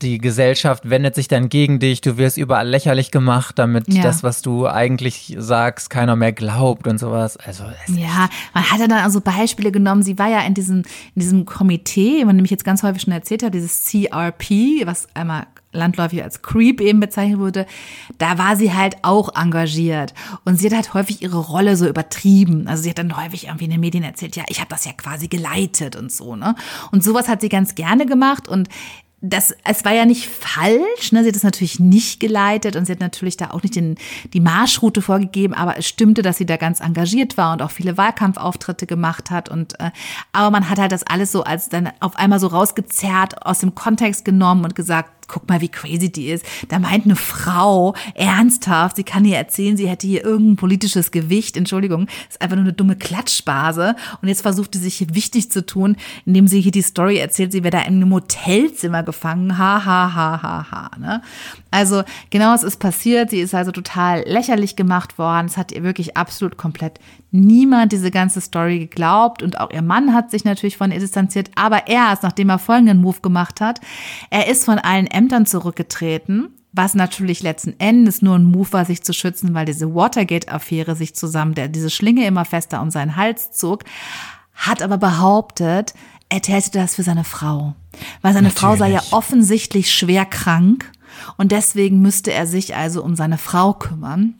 die 0.00 0.16
Gesellschaft 0.16 0.88
wendet 0.88 1.14
sich 1.14 1.28
dann 1.28 1.50
gegen 1.50 1.78
dich, 1.78 2.00
du 2.00 2.16
wirst 2.16 2.38
überall 2.38 2.66
lächerlich 2.68 3.11
gemacht, 3.11 3.59
damit 3.59 3.92
Ja. 3.92 4.03
das, 4.03 4.22
was 4.22 4.40
du 4.40 4.66
eigentlich 4.66 5.34
sagst, 5.38 5.90
keiner 5.90 6.16
mehr 6.16 6.32
glaubt 6.32 6.86
und 6.86 6.96
sowas. 6.98 7.36
Also 7.36 7.64
es 7.86 7.94
Ja, 7.96 8.30
man 8.55 8.70
hat 8.70 8.80
ja 8.80 8.88
dann 8.88 9.05
also 9.05 9.20
Beispiele 9.20 9.72
genommen. 9.72 10.03
Sie 10.03 10.18
war 10.18 10.28
ja 10.28 10.40
in 10.40 10.55
diesem, 10.55 10.78
in 11.14 11.20
diesem 11.20 11.44
Komitee, 11.44 12.24
man 12.24 12.36
nämlich 12.36 12.50
jetzt 12.50 12.64
ganz 12.64 12.82
häufig 12.82 13.03
schon 13.03 13.12
erzählt 13.12 13.42
hat, 13.42 13.53
dieses 13.53 13.84
CRP, 13.84 14.86
was 14.86 15.07
einmal 15.14 15.46
landläufig 15.72 16.22
als 16.22 16.42
Creep 16.42 16.80
eben 16.80 17.00
bezeichnet 17.00 17.38
wurde, 17.38 17.66
da 18.18 18.38
war 18.38 18.56
sie 18.56 18.72
halt 18.72 18.96
auch 19.02 19.34
engagiert. 19.34 20.14
Und 20.44 20.58
sie 20.58 20.66
hat 20.66 20.74
halt 20.74 20.94
häufig 20.94 21.22
ihre 21.22 21.38
Rolle 21.38 21.76
so 21.76 21.88
übertrieben. 21.88 22.68
Also 22.68 22.84
sie 22.84 22.90
hat 22.90 22.98
dann 22.98 23.16
häufig 23.16 23.46
irgendwie 23.46 23.64
in 23.64 23.70
den 23.70 23.80
Medien 23.80 24.04
erzählt, 24.04 24.36
ja, 24.36 24.44
ich 24.48 24.60
habe 24.60 24.70
das 24.70 24.84
ja 24.84 24.92
quasi 24.92 25.28
geleitet 25.28 25.96
und 25.96 26.12
so, 26.12 26.36
ne? 26.36 26.54
Und 26.90 27.02
sowas 27.02 27.28
hat 27.28 27.40
sie 27.40 27.48
ganz 27.48 27.74
gerne 27.74 28.06
gemacht 28.06 28.48
und 28.48 28.68
das, 29.24 29.54
es 29.64 29.84
war 29.84 29.92
ja 29.92 30.04
nicht 30.04 30.26
falsch, 30.26 31.12
ne? 31.12 31.22
sie 31.22 31.28
hat 31.28 31.36
es 31.36 31.44
natürlich 31.44 31.78
nicht 31.78 32.18
geleitet 32.18 32.74
und 32.74 32.86
sie 32.86 32.92
hat 32.92 32.98
natürlich 32.98 33.36
da 33.36 33.50
auch 33.52 33.62
nicht 33.62 33.76
den, 33.76 33.94
die 34.32 34.40
Marschroute 34.40 35.00
vorgegeben, 35.00 35.54
aber 35.54 35.78
es 35.78 35.86
stimmte, 35.86 36.22
dass 36.22 36.38
sie 36.38 36.46
da 36.46 36.56
ganz 36.56 36.80
engagiert 36.80 37.36
war 37.36 37.52
und 37.52 37.62
auch 37.62 37.70
viele 37.70 37.96
Wahlkampfauftritte 37.96 38.88
gemacht 38.88 39.30
hat 39.30 39.48
und 39.48 39.78
äh, 39.78 39.92
aber 40.32 40.50
man 40.50 40.68
hat 40.68 40.80
halt 40.80 40.90
das 40.90 41.04
alles 41.04 41.30
so 41.30 41.44
als 41.44 41.68
dann 41.68 41.92
auf 42.00 42.16
einmal 42.16 42.40
so 42.40 42.48
rausgezerrt, 42.48 43.46
aus 43.46 43.60
dem 43.60 43.76
Kontext 43.76 44.24
genommen 44.24 44.64
und 44.64 44.74
gesagt, 44.74 45.21
guck 45.28 45.48
mal, 45.48 45.60
wie 45.60 45.68
crazy 45.68 46.10
die 46.10 46.28
ist. 46.28 46.44
Da 46.68 46.78
meint 46.78 47.04
eine 47.04 47.16
Frau 47.16 47.94
ernsthaft, 48.14 48.96
sie 48.96 49.04
kann 49.04 49.24
ihr 49.24 49.36
erzählen, 49.36 49.76
sie 49.76 49.88
hätte 49.88 50.06
hier 50.06 50.24
irgendein 50.24 50.56
politisches 50.56 51.10
Gewicht. 51.10 51.56
Entschuldigung, 51.56 52.08
ist 52.28 52.40
einfach 52.40 52.56
nur 52.56 52.64
eine 52.64 52.72
dumme 52.72 52.96
Klatschbase. 52.96 53.96
Und 54.20 54.28
jetzt 54.28 54.42
versucht 54.42 54.74
sie 54.74 54.80
sich 54.80 54.96
hier 54.96 55.14
wichtig 55.14 55.50
zu 55.50 55.64
tun, 55.64 55.96
indem 56.26 56.48
sie 56.48 56.60
hier 56.60 56.72
die 56.72 56.82
Story 56.82 57.18
erzählt, 57.18 57.52
sie 57.52 57.62
wäre 57.62 57.72
da 57.72 57.80
in 57.80 57.96
einem 57.96 58.12
Hotelzimmer 58.12 59.02
gefangen. 59.02 59.58
Ha, 59.58 59.84
ha, 59.84 60.14
ha, 60.14 60.42
ha, 60.42 60.70
ha. 60.70 60.90
Ne? 60.98 61.22
Also 61.70 62.02
genau, 62.30 62.54
es 62.54 62.62
ist 62.62 62.78
passiert. 62.78 63.30
Sie 63.30 63.40
ist 63.40 63.54
also 63.54 63.72
total 63.72 64.24
lächerlich 64.26 64.76
gemacht 64.76 65.18
worden. 65.18 65.46
Es 65.46 65.56
hat 65.56 65.72
ihr 65.72 65.82
wirklich 65.82 66.16
absolut 66.16 66.56
komplett 66.56 67.00
niemand 67.32 67.92
diese 67.92 68.10
ganze 68.10 68.40
Story 68.40 68.78
geglaubt 68.78 69.42
und 69.42 69.58
auch 69.58 69.70
ihr 69.70 69.82
Mann 69.82 70.14
hat 70.14 70.30
sich 70.30 70.44
natürlich 70.44 70.76
von 70.76 70.92
ihr 70.92 71.00
distanziert, 71.00 71.50
aber 71.56 71.88
erst 71.88 72.22
nachdem 72.22 72.50
er 72.50 72.58
folgenden 72.58 73.00
Move 73.00 73.20
gemacht 73.20 73.60
hat. 73.60 73.80
Er 74.30 74.48
ist 74.48 74.64
von 74.64 74.78
allen 74.78 75.06
Ämtern 75.06 75.46
zurückgetreten, 75.46 76.50
was 76.72 76.94
natürlich 76.94 77.42
letzten 77.42 77.78
Endes 77.80 78.22
nur 78.22 78.36
ein 78.36 78.44
Move 78.44 78.72
war, 78.72 78.84
sich 78.84 79.02
zu 79.02 79.12
schützen, 79.12 79.54
weil 79.54 79.66
diese 79.66 79.94
Watergate-Affäre 79.94 80.94
sich 80.94 81.14
zusammen, 81.14 81.54
der 81.54 81.68
diese 81.68 81.90
Schlinge 81.90 82.26
immer 82.26 82.44
fester 82.44 82.80
um 82.80 82.90
seinen 82.90 83.16
Hals 83.16 83.52
zog, 83.52 83.84
hat 84.54 84.82
aber 84.82 84.98
behauptet, 84.98 85.94
er 86.28 86.40
täte 86.40 86.70
das 86.70 86.94
für 86.94 87.02
seine 87.02 87.24
Frau. 87.24 87.74
Weil 88.22 88.32
seine 88.32 88.50
Frau 88.50 88.76
sei 88.76 88.88
ja 88.88 88.96
Natürlich. 88.96 89.12
offensichtlich 89.12 89.92
schwer 89.92 90.24
krank 90.24 90.90
und 91.36 91.52
deswegen 91.52 92.00
müsste 92.00 92.32
er 92.32 92.46
sich 92.46 92.74
also 92.74 93.02
um 93.02 93.16
seine 93.16 93.38
Frau 93.38 93.74
kümmern. 93.74 94.34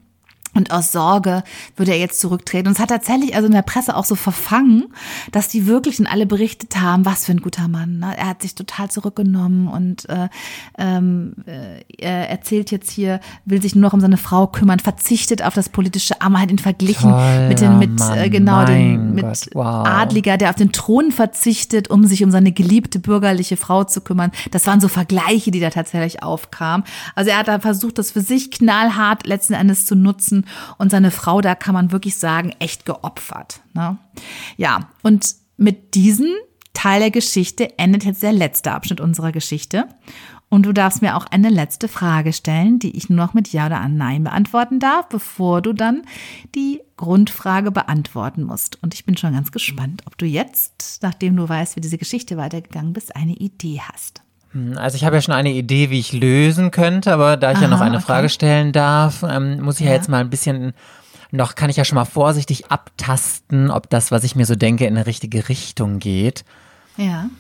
Und 0.55 0.71
aus 0.71 0.93
Sorge 0.93 1.45
würde 1.77 1.93
er 1.93 1.99
jetzt 1.99 2.21
zurücktreten. 2.21 2.69
Und 2.69 2.75
es 2.75 2.79
hat 2.79 2.91
tatsächlich 2.91 3.35
also 3.35 3.47
in 3.47 3.55
der 3.55 3.63
Presse 3.63 3.97
auch 3.97 4.05
so 4.05 4.15
verfangen, 4.15 4.85
dass 5.31 5.49
die 5.49 5.67
wirklich 5.67 5.99
und 5.99 6.07
alle 6.07 6.27
berichtet 6.27 6.79
haben, 6.79 7.07
was 7.07 7.25
für 7.25 7.33
ein 7.33 7.41
guter 7.41 7.69
Mann. 7.69 8.01
Ne? 8.01 8.15
Er 8.17 8.29
hat 8.29 8.43
sich 8.43 8.55
total 8.55 8.91
zurückgenommen 8.91 9.69
und 9.69 10.09
äh, 10.11 10.29
ähm, 10.79 11.35
äh, 11.47 11.83
er 11.99 12.29
erzählt 12.29 12.71
jetzt 12.71 12.91
hier, 12.91 13.21
will 13.47 13.63
sich 13.63 13.75
nur 13.75 13.83
noch 13.83 13.95
um 13.95 14.01
seine 14.01 14.19
Frau 14.19 14.47
kümmern, 14.47 14.79
verzichtet 14.79 15.43
auf 15.43 15.55
das 15.55 15.71
politische 15.71 16.21
Amt, 16.21 16.39
hat 16.39 16.51
ihn 16.51 16.59
verglichen 16.59 17.11
Toller 17.11 17.49
mit 17.49 17.61
den 17.61 17.79
mit 17.79 18.01
äh, 18.01 18.05
Mann, 18.05 18.31
genau 18.31 18.65
den 18.65 19.15
mit 19.15 19.25
Gott, 19.25 19.49
wow. 19.55 19.87
Adliger, 19.87 20.37
der 20.37 20.51
auf 20.51 20.57
den 20.57 20.73
Thron 20.73 21.13
verzichtet, 21.13 21.89
um 21.89 22.07
sich 22.07 22.25
um 22.25 22.31
seine 22.31 22.53
geliebte 22.53 22.99
bürgerliche 22.99 23.57
Frau 23.57 23.85
zu 23.85 24.01
kümmern. 24.01 24.33
Das 24.51 24.67
waren 24.67 24.81
so 24.81 24.89
Vergleiche, 24.89 25.51
die 25.51 25.61
da 25.61 25.71
tatsächlich 25.71 26.23
aufkamen. 26.23 26.85
Also 27.15 27.31
er 27.31 27.39
hat 27.39 27.49
da 27.49 27.59
versucht, 27.59 27.99
das 27.99 28.11
für 28.11 28.21
sich 28.21 28.51
knallhart 28.51 29.27
letzten 29.27 29.55
Endes 29.55 29.87
zu 29.87 29.95
nutzen 29.95 30.42
und 30.79 30.91
seine 30.91 31.11
Frau, 31.11 31.41
da 31.41 31.55
kann 31.55 31.75
man 31.75 31.93
wirklich 31.93 32.17
sagen, 32.17 32.55
echt 32.59 32.87
geopfert. 32.87 33.61
Ne? 33.75 33.99
Ja, 34.57 34.89
und 35.03 35.35
mit 35.57 35.95
diesem 35.95 36.29
Teil 36.75 37.01
der 37.01 37.11
Geschichte 37.11 37.79
endet 37.79 38.05
jetzt 38.05 38.23
der 38.23 38.33
letzte 38.33 38.73
Abschnitt 38.73 39.01
unserer 39.01 39.33
Geschichte. 39.33 39.89
Und 40.49 40.67
du 40.67 40.75
darfst 40.75 41.01
mir 41.01 41.17
auch 41.17 41.25
eine 41.25 41.49
letzte 41.49 41.89
Frage 41.89 42.35
stellen, 42.35 42.79
die 42.79 42.95
ich 42.95 43.09
nur 43.09 43.17
noch 43.17 43.33
mit 43.33 43.55
Ja 43.55 43.67
oder 43.67 43.89
Nein 43.89 44.25
beantworten 44.25 44.81
darf, 44.81 45.09
bevor 45.09 45.63
du 45.63 45.73
dann 45.73 46.03
die 46.55 46.83
Grundfrage 46.99 47.71
beantworten 47.71 48.43
musst. 48.43 48.83
Und 48.83 48.93
ich 48.93 49.07
bin 49.07 49.17
schon 49.17 49.33
ganz 49.33 49.51
gespannt, 49.51 50.03
ob 50.05 50.19
du 50.19 50.27
jetzt, 50.27 50.99
nachdem 51.03 51.37
du 51.37 51.49
weißt, 51.49 51.77
wie 51.77 51.81
diese 51.81 51.97
Geschichte 51.97 52.37
weitergegangen 52.37 52.93
bist, 52.93 53.17
eine 53.17 53.33
Idee 53.33 53.81
hast. 53.81 54.23
Also 54.77 54.97
ich 54.97 55.05
habe 55.05 55.17
ja 55.17 55.23
schon 55.23 55.35
eine 55.35 55.53
Idee, 55.53 55.91
wie 55.91 55.99
ich 55.99 56.13
lösen 56.13 56.71
könnte, 56.71 57.13
aber 57.13 57.37
da 57.37 57.53
ich 57.53 57.59
ja 57.59 57.69
Aha, 57.69 57.75
noch 57.75 57.81
eine 57.81 57.97
okay. 57.97 58.05
Frage 58.05 58.29
stellen 58.29 58.73
darf, 58.73 59.23
ähm, 59.23 59.61
muss 59.63 59.81
ich 59.81 59.87
ja. 59.87 59.93
Ja. 59.93 59.97
jetzt 59.97 60.09
mal 60.09 60.21
ein 60.21 60.31
bisschen 60.31 60.75
noch, 61.31 61.55
kann 61.55 61.71
ich 61.71 61.77
ja 61.77 61.85
schon 61.85 61.97
mal 61.97 62.05
vorsichtig 62.05 62.71
abtasten, 62.71 63.71
ob 63.71 63.89
das, 63.89 64.11
was 64.11 64.25
ich 64.25 64.37
mir 64.37 64.45
so 64.45 64.55
denke, 64.55 64.85
in 64.87 64.97
eine 64.97 65.07
richtige 65.07 65.49
Richtung 65.49 65.99
geht. 65.99 66.45
Ja. 66.99 67.31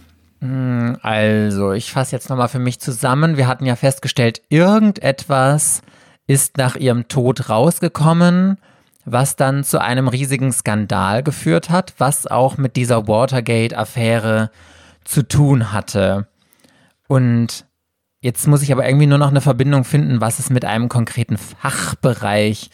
Also, 1.02 1.72
ich 1.72 1.92
fasse 1.92 2.16
jetzt 2.16 2.28
nochmal 2.28 2.48
für 2.48 2.58
mich 2.58 2.80
zusammen. 2.80 3.36
Wir 3.36 3.46
hatten 3.46 3.64
ja 3.64 3.76
festgestellt, 3.76 4.42
irgendetwas 4.48 5.82
ist 6.26 6.56
nach 6.56 6.74
ihrem 6.74 7.06
Tod 7.06 7.48
rausgekommen, 7.48 8.58
was 9.04 9.36
dann 9.36 9.62
zu 9.62 9.80
einem 9.80 10.08
riesigen 10.08 10.50
Skandal 10.50 11.22
geführt 11.22 11.70
hat, 11.70 11.94
was 11.98 12.26
auch 12.26 12.56
mit 12.56 12.74
dieser 12.74 13.06
Watergate-Affäre 13.06 14.50
zu 15.04 15.22
tun 15.22 15.72
hatte. 15.72 16.26
Und 17.12 17.66
jetzt 18.22 18.48
muss 18.48 18.62
ich 18.62 18.72
aber 18.72 18.86
irgendwie 18.86 19.06
nur 19.06 19.18
noch 19.18 19.28
eine 19.28 19.42
Verbindung 19.42 19.84
finden, 19.84 20.22
was 20.22 20.38
es 20.38 20.48
mit 20.48 20.64
einem 20.64 20.88
konkreten 20.88 21.36
Fachbereich 21.36 22.70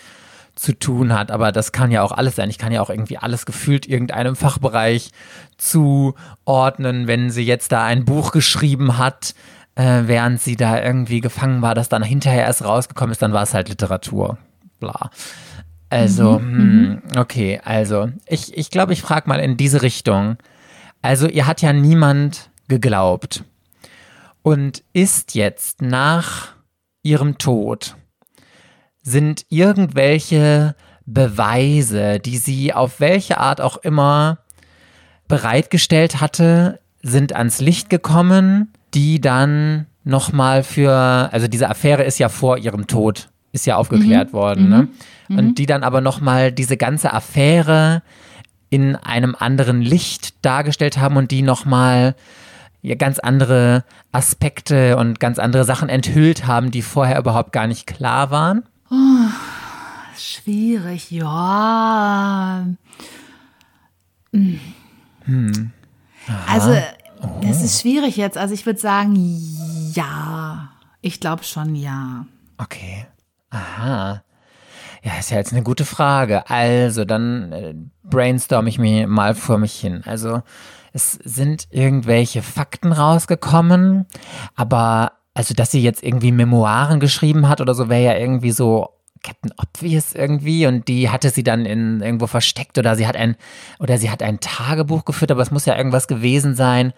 zu 0.54 0.78
tun 0.78 1.12
hat. 1.12 1.32
Aber 1.32 1.50
das 1.50 1.72
kann 1.72 1.90
ja 1.90 2.04
auch 2.04 2.12
alles 2.12 2.36
sein. 2.36 2.48
Ich 2.48 2.56
kann 2.56 2.70
ja 2.70 2.80
auch 2.80 2.88
irgendwie 2.88 3.18
alles 3.18 3.46
gefühlt 3.46 3.88
irgendeinem 3.88 4.36
Fachbereich 4.36 5.10
zuordnen, 5.56 7.08
wenn 7.08 7.30
sie 7.30 7.42
jetzt 7.42 7.72
da 7.72 7.84
ein 7.84 8.04
Buch 8.04 8.30
geschrieben 8.30 8.96
hat, 8.96 9.34
äh, 9.74 10.02
während 10.04 10.40
sie 10.40 10.54
da 10.54 10.80
irgendwie 10.80 11.20
gefangen 11.20 11.60
war, 11.60 11.74
das 11.74 11.88
dann 11.88 12.04
hinterher 12.04 12.44
erst 12.44 12.64
rausgekommen 12.64 13.10
ist, 13.10 13.22
dann 13.22 13.32
war 13.32 13.42
es 13.42 13.54
halt 13.54 13.68
Literatur. 13.68 14.38
Bla. 14.78 15.10
Also, 15.90 16.38
hm, 16.38 17.02
okay, 17.16 17.60
also, 17.64 18.10
ich, 18.28 18.56
ich 18.56 18.70
glaube, 18.70 18.92
ich 18.92 19.02
frage 19.02 19.28
mal 19.28 19.40
in 19.40 19.56
diese 19.56 19.82
Richtung. 19.82 20.36
Also, 21.02 21.26
ihr 21.26 21.48
hat 21.48 21.60
ja 21.60 21.72
niemand 21.72 22.50
geglaubt. 22.68 23.42
Und 24.48 24.82
ist 24.94 25.34
jetzt 25.34 25.82
nach 25.82 26.54
ihrem 27.02 27.36
Tod, 27.36 27.96
sind 29.02 29.44
irgendwelche 29.50 30.74
Beweise, 31.04 32.18
die 32.18 32.38
sie 32.38 32.72
auf 32.72 32.98
welche 32.98 33.36
Art 33.36 33.60
auch 33.60 33.76
immer 33.76 34.38
bereitgestellt 35.28 36.22
hatte, 36.22 36.80
sind 37.02 37.34
ans 37.34 37.60
Licht 37.60 37.90
gekommen, 37.90 38.72
die 38.94 39.20
dann 39.20 39.84
nochmal 40.04 40.62
für, 40.62 41.28
also 41.30 41.46
diese 41.46 41.68
Affäre 41.68 42.04
ist 42.04 42.18
ja 42.18 42.30
vor 42.30 42.56
ihrem 42.56 42.86
Tod, 42.86 43.28
ist 43.52 43.66
ja 43.66 43.76
aufgeklärt 43.76 44.32
worden, 44.32 44.70
ne? 44.70 44.88
Und 45.28 45.58
die 45.58 45.66
dann 45.66 45.82
aber 45.82 46.00
nochmal 46.00 46.52
diese 46.52 46.78
ganze 46.78 47.12
Affäre 47.12 48.02
in 48.70 48.96
einem 48.96 49.36
anderen 49.38 49.82
Licht 49.82 50.42
dargestellt 50.42 50.96
haben 50.96 51.18
und 51.18 51.32
die 51.32 51.42
nochmal 51.42 52.14
ja, 52.82 52.94
ganz 52.94 53.18
andere 53.18 53.84
Aspekte 54.12 54.96
und 54.96 55.20
ganz 55.20 55.38
andere 55.38 55.64
Sachen 55.64 55.88
enthüllt 55.88 56.46
haben, 56.46 56.70
die 56.70 56.82
vorher 56.82 57.18
überhaupt 57.18 57.52
gar 57.52 57.66
nicht 57.66 57.86
klar 57.86 58.30
waren. 58.30 58.64
Schwierig, 60.16 61.10
ja. 61.10 62.66
Hm. 64.32 65.70
Also, 66.46 66.76
das 67.42 67.62
ist 67.62 67.80
schwierig 67.80 68.16
jetzt. 68.16 68.38
Also, 68.38 68.54
ich 68.54 68.66
würde 68.66 68.80
sagen, 68.80 69.16
ja. 69.94 70.70
Ich 71.00 71.20
glaube 71.20 71.44
schon, 71.44 71.74
ja. 71.74 72.26
Okay. 72.56 73.06
Aha. 73.50 74.22
Ja, 75.02 75.18
ist 75.18 75.30
ja 75.30 75.36
jetzt 75.36 75.52
eine 75.52 75.62
gute 75.62 75.84
Frage. 75.84 76.48
Also, 76.50 77.04
dann 77.04 77.52
äh, 77.52 77.74
brainstorm 78.02 78.66
ich 78.66 78.78
mir 78.78 79.06
mal 79.06 79.34
vor 79.34 79.58
mich 79.58 79.74
hin. 79.74 80.02
Also, 80.04 80.42
es 80.92 81.12
sind 81.12 81.68
irgendwelche 81.70 82.42
Fakten 82.42 82.92
rausgekommen, 82.92 84.06
aber 84.54 85.12
also, 85.34 85.54
dass 85.54 85.70
sie 85.70 85.82
jetzt 85.82 86.02
irgendwie 86.02 86.32
Memoiren 86.32 86.98
geschrieben 86.98 87.48
hat 87.48 87.60
oder 87.60 87.74
so, 87.74 87.88
wäre 87.88 88.02
ja 88.02 88.18
irgendwie 88.18 88.50
so 88.50 88.88
Captain 89.22 89.52
Obvious 89.56 90.12
irgendwie 90.12 90.66
und 90.66 90.88
die 90.88 91.10
hatte 91.10 91.30
sie 91.30 91.42
dann 91.42 91.64
in 91.64 92.00
irgendwo 92.00 92.26
versteckt 92.26 92.78
oder 92.78 92.96
sie 92.96 93.06
hat 93.06 93.16
ein 93.16 93.36
oder 93.78 93.98
sie 93.98 94.10
hat 94.10 94.22
ein 94.22 94.40
Tagebuch 94.40 95.04
geführt, 95.04 95.30
aber 95.30 95.42
es 95.42 95.50
muss 95.50 95.66
ja 95.66 95.76
irgendwas 95.76 96.08
gewesen 96.08 96.54
sein, 96.54 96.92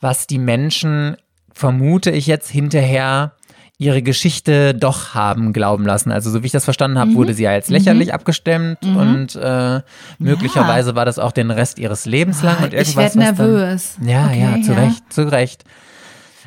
was 0.00 0.26
die 0.26 0.38
Menschen 0.38 1.16
vermute 1.52 2.10
ich 2.10 2.26
jetzt 2.26 2.50
hinterher 2.50 3.32
ihre 3.76 4.02
Geschichte 4.02 4.72
doch 4.74 5.14
haben 5.14 5.52
glauben 5.52 5.84
lassen. 5.84 6.12
Also 6.12 6.30
so 6.30 6.42
wie 6.42 6.46
ich 6.46 6.52
das 6.52 6.64
verstanden 6.64 6.98
habe, 6.98 7.14
wurde 7.14 7.34
sie 7.34 7.42
ja 7.42 7.52
jetzt 7.52 7.70
lächerlich 7.70 8.14
abgestimmt 8.14 8.78
und 8.84 9.34
äh, 9.34 9.80
möglicherweise 10.18 10.94
war 10.94 11.04
das 11.04 11.18
auch 11.18 11.32
den 11.32 11.50
Rest 11.50 11.78
ihres 11.78 12.06
Lebens 12.06 12.42
lang 12.42 12.58
und 12.58 12.72
irgendwas. 12.72 12.88
ich 12.88 12.96
werde 12.96 13.06
was 13.06 13.12
dann- 13.14 13.36
nervös. 13.36 13.96
ja, 14.02 14.26
Okay, 14.26 14.40
ja, 14.40 14.62
zu 14.62 14.72
Recht, 14.76 15.12
zu 15.12 15.22
Recht. 15.30 15.64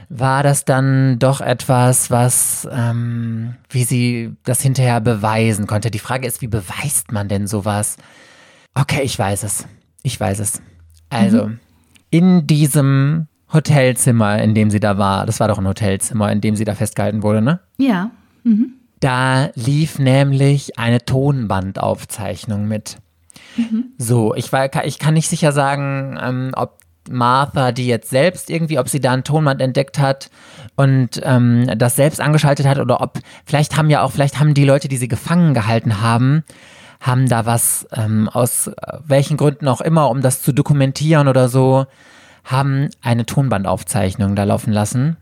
War 0.09 0.41
das 0.41 0.63
dann 0.63 1.19
doch 1.19 1.41
etwas, 1.41 2.09
was, 2.09 2.65
ähm, 2.71 3.55
wie 3.69 3.84
sie 3.84 4.34
das 4.45 4.61
hinterher 4.61 5.01
beweisen 5.01 5.67
konnte? 5.67 5.91
Die 5.91 5.99
Frage 5.99 6.25
ist, 6.28 6.41
wie 6.41 6.47
beweist 6.47 7.11
man 7.11 7.28
denn 7.28 7.45
sowas? 7.45 7.97
Okay, 8.73 9.01
ich 9.03 9.19
weiß 9.19 9.43
es. 9.43 9.67
Ich 10.03 10.17
weiß 10.17 10.39
es. 10.39 10.61
Also, 11.09 11.51
in 12.09 12.47
diesem 12.47 13.28
Hotelzimmer, 13.53 14.41
in 14.41 14.53
dem 14.53 14.69
sie 14.69 14.79
da 14.79 14.97
war, 14.97 15.25
das 15.25 15.39
war 15.39 15.47
doch 15.47 15.57
ein 15.57 15.67
Hotelzimmer, 15.67 16.31
in 16.31 16.41
dem 16.41 16.55
sie 16.55 16.65
da 16.65 16.75
festgehalten 16.75 17.23
wurde, 17.23 17.41
ne? 17.41 17.59
Ja. 17.77 18.11
Da 18.99 19.49
lief 19.55 19.99
nämlich 19.99 20.77
eine 20.79 21.05
Tonbandaufzeichnung 21.05 22.67
mit. 22.67 22.97
So, 23.97 24.35
ich, 24.35 24.51
war, 24.51 24.85
ich 24.85 24.99
kann 24.99 25.13
nicht 25.13 25.29
sicher 25.29 25.51
sagen, 25.51 26.17
ähm, 26.21 26.51
ob 26.55 26.79
Martha 27.09 27.71
die 27.71 27.87
jetzt 27.87 28.09
selbst 28.09 28.49
irgendwie, 28.49 28.79
ob 28.79 28.89
sie 28.89 28.99
da 28.99 29.13
ein 29.13 29.23
Tonband 29.23 29.61
entdeckt 29.61 29.99
hat 29.99 30.29
und 30.75 31.21
ähm, 31.23 31.71
das 31.77 31.95
selbst 31.95 32.21
angeschaltet 32.21 32.67
hat 32.67 32.79
oder 32.79 33.01
ob, 33.01 33.19
vielleicht 33.45 33.77
haben 33.77 33.89
ja 33.89 34.01
auch, 34.01 34.11
vielleicht 34.11 34.39
haben 34.39 34.53
die 34.53 34.65
Leute, 34.65 34.87
die 34.87 34.97
sie 34.97 35.07
gefangen 35.07 35.53
gehalten 35.53 36.01
haben, 36.01 36.43
haben 36.99 37.29
da 37.29 37.45
was 37.45 37.87
ähm, 37.93 38.27
aus 38.29 38.67
äh, 38.67 38.73
welchen 39.05 39.37
Gründen 39.37 39.67
auch 39.67 39.81
immer, 39.81 40.09
um 40.09 40.21
das 40.21 40.41
zu 40.41 40.51
dokumentieren 40.51 41.27
oder 41.27 41.49
so, 41.49 41.85
haben 42.47 42.89
eine 43.01 43.25
Tonbandaufzeichnung 43.25 44.35
da 44.35 44.43
laufen 44.43 44.73
lassen. 44.73 45.17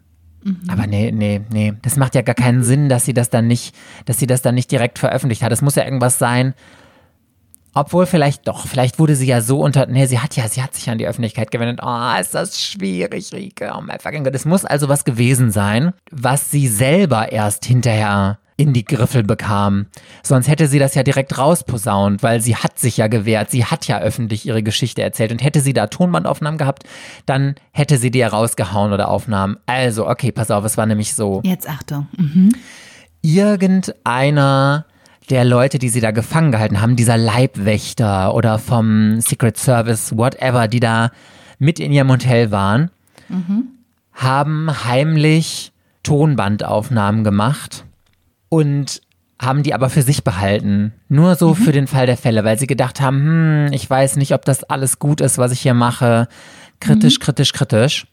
Aber 0.67 0.85
nee, 0.85 1.11
nee, 1.11 1.41
nee. 1.51 1.73
Das 1.81 1.95
macht 1.95 2.13
ja 2.13 2.21
gar 2.21 2.35
keinen 2.35 2.63
Sinn, 2.63 2.87
dass 2.87 3.03
sie 3.03 3.15
das 3.15 3.31
dann 3.31 3.47
nicht, 3.47 3.75
dass 4.05 4.19
sie 4.19 4.27
das 4.27 4.43
dann 4.43 4.53
nicht 4.53 4.71
direkt 4.71 4.99
veröffentlicht 4.99 5.41
hat. 5.41 5.51
Es 5.51 5.63
muss 5.63 5.75
ja 5.75 5.83
irgendwas 5.83 6.19
sein. 6.19 6.53
Obwohl 7.73 8.05
vielleicht 8.05 8.47
doch, 8.47 8.67
vielleicht 8.67 8.99
wurde 8.99 9.15
sie 9.15 9.25
ja 9.25 9.41
so 9.41 9.59
unter, 9.59 9.87
nee, 9.87 10.05
sie 10.05 10.19
hat 10.19 10.35
ja, 10.35 10.47
sie 10.47 10.61
hat 10.61 10.75
sich 10.75 10.89
an 10.89 10.99
die 10.99 11.07
Öffentlichkeit 11.07 11.49
gewendet. 11.49 11.81
Oh, 11.83 12.19
ist 12.19 12.35
das 12.35 12.61
schwierig, 12.61 13.33
Rike. 13.33 13.73
Oh 13.75 13.81
my 13.81 13.97
fucking 13.99 14.23
God. 14.23 14.35
Es 14.35 14.45
muss 14.45 14.63
also 14.63 14.87
was 14.87 15.03
gewesen 15.03 15.51
sein, 15.51 15.93
was 16.11 16.51
sie 16.51 16.67
selber 16.67 17.31
erst 17.31 17.65
hinterher 17.65 18.37
in 18.57 18.71
die 18.71 18.85
Griffel 18.85 19.23
bekam. 19.23 19.87
Sonst 20.23 20.47
hätte 20.47 20.67
sie 20.67 20.79
das 20.79 20.95
ja 20.95 21.03
direkt 21.03 21.37
rausposaunt, 21.37 22.23
weil 22.23 22.39
sie 22.39 22.55
hat 22.55 22.79
sich 22.79 22.97
ja 22.97 23.07
gewehrt. 23.07 23.51
Sie 23.51 23.65
hat 23.65 23.87
ja 23.87 23.99
öffentlich 23.99 24.45
ihre 24.45 24.63
Geschichte 24.63 25.01
erzählt. 25.01 25.31
Und 25.31 25.43
hätte 25.43 25.59
sie 25.59 25.73
da 25.73 25.87
Tonbandaufnahmen 25.87 26.57
gehabt, 26.57 26.83
dann 27.25 27.55
hätte 27.71 27.97
sie 27.97 28.11
die 28.11 28.19
ja 28.19 28.29
rausgehauen 28.29 28.93
oder 28.93 29.09
Aufnahmen. 29.09 29.57
Also, 29.65 30.07
okay, 30.07 30.31
pass 30.31 30.51
auf, 30.51 30.63
es 30.63 30.77
war 30.77 30.85
nämlich 30.85 31.13
so 31.13 31.41
Jetzt 31.43 31.67
Achtung. 31.67 32.07
Mhm. 32.17 32.51
irgendeiner 33.21 34.85
der 35.29 35.43
Leute, 35.43 35.79
die 35.79 35.89
sie 35.89 36.01
da 36.01 36.11
gefangen 36.11 36.51
gehalten 36.51 36.81
haben, 36.81 36.95
dieser 36.95 37.17
Leibwächter 37.17 38.35
oder 38.35 38.59
vom 38.59 39.19
Secret 39.19 39.57
Service, 39.57 40.15
whatever, 40.15 40.67
die 40.67 40.79
da 40.79 41.09
mit 41.57 41.79
in 41.79 41.91
ihrem 41.91 42.11
Hotel 42.11 42.51
waren, 42.51 42.91
haben 44.13 44.85
heimlich 44.85 45.71
Tonbandaufnahmen 46.03 47.23
gemacht 47.23 47.85
und 48.49 49.01
haben 49.39 49.63
die 49.63 49.73
aber 49.73 49.89
für 49.89 50.01
sich 50.01 50.23
behalten. 50.23 50.93
Nur 51.09 51.35
so 51.35 51.53
für 51.53 51.71
den 51.71 51.87
Fall 51.87 52.05
der 52.05 52.17
Fälle, 52.17 52.43
weil 52.43 52.57
sie 52.57 52.67
gedacht 52.67 53.01
haben, 53.01 53.17
hm, 53.67 53.73
ich 53.73 53.89
weiß 53.89 54.15
nicht, 54.15 54.33
ob 54.33 54.45
das 54.45 54.63
alles 54.63 54.99
gut 54.99 55.21
ist, 55.21 55.37
was 55.37 55.51
ich 55.51 55.59
hier 55.59 55.73
mache. 55.73 56.27
Kritisch, 56.79 57.19
kritisch, 57.19 57.51
kritisch. 57.51 58.07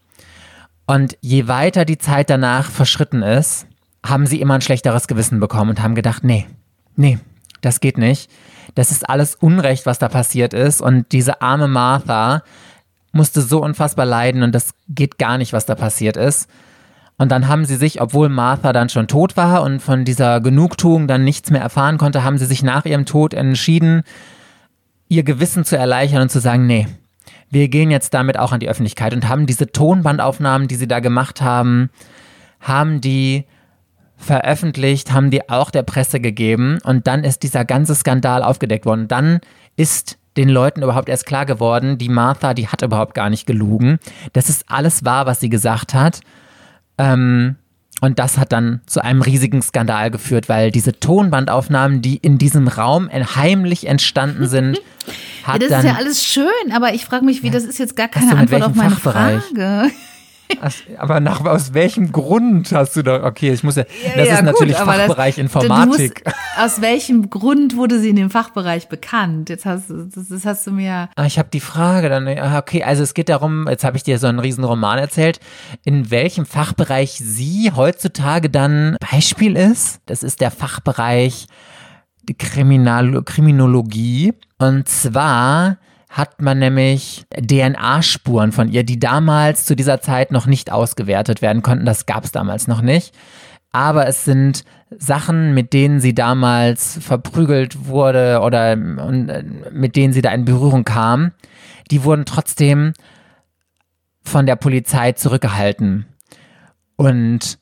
Und 0.85 1.17
je 1.21 1.47
weiter 1.47 1.85
die 1.85 1.97
Zeit 1.97 2.29
danach 2.29 2.69
verschritten 2.69 3.21
ist, 3.21 3.67
haben 4.05 4.25
sie 4.25 4.41
immer 4.41 4.55
ein 4.55 4.61
schlechteres 4.61 5.07
Gewissen 5.07 5.39
bekommen 5.39 5.71
und 5.71 5.81
haben 5.81 5.95
gedacht, 5.95 6.23
nee, 6.25 6.45
nee, 6.95 7.19
das 7.61 7.79
geht 7.79 7.97
nicht. 7.97 8.29
Das 8.75 8.91
ist 8.91 9.07
alles 9.07 9.35
Unrecht, 9.35 9.85
was 9.85 9.99
da 9.99 10.09
passiert 10.09 10.53
ist. 10.53 10.81
Und 10.81 11.11
diese 11.13 11.41
arme 11.41 11.69
Martha 11.69 12.43
musste 13.13 13.41
so 13.41 13.61
unfassbar 13.63 14.05
leiden 14.05 14.43
und 14.43 14.53
das 14.53 14.73
geht 14.89 15.17
gar 15.17 15.37
nicht, 15.37 15.53
was 15.53 15.65
da 15.65 15.75
passiert 15.75 16.17
ist. 16.17 16.49
Und 17.17 17.31
dann 17.31 17.47
haben 17.47 17.65
sie 17.65 17.75
sich, 17.75 18.01
obwohl 18.01 18.29
Martha 18.29 18.73
dann 18.73 18.89
schon 18.89 19.07
tot 19.07 19.37
war 19.37 19.61
und 19.63 19.81
von 19.81 20.03
dieser 20.03 20.41
Genugtuung 20.41 21.07
dann 21.07 21.23
nichts 21.23 21.51
mehr 21.51 21.61
erfahren 21.61 21.97
konnte, 21.97 22.23
haben 22.23 22.37
sie 22.37 22.45
sich 22.45 22.63
nach 22.63 22.85
ihrem 22.85 23.05
Tod 23.05 23.33
entschieden, 23.33 24.03
ihr 25.09 25.23
Gewissen 25.23 25.63
zu 25.63 25.77
erleichtern 25.77 26.23
und 26.23 26.29
zu 26.29 26.39
sagen, 26.39 26.65
nee, 26.65 26.87
wir 27.51 27.69
gehen 27.69 27.91
jetzt 27.91 28.15
damit 28.15 28.37
auch 28.39 28.51
an 28.51 28.59
die 28.59 28.69
Öffentlichkeit 28.69 29.13
und 29.13 29.29
haben 29.29 29.45
diese 29.45 29.67
Tonbandaufnahmen, 29.67 30.67
die 30.67 30.75
sie 30.75 30.87
da 30.87 30.99
gemacht 30.99 31.41
haben, 31.41 31.91
haben 32.59 32.99
die 32.99 33.45
veröffentlicht, 34.17 35.11
haben 35.11 35.29
die 35.29 35.49
auch 35.49 35.69
der 35.69 35.83
Presse 35.83 36.19
gegeben 36.19 36.79
und 36.83 37.05
dann 37.05 37.23
ist 37.23 37.43
dieser 37.43 37.63
ganze 37.65 37.93
Skandal 37.93 38.41
aufgedeckt 38.41 38.85
worden. 38.85 39.07
Dann 39.07 39.39
ist 39.75 40.17
den 40.35 40.49
Leuten 40.49 40.81
überhaupt 40.81 41.09
erst 41.09 41.27
klar 41.27 41.45
geworden, 41.45 41.97
die 41.97 42.09
Martha, 42.09 42.53
die 42.55 42.67
hat 42.67 42.81
überhaupt 42.81 43.13
gar 43.13 43.29
nicht 43.29 43.45
gelogen. 43.45 43.99
Das 44.33 44.49
ist 44.49 44.65
alles 44.67 45.05
wahr, 45.05 45.27
was 45.27 45.39
sie 45.39 45.49
gesagt 45.49 45.93
hat. 45.93 46.21
Ähm, 46.97 47.55
und 48.01 48.19
das 48.19 48.37
hat 48.37 48.51
dann 48.51 48.81
zu 48.85 49.01
einem 49.01 49.21
riesigen 49.21 49.61
Skandal 49.61 50.11
geführt, 50.11 50.49
weil 50.49 50.71
diese 50.71 50.99
Tonbandaufnahmen, 50.99 52.01
die 52.01 52.17
in 52.17 52.37
diesem 52.37 52.67
Raum 52.67 53.09
heimlich 53.09 53.87
entstanden 53.87 54.47
sind, 54.47 54.81
Ja, 55.45 55.53
hat 55.53 55.61
das 55.61 55.69
dann 55.69 55.79
ist 55.79 55.91
ja 55.91 55.95
alles 55.97 56.23
schön, 56.23 56.71
aber 56.73 56.93
ich 56.93 57.05
frage 57.05 57.25
mich, 57.25 57.43
wie 57.43 57.49
das 57.49 57.63
ist 57.63 57.77
jetzt 57.77 57.95
gar 57.95 58.07
keine 58.07 58.35
Antwort 58.35 58.63
auf 58.63 58.75
meine 58.75 58.91
Fachbereich? 58.95 59.43
Frage. 59.43 59.91
Aber 60.97 61.19
nach, 61.19 61.43
aus 61.45 61.73
welchem 61.73 62.11
Grund 62.11 62.71
hast 62.71 62.95
du 62.95 63.01
da, 63.03 63.23
okay, 63.25 63.51
ich 63.51 63.63
muss 63.63 63.75
ja, 63.75 63.83
das 64.15 64.27
Ja, 64.27 64.35
ist 64.35 64.43
natürlich 64.43 64.77
gut, 64.77 64.87
das- 64.87 64.95
Fachbereich 64.97 65.35
Du 65.35 65.41
Informatik. 65.41 66.23
musst, 66.25 66.37
aus 66.57 66.81
welchem 66.81 67.29
Grund 67.29 67.75
wurde 67.75 67.99
sie 67.99 68.09
in 68.09 68.15
dem 68.15 68.29
Fachbereich 68.29 68.87
bekannt? 68.89 69.49
Jetzt 69.49 69.65
hast 69.65 69.89
du, 69.89 70.05
das, 70.13 70.27
das 70.29 70.45
hast 70.45 70.67
du 70.67 70.71
mir. 70.71 71.09
Ah, 71.15 71.25
Ich 71.25 71.37
habe 71.39 71.49
die 71.51 71.59
Frage 71.59 72.09
dann, 72.09 72.27
ah, 72.27 72.59
okay, 72.59 72.83
also 72.83 73.03
es 73.03 73.13
geht 73.13 73.29
darum, 73.29 73.67
jetzt 73.67 73.83
habe 73.83 73.97
ich 73.97 74.03
dir 74.03 74.17
so 74.19 74.27
einen 74.27 74.39
riesen 74.39 74.63
Roman 74.63 74.97
erzählt, 74.99 75.39
in 75.83 76.11
welchem 76.11 76.45
Fachbereich 76.45 77.11
sie 77.13 77.71
heutzutage 77.75 78.49
dann 78.49 78.95
Beispiel 79.11 79.55
ist. 79.57 79.99
Das 80.05 80.23
ist 80.23 80.41
der 80.41 80.51
Fachbereich 80.51 81.47
Kriminal 82.37 83.21
Kriminologie. 83.23 84.33
Und 84.57 84.87
zwar 84.87 85.77
hat 86.13 86.41
man 86.41 86.59
nämlich 86.59 87.25
DNA-Spuren 87.35 88.51
von 88.51 88.69
ihr, 88.69 88.83
die 88.83 88.99
damals 88.99 89.65
zu 89.65 89.75
dieser 89.75 89.99
Zeit 89.99 90.31
noch 90.31 90.45
nicht 90.45 90.71
ausgewertet 90.71 91.41
werden 91.41 91.63
konnten. 91.63 91.85
Das 91.85 92.05
gab 92.05 92.23
es 92.23 92.31
damals 92.31 92.67
noch 92.67 92.81
nicht. 92.81 93.13
aber 93.73 94.07
es 94.07 94.23
sind 94.23 94.63
Sachen, 94.97 95.55
mit 95.55 95.73
denen 95.73 95.99
sie 95.99 96.13
damals 96.13 96.99
verprügelt 97.01 97.87
wurde 97.87 98.39
oder 98.41 98.73
äh, 98.73 98.75
mit 98.75 99.95
denen 99.95 100.13
sie 100.13 100.21
da 100.21 100.31
in 100.31 100.45
Berührung 100.45 100.85
kam, 100.85 101.31
die 101.89 102.03
wurden 102.03 102.25
trotzdem 102.25 102.93
von 104.21 104.45
der 104.45 104.55
Polizei 104.55 105.13
zurückgehalten. 105.13 106.05
Und 106.95 107.57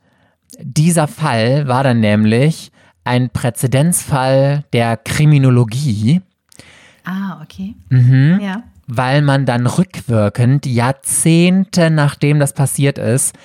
dieser 0.60 1.08
Fall 1.08 1.70
war 1.70 1.84
dann 1.86 2.02
nämlich 2.02 2.72
ein 3.06 3.30
Präzedenzfall 3.30 4.66
der 4.74 4.98
Kriminologie, 4.98 6.22
Ah, 7.04 7.42
okay. 7.42 7.76
Mhm. 7.90 8.40
Ja. 8.42 8.64
weil 8.88 9.22
man 9.22 9.46
dann 9.46 9.68
rückwirkend, 9.68 10.66
Jahrzehnte 10.66 11.90
nachdem 11.90 12.40
das 12.40 12.54
passiert 12.54 12.98
ist, 12.98 13.36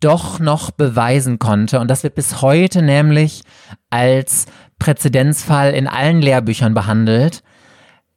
doch 0.00 0.38
noch 0.38 0.70
beweisen 0.70 1.38
konnte. 1.38 1.80
Und 1.80 1.88
das 1.90 2.02
wird 2.02 2.14
bis 2.14 2.42
heute 2.42 2.82
nämlich 2.82 3.42
als 3.90 4.46
Präzedenzfall 4.78 5.72
in 5.72 5.86
allen 5.86 6.20
Lehrbüchern 6.20 6.74
behandelt, 6.74 7.42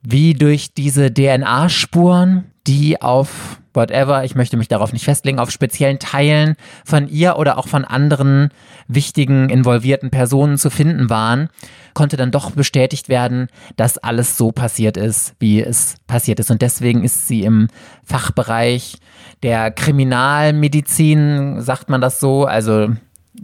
wie 0.01 0.33
durch 0.33 0.73
diese 0.73 1.13
DNA-Spuren, 1.13 2.45
die 2.67 3.01
auf 3.01 3.59
whatever, 3.73 4.25
ich 4.25 4.35
möchte 4.35 4.57
mich 4.57 4.67
darauf 4.67 4.91
nicht 4.91 5.05
festlegen, 5.05 5.39
auf 5.39 5.51
speziellen 5.51 5.99
Teilen 5.99 6.55
von 6.83 7.07
ihr 7.07 7.37
oder 7.37 7.57
auch 7.57 7.67
von 7.67 7.85
anderen 7.85 8.49
wichtigen 8.87 9.49
involvierten 9.49 10.09
Personen 10.09 10.57
zu 10.57 10.69
finden 10.69 11.09
waren, 11.09 11.49
konnte 11.93 12.17
dann 12.17 12.31
doch 12.31 12.51
bestätigt 12.51 13.07
werden, 13.07 13.47
dass 13.75 13.97
alles 13.97 14.37
so 14.37 14.51
passiert 14.51 14.97
ist, 14.97 15.35
wie 15.39 15.61
es 15.61 15.95
passiert 16.07 16.39
ist. 16.39 16.51
Und 16.51 16.61
deswegen 16.61 17.03
ist 17.03 17.27
sie 17.27 17.43
im 17.43 17.67
Fachbereich 18.03 18.97
der 19.43 19.71
Kriminalmedizin, 19.71 21.61
sagt 21.61 21.89
man 21.89 22.01
das 22.01 22.19
so, 22.19 22.45
also 22.45 22.89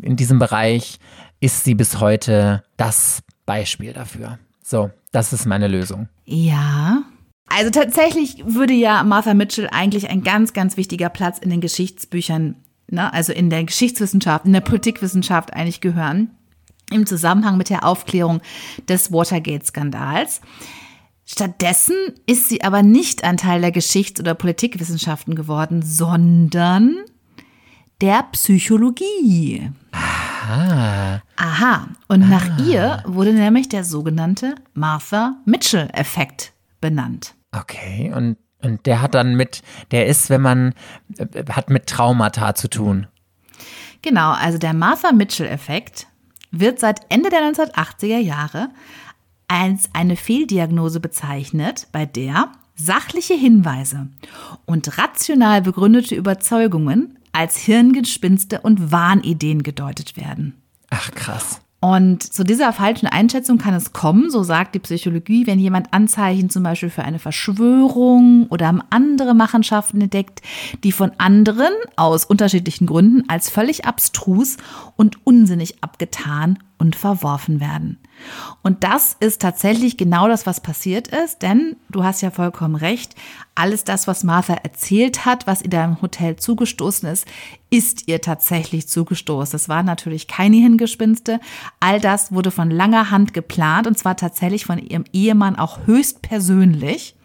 in 0.01 0.15
diesem 0.15 0.39
Bereich 0.39 0.99
ist 1.39 1.63
sie 1.63 1.75
bis 1.75 1.99
heute 1.99 2.63
das 2.77 3.21
Beispiel 3.45 3.93
dafür. 3.93 4.39
So, 4.63 4.91
das 5.11 5.33
ist 5.33 5.45
meine 5.45 5.67
Lösung. 5.67 6.07
Ja. 6.25 7.03
Also 7.55 7.69
tatsächlich 7.69 8.43
würde 8.45 8.73
ja 8.73 9.03
Martha 9.03 9.33
Mitchell 9.33 9.69
eigentlich 9.71 10.09
ein 10.09 10.23
ganz, 10.23 10.53
ganz 10.53 10.75
wichtiger 10.75 11.09
Platz 11.09 11.37
in 11.37 11.49
den 11.49 11.61
Geschichtsbüchern, 11.61 12.55
ne, 12.89 13.13
also 13.13 13.31
in 13.31 13.49
der 13.49 13.63
Geschichtswissenschaft, 13.63 14.45
in 14.45 14.53
der 14.53 14.61
Politikwissenschaft 14.61 15.53
eigentlich 15.53 15.79
gehören, 15.79 16.31
im 16.91 17.05
Zusammenhang 17.05 17.57
mit 17.57 17.69
der 17.69 17.85
Aufklärung 17.85 18.41
des 18.87 19.11
Watergate-Skandals. 19.11 20.41
Stattdessen 21.25 21.95
ist 22.25 22.49
sie 22.49 22.63
aber 22.63 22.81
nicht 22.81 23.23
ein 23.23 23.37
Teil 23.37 23.61
der 23.61 23.71
Geschichts- 23.71 24.19
oder 24.19 24.33
Politikwissenschaften 24.33 25.35
geworden, 25.35 25.81
sondern 25.83 26.97
der 28.01 28.23
Psychologie. 28.31 29.69
Ah, 29.91 31.21
Aha. 31.37 31.87
Und 32.07 32.29
nach 32.29 32.59
ihr 32.67 33.01
wurde 33.05 33.31
nämlich 33.31 33.69
der 33.69 33.83
sogenannte 33.83 34.55
Martha 34.73 35.37
Mitchell-Effekt 35.45 36.51
benannt. 36.81 37.35
Okay. 37.57 38.11
Und, 38.15 38.37
und 38.61 38.85
der 38.85 39.01
hat 39.01 39.15
dann 39.15 39.35
mit, 39.35 39.61
der 39.91 40.07
ist, 40.07 40.29
wenn 40.29 40.41
man, 40.41 40.73
äh, 41.17 41.43
hat 41.51 41.69
mit 41.69 41.87
Traumata 41.87 42.55
zu 42.55 42.69
tun. 42.69 43.07
Genau, 44.01 44.31
also 44.31 44.57
der 44.57 44.73
Martha 44.73 45.11
Mitchell-Effekt 45.11 46.07
wird 46.51 46.79
seit 46.79 47.01
Ende 47.09 47.29
der 47.29 47.39
1980er 47.39 48.19
Jahre 48.19 48.69
als 49.47 49.89
eine 49.93 50.15
Fehldiagnose 50.15 50.99
bezeichnet, 50.99 51.87
bei 51.91 52.05
der 52.05 52.51
sachliche 52.75 53.35
Hinweise 53.35 54.07
und 54.65 54.97
rational 54.97 55.61
begründete 55.61 56.15
Überzeugungen 56.15 57.19
als 57.31 57.57
Hirngespinste 57.57 58.61
und 58.61 58.91
Wahnideen 58.91 59.63
gedeutet 59.63 60.17
werden. 60.17 60.61
Ach, 60.89 61.11
krass. 61.11 61.61
Und 61.83 62.23
zu 62.23 62.45
dieser 62.45 62.71
falschen 62.71 63.07
Einschätzung 63.07 63.57
kann 63.57 63.73
es 63.73 63.91
kommen, 63.91 64.29
so 64.29 64.41
sagt 64.41 64.73
die 64.73 64.79
Psychologie, 64.79 65.47
wenn 65.47 65.59
jemand 65.59 65.93
Anzeichen 65.93 66.49
zum 66.49 66.63
Beispiel 66.63 66.89
für 66.89 67.03
eine 67.03 67.19
Verschwörung 67.19 68.47
oder 68.47 68.73
andere 68.89 69.33
Machenschaften 69.33 69.99
entdeckt, 69.99 70.41
die 70.85 70.93
von 70.93 71.11
anderen 71.17 71.73
aus 71.97 72.23
unterschiedlichen 72.23 72.87
Gründen 72.87 73.27
als 73.27 73.49
völlig 73.49 73.83
abstrus 73.83 74.55
und 74.95 75.27
unsinnig 75.27 75.83
abgetan 75.83 76.57
und 76.77 76.95
verworfen 76.95 77.59
werden. 77.59 77.99
Und 78.61 78.83
das 78.83 79.15
ist 79.19 79.41
tatsächlich 79.41 79.97
genau 79.97 80.27
das, 80.27 80.45
was 80.45 80.61
passiert 80.61 81.07
ist, 81.07 81.41
denn 81.41 81.75
du 81.89 82.03
hast 82.03 82.21
ja 82.21 82.31
vollkommen 82.31 82.75
recht, 82.75 83.15
alles 83.55 83.83
das, 83.83 84.07
was 84.07 84.23
Martha 84.23 84.53
erzählt 84.53 85.25
hat, 85.25 85.45
was 85.45 85.61
ihr 85.61 85.69
da 85.69 85.85
im 85.85 86.01
Hotel 86.01 86.35
zugestoßen 86.37 87.07
ist, 87.09 87.27
ist 87.69 88.07
ihr 88.07 88.21
tatsächlich 88.21 88.87
zugestoßen. 88.87 89.51
Das 89.51 89.69
waren 89.69 89.85
natürlich 89.85 90.27
keine 90.27 90.57
Hingespinste. 90.57 91.39
All 91.79 91.99
das 91.99 92.31
wurde 92.31 92.51
von 92.51 92.71
langer 92.71 93.11
Hand 93.11 93.33
geplant 93.33 93.85
und 93.85 93.97
zwar 93.97 94.17
tatsächlich 94.17 94.65
von 94.65 94.79
ihrem 94.79 95.05
Ehemann 95.13 95.55
auch 95.55 95.85
höchstpersönlich. 95.85 97.15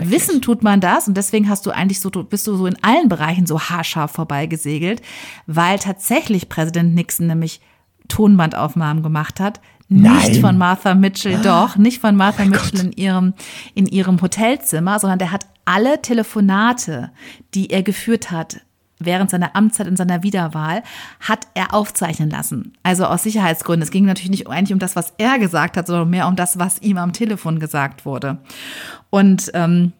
Wissen 0.00 0.42
tut 0.42 0.62
man 0.62 0.80
das 0.80 1.08
und 1.08 1.16
deswegen 1.16 1.48
hast 1.48 1.66
du 1.66 1.70
eigentlich 1.70 2.00
so, 2.00 2.10
bist 2.10 2.46
du 2.46 2.56
so 2.56 2.66
in 2.66 2.82
allen 2.82 3.08
Bereichen 3.08 3.46
so 3.46 3.60
haarscharf 3.60 4.12
vorbeigesegelt, 4.12 5.02
weil 5.46 5.78
tatsächlich 5.78 6.48
Präsident 6.48 6.94
Nixon 6.94 7.26
nämlich 7.26 7.60
Tonbandaufnahmen 8.08 9.02
gemacht 9.02 9.40
hat. 9.40 9.60
Nicht 9.88 10.04
Nein. 10.04 10.36
Ah. 10.36 10.40
von 10.40 10.58
Martha 10.58 10.94
Mitchell, 10.94 11.40
doch, 11.42 11.76
nicht 11.76 12.00
von 12.00 12.14
Martha 12.14 12.44
Mitchell 12.44 12.80
in 12.80 12.92
ihrem, 12.92 13.34
in 13.74 13.86
ihrem 13.86 14.20
Hotelzimmer, 14.20 14.98
sondern 14.98 15.18
der 15.18 15.32
hat 15.32 15.46
alle 15.64 16.02
Telefonate, 16.02 17.10
die 17.54 17.70
er 17.70 17.82
geführt 17.82 18.30
hat, 18.30 18.60
während 18.98 19.30
seiner 19.30 19.54
Amtszeit 19.56 19.86
in 19.86 19.96
seiner 19.96 20.22
Wiederwahl, 20.22 20.82
hat 21.20 21.46
er 21.54 21.72
aufzeichnen 21.72 22.30
lassen. 22.30 22.72
Also 22.82 23.06
aus 23.06 23.22
Sicherheitsgründen. 23.22 23.82
Es 23.82 23.90
ging 23.90 24.04
natürlich 24.04 24.30
nicht 24.30 24.48
eigentlich 24.48 24.72
um 24.72 24.78
das, 24.78 24.96
was 24.96 25.14
er 25.18 25.38
gesagt 25.38 25.76
hat, 25.76 25.86
sondern 25.86 26.10
mehr 26.10 26.26
um 26.26 26.36
das, 26.36 26.58
was 26.58 26.82
ihm 26.82 26.98
am 26.98 27.12
Telefon 27.12 27.60
gesagt 27.60 28.04
wurde. 28.04 28.38
Und 29.10 29.50
ähm, 29.54 29.92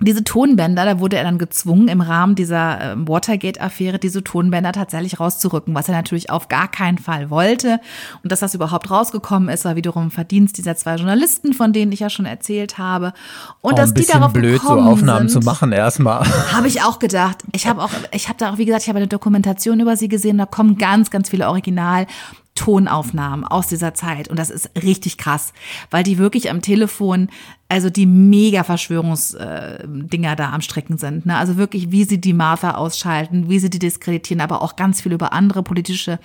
diese 0.00 0.22
Tonbänder, 0.22 0.84
da 0.84 1.00
wurde 1.00 1.16
er 1.16 1.24
dann 1.24 1.38
gezwungen, 1.38 1.88
im 1.88 2.00
Rahmen 2.00 2.34
dieser 2.34 2.92
ähm, 2.92 3.08
Watergate-Affäre 3.08 3.98
diese 3.98 4.22
Tonbänder 4.22 4.72
tatsächlich 4.72 5.18
rauszurücken, 5.18 5.74
was 5.74 5.88
er 5.88 5.94
natürlich 5.94 6.30
auf 6.30 6.48
gar 6.48 6.68
keinen 6.68 6.98
Fall 6.98 7.30
wollte. 7.30 7.80
Und 8.22 8.30
dass 8.30 8.40
das 8.40 8.54
überhaupt 8.54 8.90
rausgekommen 8.90 9.48
ist, 9.48 9.64
war 9.64 9.76
wiederum 9.76 10.10
Verdienst 10.10 10.56
dieser 10.58 10.76
zwei 10.76 10.96
Journalisten, 10.96 11.52
von 11.52 11.72
denen 11.72 11.90
ich 11.90 12.00
ja 12.00 12.10
schon 12.10 12.26
erzählt 12.26 12.78
habe. 12.78 13.12
Und 13.60 13.72
Auch 13.72 13.76
dass 13.76 13.90
ein 13.90 13.94
die 13.94 14.00
bisschen 14.00 14.20
darauf 14.20 14.32
blöd, 14.32 14.60
so 14.62 14.68
Aufnahmen 14.68 15.28
sind, 15.28 15.42
zu 15.42 15.46
machen 15.46 15.72
erstmal. 15.72 16.24
habe 16.52 16.68
ich 16.68 16.82
auch 16.82 16.98
gedacht. 16.98 17.38
Ich 17.52 17.66
habe 17.66 17.82
auch, 17.82 17.90
ich 18.12 18.28
habe 18.28 18.38
da 18.38 18.52
auch, 18.52 18.58
wie 18.58 18.64
gesagt, 18.64 18.84
ich 18.84 18.88
habe 18.88 18.98
eine 18.98 19.08
Dokumentation 19.08 19.80
über 19.80 19.96
sie 19.96 20.08
gesehen. 20.08 20.38
Da 20.38 20.46
kommen 20.46 20.78
ganz, 20.78 21.10
ganz 21.10 21.30
viele 21.30 21.48
Original. 21.48 22.06
Tonaufnahmen 22.54 23.44
aus 23.44 23.68
dieser 23.68 23.94
Zeit 23.94 24.26
und 24.26 24.36
das 24.36 24.50
ist 24.50 24.70
richtig 24.82 25.16
krass, 25.16 25.52
weil 25.92 26.02
die 26.02 26.18
wirklich 26.18 26.50
am 26.50 26.60
Telefon, 26.60 27.28
also 27.70 27.90
die 27.90 28.06
mega 28.06 28.64
Verschwörungsdinger 28.64 30.36
da 30.36 30.52
am 30.52 30.62
Strecken 30.62 30.96
sind. 30.96 31.26
Ne? 31.26 31.36
Also 31.36 31.58
wirklich, 31.58 31.90
wie 31.90 32.04
sie 32.04 32.18
die 32.18 32.32
Martha 32.32 32.76
ausschalten, 32.76 33.50
wie 33.50 33.58
sie 33.58 33.68
die 33.68 33.78
diskreditieren, 33.78 34.40
aber 34.40 34.62
auch 34.62 34.74
ganz 34.74 35.02
viel 35.02 35.12
über 35.12 35.34
andere 35.34 35.62
politische 35.62 36.18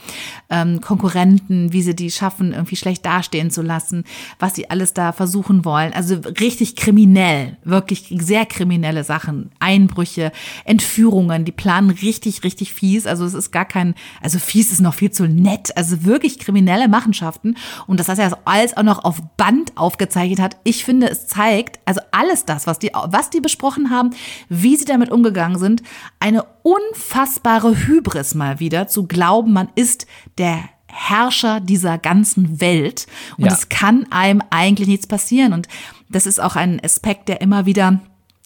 ähm, 0.49 0.80
Konkurrenten, 0.80 1.74
wie 1.74 1.82
sie 1.82 1.95
die 1.95 2.11
schaffen, 2.11 2.53
irgendwie 2.53 2.78
schlecht 2.78 3.06
dastehen 3.06 3.52
zu 3.52 3.61
lassen, 3.61 4.06
was 4.40 4.56
sie 4.56 4.70
alles 4.70 4.94
da 4.94 5.11
versuchen 5.11 5.65
wollen. 5.65 5.91
Also 5.94 6.15
richtig 6.40 6.78
kriminell, 6.78 7.57
wirklich 7.65 8.15
sehr 8.20 8.45
kriminelle 8.45 9.03
Sachen, 9.03 9.52
Einbrüche, 9.60 10.32
Entführungen, 10.64 11.44
die 11.44 11.52
planen 11.52 11.90
richtig, 11.90 12.45
richtig 12.45 12.74
fies. 12.74 13.06
Also 13.06 13.26
es 13.26 13.34
ist 13.34 13.52
gar 13.52 13.65
kein, 13.65 13.95
also 14.22 14.40
fies 14.40 14.72
ist 14.72 14.80
noch 14.80 14.94
viel 14.94 15.11
zu 15.11 15.28
nett. 15.28 15.76
Also 15.76 16.06
wirklich 16.06 16.40
kriminelle 16.40 16.88
Machenschaften. 16.88 17.57
Und 17.86 17.99
das, 17.99 18.07
dass 18.07 18.20
er 18.20 18.30
das 18.30 18.40
alles 18.45 18.78
auch 18.78 18.84
noch 18.84 19.03
auf 19.03 19.22
Band 19.36 19.74
aufgezeichnet 19.76 20.40
hat, 20.40 20.56
ich 20.64 20.86
finde, 20.86 21.10
es 21.10 21.32
zeigt, 21.34 21.80
also 21.85 22.01
alles 22.11 22.45
das, 22.45 22.68
was 22.68 22.80
die, 22.80 22.91
was 22.93 23.30
die 23.30 23.41
besprochen 23.41 23.89
haben, 23.89 24.11
wie 24.49 24.76
sie 24.76 24.85
damit 24.85 25.11
umgegangen 25.11 25.57
sind, 25.57 25.81
eine 26.19 26.43
unfassbare 26.64 27.88
Hybris 27.88 28.35
mal 28.35 28.60
wieder, 28.60 28.88
zu 28.88 29.07
glauben, 29.07 29.53
man 29.53 29.69
ist 29.76 30.05
der 30.38 30.64
Herrscher 30.88 31.60
dieser 31.60 31.97
ganzen 31.97 32.61
Welt. 32.61 33.07
Und 33.38 33.45
Ja. 33.45 33.53
es 33.53 33.69
kann 33.69 34.05
einem 34.11 34.43
eigentlich 34.51 34.88
nichts 34.88 35.07
passieren. 35.07 35.53
Und 35.53 35.68
das 36.10 36.27
ist 36.27 36.39
auch 36.39 36.55
ein 36.55 36.80
Aspekt, 36.84 37.30
der 37.30 37.41
immer 37.41 37.65
wieder, 37.65 37.99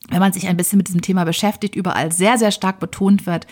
wenn 0.09 0.19
man 0.19 0.31
sich 0.31 0.47
ein 0.47 0.55
bisschen 0.55 0.77
mit 0.77 0.87
diesem 0.87 1.01
Thema 1.01 1.25
beschäftigt, 1.25 1.75
überall 1.75 2.11
sehr, 2.13 2.37
sehr 2.37 2.51
stark 2.51 2.79
betont 2.79 3.25
wird. 3.25 3.47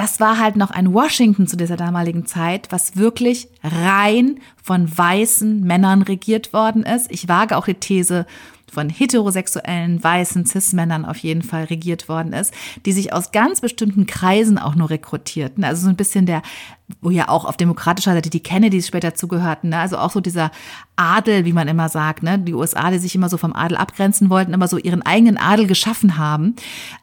Das 0.00 0.18
war 0.18 0.38
halt 0.38 0.56
noch 0.56 0.70
ein 0.70 0.94
Washington 0.94 1.46
zu 1.46 1.58
dieser 1.58 1.76
damaligen 1.76 2.24
Zeit, 2.24 2.68
was 2.70 2.96
wirklich 2.96 3.48
rein 3.62 4.40
von 4.62 4.88
weißen 4.96 5.60
Männern 5.60 6.00
regiert 6.00 6.54
worden 6.54 6.84
ist. 6.84 7.12
Ich 7.12 7.28
wage 7.28 7.54
auch 7.54 7.66
die 7.66 7.74
These, 7.74 8.24
von 8.72 8.88
heterosexuellen, 8.88 10.02
weißen 10.02 10.46
Cis-Männern 10.46 11.04
auf 11.04 11.18
jeden 11.18 11.42
Fall 11.42 11.64
regiert 11.64 12.08
worden 12.08 12.32
ist, 12.32 12.54
die 12.86 12.92
sich 12.92 13.12
aus 13.12 13.32
ganz 13.32 13.60
bestimmten 13.60 14.06
Kreisen 14.06 14.56
auch 14.58 14.74
nur 14.74 14.88
rekrutierten. 14.88 15.64
Also 15.64 15.82
so 15.82 15.88
ein 15.90 15.96
bisschen 15.96 16.24
der 16.24 16.40
wo 17.00 17.10
ja 17.10 17.28
auch 17.28 17.44
auf 17.44 17.56
demokratischer 17.56 18.14
Seite 18.14 18.30
die 18.30 18.42
Kennedys 18.42 18.86
später 18.86 19.14
zugehörten, 19.14 19.70
ne? 19.70 19.78
also 19.78 19.98
auch 19.98 20.10
so 20.10 20.20
dieser 20.20 20.50
Adel, 21.00 21.46
wie 21.46 21.54
man 21.54 21.66
immer 21.66 21.88
sagt, 21.88 22.22
ne? 22.22 22.38
die 22.38 22.52
USA, 22.52 22.90
die 22.90 22.98
sich 22.98 23.14
immer 23.14 23.30
so 23.30 23.38
vom 23.38 23.54
Adel 23.54 23.78
abgrenzen 23.78 24.28
wollten, 24.28 24.52
immer 24.52 24.68
so 24.68 24.76
ihren 24.76 25.00
eigenen 25.00 25.38
Adel 25.38 25.66
geschaffen 25.66 26.18
haben. 26.18 26.54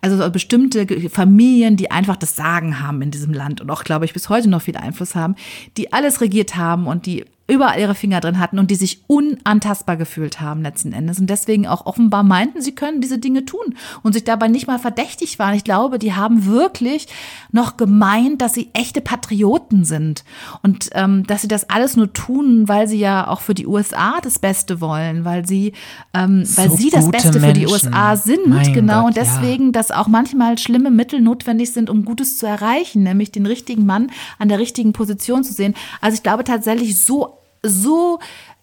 Also 0.01 0.17
so 0.17 0.29
bestimmte 0.29 0.85
Familien, 1.09 1.77
die 1.77 1.89
einfach 1.89 2.15
das 2.15 2.35
Sagen 2.35 2.79
haben 2.79 3.01
in 3.01 3.09
diesem 3.09 3.33
Land 3.33 3.59
und 3.59 3.71
auch, 3.71 3.83
glaube 3.83 4.05
ich, 4.05 4.13
bis 4.13 4.29
heute 4.29 4.49
noch 4.49 4.61
viel 4.61 4.77
Einfluss 4.77 5.15
haben, 5.15 5.35
die 5.77 5.93
alles 5.93 6.21
regiert 6.21 6.55
haben 6.55 6.85
und 6.85 7.07
die 7.07 7.25
überall 7.47 7.79
ihre 7.79 7.95
Finger 7.95 8.19
drin 8.19 8.39
hatten 8.39 8.59
und 8.59 8.69
die 8.69 8.75
sich 8.75 9.03
unantastbar 9.07 9.95
gefühlt 9.95 10.41
haben 10.41 10.61
letzten 10.61 10.91
Endes 10.91 11.19
und 11.19 11.29
deswegen 11.29 11.65
auch 11.65 11.85
offenbar 11.85 12.23
meinten, 12.23 12.61
sie 12.61 12.75
können 12.75 12.99
diese 12.99 13.19
Dinge 13.19 13.45
tun 13.45 13.75
und 14.03 14.13
sich 14.13 14.25
dabei 14.25 14.49
nicht 14.49 14.67
mal 14.67 14.79
verdächtig 14.79 15.39
waren. 15.39 15.55
Ich 15.55 15.63
glaube, 15.63 15.97
die 15.97 16.13
haben 16.13 16.45
wirklich 16.45 17.07
noch 17.51 17.77
gemeint, 17.77 18.41
dass 18.41 18.53
sie 18.53 18.69
echte 18.73 19.01
Patrioten 19.01 19.85
sind 19.85 20.25
und 20.61 20.89
ähm, 20.93 21.25
dass 21.25 21.41
sie 21.41 21.47
das 21.47 21.69
alles 21.69 21.95
nur 21.95 22.11
tun, 22.11 22.67
weil 22.67 22.87
sie 22.87 22.99
ja 22.99 23.27
auch 23.27 23.41
für 23.41 23.53
die 23.53 23.67
USA 23.67 23.86
das 23.91 24.39
Beste 24.39 24.81
wollen, 24.81 25.25
weil 25.25 25.45
sie, 25.45 25.73
ähm, 26.13 26.43
weil 26.55 26.69
So 26.69 26.75
sie 26.77 26.89
das 26.89 27.09
Beste 27.09 27.33
für 27.33 27.53
die 27.53 27.61
Menschen. 27.61 27.87
USA 27.93 28.15
sind, 28.15 28.47
Mein 28.47 28.73
genau 28.73 29.01
Gott, 29.01 29.07
und 29.07 29.17
deswegen, 29.17 29.71
dass 29.71 29.91
auch 29.91 30.07
manchmal 30.07 30.57
schlimme 30.57 30.91
Mittel 30.91 31.21
notwendig 31.21 31.73
sind, 31.73 31.89
um 31.89 32.05
Gutes 32.05 32.37
zu 32.37 32.45
erreichen, 32.45 33.03
nämlich 33.03 33.31
den 33.31 33.45
richtigen 33.45 33.85
Mann 33.85 34.11
an 34.39 34.49
der 34.49 34.59
richtigen 34.59 34.93
Position 34.93 35.43
zu 35.43 35.53
sehen. 35.53 35.75
Also 36.01 36.15
ich 36.15 36.23
glaube 36.23 36.43
tatsächlich 36.43 37.01
so 37.01 37.37
so 37.63 38.19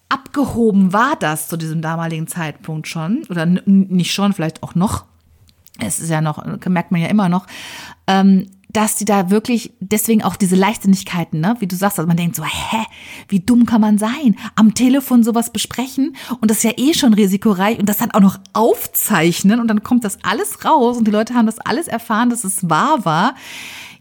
abgehoben 0.09 0.93
war 0.93 1.15
das 1.19 1.47
zu 1.47 1.57
diesem 1.57 1.81
damaligen 1.81 2.27
Zeitpunkt 2.27 2.87
schon 2.87 3.23
oder 3.29 3.45
nicht 3.45 4.13
schon, 4.13 4.33
vielleicht 4.33 4.63
auch 4.63 4.75
noch. 4.75 5.05
Es 5.79 5.99
ist 5.99 6.09
ja 6.09 6.21
noch, 6.21 6.45
merkt 6.67 6.91
man 6.91 7.01
ja 7.01 7.07
immer 7.07 7.27
noch, 7.27 7.47
ähm, 8.07 8.47
dass 8.75 8.95
die 8.97 9.05
da 9.05 9.29
wirklich, 9.29 9.73
deswegen 9.79 10.23
auch 10.23 10.35
diese 10.35 10.55
Leichtsinnigkeiten, 10.55 11.39
ne, 11.39 11.55
wie 11.59 11.67
du 11.67 11.75
sagst, 11.75 11.97
also 11.97 12.07
man 12.07 12.17
denkt 12.17 12.35
so, 12.35 12.43
hä, 12.43 12.85
wie 13.29 13.39
dumm 13.39 13.65
kann 13.65 13.81
man 13.81 13.97
sein? 13.97 14.35
Am 14.55 14.73
Telefon 14.73 15.23
sowas 15.23 15.51
besprechen 15.51 16.15
und 16.41 16.51
das 16.51 16.57
ist 16.57 16.63
ja 16.63 16.73
eh 16.77 16.93
schon 16.93 17.13
risikoreich 17.13 17.79
und 17.79 17.87
das 17.87 17.97
dann 17.97 18.11
auch 18.11 18.19
noch 18.19 18.37
aufzeichnen 18.53 19.59
und 19.59 19.67
dann 19.67 19.83
kommt 19.83 20.03
das 20.03 20.17
alles 20.23 20.65
raus 20.65 20.97
und 20.97 21.07
die 21.07 21.11
Leute 21.11 21.33
haben 21.35 21.45
das 21.45 21.59
alles 21.59 21.87
erfahren, 21.87 22.29
dass 22.29 22.43
es 22.43 22.69
wahr 22.69 23.05
war. 23.05 23.35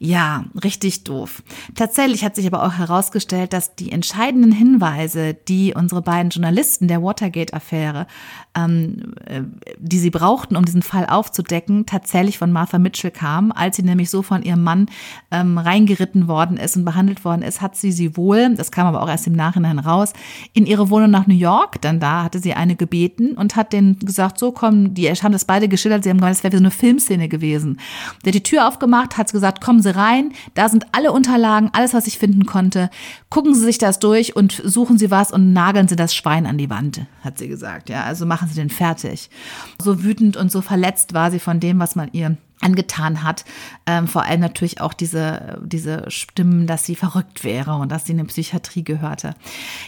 Ja, 0.01 0.45
richtig 0.63 1.05
doof. 1.05 1.43
Tatsächlich 1.75 2.25
hat 2.25 2.35
sich 2.35 2.47
aber 2.47 2.65
auch 2.65 2.75
herausgestellt, 2.75 3.53
dass 3.53 3.75
die 3.75 3.93
entscheidenden 3.93 4.53
Hinweise, 4.53 5.35
die 5.35 5.73
unsere 5.75 6.03
beiden 6.03 6.31
Journalisten 6.31 6.89
der 6.89 7.03
Watergate-Affäre, 7.03 8.07
ähm, 8.57 9.15
äh, 9.27 9.43
die 9.79 9.99
sie 9.99 10.11
brauchten, 10.11 10.57
um 10.57 10.65
diesen 10.65 10.83
Fall 10.83 11.07
aufzudecken, 11.07 11.87
tatsächlich 11.87 12.39
von 12.39 12.53
Martha 12.53 12.79
Mitchell 12.79 13.11
kamen. 13.11 13.53
Als 13.53 13.77
sie 13.77 13.83
nämlich 13.83 14.11
so 14.11 14.23
von 14.23 14.43
ihrem 14.43 14.63
Mann 14.63 14.87
ähm, 15.31 15.59
reingeritten 15.59 16.29
worden 16.29 16.57
ist 16.57 16.77
und 16.77 16.85
behandelt 16.85 17.25
worden 17.25 17.43
ist, 17.43 17.61
hat 17.61 17.77
sie 17.77 17.93
sie 17.93 18.17
wohl, 18.17 18.55
das 18.55 18.71
kam 18.71 18.87
aber 18.87 19.03
auch 19.03 19.09
erst 19.09 19.27
im 19.27 19.35
Nachhinein 19.35 19.79
raus, 19.79 20.13
in 20.53 20.67
ihre 20.67 20.91
Wohnung 20.91 21.11
nach 21.11 21.27
New 21.27 21.35
York, 21.35 21.81
dann 21.81 22.01
da 22.01 22.25
hatte 22.25 22.39
sie 22.39 22.55
eine 22.55 22.77
gebeten 22.77 23.33
und 23.33 23.57
hat 23.57 23.73
denen 23.73 23.99
gesagt, 23.99 24.39
so 24.39 24.53
komm, 24.53 24.95
die 24.95 25.11
haben 25.11 25.33
das 25.33 25.45
beide 25.45 25.69
geschildert, 25.69 26.05
sie 26.05 26.11
haben 26.11 26.19
gemeint, 26.19 26.37
es 26.37 26.45
wäre 26.45 26.53
wie 26.53 26.59
so 26.59 26.63
eine 26.63 26.71
Filmszene 26.71 27.29
gewesen. 27.29 27.79
Der 28.25 28.31
hat 28.31 28.35
die 28.35 28.43
Tür 28.43 28.69
aufgemacht, 28.69 29.17
hat 29.17 29.33
gesagt, 29.33 29.61
kommen 29.61 29.83
Sie 29.83 29.95
rein, 29.95 30.33
da 30.55 30.69
sind 30.69 30.87
alle 30.93 31.13
Unterlagen, 31.13 31.71
alles, 31.73 31.95
was 31.95 32.07
ich 32.07 32.19
finden 32.19 32.47
konnte. 32.47 32.91
Gucken 33.31 33.55
Sie 33.55 33.65
sich 33.65 33.79
das 33.79 33.99
durch 33.99 34.37
und 34.37 34.61
suchen 34.65 34.99
Sie 34.99 35.11
was 35.11 35.33
und 35.33 35.53
nageln 35.53 35.89
Sie 35.89 35.97
das 35.97 36.15
Schwein 36.15 36.47
an 36.47 36.59
die 36.59 36.71
Wand, 36.71 37.03
hat 37.23 37.39
sie 37.39 37.49
gesagt. 37.49 37.89
Ja, 37.89 38.05
also 38.05 38.27
machen 38.27 38.44
Sie 38.49 38.55
den 38.55 38.71
fertig. 38.71 39.31
So 39.81 40.03
wütend 40.03 40.37
und 40.37 40.51
so 40.51 40.61
verletzt 40.61 41.15
war 41.15 41.31
sie 41.31 41.39
von 41.39 41.61
dem, 41.61 41.79
was 41.79 41.97
man 41.97 42.11
ihr 42.13 42.37
angetan 42.65 43.23
hat. 43.23 43.45
Ähm, 43.87 44.09
vor 44.09 44.23
allem 44.25 44.41
natürlich 44.41 44.81
auch 44.81 44.95
diese, 44.95 45.61
diese 45.63 46.11
Stimmen, 46.11 46.67
dass 46.67 46.87
sie 46.87 46.95
verrückt 46.95 47.45
wäre 47.45 47.75
und 47.75 47.93
dass 47.93 48.07
sie 48.07 48.13
in 48.13 48.19
eine 48.19 48.29
Psychiatrie 48.29 48.83
gehörte. 48.83 49.35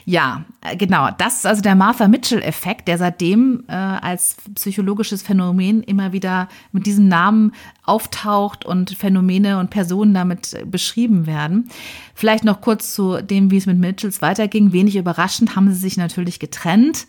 Ja, 0.04 0.44
äh, 0.60 0.76
genau. 0.76 1.08
Das 1.16 1.36
ist 1.36 1.46
also 1.46 1.62
der 1.62 1.74
Martha 1.74 2.06
Mitchell-Effekt, 2.06 2.86
der 2.88 2.98
seitdem 2.98 3.64
äh, 3.68 3.72
als 3.72 4.36
psychologisches 4.54 5.22
Phänomen 5.22 5.82
immer 5.82 6.12
wieder 6.12 6.48
mit 6.72 6.86
diesem 6.86 7.08
Namen 7.08 7.52
auftaucht 7.84 8.66
und 8.66 8.90
Phänomene 8.90 9.58
und 9.58 9.70
Personen 9.70 10.12
damit 10.12 10.52
äh, 10.52 10.64
beschrieben 10.66 11.26
werden. 11.26 11.70
Vielleicht 12.14 12.44
noch 12.44 12.60
kurz 12.60 12.94
zu 12.94 13.22
dem, 13.22 13.50
wie 13.50 13.56
es 13.56 13.66
mit 13.66 13.78
Mitchells 13.78 14.20
weiterging. 14.20 14.72
Wenig 14.72 14.96
überraschend 14.96 15.56
haben 15.56 15.72
sie 15.72 15.78
sich 15.78 15.96
natürlich 15.96 16.40
getrennt. 16.40 17.06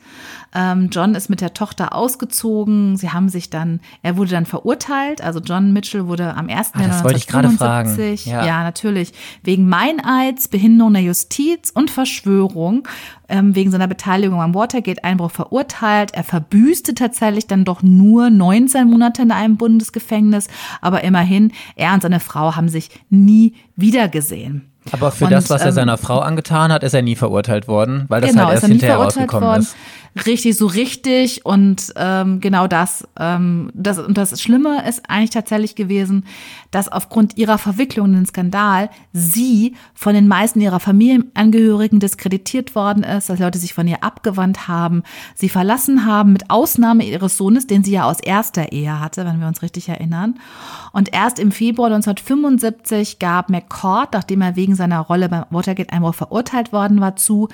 Ähm, 0.53 0.89
John 0.91 1.15
ist 1.15 1.29
mit 1.29 1.41
der 1.41 1.53
Tochter 1.53 1.93
ausgezogen. 1.93 2.97
Sie 2.97 3.09
haben 3.09 3.29
sich 3.29 3.49
dann, 3.49 3.79
er 4.03 4.17
wurde 4.17 4.31
dann 4.31 4.45
verurteilt. 4.45 5.21
Also 5.21 5.39
John 5.39 5.73
Mitchell 5.73 6.07
wurde 6.07 6.35
am 6.35 6.49
1. 6.49 6.51
Ah, 6.51 6.71
das 6.73 6.81
Januar 6.81 7.03
wollte 7.03 7.17
ich 7.17 7.27
gerade 7.27 7.47
1975, 7.49 8.31
fragen. 8.31 8.45
Ja. 8.45 8.45
ja, 8.45 8.63
natürlich, 8.63 9.13
wegen 9.43 9.67
Meineids, 9.69 10.47
Behinderung 10.47 10.93
der 10.93 11.03
Justiz 11.03 11.71
und 11.73 11.89
Verschwörung 11.89 12.87
ähm, 13.29 13.55
wegen 13.55 13.71
seiner 13.71 13.87
Beteiligung 13.87 14.41
am 14.41 14.55
Watergate-Einbruch 14.55 15.31
verurteilt. 15.31 16.11
Er 16.13 16.23
verbüßte 16.23 16.95
tatsächlich 16.95 17.47
dann 17.47 17.65
doch 17.65 17.83
nur 17.83 18.29
19 18.29 18.87
Monate 18.87 19.21
in 19.21 19.31
einem 19.31 19.57
Bundesgefängnis, 19.57 20.47
aber 20.81 21.03
immerhin, 21.03 21.51
er 21.75 21.93
und 21.93 22.01
seine 22.01 22.19
Frau 22.19 22.55
haben 22.55 22.69
sich 22.69 22.89
nie 23.09 23.53
wiedergesehen. 23.75 24.71
Aber 24.91 25.11
für 25.11 25.25
Und, 25.25 25.31
das, 25.31 25.49
was 25.49 25.61
er 25.61 25.67
ähm, 25.67 25.73
seiner 25.73 25.97
Frau 25.97 26.19
angetan 26.19 26.71
hat, 26.71 26.83
ist 26.83 26.93
er 26.93 27.01
nie 27.01 27.15
verurteilt 27.15 27.67
worden, 27.67 28.05
weil 28.07 28.21
das 28.21 28.31
genau, 28.31 28.45
halt 28.45 28.57
ist 28.57 28.63
erst 28.63 28.63
er 28.63 28.69
hinterher 28.69 28.95
verurteilt 28.95 29.33
rausgekommen 29.33 29.49
worden. 29.49 29.61
ist. 29.61 29.75
Richtig, 30.25 30.57
so 30.57 30.65
richtig. 30.65 31.45
Und 31.45 31.93
ähm, 31.95 32.39
genau 32.39 32.67
das, 32.67 33.07
ähm, 33.19 33.71
das. 33.73 33.99
Und 33.99 34.17
das 34.17 34.41
Schlimme 34.41 34.87
ist 34.87 35.03
eigentlich 35.07 35.29
tatsächlich 35.29 35.75
gewesen, 35.75 36.25
dass 36.71 36.87
aufgrund 36.87 37.37
ihrer 37.37 37.57
Verwicklung 37.57 38.07
in 38.07 38.13
den 38.13 38.25
Skandal 38.25 38.89
sie 39.13 39.75
von 39.93 40.13
den 40.13 40.27
meisten 40.27 40.61
ihrer 40.61 40.79
Familienangehörigen 40.79 41.99
diskreditiert 41.99 42.75
worden 42.75 43.03
ist, 43.03 43.29
dass 43.29 43.39
Leute 43.39 43.59
sich 43.59 43.73
von 43.73 43.87
ihr 43.87 44.03
abgewandt 44.03 44.67
haben, 44.67 45.03
sie 45.35 45.49
verlassen 45.49 46.05
haben, 46.05 46.33
mit 46.33 46.49
Ausnahme 46.49 47.05
ihres 47.05 47.37
Sohnes, 47.37 47.67
den 47.67 47.83
sie 47.83 47.91
ja 47.91 48.03
aus 48.03 48.19
erster 48.19 48.71
Ehe 48.71 48.99
hatte, 48.99 49.25
wenn 49.25 49.39
wir 49.39 49.47
uns 49.47 49.61
richtig 49.61 49.89
erinnern. 49.89 50.39
Und 50.91 51.13
erst 51.13 51.39
im 51.39 51.51
Februar 51.51 51.87
1975 51.87 53.19
gab 53.19 53.49
McCord, 53.49 54.13
nachdem 54.13 54.41
er 54.41 54.55
wegen 54.55 54.75
seiner 54.75 54.99
Rolle 54.99 55.29
beim 55.29 55.45
Watergate-Einbruch 55.49 56.15
verurteilt 56.15 56.73
worden 56.73 57.01
war, 57.01 57.15
zu, 57.15 57.49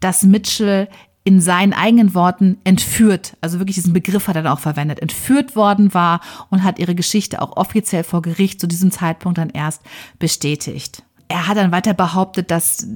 dass 0.00 0.22
Mitchell 0.22 0.88
in 1.24 1.40
seinen 1.40 1.72
eigenen 1.72 2.14
Worten 2.14 2.58
entführt, 2.64 3.36
also 3.40 3.58
wirklich 3.58 3.76
diesen 3.76 3.94
Begriff 3.94 4.28
hat 4.28 4.36
er 4.36 4.42
dann 4.42 4.52
auch 4.52 4.58
verwendet, 4.58 5.00
entführt 5.00 5.56
worden 5.56 5.94
war 5.94 6.20
und 6.50 6.62
hat 6.62 6.78
ihre 6.78 6.94
Geschichte 6.94 7.40
auch 7.40 7.56
offiziell 7.56 8.04
vor 8.04 8.20
Gericht 8.20 8.60
zu 8.60 8.66
diesem 8.66 8.90
Zeitpunkt 8.90 9.38
dann 9.38 9.48
erst 9.48 9.82
bestätigt. 10.18 11.02
Er 11.28 11.48
hat 11.48 11.56
dann 11.56 11.72
weiter 11.72 11.94
behauptet, 11.94 12.50
dass 12.50 12.86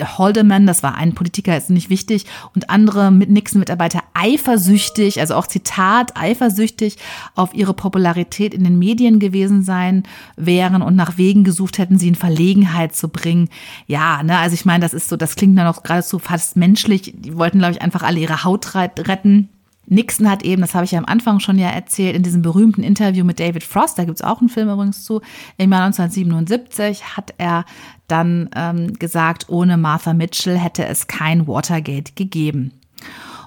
Haldeman, 0.00 0.66
das 0.66 0.82
war 0.82 0.94
ein 0.94 1.14
Politiker, 1.14 1.56
ist 1.56 1.70
nicht 1.70 1.90
wichtig, 1.90 2.24
und 2.54 2.70
andere 2.70 3.10
mit 3.10 3.30
Nixon-Mitarbeiter 3.30 4.00
eifersüchtig, 4.14 5.18
also 5.20 5.34
auch 5.34 5.48
Zitat, 5.48 6.16
eifersüchtig 6.16 6.98
auf 7.34 7.52
ihre 7.52 7.74
Popularität 7.74 8.54
in 8.54 8.62
den 8.62 8.78
Medien 8.78 9.18
gewesen 9.18 9.62
sein 9.64 10.04
wären 10.36 10.82
und 10.82 10.94
nach 10.94 11.18
Wegen 11.18 11.42
gesucht 11.42 11.78
hätten, 11.78 11.98
sie 11.98 12.08
in 12.08 12.14
Verlegenheit 12.14 12.94
zu 12.94 13.08
bringen. 13.08 13.48
Ja, 13.86 14.22
ne, 14.22 14.38
also 14.38 14.54
ich 14.54 14.64
meine, 14.64 14.82
das 14.82 14.94
ist 14.94 15.08
so, 15.08 15.16
das 15.16 15.34
klingt 15.34 15.58
dann 15.58 15.66
auch 15.66 15.82
geradezu 15.82 16.18
fast 16.18 16.56
menschlich. 16.56 17.12
Die 17.16 17.36
wollten, 17.36 17.58
glaube 17.58 17.72
ich, 17.72 17.82
einfach 17.82 18.02
alle 18.02 18.20
ihre 18.20 18.44
Haut 18.44 18.74
retten. 18.74 19.48
Nixon 19.86 20.30
hat 20.30 20.42
eben, 20.44 20.62
das 20.62 20.74
habe 20.74 20.84
ich 20.84 20.92
ja 20.92 20.98
am 20.98 21.04
Anfang 21.04 21.40
schon 21.40 21.58
ja 21.58 21.68
erzählt, 21.68 22.16
in 22.16 22.22
diesem 22.22 22.42
berühmten 22.42 22.82
Interview 22.82 23.24
mit 23.24 23.40
David 23.40 23.64
Frost, 23.64 23.98
da 23.98 24.04
gibt 24.04 24.18
es 24.18 24.24
auch 24.24 24.40
einen 24.40 24.48
Film 24.48 24.68
übrigens 24.68 25.04
zu, 25.04 25.20
im 25.58 25.72
Jahr 25.72 25.84
1977 25.84 27.16
hat 27.16 27.34
er 27.38 27.64
dann 28.08 28.50
ähm, 28.54 28.92
gesagt, 28.94 29.48
ohne 29.48 29.76
Martha 29.76 30.14
Mitchell 30.14 30.58
hätte 30.58 30.84
es 30.86 31.06
kein 31.06 31.46
Watergate 31.46 32.12
gegeben. 32.14 32.72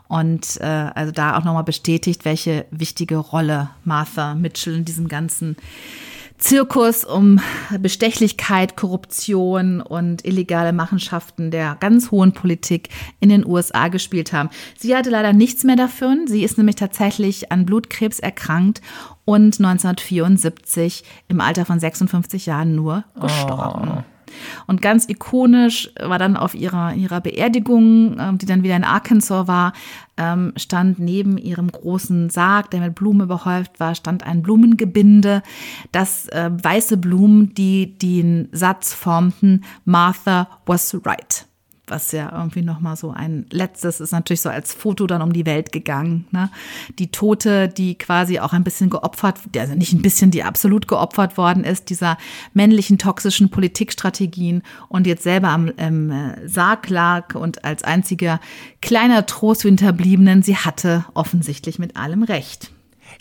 Und 0.07 0.59
äh, 0.61 0.65
also 0.65 1.11
da 1.11 1.37
auch 1.37 1.43
nochmal 1.43 1.63
bestätigt, 1.63 2.23
welche 2.23 2.65
wichtige 2.71 3.17
Rolle 3.17 3.69
Martha 3.83 4.35
Mitchell 4.35 4.75
in 4.75 4.85
diesem 4.85 5.07
ganzen 5.09 5.57
Zirkus 6.37 7.03
um 7.03 7.39
Bestechlichkeit, 7.79 8.75
Korruption 8.75 9.81
und 9.81 10.23
illegale 10.25 10.71
Machenschaften 10.71 11.51
der 11.51 11.77
ganz 11.79 12.11
hohen 12.11 12.33
Politik 12.33 12.89
in 13.19 13.29
den 13.29 13.45
USA 13.45 13.87
gespielt 13.87 14.33
haben. 14.33 14.49
Sie 14.77 14.95
hatte 14.95 15.09
leider 15.09 15.33
nichts 15.33 15.63
mehr 15.63 15.75
davon. 15.75 16.27
Sie 16.27 16.43
ist 16.43 16.57
nämlich 16.57 16.75
tatsächlich 16.75 17.51
an 17.51 17.65
Blutkrebs 17.65 18.19
erkrankt 18.19 18.81
und 19.25 19.59
1974 19.59 21.03
im 21.27 21.41
Alter 21.41 21.65
von 21.65 21.79
56 21.79 22.45
Jahren 22.45 22.75
nur 22.75 23.03
gestorben. 23.19 24.03
Und 24.67 24.81
ganz 24.81 25.07
ikonisch 25.07 25.91
war 25.99 26.19
dann 26.19 26.37
auf 26.37 26.55
ihrer, 26.55 26.93
ihrer 26.93 27.21
Beerdigung, 27.21 28.17
ähm, 28.19 28.37
die 28.37 28.45
dann 28.45 28.63
wieder 28.63 28.75
in 28.75 28.83
Arkansas 28.83 29.47
war, 29.47 29.73
ähm, 30.17 30.53
stand 30.57 30.99
neben 30.99 31.37
ihrem 31.37 31.71
großen 31.71 32.29
Sarg, 32.29 32.71
der 32.71 32.81
mit 32.81 32.95
Blumen 32.95 33.21
überhäuft 33.21 33.79
war, 33.79 33.95
stand 33.95 34.25
ein 34.25 34.41
Blumengebinde, 34.41 35.43
das 35.91 36.27
äh, 36.29 36.49
weiße 36.51 36.97
Blumen, 36.97 37.53
die 37.53 37.97
den 37.97 38.49
Satz 38.51 38.93
formten, 38.93 39.63
Martha 39.85 40.47
was 40.65 40.97
right. 41.05 41.45
Was 41.87 42.11
ja 42.11 42.31
irgendwie 42.31 42.61
nochmal 42.61 42.95
so 42.95 43.11
ein 43.11 43.45
letztes 43.51 43.99
ist 43.99 44.11
natürlich 44.11 44.41
so 44.41 44.49
als 44.49 44.73
Foto 44.73 45.07
dann 45.07 45.21
um 45.21 45.33
die 45.33 45.45
Welt 45.45 45.71
gegangen. 45.71 46.27
Ne? 46.31 46.49
Die 46.99 47.11
Tote, 47.11 47.69
die 47.69 47.97
quasi 47.97 48.39
auch 48.39 48.53
ein 48.53 48.63
bisschen 48.63 48.89
geopfert, 48.89 49.39
also 49.57 49.73
nicht 49.75 49.93
ein 49.93 50.01
bisschen, 50.01 50.31
die 50.31 50.43
absolut 50.43 50.87
geopfert 50.87 51.37
worden 51.37 51.63
ist, 51.63 51.89
dieser 51.89 52.17
männlichen 52.53 52.97
toxischen 52.97 53.49
Politikstrategien 53.49 54.63
und 54.89 55.07
jetzt 55.07 55.23
selber 55.23 55.49
am 55.49 55.71
ähm, 55.77 56.13
Sarg 56.45 56.89
lag 56.89 57.35
und 57.35 57.63
als 57.63 57.83
einziger 57.83 58.39
kleiner 58.81 59.25
Trost 59.25 59.61
für 59.61 59.69
Hinterbliebenen, 59.69 60.43
sie 60.43 60.57
hatte 60.57 61.05
offensichtlich 61.13 61.79
mit 61.79 61.95
allem 61.95 62.23
recht. 62.23 62.71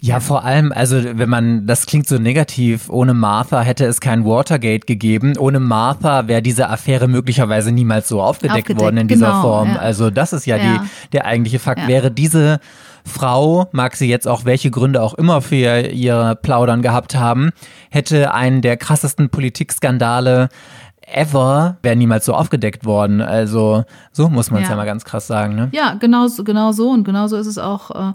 Ja, 0.06 0.20
vor 0.20 0.44
allem, 0.44 0.72
also 0.72 0.96
wenn 1.18 1.28
man, 1.28 1.66
das 1.66 1.86
klingt 1.86 2.06
so 2.06 2.18
negativ, 2.18 2.88
ohne 2.88 3.12
Martha 3.12 3.60
hätte 3.60 3.84
es 3.86 4.00
kein 4.00 4.24
Watergate 4.24 4.86
gegeben. 4.86 5.36
Ohne 5.36 5.58
Martha 5.58 6.28
wäre 6.28 6.42
diese 6.42 6.68
Affäre 6.70 7.08
möglicherweise 7.08 7.72
niemals 7.72 8.08
so 8.08 8.22
aufgedeckt, 8.22 8.58
Aufgedeckt, 8.60 8.80
worden 8.80 8.98
in 8.98 9.08
dieser 9.08 9.26
genau, 9.26 9.42
Form. 9.42 9.68
ja. 9.74 9.76
Also 9.80 10.10
das 10.10 10.32
ist 10.32 10.46
ja, 10.46 10.56
Ja. 10.56 10.62
Die, 10.78 11.10
der 11.12 11.24
eigentliche 11.26 11.58
Fakt. 11.58 11.80
Ja. 11.82 11.88
Wäre 11.88 12.10
diese 12.10 12.60
Frau, 13.04 13.68
mag 13.72 13.96
sie 13.96 14.08
jetzt 14.08 14.26
auch 14.28 14.44
welche 14.44 14.70
Gründe 14.70 15.02
auch 15.02 15.14
immer 15.14 15.40
für 15.40 15.80
ihr 15.80 16.36
Plaudern 16.42 16.82
gehabt 16.82 17.14
haben, 17.16 17.50
hätte 17.90 18.32
einen 18.34 18.62
der 18.62 18.76
krassesten 18.76 19.28
Politikskandale 19.30 20.48
ever, 21.06 21.76
wäre 21.82 21.94
niemals 21.96 22.24
so 22.24 22.34
aufgedeckt 22.34 22.84
worden. 22.84 23.20
Also 23.20 23.84
so 24.12 24.28
muss 24.28 24.50
man 24.50 24.62
es 24.62 24.68
ja. 24.68 24.72
Ja. 24.72 24.76
mal 24.76 24.86
ganz 24.86 25.04
krass 25.04 25.26
sagen. 25.26 25.54
Ne? 25.54 25.68
Ja, 25.72 25.94
genau, 25.94 26.26
so- 26.26 26.42
genau 26.44 26.72
so 26.72 26.90
und 26.90 27.04
genau 27.04 27.28
so 27.28 27.36
ist 27.36 27.46
es 27.46 27.58
auch. 27.58 27.90
Äh, 27.90 28.12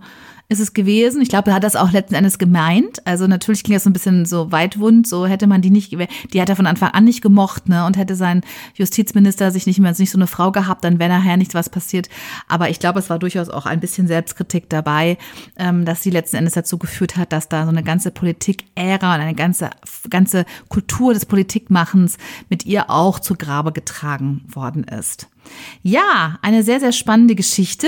ist 0.51 0.59
es 0.59 0.73
gewesen. 0.73 1.21
Ich 1.21 1.29
glaube, 1.29 1.51
er 1.51 1.55
hat 1.55 1.63
das 1.63 1.77
auch 1.77 1.91
letzten 1.93 2.13
Endes 2.13 2.37
gemeint. 2.37 3.07
Also 3.07 3.25
natürlich 3.25 3.63
klingt 3.63 3.77
das 3.77 3.85
so 3.85 3.89
ein 3.89 3.93
bisschen 3.93 4.25
so 4.25 4.51
weitwund, 4.51 5.07
so 5.07 5.25
hätte 5.25 5.47
man 5.47 5.61
die 5.61 5.69
nicht, 5.69 5.93
gew- 5.93 6.09
die 6.33 6.41
hat 6.41 6.49
er 6.49 6.57
von 6.57 6.67
Anfang 6.67 6.89
an 6.91 7.05
nicht 7.05 7.21
gemocht, 7.21 7.69
ne? 7.69 7.85
Und 7.85 7.95
hätte 7.95 8.15
sein 8.17 8.41
Justizminister 8.75 9.49
sich 9.51 9.65
nicht 9.65 9.79
mehr, 9.79 9.95
nicht 9.97 10.11
so 10.11 10.17
eine 10.17 10.27
Frau 10.27 10.51
gehabt, 10.51 10.83
dann 10.83 10.99
wäre 10.99 11.09
nachher 11.09 11.37
nichts 11.37 11.53
was 11.53 11.69
passiert. 11.69 12.09
Aber 12.49 12.69
ich 12.69 12.79
glaube, 12.79 12.99
es 12.99 13.09
war 13.09 13.17
durchaus 13.17 13.47
auch 13.47 13.65
ein 13.65 13.79
bisschen 13.79 14.07
Selbstkritik 14.07 14.69
dabei, 14.69 15.17
ähm, 15.57 15.85
dass 15.85 16.03
sie 16.03 16.09
letzten 16.09 16.35
Endes 16.35 16.53
dazu 16.53 16.77
geführt 16.77 17.15
hat, 17.15 17.31
dass 17.31 17.47
da 17.47 17.63
so 17.63 17.69
eine 17.69 17.83
ganze 17.83 18.11
Politik-Ära 18.11 19.15
und 19.15 19.21
eine 19.21 19.35
ganze, 19.35 19.69
ganze 20.09 20.45
Kultur 20.67 21.13
des 21.13 21.25
Politikmachens 21.25 22.17
mit 22.49 22.65
ihr 22.65 22.89
auch 22.89 23.19
zu 23.19 23.35
Grabe 23.35 23.71
getragen 23.71 24.43
worden 24.49 24.83
ist. 24.83 25.27
Ja, 25.81 26.37
eine 26.41 26.63
sehr, 26.63 26.81
sehr 26.81 26.91
spannende 26.91 27.35
Geschichte. 27.35 27.87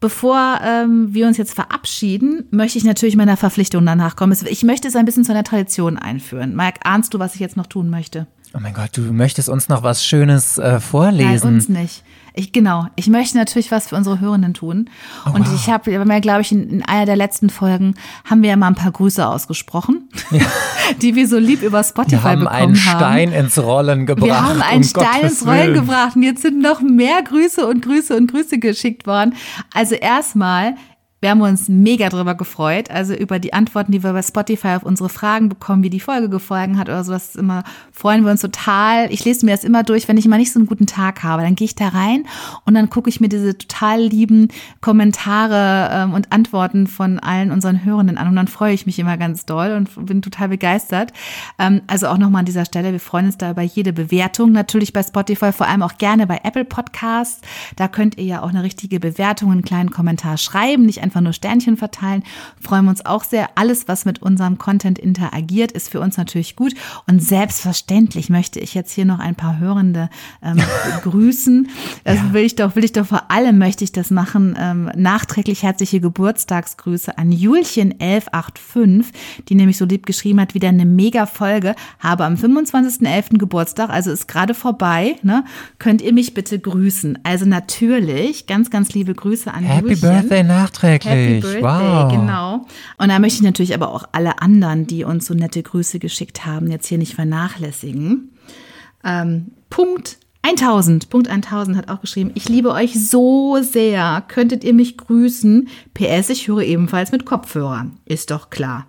Bevor 0.00 0.60
ähm, 0.62 1.14
wir 1.14 1.26
uns 1.26 1.38
jetzt 1.38 1.54
verabschieden, 1.54 2.44
möchte 2.50 2.78
ich 2.78 2.84
natürlich 2.84 3.16
meiner 3.16 3.36
Verpflichtung 3.36 3.84
danach 3.86 4.14
kommen. 4.16 4.36
Ich 4.46 4.62
möchte 4.62 4.88
es 4.88 4.96
ein 4.96 5.04
bisschen 5.04 5.24
zu 5.24 5.32
einer 5.32 5.44
Tradition 5.44 5.96
einführen. 5.96 6.54
Mike, 6.54 6.80
ahnst 6.84 7.14
du, 7.14 7.18
was 7.18 7.34
ich 7.34 7.40
jetzt 7.40 7.56
noch 7.56 7.66
tun 7.66 7.88
möchte? 7.88 8.26
Oh 8.54 8.58
mein 8.60 8.74
Gott, 8.74 8.90
du 8.92 9.00
möchtest 9.12 9.48
uns 9.48 9.68
noch 9.68 9.82
was 9.82 10.04
Schönes 10.04 10.58
äh, 10.58 10.80
vorlesen. 10.80 11.48
Nein, 11.48 11.54
uns 11.54 11.68
nicht. 11.68 12.04
Ich, 12.38 12.52
genau. 12.52 12.86
Ich 12.96 13.08
möchte 13.08 13.38
natürlich 13.38 13.70
was 13.70 13.88
für 13.88 13.96
unsere 13.96 14.20
Hörenden 14.20 14.52
tun. 14.52 14.90
Oh, 15.26 15.34
Und 15.34 15.48
ich 15.54 15.70
habe 15.70 16.04
mir, 16.04 16.20
glaube 16.20 16.42
ich, 16.42 16.52
in, 16.52 16.68
in 16.68 16.82
einer 16.84 17.06
der 17.06 17.16
letzten 17.16 17.48
Folgen 17.48 17.94
haben 18.28 18.42
wir 18.42 18.50
ja 18.50 18.56
mal 18.56 18.66
ein 18.66 18.74
paar 18.74 18.92
Grüße 18.92 19.26
ausgesprochen, 19.26 20.10
die 21.00 21.14
wir 21.14 21.26
so 21.28 21.38
lieb 21.38 21.62
über 21.62 21.82
Spotify 21.82 22.12
Wir 22.12 22.22
haben 22.22 22.40
bekommen 22.40 22.54
einen 22.56 22.84
haben. 22.86 22.98
Stein 22.98 23.32
ins 23.32 23.58
Rollen 23.58 24.04
gebracht. 24.04 24.26
Wir 24.26 24.46
haben 24.48 24.60
einen 24.60 24.82
um 24.82 24.84
Stein 24.84 25.04
Gottes 25.04 25.30
ins 25.32 25.46
Rollen 25.46 25.58
Willen. 25.60 25.74
gebracht 25.74 26.16
und 26.16 26.22
jetzt 26.24 26.42
sind 26.42 26.60
noch 26.60 26.82
mehr 26.82 27.22
Grüße 27.22 27.66
und 27.66 27.82
Grüße 27.82 28.14
und 28.14 28.30
Grüße 28.30 28.58
geschickt 28.58 29.06
worden. 29.06 29.34
Also 29.72 29.94
erstmal, 29.94 30.74
wir 31.20 31.30
haben 31.30 31.40
uns 31.40 31.68
mega 31.68 32.10
drüber 32.10 32.34
gefreut. 32.34 32.90
Also 32.90 33.14
über 33.14 33.38
die 33.38 33.54
Antworten, 33.54 33.90
die 33.90 34.02
wir 34.02 34.12
bei 34.12 34.22
Spotify 34.22 34.68
auf 34.76 34.82
unsere 34.82 35.08
Fragen 35.08 35.48
bekommen, 35.48 35.82
wie 35.82 35.88
die 35.88 36.00
Folge 36.00 36.28
gefallen 36.28 36.78
hat 36.78 36.88
oder 36.88 37.02
so. 37.04 37.12
Das 37.12 37.30
ist 37.30 37.36
immer, 37.36 37.64
freuen 37.90 38.24
wir 38.24 38.30
uns 38.30 38.42
total. 38.42 39.10
Ich 39.10 39.24
lese 39.24 39.46
mir 39.46 39.52
das 39.52 39.64
immer 39.64 39.82
durch, 39.82 40.08
wenn 40.08 40.18
ich 40.18 40.28
mal 40.28 40.36
nicht 40.36 40.52
so 40.52 40.58
einen 40.58 40.66
guten 40.66 40.86
Tag 40.86 41.22
habe. 41.22 41.42
Dann 41.42 41.54
gehe 41.54 41.64
ich 41.64 41.74
da 41.74 41.88
rein 41.88 42.24
und 42.66 42.74
dann 42.74 42.90
gucke 42.90 43.08
ich 43.08 43.18
mir 43.18 43.30
diese 43.30 43.56
total 43.56 44.02
lieben 44.02 44.48
Kommentare 44.82 45.88
ähm, 45.90 46.12
und 46.12 46.32
Antworten 46.32 46.86
von 46.86 47.18
allen 47.18 47.50
unseren 47.50 47.82
Hörenden 47.82 48.18
an. 48.18 48.28
Und 48.28 48.36
dann 48.36 48.48
freue 48.48 48.74
ich 48.74 48.84
mich 48.84 48.98
immer 48.98 49.16
ganz 49.16 49.46
doll 49.46 49.72
und 49.72 50.06
bin 50.06 50.20
total 50.20 50.50
begeistert. 50.50 51.14
Ähm, 51.58 51.80
also 51.86 52.08
auch 52.08 52.18
nochmal 52.18 52.40
an 52.40 52.46
dieser 52.46 52.66
Stelle, 52.66 52.92
wir 52.92 53.00
freuen 53.00 53.26
uns 53.26 53.38
da 53.38 53.50
über 53.52 53.62
jede 53.62 53.94
Bewertung. 53.94 54.52
Natürlich 54.52 54.92
bei 54.92 55.02
Spotify, 55.02 55.50
vor 55.50 55.66
allem 55.66 55.82
auch 55.82 55.96
gerne 55.96 56.26
bei 56.26 56.40
Apple 56.42 56.66
Podcasts. 56.66 57.40
Da 57.76 57.88
könnt 57.88 58.18
ihr 58.18 58.24
ja 58.24 58.42
auch 58.42 58.50
eine 58.50 58.62
richtige 58.62 59.00
Bewertung, 59.00 59.50
einen 59.50 59.62
kleinen 59.62 59.90
Kommentar 59.90 60.36
schreiben, 60.36 60.84
nicht 60.84 61.05
einfach 61.06 61.20
nur 61.20 61.32
Sternchen 61.32 61.76
verteilen. 61.76 62.22
Freuen 62.60 62.84
wir 62.84 62.90
uns 62.90 63.06
auch 63.06 63.24
sehr. 63.24 63.50
Alles, 63.54 63.88
was 63.88 64.04
mit 64.04 64.20
unserem 64.22 64.58
Content 64.58 64.98
interagiert, 64.98 65.72
ist 65.72 65.88
für 65.88 66.00
uns 66.00 66.16
natürlich 66.16 66.56
gut. 66.56 66.74
Und 67.06 67.22
selbstverständlich 67.22 68.28
möchte 68.28 68.60
ich 68.60 68.74
jetzt 68.74 68.92
hier 68.92 69.04
noch 69.04 69.20
ein 69.20 69.34
paar 69.34 69.58
Hörende 69.58 70.10
ähm, 70.42 70.60
grüßen. 71.02 71.68
Das 72.04 72.32
will 72.32 72.44
ich 72.44 72.56
doch, 72.56 72.76
will 72.76 72.84
ich 72.84 72.92
doch 72.92 73.06
vor 73.06 73.30
allem 73.30 73.58
möchte 73.58 73.84
ich 73.84 73.92
das 73.92 74.10
machen. 74.10 74.56
Ähm, 74.58 74.90
nachträglich 74.96 75.62
herzliche 75.62 76.00
Geburtstagsgrüße 76.00 77.16
an 77.16 77.30
Julchen1185, 77.30 79.04
die 79.48 79.54
nämlich 79.54 79.76
so 79.76 79.84
lieb 79.84 80.06
geschrieben 80.06 80.40
hat, 80.40 80.54
wieder 80.54 80.68
eine 80.68 80.84
mega 80.84 81.26
Folge. 81.26 81.74
Habe 82.00 82.24
am 82.24 82.34
25.11. 82.34 83.38
Geburtstag, 83.38 83.90
also 83.90 84.10
ist 84.10 84.26
gerade 84.26 84.54
vorbei. 84.54 85.16
Ne? 85.22 85.44
Könnt 85.78 86.02
ihr 86.02 86.12
mich 86.12 86.34
bitte 86.34 86.58
grüßen? 86.58 87.20
Also 87.22 87.46
natürlich, 87.46 88.46
ganz, 88.46 88.70
ganz 88.70 88.92
liebe 88.92 89.14
Grüße 89.14 89.52
an 89.52 89.62
Happy 89.62 89.90
Julchen. 89.90 90.00
Birthday 90.00 90.42
nachträglich. 90.42 90.95
Happy 91.04 91.40
Birthday, 91.40 91.62
wow. 91.62 92.12
genau. 92.12 92.66
Und 92.98 93.08
da 93.08 93.18
möchte 93.18 93.36
ich 93.36 93.42
natürlich 93.42 93.74
aber 93.74 93.88
auch 93.88 94.04
alle 94.12 94.40
anderen, 94.40 94.86
die 94.86 95.04
uns 95.04 95.26
so 95.26 95.34
nette 95.34 95.62
Grüße 95.62 95.98
geschickt 95.98 96.46
haben, 96.46 96.70
jetzt 96.70 96.86
hier 96.86 96.98
nicht 96.98 97.14
vernachlässigen. 97.14 98.32
Ähm, 99.04 99.52
Punkt 99.70 100.18
1000, 100.42 101.10
Punkt 101.10 101.28
1000 101.28 101.76
hat 101.76 101.88
auch 101.88 102.00
geschrieben, 102.00 102.30
ich 102.34 102.48
liebe 102.48 102.70
euch 102.70 103.08
so 103.08 103.58
sehr, 103.60 104.22
könntet 104.28 104.62
ihr 104.62 104.74
mich 104.74 104.96
grüßen? 104.96 105.68
PS, 105.94 106.30
ich 106.30 106.46
höre 106.46 106.62
ebenfalls 106.62 107.10
mit 107.10 107.24
Kopfhörern. 107.24 107.98
Ist 108.04 108.30
doch 108.30 108.50
klar. 108.50 108.86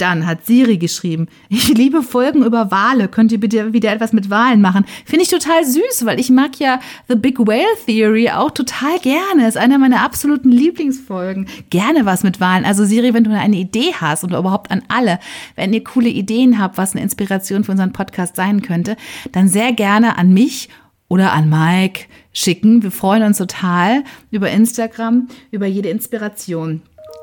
Dann 0.00 0.26
hat 0.26 0.46
Siri 0.46 0.78
geschrieben, 0.78 1.26
ich 1.50 1.68
liebe 1.68 2.02
Folgen 2.02 2.42
über 2.42 2.70
Wale. 2.70 3.08
Könnt 3.08 3.32
ihr 3.32 3.40
bitte 3.40 3.74
wieder 3.74 3.92
etwas 3.92 4.14
mit 4.14 4.30
Walen 4.30 4.62
machen? 4.62 4.86
Finde 5.04 5.24
ich 5.24 5.28
total 5.28 5.62
süß, 5.62 6.06
weil 6.06 6.18
ich 6.18 6.30
mag 6.30 6.58
ja 6.58 6.80
The 7.08 7.16
Big 7.16 7.38
Whale 7.38 7.76
Theory 7.86 8.30
auch 8.30 8.50
total 8.50 8.98
gerne. 9.00 9.46
Ist 9.46 9.58
einer 9.58 9.76
meiner 9.76 10.02
absoluten 10.02 10.50
Lieblingsfolgen. 10.50 11.48
Gerne 11.68 12.06
was 12.06 12.22
mit 12.22 12.40
Walen. 12.40 12.64
Also 12.64 12.86
Siri, 12.86 13.12
wenn 13.12 13.24
du 13.24 13.30
eine 13.30 13.56
Idee 13.56 13.92
hast 14.00 14.24
und 14.24 14.30
überhaupt 14.30 14.70
an 14.70 14.82
alle, 14.88 15.18
wenn 15.54 15.74
ihr 15.74 15.84
coole 15.84 16.08
Ideen 16.08 16.58
habt, 16.58 16.78
was 16.78 16.92
eine 16.92 17.02
Inspiration 17.02 17.64
für 17.64 17.72
unseren 17.72 17.92
Podcast 17.92 18.36
sein 18.36 18.62
könnte, 18.62 18.96
dann 19.32 19.48
sehr 19.48 19.74
gerne 19.74 20.16
an 20.16 20.32
mich 20.32 20.70
oder 21.08 21.32
an 21.32 21.50
Mike 21.50 22.06
schicken. 22.32 22.82
Wir 22.82 22.90
freuen 22.90 23.24
uns 23.24 23.38
total 23.38 24.04
über 24.30 24.50
Instagram, 24.50 25.28
über 25.50 25.66
jede 25.66 25.90
Inspiration. 25.90 26.82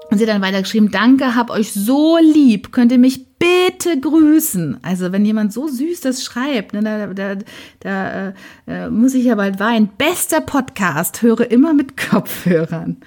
Und 0.09 0.17
sie 0.19 0.23
hat 0.25 0.33
dann 0.33 0.41
weiter 0.41 0.61
geschrieben, 0.61 0.89
danke, 0.91 1.35
hab 1.35 1.49
euch 1.49 1.73
so 1.73 2.17
lieb, 2.17 2.71
könnt 2.71 2.91
ihr 2.93 2.97
mich 2.97 3.25
bitte 3.39 3.99
grüßen. 3.99 4.77
Also 4.81 5.11
wenn 5.11 5.25
jemand 5.25 5.51
so 5.53 5.67
süß 5.67 5.99
das 6.01 6.23
schreibt, 6.23 6.73
ne, 6.73 6.81
da, 6.81 7.07
da, 7.07 7.35
da 7.81 8.27
äh, 8.29 8.33
äh, 8.67 8.89
muss 8.89 9.13
ich 9.13 9.25
ja 9.25 9.35
bald 9.35 9.59
weinen. 9.59 9.89
Bester 9.97 10.39
Podcast, 10.41 11.21
höre 11.21 11.51
immer 11.51 11.73
mit 11.73 11.97
Kopfhörern. 12.09 12.97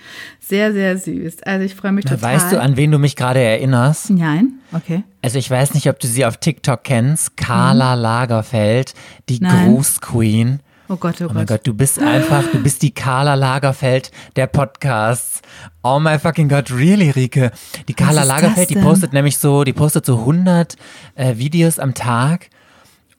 Sehr, 0.41 0.73
sehr 0.73 0.99
süß. 0.99 1.43
Also 1.45 1.65
ich 1.65 1.75
freue 1.75 1.93
mich 1.93 2.05
Na, 2.05 2.17
total. 2.17 2.35
Weißt 2.35 2.53
du, 2.53 2.61
an 2.61 2.77
wen 2.77 2.91
du 2.91 2.99
mich 2.99 3.17
gerade 3.17 3.41
erinnerst? 3.41 4.11
Nein? 4.11 4.55
Okay. 4.73 5.03
Also 5.23 5.39
ich 5.39 5.51
weiß 5.51 5.75
nicht, 5.75 5.89
ob 5.89 5.99
du 6.01 6.07
sie 6.07 6.25
auf 6.27 6.37
TikTok 6.37 6.85
kennst. 6.85 7.37
Carla 7.37 7.95
Lagerfeld, 7.95 8.95
die 9.29 9.35
Mhm. 9.41 9.47
Nein. 9.47 9.67
Grußqueen. 9.75 10.61
Oh 10.91 10.97
Gott, 10.97 11.21
oh, 11.21 11.27
Oh 11.27 11.33
mein 11.33 11.47
Gott. 11.47 11.59
Gott, 11.59 11.67
du 11.69 11.75
bist 11.75 12.01
einfach, 12.01 12.51
du 12.51 12.61
bist 12.61 12.83
die 12.83 12.91
Carla 12.91 13.35
Lagerfeld 13.35 14.11
der 14.35 14.49
Podcasts. 14.49 15.41
Oh 15.85 16.01
my 16.01 16.19
fucking 16.19 16.49
God, 16.49 16.73
really, 16.73 17.11
Rike? 17.11 17.53
Die 17.87 17.95
Carla 17.95 18.25
Lagerfeld, 18.25 18.71
die 18.71 18.75
postet 18.75 19.13
nämlich 19.13 19.39
so, 19.39 19.63
die 19.63 19.73
postet 19.73 20.05
so 20.05 20.19
100 20.19 20.75
äh, 21.15 21.37
Videos 21.37 21.79
am 21.79 21.95
Tag. 21.95 22.51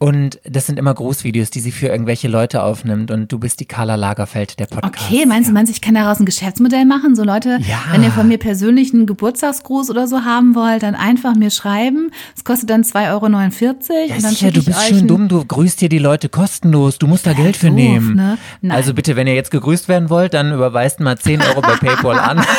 Und 0.01 0.39
das 0.49 0.65
sind 0.65 0.79
immer 0.79 0.95
Großvideos, 0.95 1.51
die 1.51 1.59
sie 1.59 1.71
für 1.71 1.85
irgendwelche 1.85 2.27
Leute 2.27 2.63
aufnimmt. 2.63 3.11
Und 3.11 3.31
du 3.31 3.37
bist 3.37 3.59
die 3.59 3.65
Carla 3.65 3.93
Lagerfeld 3.93 4.59
der 4.59 4.65
Podcasts. 4.65 5.05
Okay, 5.07 5.27
meinst 5.27 5.47
du, 5.47 5.53
meinst 5.53 5.69
du, 5.71 5.75
ich 5.75 5.81
kann 5.81 5.93
daraus 5.93 6.19
ein 6.19 6.25
Geschäftsmodell 6.25 6.85
machen? 6.85 7.15
So 7.15 7.23
Leute, 7.23 7.59
Ja. 7.61 7.77
wenn 7.91 8.01
ihr 8.01 8.09
von 8.09 8.27
mir 8.27 8.39
persönlich 8.39 8.95
einen 8.95 9.05
Geburtstagsgruß 9.05 9.91
oder 9.91 10.07
so 10.07 10.21
haben 10.25 10.55
wollt, 10.55 10.81
dann 10.81 10.95
einfach 10.95 11.35
mir 11.35 11.51
schreiben. 11.51 12.09
Es 12.35 12.43
kostet 12.43 12.71
dann 12.71 12.81
2,49 12.83 13.11
Euro 13.11 13.27
Ja, 13.27 14.15
und 14.15 14.23
dann 14.23 14.31
sicher, 14.31 14.49
du 14.51 14.63
bist 14.63 14.81
schön 14.87 15.07
dumm, 15.07 15.27
du 15.27 15.45
grüßt 15.45 15.79
hier 15.81 15.89
die 15.89 15.99
Leute 15.99 16.29
kostenlos, 16.29 16.97
du 16.97 17.05
musst 17.05 17.27
da 17.27 17.33
Geld 17.33 17.55
für 17.55 17.67
doof, 17.67 17.75
nehmen. 17.75 18.15
ne? 18.15 18.39
Also 18.69 18.95
bitte, 18.95 19.15
wenn 19.15 19.27
ihr 19.27 19.35
jetzt 19.35 19.51
gegrüßt 19.51 19.87
werden 19.87 20.09
wollt, 20.09 20.33
dann 20.33 20.51
überweist 20.51 20.99
mal 20.99 21.15
10 21.19 21.43
Euro 21.43 21.61
bei 21.61 21.75
Paypal 21.79 22.17
an. 22.17 22.41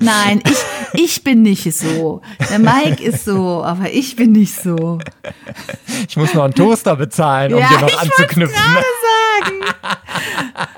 Nein, 0.00 0.42
ich, 0.44 1.00
ich 1.00 1.24
bin 1.24 1.42
nicht 1.42 1.72
so. 1.72 2.20
Der 2.50 2.58
Mike 2.58 3.02
ist 3.02 3.24
so, 3.24 3.62
aber 3.64 3.90
ich 3.90 4.16
bin 4.16 4.32
nicht 4.32 4.54
so. 4.54 4.98
Ich 6.08 6.16
muss 6.16 6.34
noch 6.34 6.44
einen 6.44 6.54
Toaster 6.54 6.96
bezahlen, 6.96 7.54
um 7.54 7.60
Ja, 7.60 7.68
dir 7.68 7.74
ich 7.74 7.80
noch 7.80 7.88
wollt's 7.88 8.02
anzuknüpfen. 8.18 8.62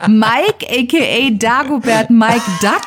Mike, 0.08 0.66
aka 0.68 1.30
Dagobert 1.30 2.10
Mike 2.10 2.42
Duck. 2.60 2.86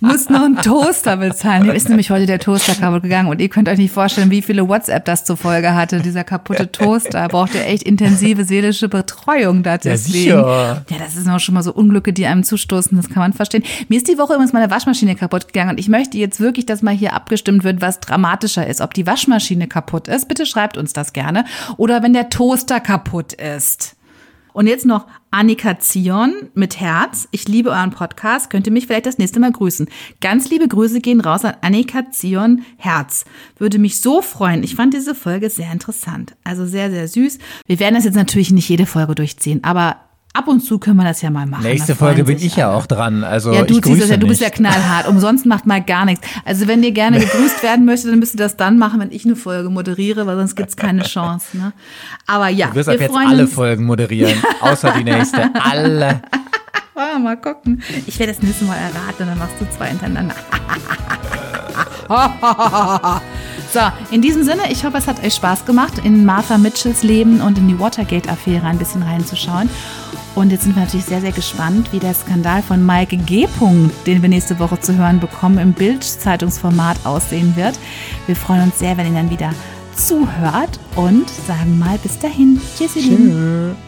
Muss 0.00 0.28
noch 0.28 0.42
einen 0.42 0.56
Toaster 0.56 1.16
bezahlen. 1.16 1.66
Mir 1.66 1.74
ist 1.74 1.88
nämlich 1.88 2.10
heute 2.10 2.26
der 2.26 2.38
Toaster 2.38 2.74
kaputt 2.74 3.02
gegangen 3.02 3.28
und 3.28 3.40
ihr 3.40 3.48
könnt 3.48 3.68
euch 3.68 3.78
nicht 3.78 3.92
vorstellen, 3.92 4.30
wie 4.30 4.42
viele 4.42 4.68
WhatsApp 4.68 5.04
das 5.04 5.24
zur 5.24 5.36
Folge 5.36 5.74
hatte. 5.74 6.00
Dieser 6.00 6.24
kaputte 6.24 6.70
Toaster 6.70 7.28
braucht 7.28 7.54
ja 7.54 7.62
echt 7.62 7.82
intensive 7.82 8.44
seelische 8.44 8.88
Betreuung 8.88 9.62
da 9.62 9.78
deswegen. 9.78 10.12
sicher. 10.12 10.84
Ja, 10.88 10.98
das 10.98 11.14
sind 11.14 11.28
auch 11.28 11.40
schon 11.40 11.54
mal 11.54 11.62
so 11.62 11.72
Unglücke, 11.72 12.12
die 12.12 12.26
einem 12.26 12.44
zustoßen, 12.44 12.96
das 12.96 13.08
kann 13.08 13.20
man 13.20 13.32
verstehen. 13.32 13.64
Mir 13.88 13.96
ist 13.96 14.08
die 14.08 14.18
Woche 14.18 14.34
übrigens 14.34 14.52
meine 14.52 14.70
Waschmaschine 14.70 15.16
kaputt 15.16 15.48
gegangen 15.48 15.70
und 15.70 15.80
ich 15.80 15.88
möchte 15.88 16.18
jetzt 16.18 16.40
wirklich, 16.40 16.66
dass 16.66 16.82
mal 16.82 16.94
hier 16.94 17.14
abgestimmt 17.14 17.64
wird, 17.64 17.80
was 17.80 18.00
dramatischer 18.00 18.66
ist. 18.66 18.80
Ob 18.80 18.94
die 18.94 19.06
Waschmaschine 19.06 19.66
kaputt 19.66 20.08
ist, 20.08 20.28
bitte 20.28 20.46
schreibt 20.46 20.76
uns 20.76 20.92
das 20.92 21.12
gerne. 21.12 21.44
Oder 21.76 22.02
wenn 22.02 22.12
der 22.12 22.28
Toaster 22.28 22.80
kaputt 22.80 23.32
ist. 23.32 23.97
Und 24.58 24.66
jetzt 24.66 24.86
noch 24.86 25.06
Annika 25.30 25.78
Zion 25.78 26.50
mit 26.52 26.80
Herz. 26.80 27.28
Ich 27.30 27.46
liebe 27.46 27.70
euren 27.70 27.92
Podcast. 27.92 28.50
Könnt 28.50 28.66
ihr 28.66 28.72
mich 28.72 28.88
vielleicht 28.88 29.06
das 29.06 29.16
nächste 29.16 29.38
Mal 29.38 29.52
grüßen. 29.52 29.88
Ganz 30.20 30.50
liebe 30.50 30.66
Grüße 30.66 30.98
gehen 30.98 31.20
raus 31.20 31.44
an 31.44 31.54
Annika 31.60 32.10
Zion 32.10 32.64
Herz. 32.76 33.24
Würde 33.56 33.78
mich 33.78 34.00
so 34.00 34.20
freuen. 34.20 34.64
Ich 34.64 34.74
fand 34.74 34.94
diese 34.94 35.14
Folge 35.14 35.48
sehr 35.48 35.70
interessant. 35.70 36.34
Also 36.42 36.66
sehr, 36.66 36.90
sehr 36.90 37.06
süß. 37.06 37.38
Wir 37.66 37.78
werden 37.78 37.94
das 37.94 38.02
jetzt 38.02 38.16
natürlich 38.16 38.50
nicht 38.50 38.68
jede 38.68 38.86
Folge 38.86 39.14
durchziehen, 39.14 39.62
aber 39.62 40.07
ab 40.38 40.46
und 40.48 40.60
zu 40.60 40.78
können 40.78 40.96
wir 40.96 41.04
das 41.04 41.20
ja 41.20 41.30
mal 41.30 41.46
machen. 41.46 41.64
Nächste 41.64 41.96
Folge 41.96 42.24
bin 42.24 42.38
ich 42.38 42.54
ja 42.56 42.70
auch 42.72 42.86
dran. 42.86 43.24
Also 43.24 43.52
Ja, 43.52 43.62
du 43.64 43.80
ziehst 43.80 44.02
das 44.02 44.10
ja, 44.10 44.16
du 44.16 44.28
bist 44.28 44.40
ja 44.40 44.50
knallhart. 44.50 45.08
Umsonst 45.08 45.46
macht 45.46 45.66
mal 45.66 45.82
gar 45.82 46.04
nichts. 46.04 46.26
Also 46.44 46.68
wenn 46.68 46.82
ihr 46.82 46.92
gerne 46.92 47.18
gegrüßt 47.18 47.62
werden 47.62 47.84
möchtet, 47.84 48.12
dann 48.12 48.20
müsst 48.20 48.34
ihr 48.34 48.38
das 48.38 48.56
dann 48.56 48.78
machen, 48.78 49.00
wenn 49.00 49.10
ich 49.10 49.24
eine 49.24 49.34
Folge 49.36 49.68
moderiere, 49.68 50.26
weil 50.26 50.36
sonst 50.36 50.54
gibt's 50.54 50.76
keine 50.76 51.02
Chance. 51.02 51.56
Ne? 51.56 51.72
Aber 52.26 52.48
ja, 52.48 52.68
Du 52.68 52.76
wirst 52.76 52.88
wir 52.88 52.94
ab 52.94 53.00
jetzt 53.00 53.16
alle 53.16 53.42
uns. 53.44 53.52
Folgen 53.52 53.84
moderieren, 53.84 54.40
außer 54.60 54.92
die 54.96 55.04
nächste. 55.04 55.50
Alle. 55.54 56.22
Ah, 57.00 57.16
mal 57.16 57.36
gucken. 57.36 57.80
Ich 58.08 58.18
werde 58.18 58.32
das 58.32 58.42
nächste 58.42 58.64
Mal 58.64 58.74
erraten, 58.74 59.24
dann 59.28 59.38
machst 59.38 59.54
du 59.60 59.66
zwei 59.70 59.86
hintereinander. 59.86 60.34
so, 63.72 63.80
in 64.10 64.20
diesem 64.20 64.42
Sinne, 64.42 64.62
ich 64.72 64.84
hoffe, 64.84 64.96
es 64.98 65.06
hat 65.06 65.22
euch 65.24 65.34
Spaß 65.34 65.64
gemacht, 65.64 65.92
in 66.02 66.24
Martha 66.24 66.58
Mitchells 66.58 67.04
Leben 67.04 67.40
und 67.40 67.56
in 67.56 67.68
die 67.68 67.78
Watergate-Affäre 67.78 68.66
ein 68.66 68.78
bisschen 68.78 69.04
reinzuschauen. 69.04 69.70
Und 70.34 70.50
jetzt 70.50 70.64
sind 70.64 70.76
wir 70.76 70.84
natürlich 70.84 71.06
sehr, 71.06 71.20
sehr 71.20 71.32
gespannt, 71.32 71.92
wie 71.92 71.98
der 71.98 72.14
Skandal 72.14 72.62
von 72.62 72.84
Mike 72.84 73.16
G. 73.16 73.46
den 74.06 74.22
wir 74.22 74.28
nächste 74.28 74.58
Woche 74.58 74.78
zu 74.80 74.96
hören 74.96 75.20
bekommen, 75.20 75.58
im 75.58 75.72
Bild-Zeitungsformat 75.72 77.04
aussehen 77.04 77.56
wird. 77.56 77.78
Wir 78.26 78.36
freuen 78.36 78.64
uns 78.64 78.78
sehr, 78.78 78.96
wenn 78.96 79.06
ihr 79.06 79.14
dann 79.14 79.30
wieder 79.30 79.52
zuhört 79.96 80.78
und 80.94 81.28
sagen 81.28 81.78
mal 81.78 81.98
bis 81.98 82.18
dahin. 82.18 82.60
Tschüss, 82.76 82.96
ihr 82.96 83.02
Lieben. 83.02 83.87